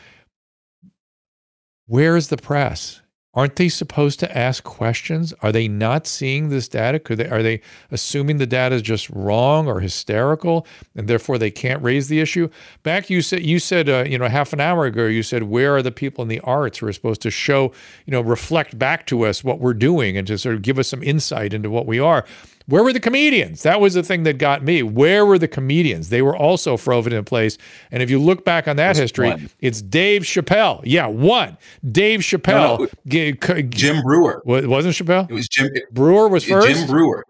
Where 1.88 2.16
is 2.16 2.30
the 2.30 2.38
press? 2.38 3.02
Aren't 3.34 3.56
they 3.56 3.70
supposed 3.70 4.20
to 4.20 4.38
ask 4.38 4.62
questions? 4.66 5.34
Are 5.42 5.54
they 5.54 5.70
not 5.70 6.06
seeing 6.06 6.50
this 6.50 6.68
data? 6.68 7.00
Could 7.00 7.20
they, 7.20 7.30
are 7.30 7.42
they 7.42 7.62
assuming 7.90 8.38
the 8.38 8.46
data 8.46 8.76
is 8.76 8.82
just 8.82 9.10
wrong 9.10 9.68
or 9.68 9.80
hysterical, 9.80 10.68
and 10.96 11.08
therefore 11.08 11.38
they 11.38 11.50
can't 11.50 11.82
raise 11.82 12.10
the 12.10 12.20
issue? 12.20 12.50
Back, 12.84 13.10
you 13.10 13.22
said 13.22 13.44
you 13.44 13.60
said 13.60 13.88
uh, 13.88 14.04
you 14.06 14.18
know 14.18 14.28
half 14.28 14.52
an 14.52 14.60
hour 14.60 14.86
ago, 14.86 15.06
you 15.06 15.24
said 15.24 15.44
where 15.44 15.74
are 15.78 15.82
the 15.82 15.94
people 15.94 16.22
in 16.22 16.28
the 16.28 16.42
arts 16.42 16.80
who 16.80 16.88
are 16.88 16.94
supposed 16.94 17.22
to 17.22 17.32
show 17.32 17.72
you 18.06 18.12
know 18.12 18.20
reflect 18.20 18.78
back 18.78 19.06
to 19.08 19.26
us 19.26 19.46
what 19.46 19.60
we're 19.60 19.74
doing 19.74 20.18
and 20.18 20.28
to 20.28 20.38
sort 20.38 20.56
of 20.56 20.62
give 20.62 20.78
us 20.78 20.90
some 20.90 21.02
insight 21.02 21.54
into 21.54 21.70
what 21.70 21.86
we 21.86 22.00
are. 22.00 22.26
Where 22.68 22.84
were 22.84 22.94
the 22.94 23.00
comedians? 23.00 23.64
That 23.64 23.82
was 23.82 23.94
the 23.94 24.04
thing 24.04 24.24
that 24.24 24.38
got 24.38 24.64
me. 24.64 24.84
Where 24.84 25.26
were 25.26 25.38
the 25.40 25.48
comedians? 25.48 26.10
They 26.10 26.22
were 26.22 26.36
also 26.36 26.78
frozen 26.78 27.14
in 27.14 27.24
place. 27.26 27.58
And 27.92 28.02
if 28.04 28.10
you 28.10 28.20
look 28.20 28.46
back 28.46 28.68
on 28.68 28.76
that 28.78 28.96
history, 28.96 29.30
one. 29.30 29.50
it's 29.60 29.82
Dave 29.82 30.24
Chappelle. 30.24 30.82
Yeah, 30.84 31.08
one. 31.08 31.58
Dave 31.92 32.22
Chappelle. 32.22 32.78
No, 32.80 32.86
no. 32.86 32.88
g- 33.08 33.38
c- 33.44 33.64
Jim 33.64 34.02
Breuer. 34.02 34.42
wa- 34.46 34.62
wasn't 34.68 34.96
Chappelle? 34.96 35.30
It 35.30 35.34
was 35.34 35.48
Jim. 35.48 35.70
Breuer 35.92 36.28
was 36.30 36.44
first. 36.46 36.68
Jim 36.68 36.88
Breuer. 36.88 37.24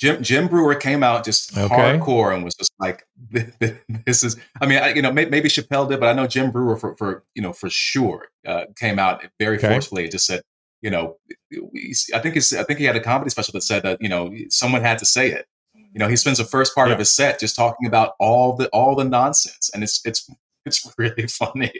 Jim 0.00 0.22
Jim 0.22 0.46
Breuer 0.46 0.76
came 0.76 1.02
out 1.02 1.24
just 1.24 1.58
Okay. 1.58 1.74
hardcore 1.74 2.32
and 2.32 2.44
was 2.44 2.54
just 2.54 2.70
like, 2.78 3.04
"This 4.06 4.22
is." 4.22 4.36
I 4.60 4.66
mean, 4.66 4.78
I, 4.78 4.92
you 4.94 5.02
know, 5.02 5.12
may, 5.12 5.24
maybe 5.24 5.48
Chappelle 5.48 5.88
did, 5.88 5.98
but 5.98 6.08
I 6.08 6.12
know 6.12 6.28
Jim 6.28 6.52
Breuer 6.52 6.76
for, 6.76 6.96
for 6.96 7.24
you 7.34 7.42
know 7.42 7.52
for 7.52 7.68
sure 7.68 8.28
uh, 8.46 8.66
came 8.76 9.00
out 9.00 9.24
very 9.40 9.56
Okay. 9.56 9.68
forcefully. 9.68 10.04
and 10.04 10.12
Just 10.12 10.26
said, 10.26 10.42
you 10.82 10.90
know, 10.90 11.16
I 12.14 12.18
think 12.20 12.36
it's, 12.36 12.52
I 12.52 12.62
think 12.62 12.78
he 12.78 12.84
had 12.84 12.96
a 12.96 13.00
comedy 13.00 13.30
special 13.30 13.52
that 13.52 13.62
said 13.62 13.82
that 13.82 14.00
you 14.00 14.08
know 14.08 14.32
someone 14.48 14.82
had 14.82 14.98
to 14.98 15.06
say 15.06 15.30
it. 15.30 15.46
You 15.74 15.98
know, 15.98 16.08
he 16.08 16.16
spends 16.16 16.38
the 16.38 16.44
first 16.44 16.74
part 16.74 16.88
Yeah. 16.88 16.94
of 16.94 16.98
his 16.98 17.10
set 17.10 17.40
just 17.40 17.56
talking 17.56 17.86
about 17.86 18.12
all 18.20 18.54
the 18.56 18.68
all 18.68 18.94
the 18.94 19.04
nonsense, 19.04 19.70
and 19.74 19.82
it's 19.82 20.00
it's 20.04 20.28
it's 20.66 20.92
really 20.98 21.26
funny. 21.26 21.72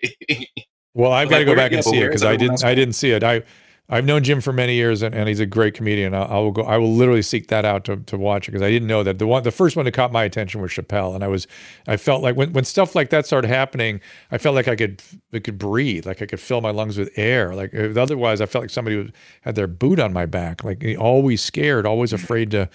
Well, 0.95 1.13
I've 1.13 1.29
got 1.31 1.39
to 1.39 1.45
go 1.45 1.55
back 1.55 1.73
and 1.73 1.85
see 1.85 1.99
it 1.99 2.07
because 2.07 2.25
I 2.25 2.37
didn't. 2.37 2.65
I 2.65 2.75
didn't 2.75 2.95
see 2.95 3.11
it. 3.11 3.23
I 3.23 3.43
I've 3.91 4.05
known 4.05 4.23
Jim 4.23 4.43
for 4.43 4.53
many 4.53 4.75
years, 4.75 5.01
and, 5.01 5.15
and 5.15 5.29
he's 5.29 5.41
a 5.41 5.47
great 5.47 5.73
comedian. 5.73 6.13
I, 6.13 6.23
I 6.25 6.39
will 6.39 6.51
go. 6.51 6.63
I 6.63 6.77
will 6.77 6.93
literally 6.93 7.23
seek 7.23 7.49
that 7.49 7.65
out 7.65 7.85
to, 7.85 7.97
to 7.97 8.19
watch 8.19 8.47
it 8.47 8.51
because 8.51 8.61
I 8.63 8.71
didn't 8.71 8.87
know 8.87 9.03
that 9.03 9.19
the 9.19 9.27
one 9.27 9.43
the 9.45 9.51
first 9.51 9.77
one 9.77 9.87
that 9.87 9.93
caught 9.93 10.13
my 10.13 10.25
attention 10.25 10.61
was 10.61 10.71
Chappelle, 10.71 11.15
and 11.15 11.25
I 11.25 11.29
was 11.29 11.47
I 11.87 11.97
felt 11.97 12.23
like 12.23 12.37
when, 12.37 12.53
when 12.53 12.65
stuff 12.65 12.95
like 12.95 13.09
that 13.11 13.25
started 13.25 13.49
happening, 13.49 14.01
I 14.31 14.37
felt 14.37 14.55
like 14.55 14.69
I 14.69 14.77
could 14.77 15.03
I 15.33 15.39
could 15.39 15.57
breathe, 15.57 16.05
like 16.05 16.21
I 16.21 16.27
could 16.27 16.41
fill 16.41 16.61
my 16.61 16.71
lungs 16.71 16.99
with 16.99 17.11
air. 17.17 17.55
Like 17.55 17.75
uh, 17.75 17.99
otherwise, 17.99 18.43
I 18.43 18.47
felt 18.47 18.65
like 18.65 18.71
somebody 18.71 18.97
was, 18.97 19.11
had 19.41 19.55
their 19.55 19.67
boot 19.67 19.99
on 19.99 20.13
my 20.13 20.27
back, 20.27 20.65
like 20.65 20.85
always 20.99 21.41
scared, 21.41 21.87
always 21.87 22.13
afraid 22.13 22.51
to 22.51 22.69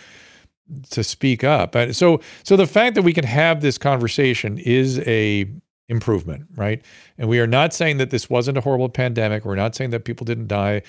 to 0.90 1.04
speak 1.04 1.44
up. 1.44 1.76
And 1.76 1.96
so 1.96 2.22
so 2.44 2.58
the 2.58 2.66
fact 2.66 2.96
that 2.96 3.04
we 3.04 3.14
can 3.14 3.26
have 3.26 3.62
this 3.62 3.78
conversation 3.78 4.58
is 4.58 5.00
a 5.02 5.46
improvement, 5.90 6.46
right? 6.56 6.82
And 7.18 7.28
we 7.28 7.40
are 7.40 7.48
not 7.48 7.74
saying 7.74 7.98
that 7.98 8.10
this 8.10 8.30
wasn't 8.30 8.58
a 8.58 8.62
horrible 8.62 8.90
pandemic. 8.90 9.46
We're 9.46 9.56
not 9.56 9.76
saying 9.76 9.90
that 9.92 10.06
people 10.06 10.26
didn't 10.26 10.48
die. 10.48 10.82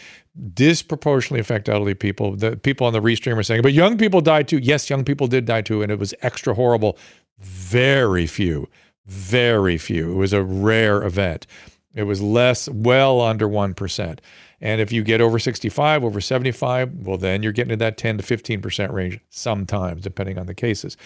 Disproportionately 0.54 1.40
affect 1.40 1.68
elderly 1.68 1.94
people. 1.94 2.36
The 2.36 2.56
people 2.56 2.86
on 2.86 2.92
the 2.92 3.00
restream 3.00 3.36
are 3.36 3.42
saying, 3.42 3.62
but 3.62 3.72
young 3.72 3.98
people 3.98 4.20
died 4.20 4.48
too. 4.48 4.58
Yes, 4.58 4.88
young 4.88 5.04
people 5.04 5.26
did 5.26 5.44
die 5.44 5.62
too, 5.62 5.82
and 5.82 5.90
it 5.90 5.98
was 5.98 6.14
extra 6.22 6.54
horrible. 6.54 6.96
Very 7.38 8.26
few, 8.26 8.68
very 9.06 9.78
few. 9.78 10.12
It 10.12 10.16
was 10.16 10.32
a 10.32 10.42
rare 10.42 11.02
event. 11.02 11.46
It 11.94 12.04
was 12.04 12.20
less, 12.20 12.68
well 12.68 13.20
under 13.20 13.48
1%. 13.48 14.18
And 14.60 14.80
if 14.80 14.92
you 14.92 15.02
get 15.02 15.20
over 15.20 15.38
65, 15.38 16.04
over 16.04 16.20
75, 16.20 17.06
well, 17.06 17.18
then 17.18 17.42
you're 17.42 17.52
getting 17.52 17.70
to 17.70 17.76
that 17.76 17.98
10 17.98 18.18
to 18.18 18.24
15% 18.24 18.92
range 18.92 19.20
sometimes, 19.28 20.02
depending 20.02 20.38
on 20.38 20.46
the 20.46 20.54
cases. 20.54 20.96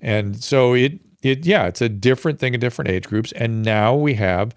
And 0.00 0.42
so 0.42 0.74
it, 0.74 1.00
it, 1.22 1.46
yeah, 1.46 1.66
it's 1.66 1.80
a 1.80 1.88
different 1.88 2.38
thing 2.38 2.54
in 2.54 2.60
different 2.60 2.90
age 2.90 3.04
groups. 3.04 3.32
And 3.32 3.62
now 3.62 3.94
we 3.94 4.14
have 4.14 4.54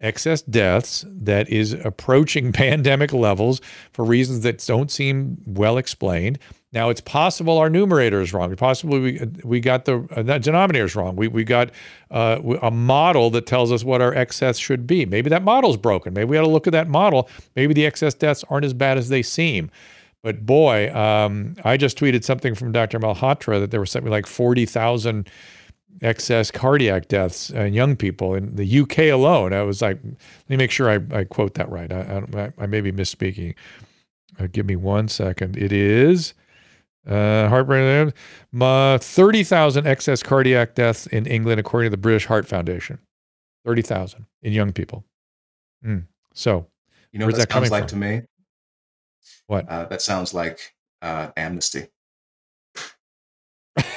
excess 0.00 0.42
deaths 0.42 1.04
that 1.08 1.48
is 1.48 1.72
approaching 1.72 2.52
pandemic 2.52 3.12
levels 3.12 3.60
for 3.92 4.04
reasons 4.04 4.40
that 4.42 4.64
don't 4.66 4.90
seem 4.90 5.38
well 5.46 5.78
explained. 5.78 6.38
Now 6.72 6.90
it's 6.90 7.00
possible 7.00 7.58
our 7.58 7.70
numerator 7.70 8.20
is 8.20 8.32
wrong. 8.32 8.54
Possibly 8.56 8.98
we 8.98 9.20
we 9.44 9.60
got 9.60 9.84
the 9.84 10.06
uh, 10.10 10.38
denominator 10.38 10.84
is 10.84 10.96
wrong. 10.96 11.14
We 11.14 11.28
we 11.28 11.44
got 11.44 11.70
uh, 12.10 12.40
a 12.60 12.70
model 12.70 13.30
that 13.30 13.46
tells 13.46 13.70
us 13.70 13.84
what 13.84 14.02
our 14.02 14.12
excess 14.12 14.58
should 14.58 14.84
be. 14.84 15.06
Maybe 15.06 15.30
that 15.30 15.44
model's 15.44 15.76
broken. 15.76 16.12
Maybe 16.12 16.30
we 16.30 16.36
got 16.36 16.42
to 16.42 16.48
look 16.48 16.66
at 16.66 16.72
that 16.72 16.88
model. 16.88 17.30
Maybe 17.54 17.74
the 17.74 17.86
excess 17.86 18.12
deaths 18.12 18.44
aren't 18.50 18.64
as 18.64 18.74
bad 18.74 18.98
as 18.98 19.08
they 19.08 19.22
seem. 19.22 19.70
But 20.22 20.44
boy, 20.44 20.92
um, 20.92 21.54
I 21.64 21.76
just 21.76 21.96
tweeted 21.96 22.24
something 22.24 22.56
from 22.56 22.72
Dr. 22.72 22.98
Malhotra 22.98 23.60
that 23.60 23.70
there 23.70 23.78
was 23.78 23.92
something 23.92 24.10
like 24.10 24.26
forty 24.26 24.66
thousand 24.66 25.30
excess 26.02 26.50
cardiac 26.50 27.08
deaths 27.08 27.50
in 27.50 27.72
young 27.74 27.96
people 27.96 28.34
in 28.34 28.56
the 28.56 28.80
UK 28.80 28.98
alone. 29.12 29.52
I 29.52 29.62
was 29.62 29.80
like, 29.82 29.98
let 30.04 30.50
me 30.50 30.56
make 30.56 30.70
sure 30.70 30.90
I, 30.90 30.98
I 31.18 31.24
quote 31.24 31.54
that 31.54 31.68
right. 31.70 31.92
I, 31.92 32.22
I, 32.36 32.52
I- 32.58 32.66
may 32.66 32.80
be 32.80 32.92
misspeaking. 32.92 33.54
Uh, 34.38 34.48
give 34.50 34.66
me 34.66 34.76
one 34.76 35.06
second. 35.08 35.56
It 35.56 35.70
is 35.72 36.34
uh, 37.08 37.48
heartburn. 37.48 38.12
Uh, 38.60 38.98
30,000 38.98 39.86
excess 39.86 40.22
cardiac 40.22 40.74
deaths 40.74 41.06
in 41.06 41.26
England, 41.26 41.60
according 41.60 41.86
to 41.86 41.90
the 41.90 42.00
British 42.00 42.26
Heart 42.26 42.46
Foundation. 42.46 42.98
30,000 43.64 44.26
in 44.42 44.52
young 44.52 44.72
people. 44.72 45.04
Mm. 45.86 46.06
So, 46.34 46.66
You 47.12 47.18
know 47.20 47.26
what 47.26 47.36
that 47.36 47.48
that 47.48 47.52
sounds 47.54 47.70
like 47.70 47.88
from? 47.88 48.00
to 48.00 48.06
me? 48.06 48.22
What? 49.46 49.68
Uh, 49.68 49.84
that 49.86 50.02
sounds 50.02 50.34
like 50.34 50.74
uh, 51.02 51.28
amnesty. 51.36 51.86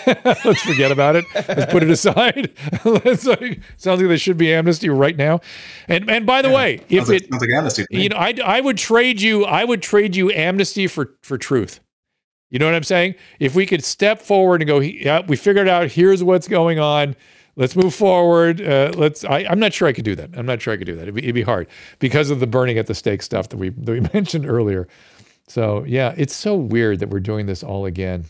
let's 0.45 0.61
forget 0.61 0.91
about 0.91 1.15
it. 1.15 1.25
Let's 1.35 1.71
put 1.71 1.83
it 1.83 1.89
aside. 1.89 2.51
Let's 2.85 3.25
like, 3.25 3.61
sounds 3.75 3.99
like 3.99 4.07
there 4.07 4.17
should 4.17 4.37
be 4.37 4.53
amnesty 4.53 4.89
right 4.89 5.17
now. 5.17 5.41
And 5.87 6.09
and 6.09 6.25
by 6.25 6.41
the 6.41 6.49
way, 6.49 6.81
if 6.89 7.09
it 7.09 7.29
sounds 7.29 7.41
like 7.41 7.51
amnesty. 7.51 7.85
you 7.89 8.09
know, 8.09 8.17
I, 8.17 8.33
I 8.43 8.61
would 8.61 8.77
trade 8.77 9.21
you, 9.21 9.43
I 9.45 9.63
would 9.63 9.81
trade 9.81 10.15
you 10.15 10.31
amnesty 10.31 10.87
for, 10.87 11.15
for 11.21 11.37
truth. 11.37 11.81
You 12.49 12.59
know 12.59 12.65
what 12.65 12.75
I'm 12.75 12.83
saying? 12.83 13.15
If 13.39 13.55
we 13.55 13.65
could 13.65 13.83
step 13.83 14.21
forward 14.21 14.61
and 14.61 14.67
go, 14.67 14.79
yeah, 14.79 15.21
we 15.27 15.35
figured 15.35 15.67
out, 15.67 15.91
here's 15.91 16.23
what's 16.23 16.47
going 16.47 16.79
on. 16.79 17.15
Let's 17.57 17.75
move 17.75 17.93
forward. 17.93 18.61
Uh, 18.61 18.93
let's, 18.95 19.25
I, 19.25 19.39
I'm 19.49 19.59
not 19.59 19.73
sure 19.73 19.87
I 19.87 19.93
could 19.93 20.05
do 20.05 20.15
that. 20.15 20.29
I'm 20.37 20.45
not 20.45 20.61
sure 20.61 20.73
I 20.73 20.77
could 20.77 20.85
do 20.85 20.95
that. 20.95 21.03
It'd 21.03 21.15
be, 21.15 21.23
it'd 21.23 21.35
be 21.35 21.41
hard 21.41 21.67
because 21.99 22.29
of 22.29 22.39
the 22.39 22.47
burning 22.47 22.77
at 22.77 22.87
the 22.87 22.95
stake 22.95 23.21
stuff 23.21 23.49
that 23.49 23.57
we, 23.57 23.69
that 23.69 23.91
we 23.91 23.99
mentioned 24.13 24.45
earlier. 24.45 24.87
So 25.47 25.83
yeah, 25.85 26.13
it's 26.17 26.35
so 26.35 26.55
weird 26.55 26.99
that 26.99 27.09
we're 27.09 27.19
doing 27.19 27.47
this 27.47 27.63
all 27.63 27.85
again. 27.85 28.25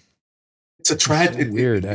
It's 0.92 1.04
a 1.04 1.06
so 1.06 1.14
tragedy. 1.14 1.50
weird. 1.50 1.86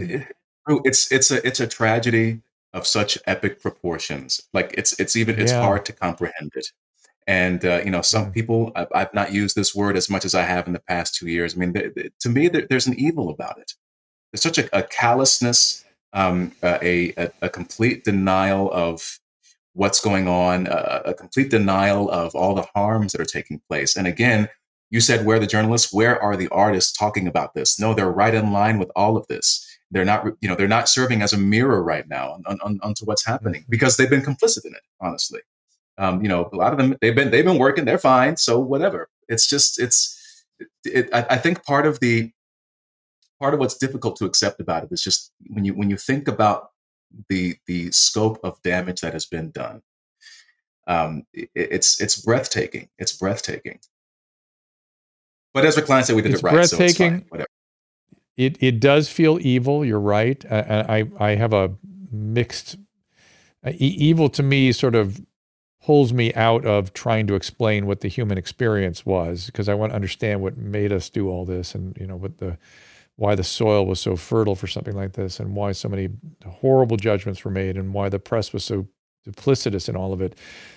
it's 0.84 1.10
it's 1.12 1.30
a 1.30 1.46
it's 1.46 1.60
a 1.60 1.66
tragedy 1.66 2.40
of 2.72 2.86
such 2.86 3.18
epic 3.26 3.60
proportions. 3.60 4.40
Like 4.52 4.74
it's 4.78 4.98
it's 5.00 5.16
even 5.16 5.38
it's 5.40 5.52
Yeah. 5.52 5.60
hard 5.62 5.84
to 5.86 5.92
comprehend 5.92 6.52
it. 6.54 6.66
And 7.26 7.64
uh, 7.64 7.80
you 7.84 7.90
know, 7.90 8.02
some 8.02 8.24
Yeah. 8.24 8.30
people 8.30 8.72
I've, 8.74 8.88
I've 8.94 9.14
not 9.14 9.32
used 9.32 9.54
this 9.56 9.74
word 9.74 9.96
as 9.96 10.08
much 10.10 10.24
as 10.24 10.34
I 10.34 10.42
have 10.42 10.66
in 10.66 10.72
the 10.72 10.80
past 10.80 11.14
two 11.14 11.28
years. 11.28 11.54
I 11.54 11.58
mean, 11.58 11.72
th- 11.72 11.94
th- 11.94 12.12
to 12.20 12.28
me, 12.28 12.48
there, 12.48 12.66
there's 12.68 12.86
an 12.86 12.98
evil 12.98 13.30
about 13.30 13.58
it. 13.58 13.72
There's 14.32 14.42
such 14.42 14.58
a, 14.58 14.76
a 14.76 14.82
callousness, 14.82 15.84
um, 16.12 16.52
uh, 16.62 16.78
a, 16.82 17.12
a 17.16 17.30
a 17.42 17.48
complete 17.48 18.04
denial 18.04 18.72
of 18.72 19.18
what's 19.74 20.00
going 20.00 20.26
on, 20.28 20.66
uh, 20.66 21.02
a 21.04 21.14
complete 21.14 21.50
denial 21.50 22.10
of 22.10 22.34
all 22.34 22.54
the 22.54 22.66
harms 22.74 23.12
that 23.12 23.20
are 23.20 23.24
taking 23.24 23.60
place. 23.68 23.96
And 23.96 24.06
again, 24.06 24.48
you 24.92 25.00
said 25.00 25.24
where 25.24 25.38
are 25.38 25.40
the 25.40 25.46
journalists, 25.46 25.90
where 25.90 26.22
are 26.22 26.36
the 26.36 26.48
artists 26.48 26.92
talking 26.92 27.26
about 27.26 27.54
this? 27.54 27.80
No, 27.80 27.94
they're 27.94 28.10
right 28.10 28.34
in 28.34 28.52
line 28.52 28.78
with 28.78 28.90
all 28.94 29.16
of 29.16 29.26
this. 29.26 29.66
They're 29.90 30.04
not, 30.04 30.26
you 30.42 30.48
know, 30.48 30.54
they're 30.54 30.68
not 30.68 30.88
serving 30.88 31.22
as 31.22 31.32
a 31.32 31.38
mirror 31.38 31.82
right 31.82 32.06
now 32.06 32.38
on, 32.46 32.58
on, 32.62 32.78
onto 32.82 33.06
what's 33.06 33.24
happening 33.24 33.64
because 33.70 33.96
they've 33.96 34.10
been 34.10 34.20
complicit 34.20 34.66
in 34.66 34.74
it. 34.74 34.82
Honestly, 35.00 35.40
um, 35.96 36.22
you 36.22 36.28
know, 36.28 36.48
a 36.52 36.56
lot 36.56 36.72
of 36.72 36.78
them 36.78 36.94
they've 37.00 37.14
been 37.14 37.30
they've 37.30 37.44
been 37.44 37.58
working. 37.58 37.86
They're 37.86 37.96
fine. 37.96 38.36
So 38.36 38.60
whatever. 38.60 39.08
It's 39.28 39.48
just 39.48 39.80
it's. 39.80 40.18
It, 40.84 41.08
I, 41.12 41.26
I 41.30 41.38
think 41.38 41.64
part 41.64 41.86
of 41.86 41.98
the 42.00 42.30
part 43.40 43.54
of 43.54 43.60
what's 43.60 43.78
difficult 43.78 44.16
to 44.16 44.26
accept 44.26 44.60
about 44.60 44.84
it 44.84 44.92
is 44.92 45.02
just 45.02 45.32
when 45.48 45.64
you 45.64 45.72
when 45.72 45.88
you 45.88 45.96
think 45.96 46.28
about 46.28 46.68
the 47.30 47.56
the 47.66 47.90
scope 47.92 48.38
of 48.44 48.60
damage 48.62 49.00
that 49.00 49.14
has 49.14 49.24
been 49.24 49.50
done. 49.52 49.80
Um, 50.86 51.24
it, 51.32 51.48
it's 51.54 51.98
it's 51.98 52.20
breathtaking. 52.20 52.90
It's 52.98 53.16
breathtaking. 53.16 53.80
But 55.54 55.64
as 55.66 55.76
McCline 55.76 56.04
said, 56.04 56.16
we 56.16 56.22
did 56.22 56.32
It's 56.32 56.42
it 56.42 56.42
right. 56.42 56.64
So 56.64 56.80
it's 56.80 56.94
breathtaking. 56.94 57.10
fine. 57.10 57.26
Whatever. 57.28 57.48
It 58.36 58.58
it 58.62 58.80
does 58.80 59.08
feel 59.10 59.38
evil. 59.40 59.84
You're 59.84 60.00
right. 60.00 60.44
I 60.50 61.04
I, 61.20 61.28
I 61.32 61.36
have 61.36 61.52
a 61.52 61.72
mixed 62.12 62.76
uh, 63.66 63.72
evil 63.78 64.28
to 64.30 64.42
me 64.42 64.72
sort 64.72 64.94
of 64.94 65.20
pulls 65.84 66.12
me 66.12 66.32
out 66.34 66.64
of 66.64 66.92
trying 66.94 67.26
to 67.28 67.34
explain 67.34 67.86
what 67.86 68.00
the 68.00 68.08
human 68.08 68.38
experience 68.38 69.06
was 69.06 69.46
because 69.46 69.68
I 69.68 69.74
want 69.74 69.92
to 69.92 69.96
understand 69.96 70.40
what 70.42 70.56
made 70.56 70.92
us 70.92 71.10
do 71.10 71.28
all 71.28 71.44
this 71.44 71.74
and 71.74 71.96
you 71.98 72.06
know 72.06 72.16
what 72.16 72.38
the 72.38 72.58
why 73.16 73.34
the 73.34 73.44
soil 73.44 73.86
was 73.86 74.00
so 74.00 74.16
fertile 74.16 74.56
for 74.56 74.66
something 74.66 74.96
like 74.96 75.12
this 75.14 75.40
and 75.40 75.54
why 75.56 75.72
so 75.72 75.88
many 75.88 76.08
horrible 76.46 76.96
judgments 76.96 77.44
were 77.44 77.50
made 77.50 77.76
and 77.76 77.94
why 77.94 78.08
the 78.08 78.18
press 78.18 78.52
was 78.52 78.64
so 78.64 78.86
duplicitous 79.26 79.88
in 79.88 79.96
all 79.96 80.12
of 80.12 80.20
it 80.20 80.36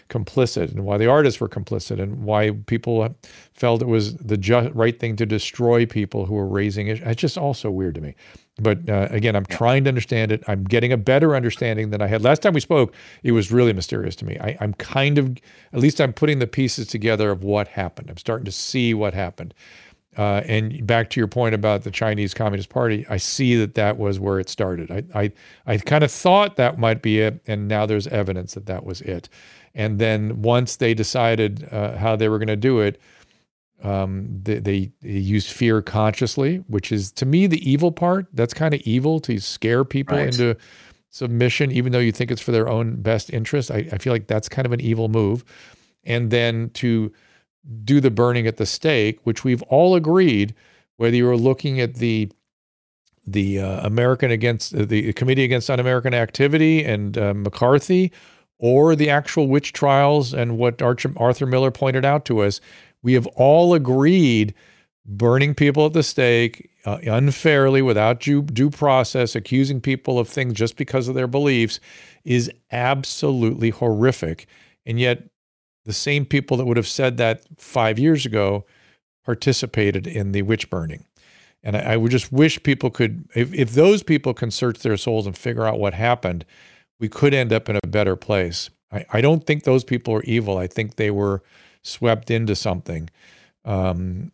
complicit 0.09 0.69
and 0.69 0.85
why 0.85 0.97
the 0.97 1.07
artists 1.07 1.39
were 1.39 1.49
complicit 1.49 1.99
and 1.99 2.23
why 2.23 2.51
people 2.67 3.15
felt 3.53 3.81
it 3.81 3.87
was 3.87 4.15
the 4.17 4.37
ju- 4.37 4.71
right 4.73 4.99
thing 4.99 5.15
to 5.15 5.25
destroy 5.25 5.85
people 5.85 6.25
who 6.25 6.35
were 6.35 6.47
raising 6.47 6.87
it. 6.87 7.01
It's 7.01 7.19
just 7.19 7.37
all 7.37 7.53
so 7.55 7.71
weird 7.71 7.95
to 7.95 8.01
me. 8.01 8.15
But 8.57 8.87
uh, 8.89 9.07
again 9.11 9.35
i'm 9.35 9.45
trying 9.45 9.83
to 9.85 9.89
understand 9.89 10.31
it. 10.31 10.43
I'm 10.47 10.63
getting 10.63 10.93
a 10.93 10.97
better 10.97 11.35
understanding 11.35 11.89
than 11.89 12.01
i 12.01 12.07
had. 12.07 12.21
Last 12.21 12.41
time 12.41 12.53
we 12.53 12.61
spoke 12.61 12.93
it 13.23 13.31
was 13.33 13.51
really 13.51 13.73
mysterious 13.73 14.15
to 14.17 14.25
me. 14.25 14.37
I, 14.39 14.57
i'm 14.61 14.73
kind 14.75 15.17
of 15.17 15.37
at 15.73 15.79
least 15.79 15.99
i'm 15.99 16.13
putting 16.13 16.39
the 16.39 16.47
pieces 16.47 16.87
together 16.87 17.31
of 17.31 17.43
what 17.43 17.67
happened. 17.69 18.09
I'm 18.09 18.17
starting 18.17 18.45
to 18.45 18.51
see 18.51 18.93
what 18.93 19.13
happened 19.13 19.53
uh, 20.17 20.41
and 20.47 20.85
back 20.85 21.09
to 21.11 21.19
your 21.19 21.27
point 21.27 21.55
about 21.55 21.83
the 21.83 21.91
Chinese 21.91 22.33
Communist 22.33 22.69
Party, 22.69 23.05
I 23.09 23.17
see 23.17 23.55
that 23.57 23.75
that 23.75 23.97
was 23.97 24.19
where 24.19 24.39
it 24.39 24.49
started. 24.49 24.91
I, 24.91 25.03
I, 25.23 25.31
I 25.65 25.77
kind 25.77 26.03
of 26.03 26.11
thought 26.11 26.55
that 26.55 26.77
might 26.77 27.01
be 27.01 27.19
it, 27.19 27.41
and 27.47 27.67
now 27.67 27.85
there's 27.85 28.07
evidence 28.07 28.53
that 28.53 28.65
that 28.65 28.85
was 28.85 29.01
it. 29.01 29.29
And 29.73 29.99
then 29.99 30.41
once 30.41 30.77
they 30.77 30.93
decided 30.93 31.67
uh, 31.71 31.97
how 31.97 32.15
they 32.15 32.29
were 32.29 32.37
going 32.37 32.47
to 32.47 32.55
do 32.55 32.79
it, 32.79 32.99
Um, 33.83 34.41
they, 34.43 34.59
they, 34.59 34.91
they 35.01 35.19
use 35.35 35.51
fear 35.51 35.81
consciously, 35.81 36.63
which 36.67 36.91
is 36.91 37.11
to 37.11 37.25
me 37.25 37.47
the 37.47 37.59
evil 37.69 37.91
part. 37.91 38.25
That's 38.33 38.53
kind 38.53 38.73
of 38.73 38.79
evil 38.81 39.19
to 39.19 39.37
scare 39.39 39.83
people 39.83 40.17
Right. 40.17 40.27
into 40.27 40.55
submission, 41.09 41.71
even 41.71 41.91
though 41.91 41.99
you 41.99 42.11
think 42.11 42.31
it's 42.31 42.41
for 42.41 42.53
their 42.53 42.67
own 42.69 43.01
best 43.01 43.29
interest. 43.29 43.69
I, 43.71 43.79
I 43.91 43.97
feel 43.97 44.13
like 44.13 44.27
that's 44.27 44.49
kind 44.49 44.65
of 44.65 44.71
an 44.71 44.79
evil 44.79 45.09
move. 45.09 45.43
And 46.05 46.31
then 46.31 46.69
to 46.75 47.11
do 47.83 47.99
the 47.99 48.11
burning 48.11 48.47
at 48.47 48.57
the 48.57 48.65
stake, 48.65 49.19
which 49.23 49.43
we've 49.43 49.61
all 49.63 49.95
agreed, 49.95 50.53
whether 50.97 51.15
you 51.15 51.25
were 51.25 51.37
looking 51.37 51.79
at 51.79 51.95
the 51.95 52.31
the 53.27 53.59
uh, 53.59 53.85
American 53.85 54.29
against 54.29 54.75
uh, 54.75 54.85
the 54.85 55.11
Committee 55.13 55.43
Against 55.43 55.69
Un-American 55.69 56.13
Activity 56.13 56.83
and 56.83 57.17
uh, 57.17 57.33
McCarthy, 57.33 58.11
or 58.59 58.95
the 58.95 59.09
actual 59.09 59.47
witch 59.47 59.73
trials 59.73 60.33
and 60.33 60.57
what 60.57 60.81
Arch- 60.81 61.07
Arthur 61.17 61.47
Miller 61.47 61.71
pointed 61.71 62.05
out 62.05 62.25
to 62.25 62.41
us, 62.41 62.61
we 63.01 63.13
have 63.13 63.25
all 63.35 63.73
agreed 63.73 64.53
burning 65.05 65.53
people 65.55 65.85
at 65.87 65.93
the 65.93 66.03
stake 66.03 66.69
uh, 66.85 66.97
unfairly 67.03 67.81
without 67.81 68.19
due, 68.19 68.43
due 68.43 68.69
process, 68.69 69.35
accusing 69.35 69.81
people 69.81 70.19
of 70.19 70.27
things 70.27 70.53
just 70.53 70.77
because 70.77 71.07
of 71.07 71.15
their 71.15 71.27
beliefs 71.27 71.79
is 72.23 72.51
absolutely 72.71 73.71
horrific. 73.71 74.47
And 74.85 74.99
yet, 74.99 75.23
the 75.85 75.93
same 75.93 76.25
people 76.25 76.57
that 76.57 76.65
would 76.65 76.77
have 76.77 76.87
said 76.87 77.17
that 77.17 77.43
five 77.57 77.97
years 77.99 78.25
ago 78.25 78.65
participated 79.23 80.05
in 80.07 80.31
the 80.31 80.41
witch 80.41 80.69
burning. 80.69 81.05
And 81.63 81.75
I, 81.75 81.93
I 81.93 81.97
would 81.97 82.11
just 82.11 82.31
wish 82.31 82.61
people 82.63 82.89
could, 82.89 83.27
if, 83.35 83.53
if 83.53 83.71
those 83.71 84.03
people 84.03 84.33
can 84.33 84.51
search 84.51 84.79
their 84.79 84.97
souls 84.97 85.25
and 85.25 85.37
figure 85.37 85.65
out 85.65 85.79
what 85.79 85.93
happened, 85.93 86.45
we 86.99 87.09
could 87.09 87.33
end 87.33 87.51
up 87.51 87.69
in 87.69 87.75
a 87.75 87.87
better 87.87 88.15
place. 88.15 88.69
I, 88.91 89.05
I 89.11 89.21
don't 89.21 89.45
think 89.45 89.63
those 89.63 89.83
people 89.83 90.13
are 90.13 90.23
evil. 90.23 90.57
I 90.57 90.67
think 90.67 90.95
they 90.95 91.11
were 91.11 91.41
swept 91.81 92.29
into 92.29 92.55
something 92.55 93.09
um, 93.63 94.31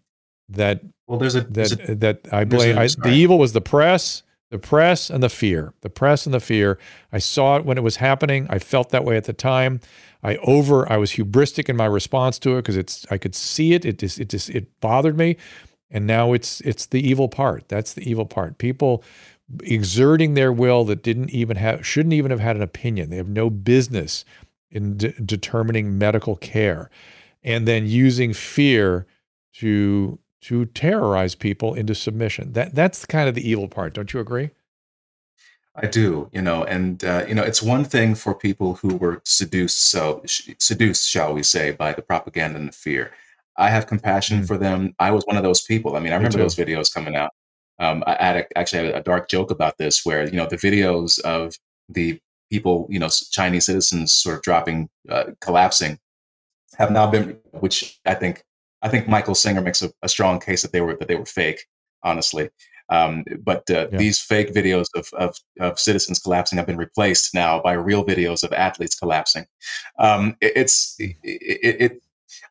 that 0.49 0.82
Well, 1.08 1.20
there's 1.20 1.36
a, 1.36 1.41
there's 1.41 1.72
that 1.72 1.89
a 1.89 1.95
that 1.95 2.20
I 2.32 2.43
blame. 2.43 2.78
a- 2.78 2.82
I, 2.82 2.88
the 2.88 3.12
evil 3.12 3.39
was 3.39 3.54
the 3.54 3.62
press, 3.62 4.24
the 4.49 4.60
press, 4.60 5.10
and 5.10 5.24
the 5.24 5.30
fear. 5.30 5.74
The 5.82 5.89
press 5.89 6.26
and 6.26 6.34
the 6.34 6.39
fear. 6.41 6.78
I 7.14 7.20
saw 7.20 7.56
it 7.58 7.66
when 7.66 7.78
it 7.78 7.84
was 7.84 7.95
happening. 7.97 8.47
I 8.49 8.60
felt 8.60 8.89
that 8.89 9.06
way 9.06 9.16
at 9.16 9.24
the 9.24 9.34
time. 9.34 9.80
I 10.24 10.38
over. 10.38 10.91
I 10.91 10.97
was 10.97 11.13
hubristic 11.13 11.69
in 11.69 11.76
my 11.76 11.86
response 11.86 12.39
to 12.39 12.53
it 12.53 12.63
because 12.63 12.78
it's. 12.78 13.05
I 13.11 13.17
could 13.17 13.36
see 13.36 13.74
it. 13.74 13.86
It 13.86 13.99
just. 13.99 14.19
It 14.19 14.30
just. 14.30 14.49
It 14.49 14.67
bothered 14.80 15.17
me, 15.17 15.38
and 15.89 16.05
now 16.07 16.34
it's. 16.34 16.61
It's 16.61 16.86
the 16.86 17.05
evil 17.07 17.28
part. 17.28 17.67
That's 17.69 17.93
the 17.93 18.09
evil 18.09 18.26
part. 18.26 18.57
People 18.57 19.03
exerting 19.63 20.34
their 20.34 20.51
will 20.51 20.86
that 20.86 21.03
didn't 21.03 21.30
even 21.32 21.57
have 21.57 21.86
shouldn't 21.86 22.13
even 22.13 22.32
have 22.32 22.39
had 22.39 22.55
an 22.55 22.61
opinion. 22.61 23.09
They 23.09 23.17
have 23.17 23.28
no 23.28 23.49
business 23.49 24.26
in 24.69 24.97
de- 24.97 25.11
determining 25.22 25.97
medical 25.97 26.36
care, 26.36 26.89
and 27.43 27.67
then 27.67 27.86
using 27.88 28.34
fear 28.34 29.07
to 29.55 30.19
to 30.41 30.65
terrorize 30.65 31.36
people 31.36 31.74
into 31.74 31.95
submission. 31.95 32.53
That 32.53 32.76
that's 32.76 33.05
kind 33.05 33.28
of 33.28 33.36
the 33.36 33.47
evil 33.47 33.67
part. 33.67 33.93
Don't 33.93 34.13
you 34.13 34.19
agree? 34.19 34.51
I 35.76 35.88
do, 35.88 36.30
you 36.34 36.41
know, 36.41 36.63
and 36.65 37.03
uh, 37.03 37.24
you 37.28 37.34
know, 37.34 37.43
it's 37.43 37.61
one 37.61 37.86
thing 37.86 38.13
for 38.15 38.36
people 38.36 38.76
who 38.76 38.95
were 38.97 39.22
seduced, 39.26 39.89
so 39.89 40.22
sh- 40.26 40.49
seduced, 40.59 41.09
shall 41.09 41.34
we 41.34 41.43
say, 41.43 41.72
by 41.72 41.93
the 41.93 42.01
propaganda 42.01 42.59
and 42.59 42.67
the 42.67 42.74
fear. 42.74 43.11
I 43.57 43.69
have 43.69 43.88
compassion 43.88 44.41
Mm. 44.41 44.47
for 44.47 44.57
them. 44.57 44.93
I 44.99 45.11
was 45.11 45.24
one 45.26 45.38
of 45.38 45.43
those 45.43 45.61
people. 45.61 45.95
I 45.95 45.99
mean, 46.01 46.11
I 46.11 46.17
remember 46.17 46.38
those 46.39 46.55
videos 46.55 46.93
coming 46.93 47.15
out. 47.15 47.32
Um, 47.80 48.03
I 48.05 48.15
had 48.22 48.38
a, 48.38 48.57
actually 48.57 48.88
had 48.88 48.95
a 48.95 49.01
dark 49.03 49.30
joke 49.30 49.49
about 49.49 49.78
this, 49.78 50.05
where 50.05 50.26
you 50.26 50.36
know 50.36 50.45
the 50.47 50.57
videos 50.57 51.19
of 51.22 51.55
the 51.88 52.19
people, 52.51 52.86
you 52.89 52.99
know, 52.99 53.09
Chinese 53.32 53.65
citizens 53.67 54.13
sort 54.13 54.36
of 54.38 54.41
dropping, 54.41 54.89
uh, 55.09 55.26
collapsing, 55.39 55.97
have 56.78 56.91
now 56.91 57.09
been, 57.09 57.38
which 57.51 57.99
I 58.05 58.13
think, 58.15 58.43
I 58.82 58.89
think 58.89 59.07
Michael 59.07 59.36
Senger 59.36 59.63
makes 59.63 59.82
a, 59.82 59.91
a 60.01 60.09
strong 60.09 60.39
case 60.41 60.61
that 60.63 60.74
they 60.74 60.82
were 60.82 60.95
that 60.97 61.07
they 61.07 61.15
were 61.15 61.26
fake, 61.26 61.65
honestly. 62.03 62.49
Um, 62.92 63.24
but 63.44 63.70
uh, 63.70 63.88
Yeah. 63.92 63.98
these 63.98 64.20
fake 64.20 64.54
videos 64.54 64.88
of, 64.96 65.08
of 65.14 65.38
of 65.60 65.80
citizens 65.80 66.20
collapsing 66.20 66.58
have 66.58 66.68
been 66.68 66.78
replaced 66.78 67.34
now 67.34 67.62
by 67.62 67.74
real 67.74 68.04
videos 68.06 68.44
of 68.44 68.52
athletes 68.54 68.96
collapsing. 68.96 69.46
Um, 69.98 70.36
it, 70.42 70.54
it's 70.56 70.96
it, 71.00 71.16
it, 71.24 71.82
it 71.82 72.02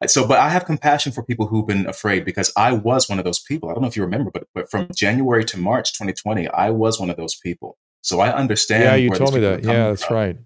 so, 0.07 0.26
but 0.26 0.38
I 0.38 0.49
have 0.49 0.64
compassion 0.64 1.12
for 1.12 1.22
people 1.22 1.47
who've 1.47 1.66
been 1.66 1.86
afraid 1.86 2.24
because 2.24 2.53
I 2.57 2.72
was 2.72 3.09
one 3.09 3.18
of 3.18 3.24
those 3.24 3.41
people. 3.41 3.68
I 3.68 3.74
don't 3.74 3.82
know 3.82 3.88
if 3.88 3.97
you 3.97 4.03
remember, 4.03 4.30
but 4.32 4.45
but 4.55 4.70
from 4.70 4.88
January 4.95 5.45
to 5.47 5.59
March 5.59 5.93
2020, 5.93 6.49
I 6.49 6.70
was 6.70 6.99
one 6.99 7.11
of 7.11 7.16
those 7.16 7.36
people. 7.36 7.76
So 8.03 8.20
I 8.20 8.32
understand. 8.32 8.84
yeah, 8.84 8.95
you 8.95 9.11
told 9.11 9.34
me 9.34 9.41
that. 9.41 9.62
Yeah, 9.62 9.88
that's 9.88 10.05
from. 10.05 10.16
right. 10.16 10.36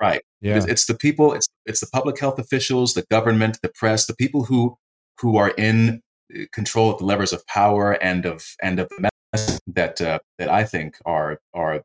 Right. 0.00 0.22
Yeah, 0.40 0.56
It's, 0.56 0.66
it's 0.66 0.86
the 0.86 0.94
people, 0.94 1.32
it's 1.32 1.48
it's 1.66 1.80
the 1.80 1.88
public 1.92 2.20
health 2.20 2.38
officials, 2.38 2.94
the 2.94 3.04
government, 3.10 3.58
the 3.62 3.70
press, 3.70 4.06
the 4.06 4.14
people 4.14 4.44
who 4.44 4.76
who 5.20 5.36
are 5.36 5.50
in 5.50 6.02
uh, 6.34 6.42
control 6.52 6.90
of 6.92 6.98
the 6.98 7.04
levers 7.04 7.32
of 7.32 7.44
power 7.46 7.92
and 8.02 8.24
of 8.24 8.44
and 8.62 8.78
of 8.78 8.88
that 9.68 10.00
uh, 10.00 10.18
that 10.38 10.48
I 10.48 10.64
think 10.64 10.98
are 11.04 11.40
are 11.54 11.74
I'm 11.74 11.82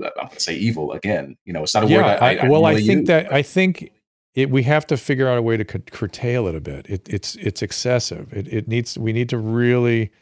going 0.00 0.28
to 0.30 0.40
say 0.40 0.54
evil 0.54 0.92
again. 0.92 1.36
You 1.44 1.52
know, 1.52 1.62
it's 1.62 1.74
not 1.74 1.84
a 1.84 1.88
yeah. 1.88 1.96
word 1.96 2.04
I, 2.04 2.14
I, 2.14 2.34
I, 2.46 2.48
well, 2.48 2.64
I 2.64 2.76
think 2.76 3.00
use, 3.00 3.06
that 3.08 3.26
but- 3.26 3.34
I 3.34 3.42
think 3.42 3.92
it, 4.34 4.50
we 4.50 4.62
have 4.64 4.86
to 4.88 4.96
figure 4.96 5.28
out 5.28 5.38
a 5.38 5.42
way 5.42 5.56
to 5.56 5.64
cur- 5.64 5.82
curtail 5.90 6.46
it 6.46 6.54
a 6.54 6.60
bit. 6.60 6.86
It, 6.88 7.08
it's 7.08 7.34
it's 7.36 7.62
excessive. 7.62 8.32
It, 8.32 8.46
it 8.48 8.68
needs. 8.68 8.96
We 8.96 9.12
need 9.12 9.28
to 9.30 9.38
really 9.38 10.12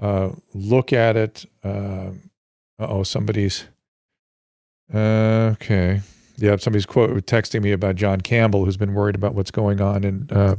uh, 0.00 0.30
look 0.52 0.92
at 0.92 1.16
it. 1.16 1.46
Uh 1.64 2.10
oh, 2.78 3.02
somebody's. 3.02 3.64
Uh, 4.92 5.54
okay. 5.54 6.00
Yeah, 6.38 6.56
somebody's 6.56 6.84
quote 6.84 7.10
texting 7.24 7.62
me 7.62 7.72
about 7.72 7.96
John 7.96 8.20
Campbell, 8.20 8.66
who's 8.66 8.76
been 8.76 8.92
worried 8.92 9.14
about 9.14 9.34
what's 9.34 9.50
going 9.50 9.80
on 9.80 10.04
in 10.04 10.28
uh, 10.30 10.56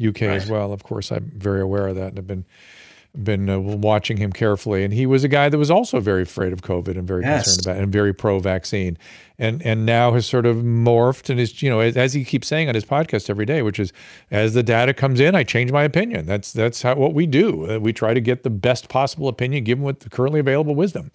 UK 0.00 0.22
as 0.22 0.48
well. 0.48 0.72
Of 0.72 0.84
course, 0.84 1.10
I'm 1.10 1.32
very 1.34 1.60
aware 1.60 1.88
of 1.88 1.96
that, 1.96 2.08
and 2.08 2.18
have 2.18 2.26
been 2.28 2.46
been 3.22 3.48
uh, 3.48 3.58
watching 3.58 4.16
him 4.18 4.32
carefully. 4.32 4.84
And 4.84 4.92
he 4.92 5.06
was 5.06 5.24
a 5.24 5.28
guy 5.28 5.48
that 5.48 5.58
was 5.58 5.70
also 5.70 5.98
very 6.00 6.22
afraid 6.22 6.52
of 6.52 6.62
COVID 6.62 6.96
and 6.96 7.06
very 7.06 7.22
Yes. 7.22 7.44
concerned 7.44 7.66
about 7.66 7.76
it 7.80 7.82
and 7.84 7.92
very 7.92 8.12
pro-vaccine. 8.14 8.96
And 9.40 9.62
and 9.64 9.86
now 9.86 10.12
has 10.12 10.26
sort 10.26 10.46
of 10.46 10.56
morphed 10.58 11.30
and 11.30 11.38
is 11.38 11.62
you 11.62 11.70
know 11.70 11.80
as, 11.80 11.96
as 11.96 12.12
he 12.12 12.24
keeps 12.24 12.48
saying 12.48 12.68
on 12.68 12.74
his 12.74 12.84
podcast 12.84 13.30
every 13.30 13.46
day, 13.46 13.62
which 13.62 13.78
is 13.78 13.92
as 14.30 14.54
the 14.54 14.62
data 14.64 14.92
comes 14.92 15.20
in, 15.20 15.34
I 15.34 15.44
change 15.44 15.70
my 15.72 15.84
opinion. 15.84 16.26
That's 16.26 16.52
that's 16.52 16.82
how 16.82 16.96
what 16.96 17.14
we 17.14 17.24
do. 17.26 17.70
Uh, 17.70 17.78
we 17.78 17.92
try 17.92 18.14
to 18.14 18.20
get 18.20 18.42
the 18.42 18.50
best 18.50 18.88
possible 18.88 19.28
opinion 19.28 19.62
given 19.64 19.84
with 19.84 20.00
the 20.00 20.10
currently 20.10 20.40
available 20.40 20.74
wisdom. 20.74 21.10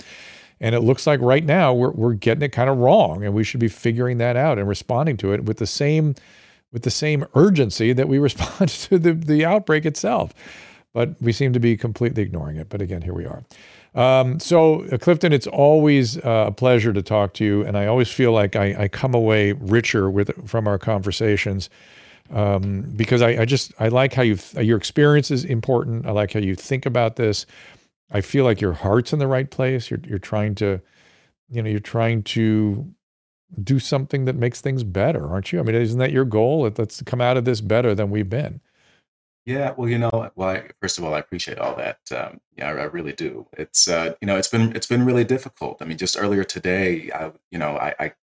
And 0.61 0.73
it 0.73 0.79
looks 0.81 1.05
like 1.05 1.19
right 1.19 1.43
now 1.43 1.73
we're 1.73 1.91
we're 1.91 2.13
getting 2.13 2.43
it 2.43 2.53
kind 2.53 2.69
of 2.69 2.77
wrong, 2.77 3.25
and 3.25 3.33
we 3.33 3.43
should 3.43 3.59
be 3.59 3.67
figuring 3.67 4.17
that 4.19 4.37
out 4.37 4.57
and 4.57 4.69
responding 4.69 5.17
to 5.17 5.33
it 5.33 5.43
with 5.43 5.57
the 5.57 5.67
same 5.67 6.15
with 6.71 6.83
the 6.83 6.91
same 6.91 7.25
urgency 7.35 7.91
that 7.93 8.07
we 8.07 8.19
respond 8.29 8.69
to 8.69 8.97
the 8.97 9.11
the 9.13 9.43
outbreak 9.45 9.85
itself. 9.85 10.33
But 10.93 11.21
we 11.21 11.31
seem 11.33 11.53
to 11.53 11.59
be 11.59 11.75
completely 11.77 12.23
ignoring 12.23 12.57
it. 12.57 12.69
But 12.69 12.81
again, 12.81 13.01
here 13.01 13.13
we 13.13 13.25
are. 13.25 13.43
Um, 13.95 14.39
so, 14.39 14.85
uh, 14.85 14.97
Clifton, 14.97 15.33
it's 15.33 15.47
always 15.47 16.17
uh, 16.19 16.45
a 16.47 16.51
pleasure 16.51 16.93
to 16.93 17.01
talk 17.01 17.33
to 17.35 17.45
you, 17.45 17.63
and 17.63 17.77
I 17.77 17.85
always 17.87 18.09
feel 18.09 18.31
like 18.31 18.55
I, 18.55 18.75
I 18.83 18.87
come 18.87 19.13
away 19.13 19.53
richer 19.53 20.09
with 20.09 20.47
from 20.49 20.67
our 20.67 20.77
conversations 20.79 21.69
um, 22.31 22.81
because 22.95 23.21
I, 23.21 23.41
I 23.41 23.45
just 23.45 23.73
I 23.79 23.89
like 23.89 24.13
how 24.13 24.23
you 24.23 24.37
your 24.59 24.77
experience 24.77 25.31
is 25.31 25.45
important. 25.45 26.05
I 26.05 26.11
like 26.11 26.33
how 26.33 26.39
you 26.39 26.55
think 26.55 26.85
about 26.85 27.15
this. 27.17 27.45
I 28.11 28.21
feel 28.21 28.45
like 28.45 28.61
your 28.61 28.73
heart's 28.73 29.13
in 29.13 29.19
the 29.19 29.27
right 29.27 29.49
place. 29.49 29.89
You're 29.91 29.99
you're 30.07 30.19
trying 30.19 30.55
to, 30.55 30.81
you 31.49 31.61
know, 31.63 31.69
you're 31.69 31.79
trying 31.79 32.23
to 32.23 32.93
do 33.63 33.79
something 33.79 34.25
that 34.25 34.35
makes 34.35 34.61
things 34.61 34.83
better, 34.83 35.27
aren't 35.27 35.51
you? 35.53 35.59
I 35.59 35.63
mean, 35.63 35.75
isn't 35.75 35.99
that 35.99 36.11
your 36.11 36.25
goal? 36.25 36.61
Let- 36.63 36.79
Let's 36.79 37.01
come 37.03 37.21
out 37.21 37.37
of 37.37 37.45
this 37.45 37.61
better 37.61 37.95
than 37.95 38.09
we've 38.11 38.29
been. 38.29 38.61
Yeah, 39.45 39.73
well, 39.75 39.89
you 39.89 39.97
know, 39.97 40.31
well, 40.35 40.49
I, 40.49 40.69
first 40.79 40.97
of 40.97 41.03
all, 41.03 41.13
I 41.13 41.19
appreciate 41.19 41.57
all 41.59 41.75
that. 41.75 41.99
Um, 42.15 42.39
yeah, 42.57 42.69
I, 42.69 42.71
I 42.71 42.83
really 42.85 43.11
do. 43.11 43.45
It's 43.57 43.89
uh, 43.89 44.13
you 44.21 44.25
know, 44.25 44.37
it's 44.37 44.47
been 44.47 44.73
it's 44.75 44.87
been 44.87 45.05
really 45.05 45.25
difficult. 45.25 45.81
I 45.81 45.85
mean, 45.85 45.97
just 45.97 46.17
earlier 46.17 46.45
today, 46.45 47.11
I, 47.11 47.31
you 47.51 47.59
know, 47.59 47.75
I, 47.77 47.93
I 47.99 48.13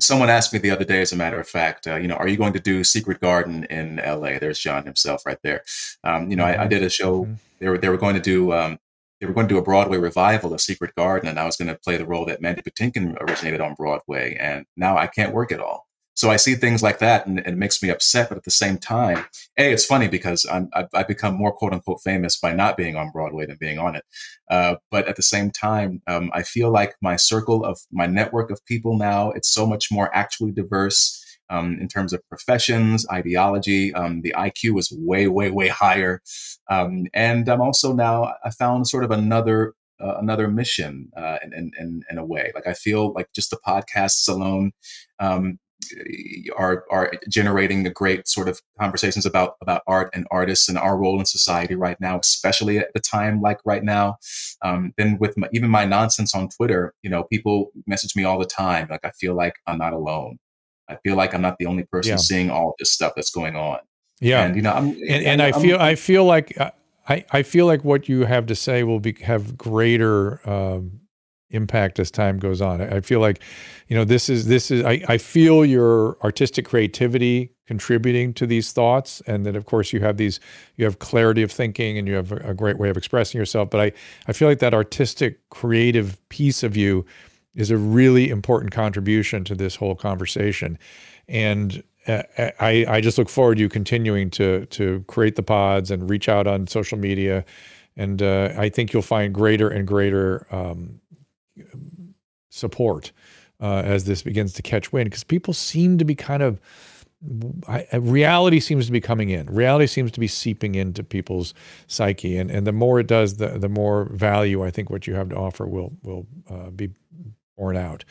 someone 0.00 0.30
asked 0.30 0.52
me 0.52 0.58
the 0.60 0.70
other 0.70 0.84
day, 0.84 1.02
as 1.02 1.12
a 1.12 1.16
matter 1.16 1.40
of 1.40 1.48
fact, 1.48 1.88
uh, 1.88 1.96
you 1.96 2.08
know, 2.08 2.16
are 2.16 2.28
you 2.28 2.36
going 2.36 2.54
to 2.54 2.60
do 2.60 2.84
Secret 2.84 3.20
Garden 3.20 3.64
in 3.70 4.00
L.A.? 4.00 4.38
There's 4.38 4.58
John 4.60 4.84
himself 4.86 5.26
right 5.26 5.38
there. 5.44 5.62
Um, 6.04 6.30
you 6.30 6.36
know, 6.36 6.44
I, 6.44 6.64
I 6.64 6.66
Mhm. 6.66 6.70
did 6.70 6.82
a 6.84 6.90
show. 6.90 7.24
Mhm. 7.26 7.38
They 7.60 7.68
were 7.68 7.78
they 7.78 7.88
were 7.90 7.98
going 7.98 8.16
to 8.16 8.20
do 8.22 8.52
um, 8.52 8.78
they 9.20 9.26
were 9.26 9.34
going 9.34 9.48
to 9.48 9.54
do 9.54 9.58
a 9.58 9.62
Broadway 9.64 9.98
revival 9.98 10.54
of 10.54 10.60
Secret 10.62 10.94
Garden, 10.96 11.28
and 11.28 11.38
I 11.40 11.46
was 11.46 11.56
going 11.58 11.68
to 11.68 11.76
play 11.76 11.96
the 11.98 12.06
role 12.06 12.26
that 12.26 12.42
Mandy 12.42 12.62
Patinkin 12.62 13.16
originated 13.20 13.60
on 13.62 13.74
Broadway, 13.74 14.36
and 14.40 14.66
now 14.76 14.98
I 14.98 15.08
can't 15.08 15.34
work 15.34 15.52
at 15.52 15.60
all. 15.60 15.88
So 16.20 16.30
I 16.30 16.36
see 16.36 16.54
things 16.54 16.82
like 16.82 16.98
that, 16.98 17.26
and 17.26 17.38
it 17.38 17.56
makes 17.56 17.82
me 17.82 17.88
upset. 17.88 18.28
But 18.28 18.36
at 18.36 18.44
the 18.44 18.50
same 18.50 18.76
time, 18.76 19.24
a 19.56 19.72
it's 19.72 19.86
funny 19.86 20.06
because 20.06 20.44
I'm 20.52 20.68
I've, 20.74 20.88
I've 20.92 21.08
become 21.08 21.34
more 21.34 21.50
quote 21.50 21.72
unquote 21.72 22.02
famous 22.04 22.38
by 22.38 22.52
not 22.52 22.76
being 22.76 22.94
on 22.94 23.10
Broadway 23.10 23.46
than 23.46 23.56
being 23.58 23.78
on 23.78 23.96
it. 23.96 24.04
Uh, 24.50 24.74
but 24.90 25.08
at 25.08 25.16
the 25.16 25.22
same 25.22 25.50
time, 25.50 26.02
um, 26.06 26.30
I 26.34 26.42
feel 26.42 26.70
like 26.70 26.94
my 27.00 27.16
circle 27.16 27.64
of 27.64 27.78
my 27.90 28.04
network 28.04 28.50
of 28.50 28.62
people 28.66 28.98
now 28.98 29.30
it's 29.30 29.48
so 29.48 29.66
much 29.66 29.90
more 29.90 30.14
actually 30.14 30.52
diverse 30.52 31.24
um, 31.48 31.78
in 31.80 31.88
terms 31.88 32.12
of 32.12 32.20
professions, 32.28 33.06
ideology. 33.10 33.94
Um, 33.94 34.20
the 34.20 34.34
IQ 34.36 34.78
is 34.78 34.92
way 34.92 35.26
way 35.26 35.50
way 35.50 35.68
higher, 35.68 36.20
um, 36.68 37.06
and 37.14 37.48
I'm 37.48 37.62
also 37.62 37.94
now 37.94 38.34
I 38.44 38.50
found 38.50 38.88
sort 38.88 39.04
of 39.04 39.10
another. 39.10 39.72
Uh, 40.02 40.16
another 40.18 40.48
mission 40.48 41.10
uh, 41.14 41.36
in, 41.44 41.52
in, 41.52 41.70
in, 41.78 42.02
in 42.10 42.16
a 42.16 42.24
way 42.24 42.50
like 42.54 42.66
i 42.66 42.72
feel 42.72 43.12
like 43.12 43.28
just 43.34 43.50
the 43.50 43.58
podcasts 43.66 44.26
alone 44.30 44.72
um, 45.18 45.58
are 46.56 46.84
are 46.90 47.12
generating 47.28 47.82
the 47.82 47.90
great 47.90 48.26
sort 48.28 48.48
of 48.48 48.60
conversations 48.78 49.26
about 49.26 49.56
about 49.60 49.82
art 49.86 50.10
and 50.14 50.26
artists 50.30 50.68
and 50.68 50.78
our 50.78 50.98
role 50.98 51.18
in 51.18 51.26
society 51.26 51.74
right 51.74 52.00
now, 52.00 52.18
especially 52.18 52.78
at 52.78 52.92
the 52.94 53.00
time 53.00 53.40
like 53.40 53.58
right 53.64 53.84
now. 53.84 54.16
Um, 54.62 54.92
then 54.96 55.18
with 55.18 55.36
my, 55.36 55.48
even 55.52 55.70
my 55.70 55.84
nonsense 55.84 56.34
on 56.34 56.48
Twitter, 56.48 56.94
you 57.02 57.10
know, 57.10 57.24
people 57.24 57.70
message 57.86 58.16
me 58.16 58.24
all 58.24 58.38
the 58.38 58.46
time. 58.46 58.88
Like 58.90 59.04
I 59.04 59.10
feel 59.12 59.34
like 59.34 59.54
I'm 59.66 59.78
not 59.78 59.92
alone. 59.92 60.38
I 60.88 60.96
feel 61.04 61.16
like 61.16 61.34
I'm 61.34 61.42
not 61.42 61.58
the 61.58 61.66
only 61.66 61.84
person 61.84 62.12
yeah. 62.12 62.16
seeing 62.16 62.50
all 62.50 62.74
this 62.78 62.92
stuff 62.92 63.12
that's 63.14 63.30
going 63.30 63.56
on. 63.56 63.78
Yeah, 64.20 64.44
and 64.44 64.56
you 64.56 64.62
know, 64.62 64.72
I'm, 64.72 64.88
and, 64.88 65.24
and 65.24 65.42
I 65.42 65.52
feel 65.52 65.78
I 65.78 65.94
feel 65.94 66.24
like 66.24 66.56
I 67.08 67.24
I 67.32 67.42
feel 67.42 67.66
like 67.66 67.84
what 67.84 68.08
you 68.08 68.24
have 68.24 68.46
to 68.46 68.54
say 68.54 68.82
will 68.82 69.00
be 69.00 69.16
have 69.22 69.56
greater. 69.56 70.40
Um, 70.48 70.99
impact 71.50 71.98
as 71.98 72.10
time 72.10 72.38
goes 72.38 72.60
on. 72.60 72.80
I, 72.80 73.00
feel 73.00 73.20
like, 73.20 73.40
you 73.88 73.96
know, 73.96 74.04
this 74.04 74.28
is 74.28 74.46
this 74.46 74.70
is 74.70 74.84
I, 74.84 75.02
I 75.08 75.18
feel 75.18 75.64
your 75.64 76.16
artistic 76.22 76.64
creativity 76.64 77.52
contributing 77.66 78.32
to 78.34 78.46
these 78.46 78.72
thoughts, 78.72 79.20
and 79.26 79.44
that 79.46 79.56
of 79.56 79.64
course 79.64 79.92
you 79.92 80.00
have 80.00 80.16
these 80.16 80.40
you 80.76 80.84
have 80.84 80.98
clarity 80.98 81.42
of 81.42 81.52
thinking 81.52 81.98
and 81.98 82.08
you 82.08 82.14
have 82.14 82.32
a, 82.32 82.54
great 82.54 82.78
way 82.78 82.88
of 82.88 82.96
expressing 82.96 83.38
yourself. 83.38 83.70
But 83.70 83.80
I 83.80 83.92
I 84.28 84.32
feel 84.32 84.48
like 84.48 84.60
that 84.60 84.74
artistic 84.74 85.48
creative 85.50 86.16
piece 86.28 86.62
of 86.62 86.76
you 86.76 87.04
is 87.54 87.70
a 87.70 87.76
really 87.76 88.30
important 88.30 88.72
contribution 88.72 89.44
to 89.44 89.54
this 89.54 89.76
whole 89.76 89.94
conversation, 89.94 90.78
and. 91.28 91.82
Uh, 92.06 92.22
I, 92.58 92.86
I 92.88 93.00
just 93.02 93.18
look 93.18 93.28
forward 93.28 93.56
to 93.56 93.60
you 93.60 93.68
continuing 93.68 94.30
to 94.30 94.64
to 94.64 95.04
create 95.06 95.36
the 95.36 95.42
pods 95.42 95.90
and 95.90 96.08
reach 96.08 96.30
out 96.30 96.46
on 96.46 96.66
social 96.66 96.96
media, 96.96 97.44
and 97.94 98.22
uh, 98.22 98.54
I 98.56 98.70
think 98.70 98.94
you'll 98.94 99.02
find 99.02 99.34
greater 99.34 99.68
and 99.68 99.86
greater 99.86 100.46
um, 100.50 100.98
support 102.50 103.12
uh, 103.60 103.82
as 103.84 104.04
this 104.04 104.22
begins 104.22 104.52
to 104.54 104.62
catch 104.62 104.92
wind 104.92 105.08
because 105.08 105.24
people 105.24 105.54
seem 105.54 105.98
to 105.98 106.04
be 106.04 106.14
kind 106.14 106.42
of 106.42 106.60
I, 107.68 107.86
reality 107.96 108.60
seems 108.60 108.86
to 108.86 108.92
be 108.92 109.00
coming 109.00 109.28
in. 109.28 109.46
Reality 109.46 109.86
seems 109.86 110.10
to 110.12 110.20
be 110.20 110.26
seeping 110.26 110.74
into 110.74 111.04
people's 111.04 111.52
psyche, 111.86 112.38
and 112.38 112.50
and 112.50 112.66
the 112.66 112.72
more 112.72 112.98
it 112.98 113.06
does, 113.06 113.36
the 113.36 113.58
the 113.58 113.68
more 113.68 114.04
value 114.06 114.64
I 114.64 114.70
think 114.70 114.88
what 114.88 115.06
you 115.06 115.14
have 115.14 115.28
to 115.28 115.36
offer 115.36 115.66
will 115.66 115.92
will 116.02 116.26
uh, 116.48 116.70
be 116.70 116.90
borne 117.58 117.76
out. 117.76 118.04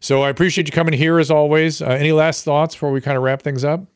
So 0.00 0.22
I 0.22 0.28
appreciate 0.28 0.66
you 0.66 0.72
coming 0.72 0.92
here 0.92 1.18
as 1.18 1.30
always. 1.30 1.80
Uh, 1.80 1.86
any 1.86 2.12
last 2.12 2.44
thoughts 2.44 2.74
before 2.74 2.90
we 2.90 3.00
kind 3.00 3.16
of 3.16 3.22
wrap 3.22 3.40
things 3.40 3.64
up? 3.64 3.86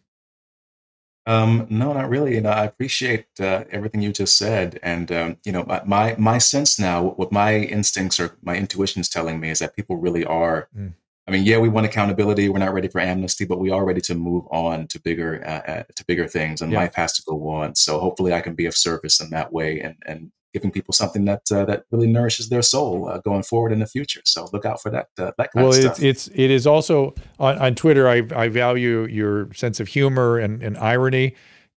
Um, 1.26 1.66
no, 1.68 1.92
not 1.92 2.08
really. 2.08 2.34
You 2.34 2.40
know, 2.40 2.50
I 2.50 2.64
appreciate 2.64 3.26
uh, 3.40 3.64
everything 3.70 4.00
you 4.00 4.12
just 4.12 4.36
said, 4.36 4.78
and 4.82 5.10
um, 5.10 5.36
you 5.44 5.50
know, 5.50 5.64
my, 5.64 5.82
my 5.84 6.14
my 6.18 6.38
sense 6.38 6.78
now, 6.78 7.02
what 7.02 7.32
my 7.32 7.56
instincts 7.56 8.20
or 8.20 8.36
my 8.42 8.56
intuition 8.56 9.00
is 9.00 9.08
telling 9.08 9.40
me 9.40 9.50
is 9.50 9.58
that 9.58 9.74
people 9.74 9.96
really 9.96 10.24
are. 10.24 10.68
Mm. 10.76 10.94
I 11.28 11.32
mean, 11.32 11.42
yeah, 11.42 11.58
we 11.58 11.68
want 11.68 11.86
accountability. 11.86 12.48
We're 12.48 12.60
not 12.60 12.72
ready 12.72 12.86
for 12.86 13.00
amnesty, 13.00 13.44
but 13.44 13.58
we 13.58 13.70
are 13.70 13.84
ready 13.84 14.00
to 14.02 14.14
move 14.14 14.44
on 14.52 14.86
to 14.86 15.00
bigger 15.00 15.44
uh, 15.44 15.70
uh, 15.70 15.82
to 15.96 16.04
bigger 16.06 16.28
things, 16.28 16.62
and 16.62 16.70
yeah. 16.70 16.78
life 16.78 16.94
has 16.94 17.12
to 17.14 17.22
go 17.26 17.48
on. 17.48 17.74
So 17.74 17.98
hopefully, 17.98 18.32
I 18.32 18.40
can 18.40 18.54
be 18.54 18.66
of 18.66 18.76
service 18.76 19.20
in 19.20 19.30
that 19.30 19.52
way, 19.52 19.80
and 19.80 19.96
and 20.06 20.30
giving 20.52 20.70
people 20.70 20.92
something 20.92 21.24
that 21.26 21.42
uh, 21.52 21.64
that 21.64 21.84
really 21.90 22.06
nourishes 22.06 22.48
their 22.48 22.62
soul 22.62 23.08
uh, 23.08 23.18
going 23.18 23.42
forward 23.42 23.72
in 23.72 23.78
the 23.78 23.86
future. 23.86 24.22
So 24.24 24.48
look 24.52 24.64
out 24.64 24.80
for 24.80 24.90
that. 24.90 25.08
Uh, 25.18 25.32
that 25.38 25.50
well, 25.54 25.72
it's, 25.72 26.00
it's 26.00 26.28
it 26.28 26.50
is 26.50 26.66
also 26.66 27.14
on, 27.38 27.58
on 27.58 27.74
Twitter. 27.74 28.08
I 28.08 28.22
I 28.34 28.48
value 28.48 29.06
your 29.06 29.52
sense 29.54 29.80
of 29.80 29.88
humor 29.88 30.38
and, 30.38 30.62
and 30.62 30.76
irony 30.78 31.34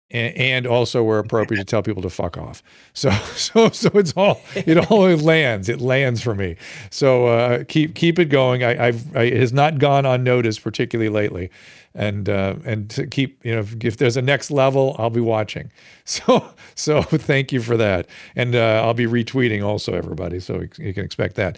and 0.09 0.65
also 0.65 1.03
where 1.03 1.19
appropriate 1.19 1.59
to 1.59 1.65
tell 1.65 1.83
people 1.83 2.01
to 2.01 2.09
fuck 2.09 2.37
off. 2.37 2.63
So 2.93 3.11
so 3.35 3.69
so 3.69 3.91
it's 3.93 4.13
all 4.13 4.41
it 4.55 4.89
all 4.89 5.01
lands. 5.17 5.69
It 5.69 5.81
lands 5.81 6.19
for 6.21 6.33
me. 6.33 6.55
So 6.89 7.27
uh, 7.27 7.63
keep 7.65 7.93
keep 7.93 8.17
it 8.17 8.25
going. 8.25 8.63
I, 8.63 8.87
I've 8.87 9.15
I, 9.15 9.23
it 9.23 9.37
has 9.37 9.53
not 9.53 9.77
gone 9.77 10.05
unnoticed, 10.05 10.63
particularly 10.63 11.09
lately 11.09 11.51
and 11.93 12.29
uh, 12.29 12.55
and 12.65 12.89
to 12.91 13.07
keep 13.07 13.43
you 13.43 13.53
know 13.53 13.59
if, 13.59 13.75
if, 13.83 13.97
there's 13.97 14.17
a 14.17 14.21
next 14.21 14.51
level, 14.51 14.95
I'll 14.99 15.09
be 15.09 15.21
watching. 15.21 15.71
So 16.07 16.53
so 16.73 17.01
thank 17.01 17.51
you 17.51 17.61
for 17.61 17.75
that, 17.75 18.07
and 18.33 18.55
uh, 18.55 18.81
I'll 18.81 18.93
be 18.93 19.07
retweeting 19.07 19.61
also 19.61 19.93
everybody, 19.93 20.39
so 20.39 20.61
you 20.77 20.93
can 20.93 21.03
expect 21.03 21.35
that. 21.35 21.57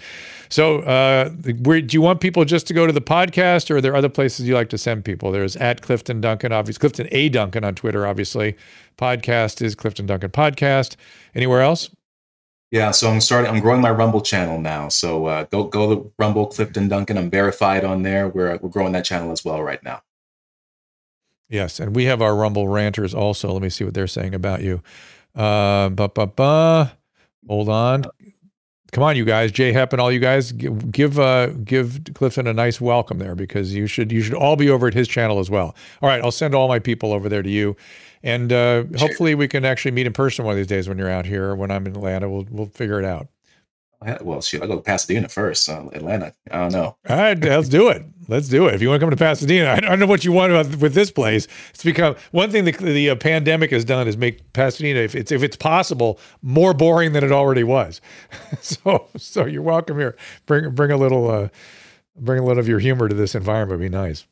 So 0.49 0.79
uh, 0.79 1.29
where, 1.61 1.81
do 1.81 1.95
you 1.95 2.01
want 2.01 2.19
people 2.19 2.43
just 2.45 2.65
to 2.67 2.73
go 2.73 2.87
to 2.87 2.91
the 2.91 3.01
podcast, 3.01 3.69
or 3.69 3.77
are 3.77 3.81
there 3.81 3.95
other 3.95 4.09
places 4.09 4.47
you 4.47 4.55
like 4.55 4.69
to 4.69 4.77
send 4.79 5.05
people? 5.05 5.31
There's 5.31 5.55
at 5.57 5.83
Clifton 5.83 6.19
Duncan, 6.19 6.51
obviously 6.51 6.79
Clifton 6.79 7.07
A 7.11 7.29
Duncan 7.29 7.63
on 7.63 7.75
Twitter, 7.75 8.07
obviously. 8.07 8.55
Podcast 8.97 9.61
is 9.61 9.75
Clifton 9.75 10.07
Duncan 10.07 10.31
Podcast. 10.31 10.95
Anywhere 11.35 11.61
else? 11.61 11.91
Yeah, 12.71 12.91
so 12.91 13.09
I'm 13.09 13.21
starting. 13.21 13.49
I'm 13.51 13.61
growing 13.61 13.81
my 13.81 13.89
Rumble 13.89 14.21
channel 14.21 14.59
now. 14.59 14.89
So 14.89 15.25
uh, 15.25 15.43
go 15.45 15.63
go 15.63 15.95
to 15.95 16.13
Rumble 16.19 16.47
Clifton 16.47 16.87
Duncan. 16.87 17.17
I'm 17.17 17.29
verified 17.29 17.83
on 17.83 18.03
there. 18.03 18.29
We're 18.29 18.57
we're 18.57 18.69
growing 18.69 18.93
that 18.93 19.05
channel 19.05 19.31
as 19.31 19.43
well 19.43 19.63
right 19.63 19.83
now. 19.83 20.01
Yes, 21.49 21.79
and 21.79 21.95
we 21.95 22.05
have 22.05 22.21
our 22.21 22.35
Rumble 22.35 22.67
ranters 22.67 23.13
also. 23.13 23.51
Let 23.51 23.61
me 23.61 23.69
see 23.69 23.83
what 23.83 23.93
they're 23.95 24.07
saying 24.07 24.35
about 24.35 24.61
you. 24.61 24.81
Uh, 25.35 25.89
ba 25.89 26.09
ba 26.09 26.27
ba. 26.27 26.97
Hold 27.47 27.69
on. 27.69 28.05
Come 28.91 29.03
on, 29.03 29.15
you 29.15 29.25
guys, 29.25 29.51
Jay 29.51 29.71
Hepp 29.71 29.91
and 29.91 30.01
all 30.01 30.11
you 30.11 30.19
guys, 30.19 30.51
give 30.51 30.91
give, 30.91 31.19
uh, 31.19 31.47
give 31.47 32.01
Clifton 32.15 32.47
a 32.47 32.53
nice 32.53 32.81
welcome 32.81 33.19
there 33.19 33.35
because 33.35 33.73
you 33.75 33.85
should 33.85 34.11
you 34.11 34.21
should 34.21 34.33
all 34.33 34.55
be 34.55 34.69
over 34.69 34.87
at 34.87 34.95
his 34.95 35.07
channel 35.07 35.39
as 35.39 35.49
well. 35.49 35.75
All 36.01 36.09
right, 36.09 36.23
I'll 36.23 36.31
send 36.31 36.55
all 36.55 36.67
my 36.67 36.79
people 36.79 37.13
over 37.13 37.29
there 37.29 37.43
to 37.43 37.49
you, 37.49 37.75
and 38.23 38.51
uh, 38.51 38.85
hopefully 38.97 39.35
we 39.35 39.47
can 39.47 39.63
actually 39.63 39.91
meet 39.91 40.07
in 40.07 40.13
person 40.13 40.43
one 40.43 40.53
of 40.53 40.57
these 40.57 40.67
days 40.67 40.89
when 40.89 40.97
you're 40.97 41.09
out 41.09 41.27
here. 41.27 41.53
When 41.53 41.69
I'm 41.69 41.85
in 41.85 41.95
Atlanta, 41.95 42.29
we'll 42.29 42.47
we'll 42.49 42.65
figure 42.65 42.99
it 42.99 43.05
out. 43.05 43.27
Well, 44.21 44.41
shoot, 44.41 44.61
I'll 44.61 44.67
go 44.67 44.77
to 44.77 44.81
Pasadena 44.81 45.27
first. 45.27 45.65
So 45.65 45.89
Atlanta, 45.93 46.33
I 46.49 46.57
don't 46.57 46.71
know. 46.71 46.95
All 47.09 47.17
right, 47.17 47.37
let's 47.37 47.67
do 47.67 47.89
it. 47.89 48.05
Let's 48.29 48.47
do 48.47 48.67
it. 48.67 48.75
If 48.75 48.81
you 48.81 48.89
want 48.89 49.01
to 49.01 49.05
come 49.05 49.09
to 49.09 49.17
Pasadena, 49.17 49.71
I 49.71 49.79
don't 49.79 49.99
know 49.99 50.05
what 50.05 50.23
you 50.23 50.31
want 50.31 50.53
about, 50.53 50.77
with 50.77 50.93
this 50.93 51.11
place. 51.11 51.47
It's 51.71 51.83
become 51.83 52.15
one 52.31 52.49
thing 52.49 52.63
the, 52.63 52.71
the 52.71 53.09
uh, 53.09 53.15
pandemic 53.15 53.71
has 53.71 53.83
done 53.83 54.07
is 54.07 54.15
make 54.15 54.53
Pasadena, 54.53 54.99
if 54.99 55.15
it's 55.15 55.31
if 55.31 55.43
it's 55.43 55.57
possible, 55.57 56.19
more 56.41 56.73
boring 56.73 57.11
than 57.11 57.23
it 57.23 57.31
already 57.31 57.63
was. 57.63 57.99
so, 58.61 59.07
so 59.17 59.45
you're 59.45 59.61
welcome 59.63 59.97
here. 59.97 60.15
Bring 60.45 60.69
bring 60.73 60.91
a 60.91 60.97
little 60.97 61.29
uh, 61.29 61.49
bring 62.15 62.39
a 62.39 62.45
little 62.45 62.59
of 62.59 62.67
your 62.67 62.79
humor 62.79 63.09
to 63.09 63.15
this 63.15 63.35
environment. 63.35 63.79
Would 63.79 63.85
be 63.85 63.89
nice. 63.89 64.25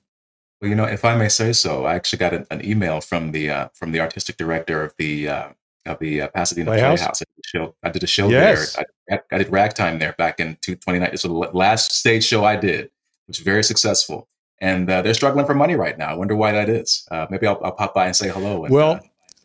Well, 0.62 0.70
you 0.70 0.76
know, 0.76 0.86
if 0.86 1.04
I 1.04 1.16
may 1.18 1.30
say 1.30 1.54
so, 1.54 1.86
I 1.86 1.96
actually 1.96 2.20
got 2.20 2.34
an, 2.34 2.48
an 2.50 2.66
email 2.66 3.02
from 3.02 3.32
the 3.32 3.50
uh, 3.50 3.68
from 3.74 3.92
the 3.92 4.00
artistic 4.00 4.38
director 4.38 4.84
of 4.84 4.94
the 4.98 5.28
uh, 5.28 5.50
of 5.88 6.00
the 6.00 6.22
uh, 6.22 6.28
Pasadena 6.30 6.66
Playhouse. 6.66 7.00
Playhouse. 7.00 7.22
I 7.22 7.26
did 7.26 7.40
a 7.40 7.48
show, 7.48 7.76
I 7.84 7.90
did, 7.90 8.04
a 8.04 8.08
show 8.08 8.30
yes. 8.30 8.76
there. 8.76 8.86
I, 9.12 9.36
I, 9.36 9.38
did 9.40 9.52
ragtime 9.52 10.00
there 10.00 10.14
back 10.18 10.40
in 10.40 10.58
2019. 10.62 11.18
So 11.18 11.28
the 11.28 11.34
last 11.34 11.92
stage 11.92 12.24
show 12.24 12.44
I 12.44 12.56
did 12.56 12.90
was 13.28 13.40
very 13.40 13.64
successful. 13.64 14.28
And 14.60 14.90
uh, 14.90 15.04
they're 15.04 15.14
struggling 15.14 15.46
for 15.46 15.54
money 15.54 15.76
right 15.76 15.98
now. 15.98 16.08
I 16.08 16.14
wonder 16.14 16.36
why 16.36 16.52
that 16.52 16.68
is. 16.68 17.08
Uh, 17.12 17.28
maybe 17.30 17.46
I'll, 17.46 17.60
I'll, 17.64 17.74
pop 17.74 17.94
by 17.94 18.08
and 18.08 18.16
say 18.16 18.30
hello. 18.30 18.66
And, 18.66 18.74
well, 18.74 18.94
uh, 18.94 19.00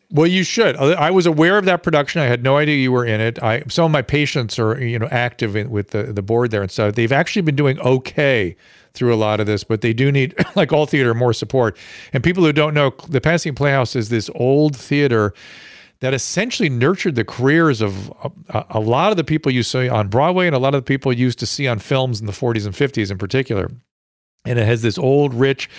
well, 0.09 0.27
you 0.27 0.43
should. 0.43 0.75
I 0.75 1.11
was 1.11 1.25
aware 1.25 1.57
of 1.57 1.65
that 1.65 1.81
production. 1.81 2.21
I 2.21 2.25
had 2.25 2.43
no 2.43 2.57
idea 2.57 2.77
you 2.77 2.91
were 2.91 3.05
in 3.05 3.21
it. 3.21 3.41
I 3.41 3.63
some 3.67 3.85
of 3.85 3.91
my 3.91 4.03
patients 4.03 4.59
are 4.59 4.83
you 4.83 4.99
know 4.99 5.07
active 5.11 5.55
in, 5.55 5.71
with 5.71 5.89
the 5.89 6.03
the 6.03 6.21
board 6.21 6.51
there 6.51 6.61
and 6.61 6.69
so 6.69 6.91
they've 6.91 7.11
actually 7.11 7.41
been 7.41 7.55
doing 7.55 7.79
okay 7.79 8.55
through 8.93 9.13
a 9.13 9.17
lot 9.17 9.39
of 9.39 9.47
this, 9.47 9.63
but 9.63 9.81
they 9.81 9.93
do 9.93 10.11
need, 10.11 10.35
like 10.55 10.71
all 10.71 10.85
theater, 10.85 11.13
more 11.13 11.33
support. 11.33 11.77
And 12.13 12.23
people 12.23 12.43
who 12.43 12.53
don't 12.53 12.73
know, 12.73 12.93
the 13.09 13.21
Pasadena 13.21 13.55
Playhouse 13.55 13.95
is 13.95 14.09
this 14.09 14.29
old 14.35 14.75
theater 14.75 15.33
that 16.03 16.13
essentially 16.13 16.67
nurtured 16.67 17.15
the 17.15 17.23
careers 17.23 17.79
of 17.79 18.09
a, 18.49 18.65
a, 18.71 18.79
lot 18.81 19.11
of 19.11 19.17
the 19.17 19.23
people 19.23 19.49
you 19.49 19.63
see 19.63 19.87
on 19.87 20.09
Broadway 20.09 20.47
and 20.47 20.53
a 20.53 20.59
lot 20.59 20.75
of 20.75 20.79
the 20.79 20.85
people 20.85 21.13
you 21.13 21.23
used 21.23 21.39
to 21.39 21.45
see 21.45 21.65
on 21.65 21.79
films 21.79 22.19
in 22.19 22.25
the 22.25 22.33
40s 22.33 22.65
and 22.65 22.75
50s 22.75 23.09
in 23.09 23.17
particular. 23.17 23.71
And 24.43 24.59
it 24.59 24.65
has 24.65 24.81
this 24.81 24.97
old, 24.97 25.33
rich 25.33 25.69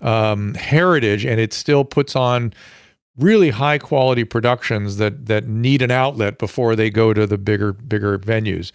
um, 0.00 0.54
heritage, 0.54 1.26
and 1.26 1.38
it 1.38 1.52
still 1.52 1.84
puts 1.84 2.16
on 2.16 2.54
really 3.18 3.50
high 3.50 3.76
quality 3.76 4.24
productions 4.24 4.96
that 4.96 5.26
that 5.26 5.46
need 5.46 5.82
an 5.82 5.90
outlet 5.90 6.38
before 6.38 6.74
they 6.74 6.88
go 6.88 7.12
to 7.12 7.26
the 7.26 7.36
bigger 7.36 7.74
bigger 7.74 8.18
venues 8.18 8.72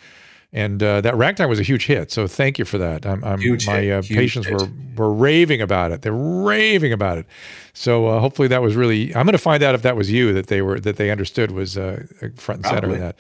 and 0.52 0.82
uh, 0.82 1.02
that 1.02 1.16
ragtime 1.16 1.48
was 1.48 1.60
a 1.60 1.64
huge 1.64 1.86
hit. 1.86 2.12
So 2.12 2.28
thank 2.28 2.58
you 2.58 2.66
for 2.66 2.78
that. 2.80 3.06
I'm, 3.06 3.24
I'm 3.24 3.40
my 3.68 3.90
uh, 3.90 4.02
patients 4.02 4.48
hit. 4.48 4.60
were 4.60 4.68
were 4.96 5.14
raving 5.14 5.62
about 5.62 5.92
it. 5.92 6.02
They're 6.02 6.12
raving 6.12 6.92
about 6.92 7.20
it. 7.20 7.26
So 7.74 8.08
uh, 8.08 8.20
hopefully 8.20 8.48
that 8.48 8.62
was 8.62 8.76
really. 8.76 9.16
I'm 9.16 9.26
going 9.26 9.34
to 9.34 9.38
find 9.38 9.62
out 9.62 9.76
if 9.76 9.84
that 9.84 9.96
was 9.96 10.12
you 10.12 10.34
that 10.34 10.48
they 10.48 10.62
were 10.62 10.80
that 10.80 10.98
they 10.98 11.12
understood 11.12 11.52
was 11.52 11.78
uh, 11.78 12.04
front 12.36 12.60
and 12.60 12.64
Probably. 12.64 12.70
center 12.70 12.94
in 12.94 13.00
that. 13.00 13.16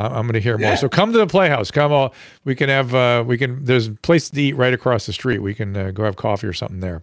I'm 0.00 0.22
going 0.22 0.34
to 0.34 0.40
hear 0.40 0.56
more. 0.56 0.68
Yeah. 0.68 0.74
So 0.76 0.88
come 0.88 1.10
to 1.10 1.18
the 1.18 1.26
Playhouse. 1.26 1.72
Come 1.72 1.90
all. 1.90 2.14
We 2.44 2.54
can 2.54 2.68
have. 2.68 2.94
Uh, 2.94 3.24
we 3.26 3.36
can. 3.36 3.64
There's 3.64 3.88
a 3.88 3.92
place 3.94 4.30
to 4.30 4.40
eat 4.40 4.52
right 4.52 4.72
across 4.72 5.06
the 5.06 5.12
street. 5.12 5.40
We 5.40 5.54
can 5.54 5.76
uh, 5.76 5.90
go 5.90 6.04
have 6.04 6.14
coffee 6.14 6.46
or 6.46 6.52
something 6.52 6.78
there. 6.78 7.02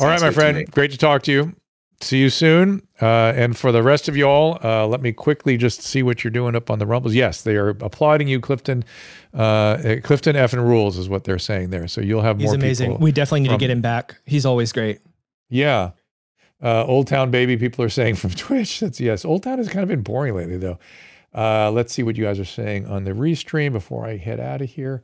All 0.00 0.06
Sounds 0.06 0.22
right, 0.22 0.28
my 0.28 0.32
friend. 0.32 0.70
Great 0.72 0.90
to 0.90 0.98
talk 0.98 1.22
to 1.22 1.32
you 1.32 1.54
see 2.00 2.18
you 2.18 2.30
soon. 2.30 2.82
Uh, 3.00 3.32
and 3.36 3.56
for 3.56 3.72
the 3.72 3.82
rest 3.82 4.08
of 4.08 4.16
y'all, 4.16 4.58
uh, 4.62 4.86
let 4.86 5.00
me 5.00 5.12
quickly 5.12 5.56
just 5.56 5.82
see 5.82 6.02
what 6.02 6.22
you're 6.24 6.30
doing 6.30 6.54
up 6.54 6.70
on 6.70 6.78
the 6.78 6.86
rumbles. 6.86 7.14
Yes, 7.14 7.42
they 7.42 7.56
are 7.56 7.70
applauding 7.70 8.28
you, 8.28 8.40
Clifton. 8.40 8.84
Uh, 9.34 9.96
Clifton 10.02 10.36
F 10.36 10.52
and 10.52 10.66
rules 10.66 10.98
is 10.98 11.08
what 11.08 11.24
they're 11.24 11.38
saying 11.38 11.70
there. 11.70 11.88
So 11.88 12.00
you'll 12.00 12.22
have 12.22 12.38
He's 12.38 12.46
more. 12.46 12.54
He's 12.54 12.80
amazing. 12.80 12.98
We 12.98 13.12
definitely 13.12 13.40
need 13.40 13.48
from, 13.48 13.58
to 13.58 13.60
get 13.60 13.70
him 13.70 13.80
back. 13.80 14.16
He's 14.26 14.46
always 14.46 14.72
great. 14.72 15.00
Yeah. 15.48 15.92
Uh, 16.62 16.84
Old 16.84 17.06
Town 17.06 17.30
Baby, 17.30 17.56
people 17.56 17.84
are 17.84 17.88
saying 17.88 18.16
from 18.16 18.30
Twitch. 18.34 18.80
That's 18.80 19.00
yes. 19.00 19.24
Old 19.24 19.42
Town 19.42 19.58
has 19.58 19.68
kind 19.68 19.82
of 19.82 19.88
been 19.88 20.02
boring 20.02 20.34
lately, 20.34 20.56
though. 20.56 20.78
Uh, 21.34 21.70
let's 21.70 21.92
see 21.92 22.02
what 22.02 22.16
you 22.16 22.24
guys 22.24 22.40
are 22.40 22.44
saying 22.44 22.86
on 22.86 23.04
the 23.04 23.12
restream 23.12 23.72
before 23.72 24.06
I 24.06 24.16
head 24.16 24.40
out 24.40 24.62
of 24.62 24.70
here. 24.70 25.02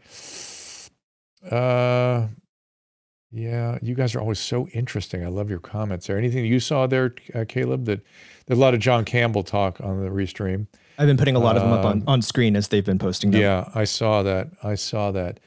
Yeah, 3.34 3.78
you 3.82 3.96
guys 3.96 4.14
are 4.14 4.20
always 4.20 4.38
so 4.38 4.68
interesting. 4.68 5.24
I 5.24 5.28
love 5.28 5.50
your 5.50 5.58
comments 5.58 6.06
there. 6.06 6.16
Anything 6.16 6.44
you 6.46 6.60
saw 6.60 6.86
there, 6.86 7.16
uh, 7.34 7.44
Caleb? 7.48 7.84
That 7.86 8.00
there's 8.46 8.58
a 8.58 8.62
lot 8.62 8.74
of 8.74 8.80
John 8.80 9.04
Campbell 9.04 9.42
talk 9.42 9.80
on 9.80 10.00
the 10.04 10.08
restream. 10.08 10.68
I've 10.98 11.08
been 11.08 11.16
putting 11.16 11.34
a 11.34 11.40
lot 11.40 11.56
of 11.56 11.62
them 11.62 11.72
up 11.72 11.84
on, 11.84 12.04
on 12.06 12.22
screen 12.22 12.54
as 12.54 12.68
they've 12.68 12.84
been 12.84 13.00
posting 13.00 13.32
them. 13.32 13.40
Yeah, 13.40 13.68
I 13.74 13.84
saw 13.84 14.22
that. 14.22 14.50
I 14.62 14.76
saw 14.76 15.10
that. 15.10 15.40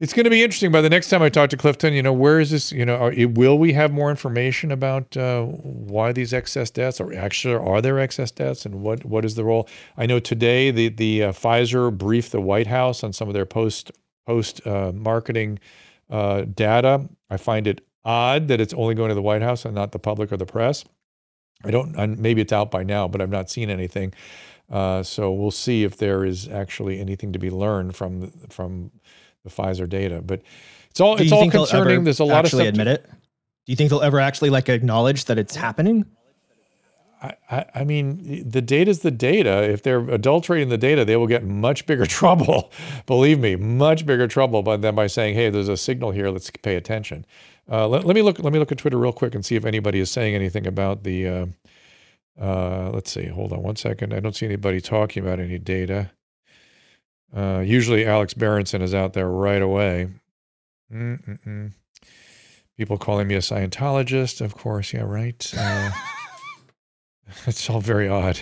It's 0.00 0.12
going 0.12 0.24
to 0.24 0.30
be 0.30 0.42
interesting. 0.42 0.72
By 0.72 0.80
the 0.80 0.90
next 0.90 1.10
time 1.10 1.22
I 1.22 1.28
talk 1.28 1.50
to 1.50 1.56
Clifton, 1.56 1.92
you 1.92 2.02
know, 2.02 2.12
where 2.12 2.40
is 2.40 2.50
this? 2.50 2.72
You 2.72 2.84
know, 2.84 2.96
are, 2.96 3.28
will 3.28 3.56
we 3.60 3.74
have 3.74 3.92
more 3.92 4.10
information 4.10 4.72
about 4.72 5.16
uh, 5.16 5.44
why 5.44 6.10
these 6.10 6.34
excess 6.34 6.68
deaths, 6.68 7.00
or 7.00 7.14
actually 7.14 7.54
are 7.54 7.80
there 7.80 8.00
excess 8.00 8.32
deaths, 8.32 8.66
and 8.66 8.82
what 8.82 9.04
what 9.04 9.24
is 9.24 9.36
the 9.36 9.44
role? 9.44 9.68
I 9.96 10.06
know 10.06 10.18
today 10.18 10.72
the 10.72 10.88
the 10.88 11.22
uh, 11.22 11.32
Pfizer 11.32 11.96
briefed 11.96 12.32
the 12.32 12.40
White 12.40 12.66
House 12.66 13.04
on 13.04 13.12
some 13.12 13.28
of 13.28 13.34
their 13.34 13.46
post 13.46 13.92
post 14.26 14.66
uh, 14.66 14.90
marketing 14.92 15.60
uh, 16.12 16.44
data. 16.44 17.08
I 17.30 17.38
find 17.38 17.66
it 17.66 17.84
odd 18.04 18.48
that 18.48 18.60
it's 18.60 18.74
only 18.74 18.94
going 18.94 19.08
to 19.08 19.14
the 19.14 19.22
White 19.22 19.42
House 19.42 19.64
and 19.64 19.74
not 19.74 19.92
the 19.92 19.98
public 19.98 20.30
or 20.30 20.36
the 20.36 20.46
press. 20.46 20.84
I 21.64 21.70
don't. 21.70 21.98
I, 21.98 22.06
maybe 22.06 22.42
it's 22.42 22.52
out 22.52 22.70
by 22.70 22.84
now, 22.84 23.08
but 23.08 23.20
I've 23.20 23.30
not 23.30 23.50
seen 23.50 23.70
anything. 23.70 24.12
Uh, 24.70 25.02
so 25.02 25.32
we'll 25.32 25.50
see 25.50 25.84
if 25.84 25.96
there 25.96 26.24
is 26.24 26.48
actually 26.48 27.00
anything 27.00 27.32
to 27.32 27.38
be 27.38 27.50
learned 27.50 27.96
from 27.96 28.30
from 28.50 28.90
the 29.44 29.50
Pfizer 29.50 29.88
data. 29.88 30.20
But 30.22 30.42
it's 30.90 31.00
all 31.00 31.16
it's 31.16 31.32
all 31.32 31.50
concerning. 31.50 32.04
There's 32.04 32.20
a 32.20 32.24
lot 32.24 32.44
of 32.44 32.50
stuff. 32.50 32.66
admit 32.66 32.86
to, 32.86 32.92
it. 32.94 33.06
Do 33.08 33.72
you 33.72 33.76
think 33.76 33.90
they'll 33.90 34.02
ever 34.02 34.20
actually 34.20 34.50
like 34.50 34.68
acknowledge 34.68 35.26
that 35.26 35.38
it's 35.38 35.56
happening? 35.56 36.04
I, 37.22 37.64
I, 37.74 37.84
mean, 37.84 38.48
the 38.48 38.60
data 38.60 38.90
is 38.90 39.00
the 39.00 39.12
data. 39.12 39.62
If 39.62 39.82
they're 39.82 40.00
adulterating 40.10 40.70
the 40.70 40.78
data, 40.78 41.04
they 41.04 41.16
will 41.16 41.28
get 41.28 41.44
much 41.44 41.86
bigger 41.86 42.04
trouble. 42.18 42.72
Believe 43.06 43.38
me, 43.38 43.54
much 43.54 44.04
bigger 44.04 44.26
trouble 44.26 44.62
by 44.62 44.76
them 44.76 44.96
by 44.96 45.06
saying, 45.06 45.34
"Hey, 45.34 45.48
there's 45.50 45.68
a 45.68 45.76
signal 45.76 46.10
here. 46.10 46.30
Let's 46.30 46.50
pay 46.50 46.74
attention." 46.76 47.24
Uh, 47.70 47.86
let, 47.86 48.04
let, 48.04 48.16
me 48.16 48.22
look. 48.22 48.40
Let 48.40 48.52
me 48.52 48.58
look 48.58 48.72
at 48.72 48.78
Twitter 48.78 48.98
real 48.98 49.12
quick 49.12 49.34
and 49.34 49.44
see 49.44 49.54
if 49.54 49.64
anybody 49.64 50.00
is 50.00 50.10
saying 50.10 50.34
anything 50.34 50.66
about 50.66 51.04
the. 51.04 51.28
Uh, 51.28 51.46
uh, 52.40 52.90
let's 52.92 53.12
see. 53.12 53.26
Hold 53.26 53.52
on 53.52 53.62
one 53.62 53.76
second. 53.76 54.12
I 54.12 54.20
don't 54.20 54.34
see 54.34 54.46
anybody 54.46 54.80
talking 54.80 55.22
about 55.22 55.38
any 55.38 55.58
data. 55.58 56.10
Uh, 57.34 57.62
usually 57.64 58.04
Alex 58.04 58.34
Berenson 58.34 58.82
is 58.82 58.94
out 58.94 59.12
there 59.12 59.28
right 59.28 59.62
away. 59.62 60.08
Mm-mm-mm. 60.92 61.72
People 62.76 62.98
calling 62.98 63.28
me 63.28 63.34
a 63.34 63.38
Scientologist, 63.38 64.40
of 64.40 64.54
course. 64.54 64.92
Yeah, 64.92 65.02
right. 65.02 65.52
It's 67.46 67.70
all 67.70 67.80
very 67.80 68.08
odd. 68.08 68.38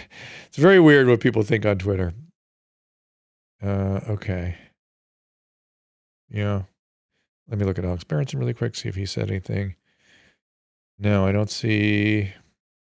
It's 0.49 0.57
very 0.57 0.81
weird 0.81 1.07
what 1.07 1.21
people 1.21 1.43
think 1.43 1.65
on 1.65 1.79
Twitter. 1.79 2.13
Uh, 3.63 4.01
okay. 4.09 4.57
Yeah. 6.29 6.63
Let 7.49 7.59
me 7.59 7.67
look 7.67 7.79
at 7.79 7.85
Alex 7.85 8.05
Berenson 8.05 8.39
really 8.39 8.55
quick, 8.55 8.75
see 8.75 8.89
if 8.89 8.95
he 8.95 9.07
said 9.07 9.29
anything. 9.29 9.75
No, 10.99 11.27
I 11.27 11.33
don't 11.33 11.51
see 11.51 12.33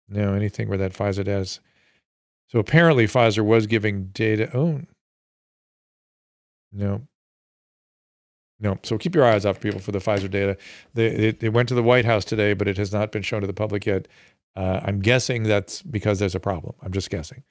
no 0.07 0.33
anything 0.33 0.69
where 0.69 0.77
that 0.77 0.93
Pfizer 0.93 1.23
data 1.23 1.39
is. 1.39 1.59
So 2.47 2.59
apparently 2.59 3.07
Pfizer 3.07 3.43
was 3.43 3.67
giving 3.67 4.07
data. 4.07 4.49
Oh, 4.55 4.81
no. 6.71 7.01
No. 8.59 8.77
So 8.83 8.97
keep 8.97 9.15
your 9.15 9.25
eyes 9.25 9.45
out, 9.45 9.59
people, 9.59 9.79
for 9.79 9.91
the 9.91 9.99
Pfizer 9.99 10.29
data. 10.29 10.57
They, 10.93 11.07
it, 11.07 11.43
it 11.43 11.49
went 11.49 11.69
to 11.69 11.75
the 11.75 11.83
White 11.83 12.05
House 12.05 12.23
today, 12.23 12.53
but 12.53 12.67
it 12.67 12.77
has 12.77 12.93
not 12.93 13.11
been 13.11 13.23
shown 13.23 13.41
to 13.41 13.47
the 13.47 13.53
public 13.53 13.85
yet. 13.85 14.07
Uh, 14.55 14.79
I'm 14.83 14.99
guessing 14.99 15.43
that's 15.43 15.81
because 15.81 16.19
there's 16.19 16.35
a 16.35 16.39
problem. 16.39 16.75
I'm 16.81 16.91
just 16.93 17.09
guessing. 17.09 17.43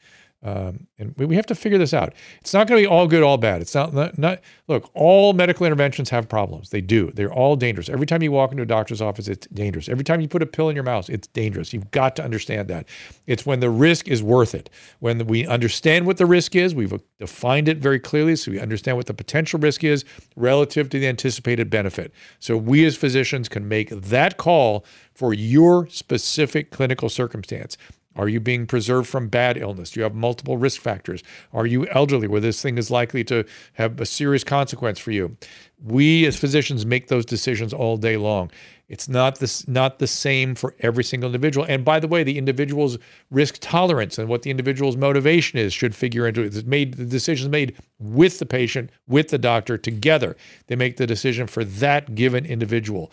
Um, 0.45 0.87
and 0.99 1.16
we 1.16 1.37
have 1.37 1.47
to 1.47 1.55
figure 1.55 1.79
this 1.79 1.95
out. 1.95 2.12
It's 2.43 2.53
not 2.53 2.69
going 2.69 2.83
to 2.83 2.87
be 2.87 2.93
all 2.93 3.09
good, 3.09 3.23
all 3.23 3.39
bad. 3.39 3.62
It's 3.62 3.75
not, 3.75 3.95
not, 3.95 4.19
not, 4.19 4.41
look, 4.69 4.91
all 4.93 5.33
medical 5.33 5.65
interventions 5.65 6.11
have 6.11 6.29
problems. 6.29 6.69
They 6.69 6.83
do. 6.83 7.11
They're 7.12 7.33
all 7.33 7.57
dangerous. 7.57 7.89
Every 7.89 8.05
time 8.05 8.23
you 8.23 8.31
walk 8.31 8.51
into 8.51 8.62
a 8.62 8.66
doctor's 8.66 9.01
office, 9.01 9.27
it's 9.27 9.47
dangerous. 9.47 9.89
Every 9.89 10.05
time 10.05 10.21
you 10.21 10.29
put 10.29 10.43
a 10.43 10.47
pill 10.47 10.69
in 10.69 10.77
your 10.77 10.85
mouth, 10.85 11.09
it's 11.09 11.27
dangerous. 11.29 11.73
You've 11.73 11.91
got 11.91 12.15
to 12.16 12.25
understand 12.25 12.69
that. 12.69 12.87
It's 13.27 13.47
when 13.47 13.61
the 13.61 13.71
risk 13.71 14.07
is 14.07 14.23
worth 14.23 14.55
it. 14.55 14.69
When 15.01 15.27
we 15.27 15.47
understand 15.47 16.07
what 16.07 16.19
the 16.19 16.27
risk 16.27 16.55
is, 16.55 16.75
we've 16.75 16.93
defined 17.19 17.69
it 17.69 17.79
very 17.79 17.99
clearly 17.99 18.37
so 18.37 18.51
we 18.51 18.61
understand 18.61 18.99
what 18.99 19.07
the 19.07 19.15
potential 19.15 19.59
risk 19.59 19.83
is 19.83 20.05
relative 20.37 20.91
to 20.91 20.99
the 20.99 21.07
anticipated 21.07 21.71
benefit. 21.71 22.12
So 22.39 22.59
we 22.59 22.85
as 22.85 22.97
physicians 22.97 23.49
can 23.49 23.66
make 23.66 23.89
that 23.89 24.37
call 24.37 24.85
for 25.15 25.33
your 25.33 25.89
specific 25.89 26.71
clinical 26.71 27.09
circumstance. 27.09 27.79
Are 28.16 28.28
you 28.28 28.41
being 28.41 28.66
preserved 28.66 29.09
from 29.09 29.28
bad 29.28 29.57
illness? 29.57 29.91
Do 29.91 30.01
you 30.01 30.05
have 30.05 30.15
multiple 30.15 30.57
risk 30.57 30.81
factors? 30.81 31.23
Are 31.53 31.66
you 31.66 31.86
elderly 31.89 32.28
where 32.28 32.41
this 32.41 32.62
thing 32.62 32.78
is 32.78 32.91
likely 32.91 33.24
to 33.24 33.45
have 33.74 34.01
a 34.01 34.07
serious 34.07 34.45
consequence 34.45 34.99
for 34.99 35.11
you? 35.11 35.36
We 35.82 36.24
as 36.27 36.36
physicians 36.36 36.86
make 36.86 37.09
those 37.09 37.27
decisions 37.27 37.73
all 37.73 37.97
day 37.97 38.16
long. 38.16 38.51
It's 38.89 39.09
not 39.09 39.39
this 39.39 39.66
not 39.66 39.99
the 39.99 40.07
same 40.07 40.55
for 40.55 40.74
every 40.81 41.05
single 41.05 41.28
individual. 41.28 41.66
And 41.69 41.85
by 41.85 42.01
the 42.01 42.09
way, 42.09 42.23
the 42.23 42.36
individual's 42.36 42.99
risk 43.31 43.57
tolerance 43.61 44.19
and 44.19 44.28
what 44.28 44.43
the 44.43 44.51
individual's 44.51 44.97
motivation 44.97 45.59
is 45.59 45.73
should 45.73 45.95
figure 45.95 46.28
into 46.28 46.43
it. 46.43 46.55
It's 46.55 46.65
made 46.65 46.95
the 46.95 47.07
decisions 47.07 47.49
made 47.51 47.77
with 47.99 48.39
the 48.39 48.47
patient, 48.47 48.91
with 49.07 49.28
the 49.28 49.39
doctor 49.39 49.78
together. 49.78 50.36
They 50.66 50.77
make 50.77 50.99
the 50.99 51.07
decision 51.07 51.47
for 51.47 51.65
that 51.65 52.15
given 52.15 52.45
individual. 52.45 53.11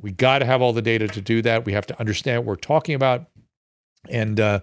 We 0.00 0.12
got 0.12 0.38
to 0.38 0.46
have 0.46 0.62
all 0.62 0.72
the 0.72 0.82
data 0.82 1.08
to 1.08 1.20
do 1.20 1.42
that. 1.42 1.66
We 1.66 1.74
have 1.74 1.86
to 1.86 2.00
understand 2.00 2.40
what 2.40 2.46
we're 2.46 2.56
talking 2.56 2.94
about. 2.94 3.26
And, 4.08 4.40
uh, 4.40 4.60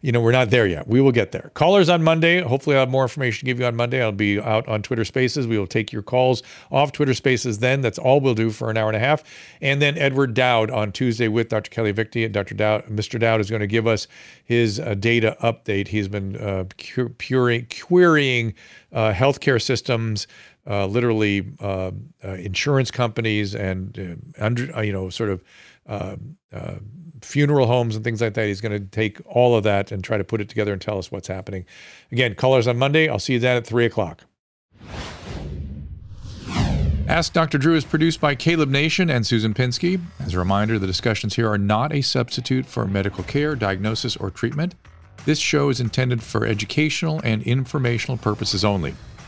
you 0.00 0.12
know, 0.12 0.20
we're 0.20 0.32
not 0.32 0.48
there 0.48 0.66
yet. 0.66 0.88
We 0.88 1.02
will 1.02 1.12
get 1.12 1.30
there. 1.30 1.50
Callers 1.52 1.90
on 1.90 2.02
Monday. 2.02 2.40
Hopefully, 2.40 2.74
I'll 2.74 2.82
have 2.82 2.90
more 2.90 3.02
information 3.02 3.40
to 3.40 3.44
give 3.44 3.60
you 3.60 3.66
on 3.66 3.76
Monday. 3.76 4.02
I'll 4.02 4.12
be 4.12 4.40
out 4.40 4.66
on 4.66 4.80
Twitter 4.80 5.04
Spaces. 5.04 5.46
We 5.46 5.58
will 5.58 5.66
take 5.66 5.92
your 5.92 6.00
calls 6.00 6.42
off 6.70 6.92
Twitter 6.92 7.12
Spaces 7.12 7.58
then. 7.58 7.82
That's 7.82 7.98
all 7.98 8.20
we'll 8.20 8.34
do 8.34 8.50
for 8.50 8.70
an 8.70 8.78
hour 8.78 8.88
and 8.88 8.96
a 8.96 9.00
half. 9.00 9.22
And 9.60 9.82
then 9.82 9.98
Edward 9.98 10.32
Dowd 10.32 10.70
on 10.70 10.92
Tuesday 10.92 11.28
with 11.28 11.50
Dr. 11.50 11.70
Kelly 11.70 11.92
Victory. 11.92 12.24
And 12.24 12.32
Dr. 12.32 12.54
Dowd, 12.54 12.84
Mr. 12.86 13.20
Dowd 13.20 13.40
is 13.40 13.50
going 13.50 13.60
to 13.60 13.66
give 13.66 13.86
us 13.86 14.08
his 14.42 14.80
uh, 14.80 14.94
data 14.94 15.36
update. 15.42 15.88
He's 15.88 16.08
been 16.08 16.36
uh, 16.36 16.64
querying 16.78 18.54
uh, 18.92 19.12
healthcare 19.12 19.60
systems. 19.60 20.26
Uh, 20.66 20.86
literally, 20.86 21.50
uh, 21.60 21.90
uh, 22.22 22.32
insurance 22.32 22.90
companies 22.90 23.54
and 23.54 24.32
under, 24.38 24.84
you 24.84 24.92
know, 24.92 25.08
sort 25.08 25.30
of 25.30 25.42
funeral 27.22 27.66
homes 27.66 27.94
and 27.94 28.04
things 28.04 28.20
like 28.20 28.34
that. 28.34 28.46
He's 28.46 28.60
going 28.60 28.72
to 28.72 28.86
take 28.86 29.20
all 29.26 29.56
of 29.56 29.64
that 29.64 29.92
and 29.92 30.02
try 30.02 30.16
to 30.16 30.24
put 30.24 30.40
it 30.40 30.48
together 30.48 30.72
and 30.72 30.80
tell 30.80 30.98
us 30.98 31.10
what's 31.10 31.28
happening. 31.28 31.64
Again, 32.12 32.34
colors 32.34 32.66
on 32.66 32.78
Monday. 32.78 33.08
I'll 33.08 33.18
see 33.18 33.34
you 33.34 33.38
then 33.38 33.56
at 33.56 33.66
three 33.66 33.86
o'clock. 33.86 34.24
Ask 37.08 37.32
Dr. 37.32 37.56
Drew 37.56 37.74
is 37.74 37.86
produced 37.86 38.20
by 38.20 38.34
Caleb 38.34 38.68
Nation 38.68 39.08
and 39.08 39.26
Susan 39.26 39.54
Pinsky. 39.54 39.98
As 40.20 40.34
a 40.34 40.38
reminder, 40.38 40.78
the 40.78 40.86
discussions 40.86 41.36
here 41.36 41.48
are 41.50 41.56
not 41.56 41.90
a 41.90 42.02
substitute 42.02 42.66
for 42.66 42.86
medical 42.86 43.24
care, 43.24 43.56
diagnosis, 43.56 44.14
or 44.14 44.30
treatment. 44.30 44.74
This 45.24 45.38
show 45.38 45.70
is 45.70 45.80
intended 45.80 46.22
for 46.22 46.44
educational 46.44 47.18
and 47.24 47.42
informational 47.44 48.18
purposes 48.18 48.62
only. 48.62 48.94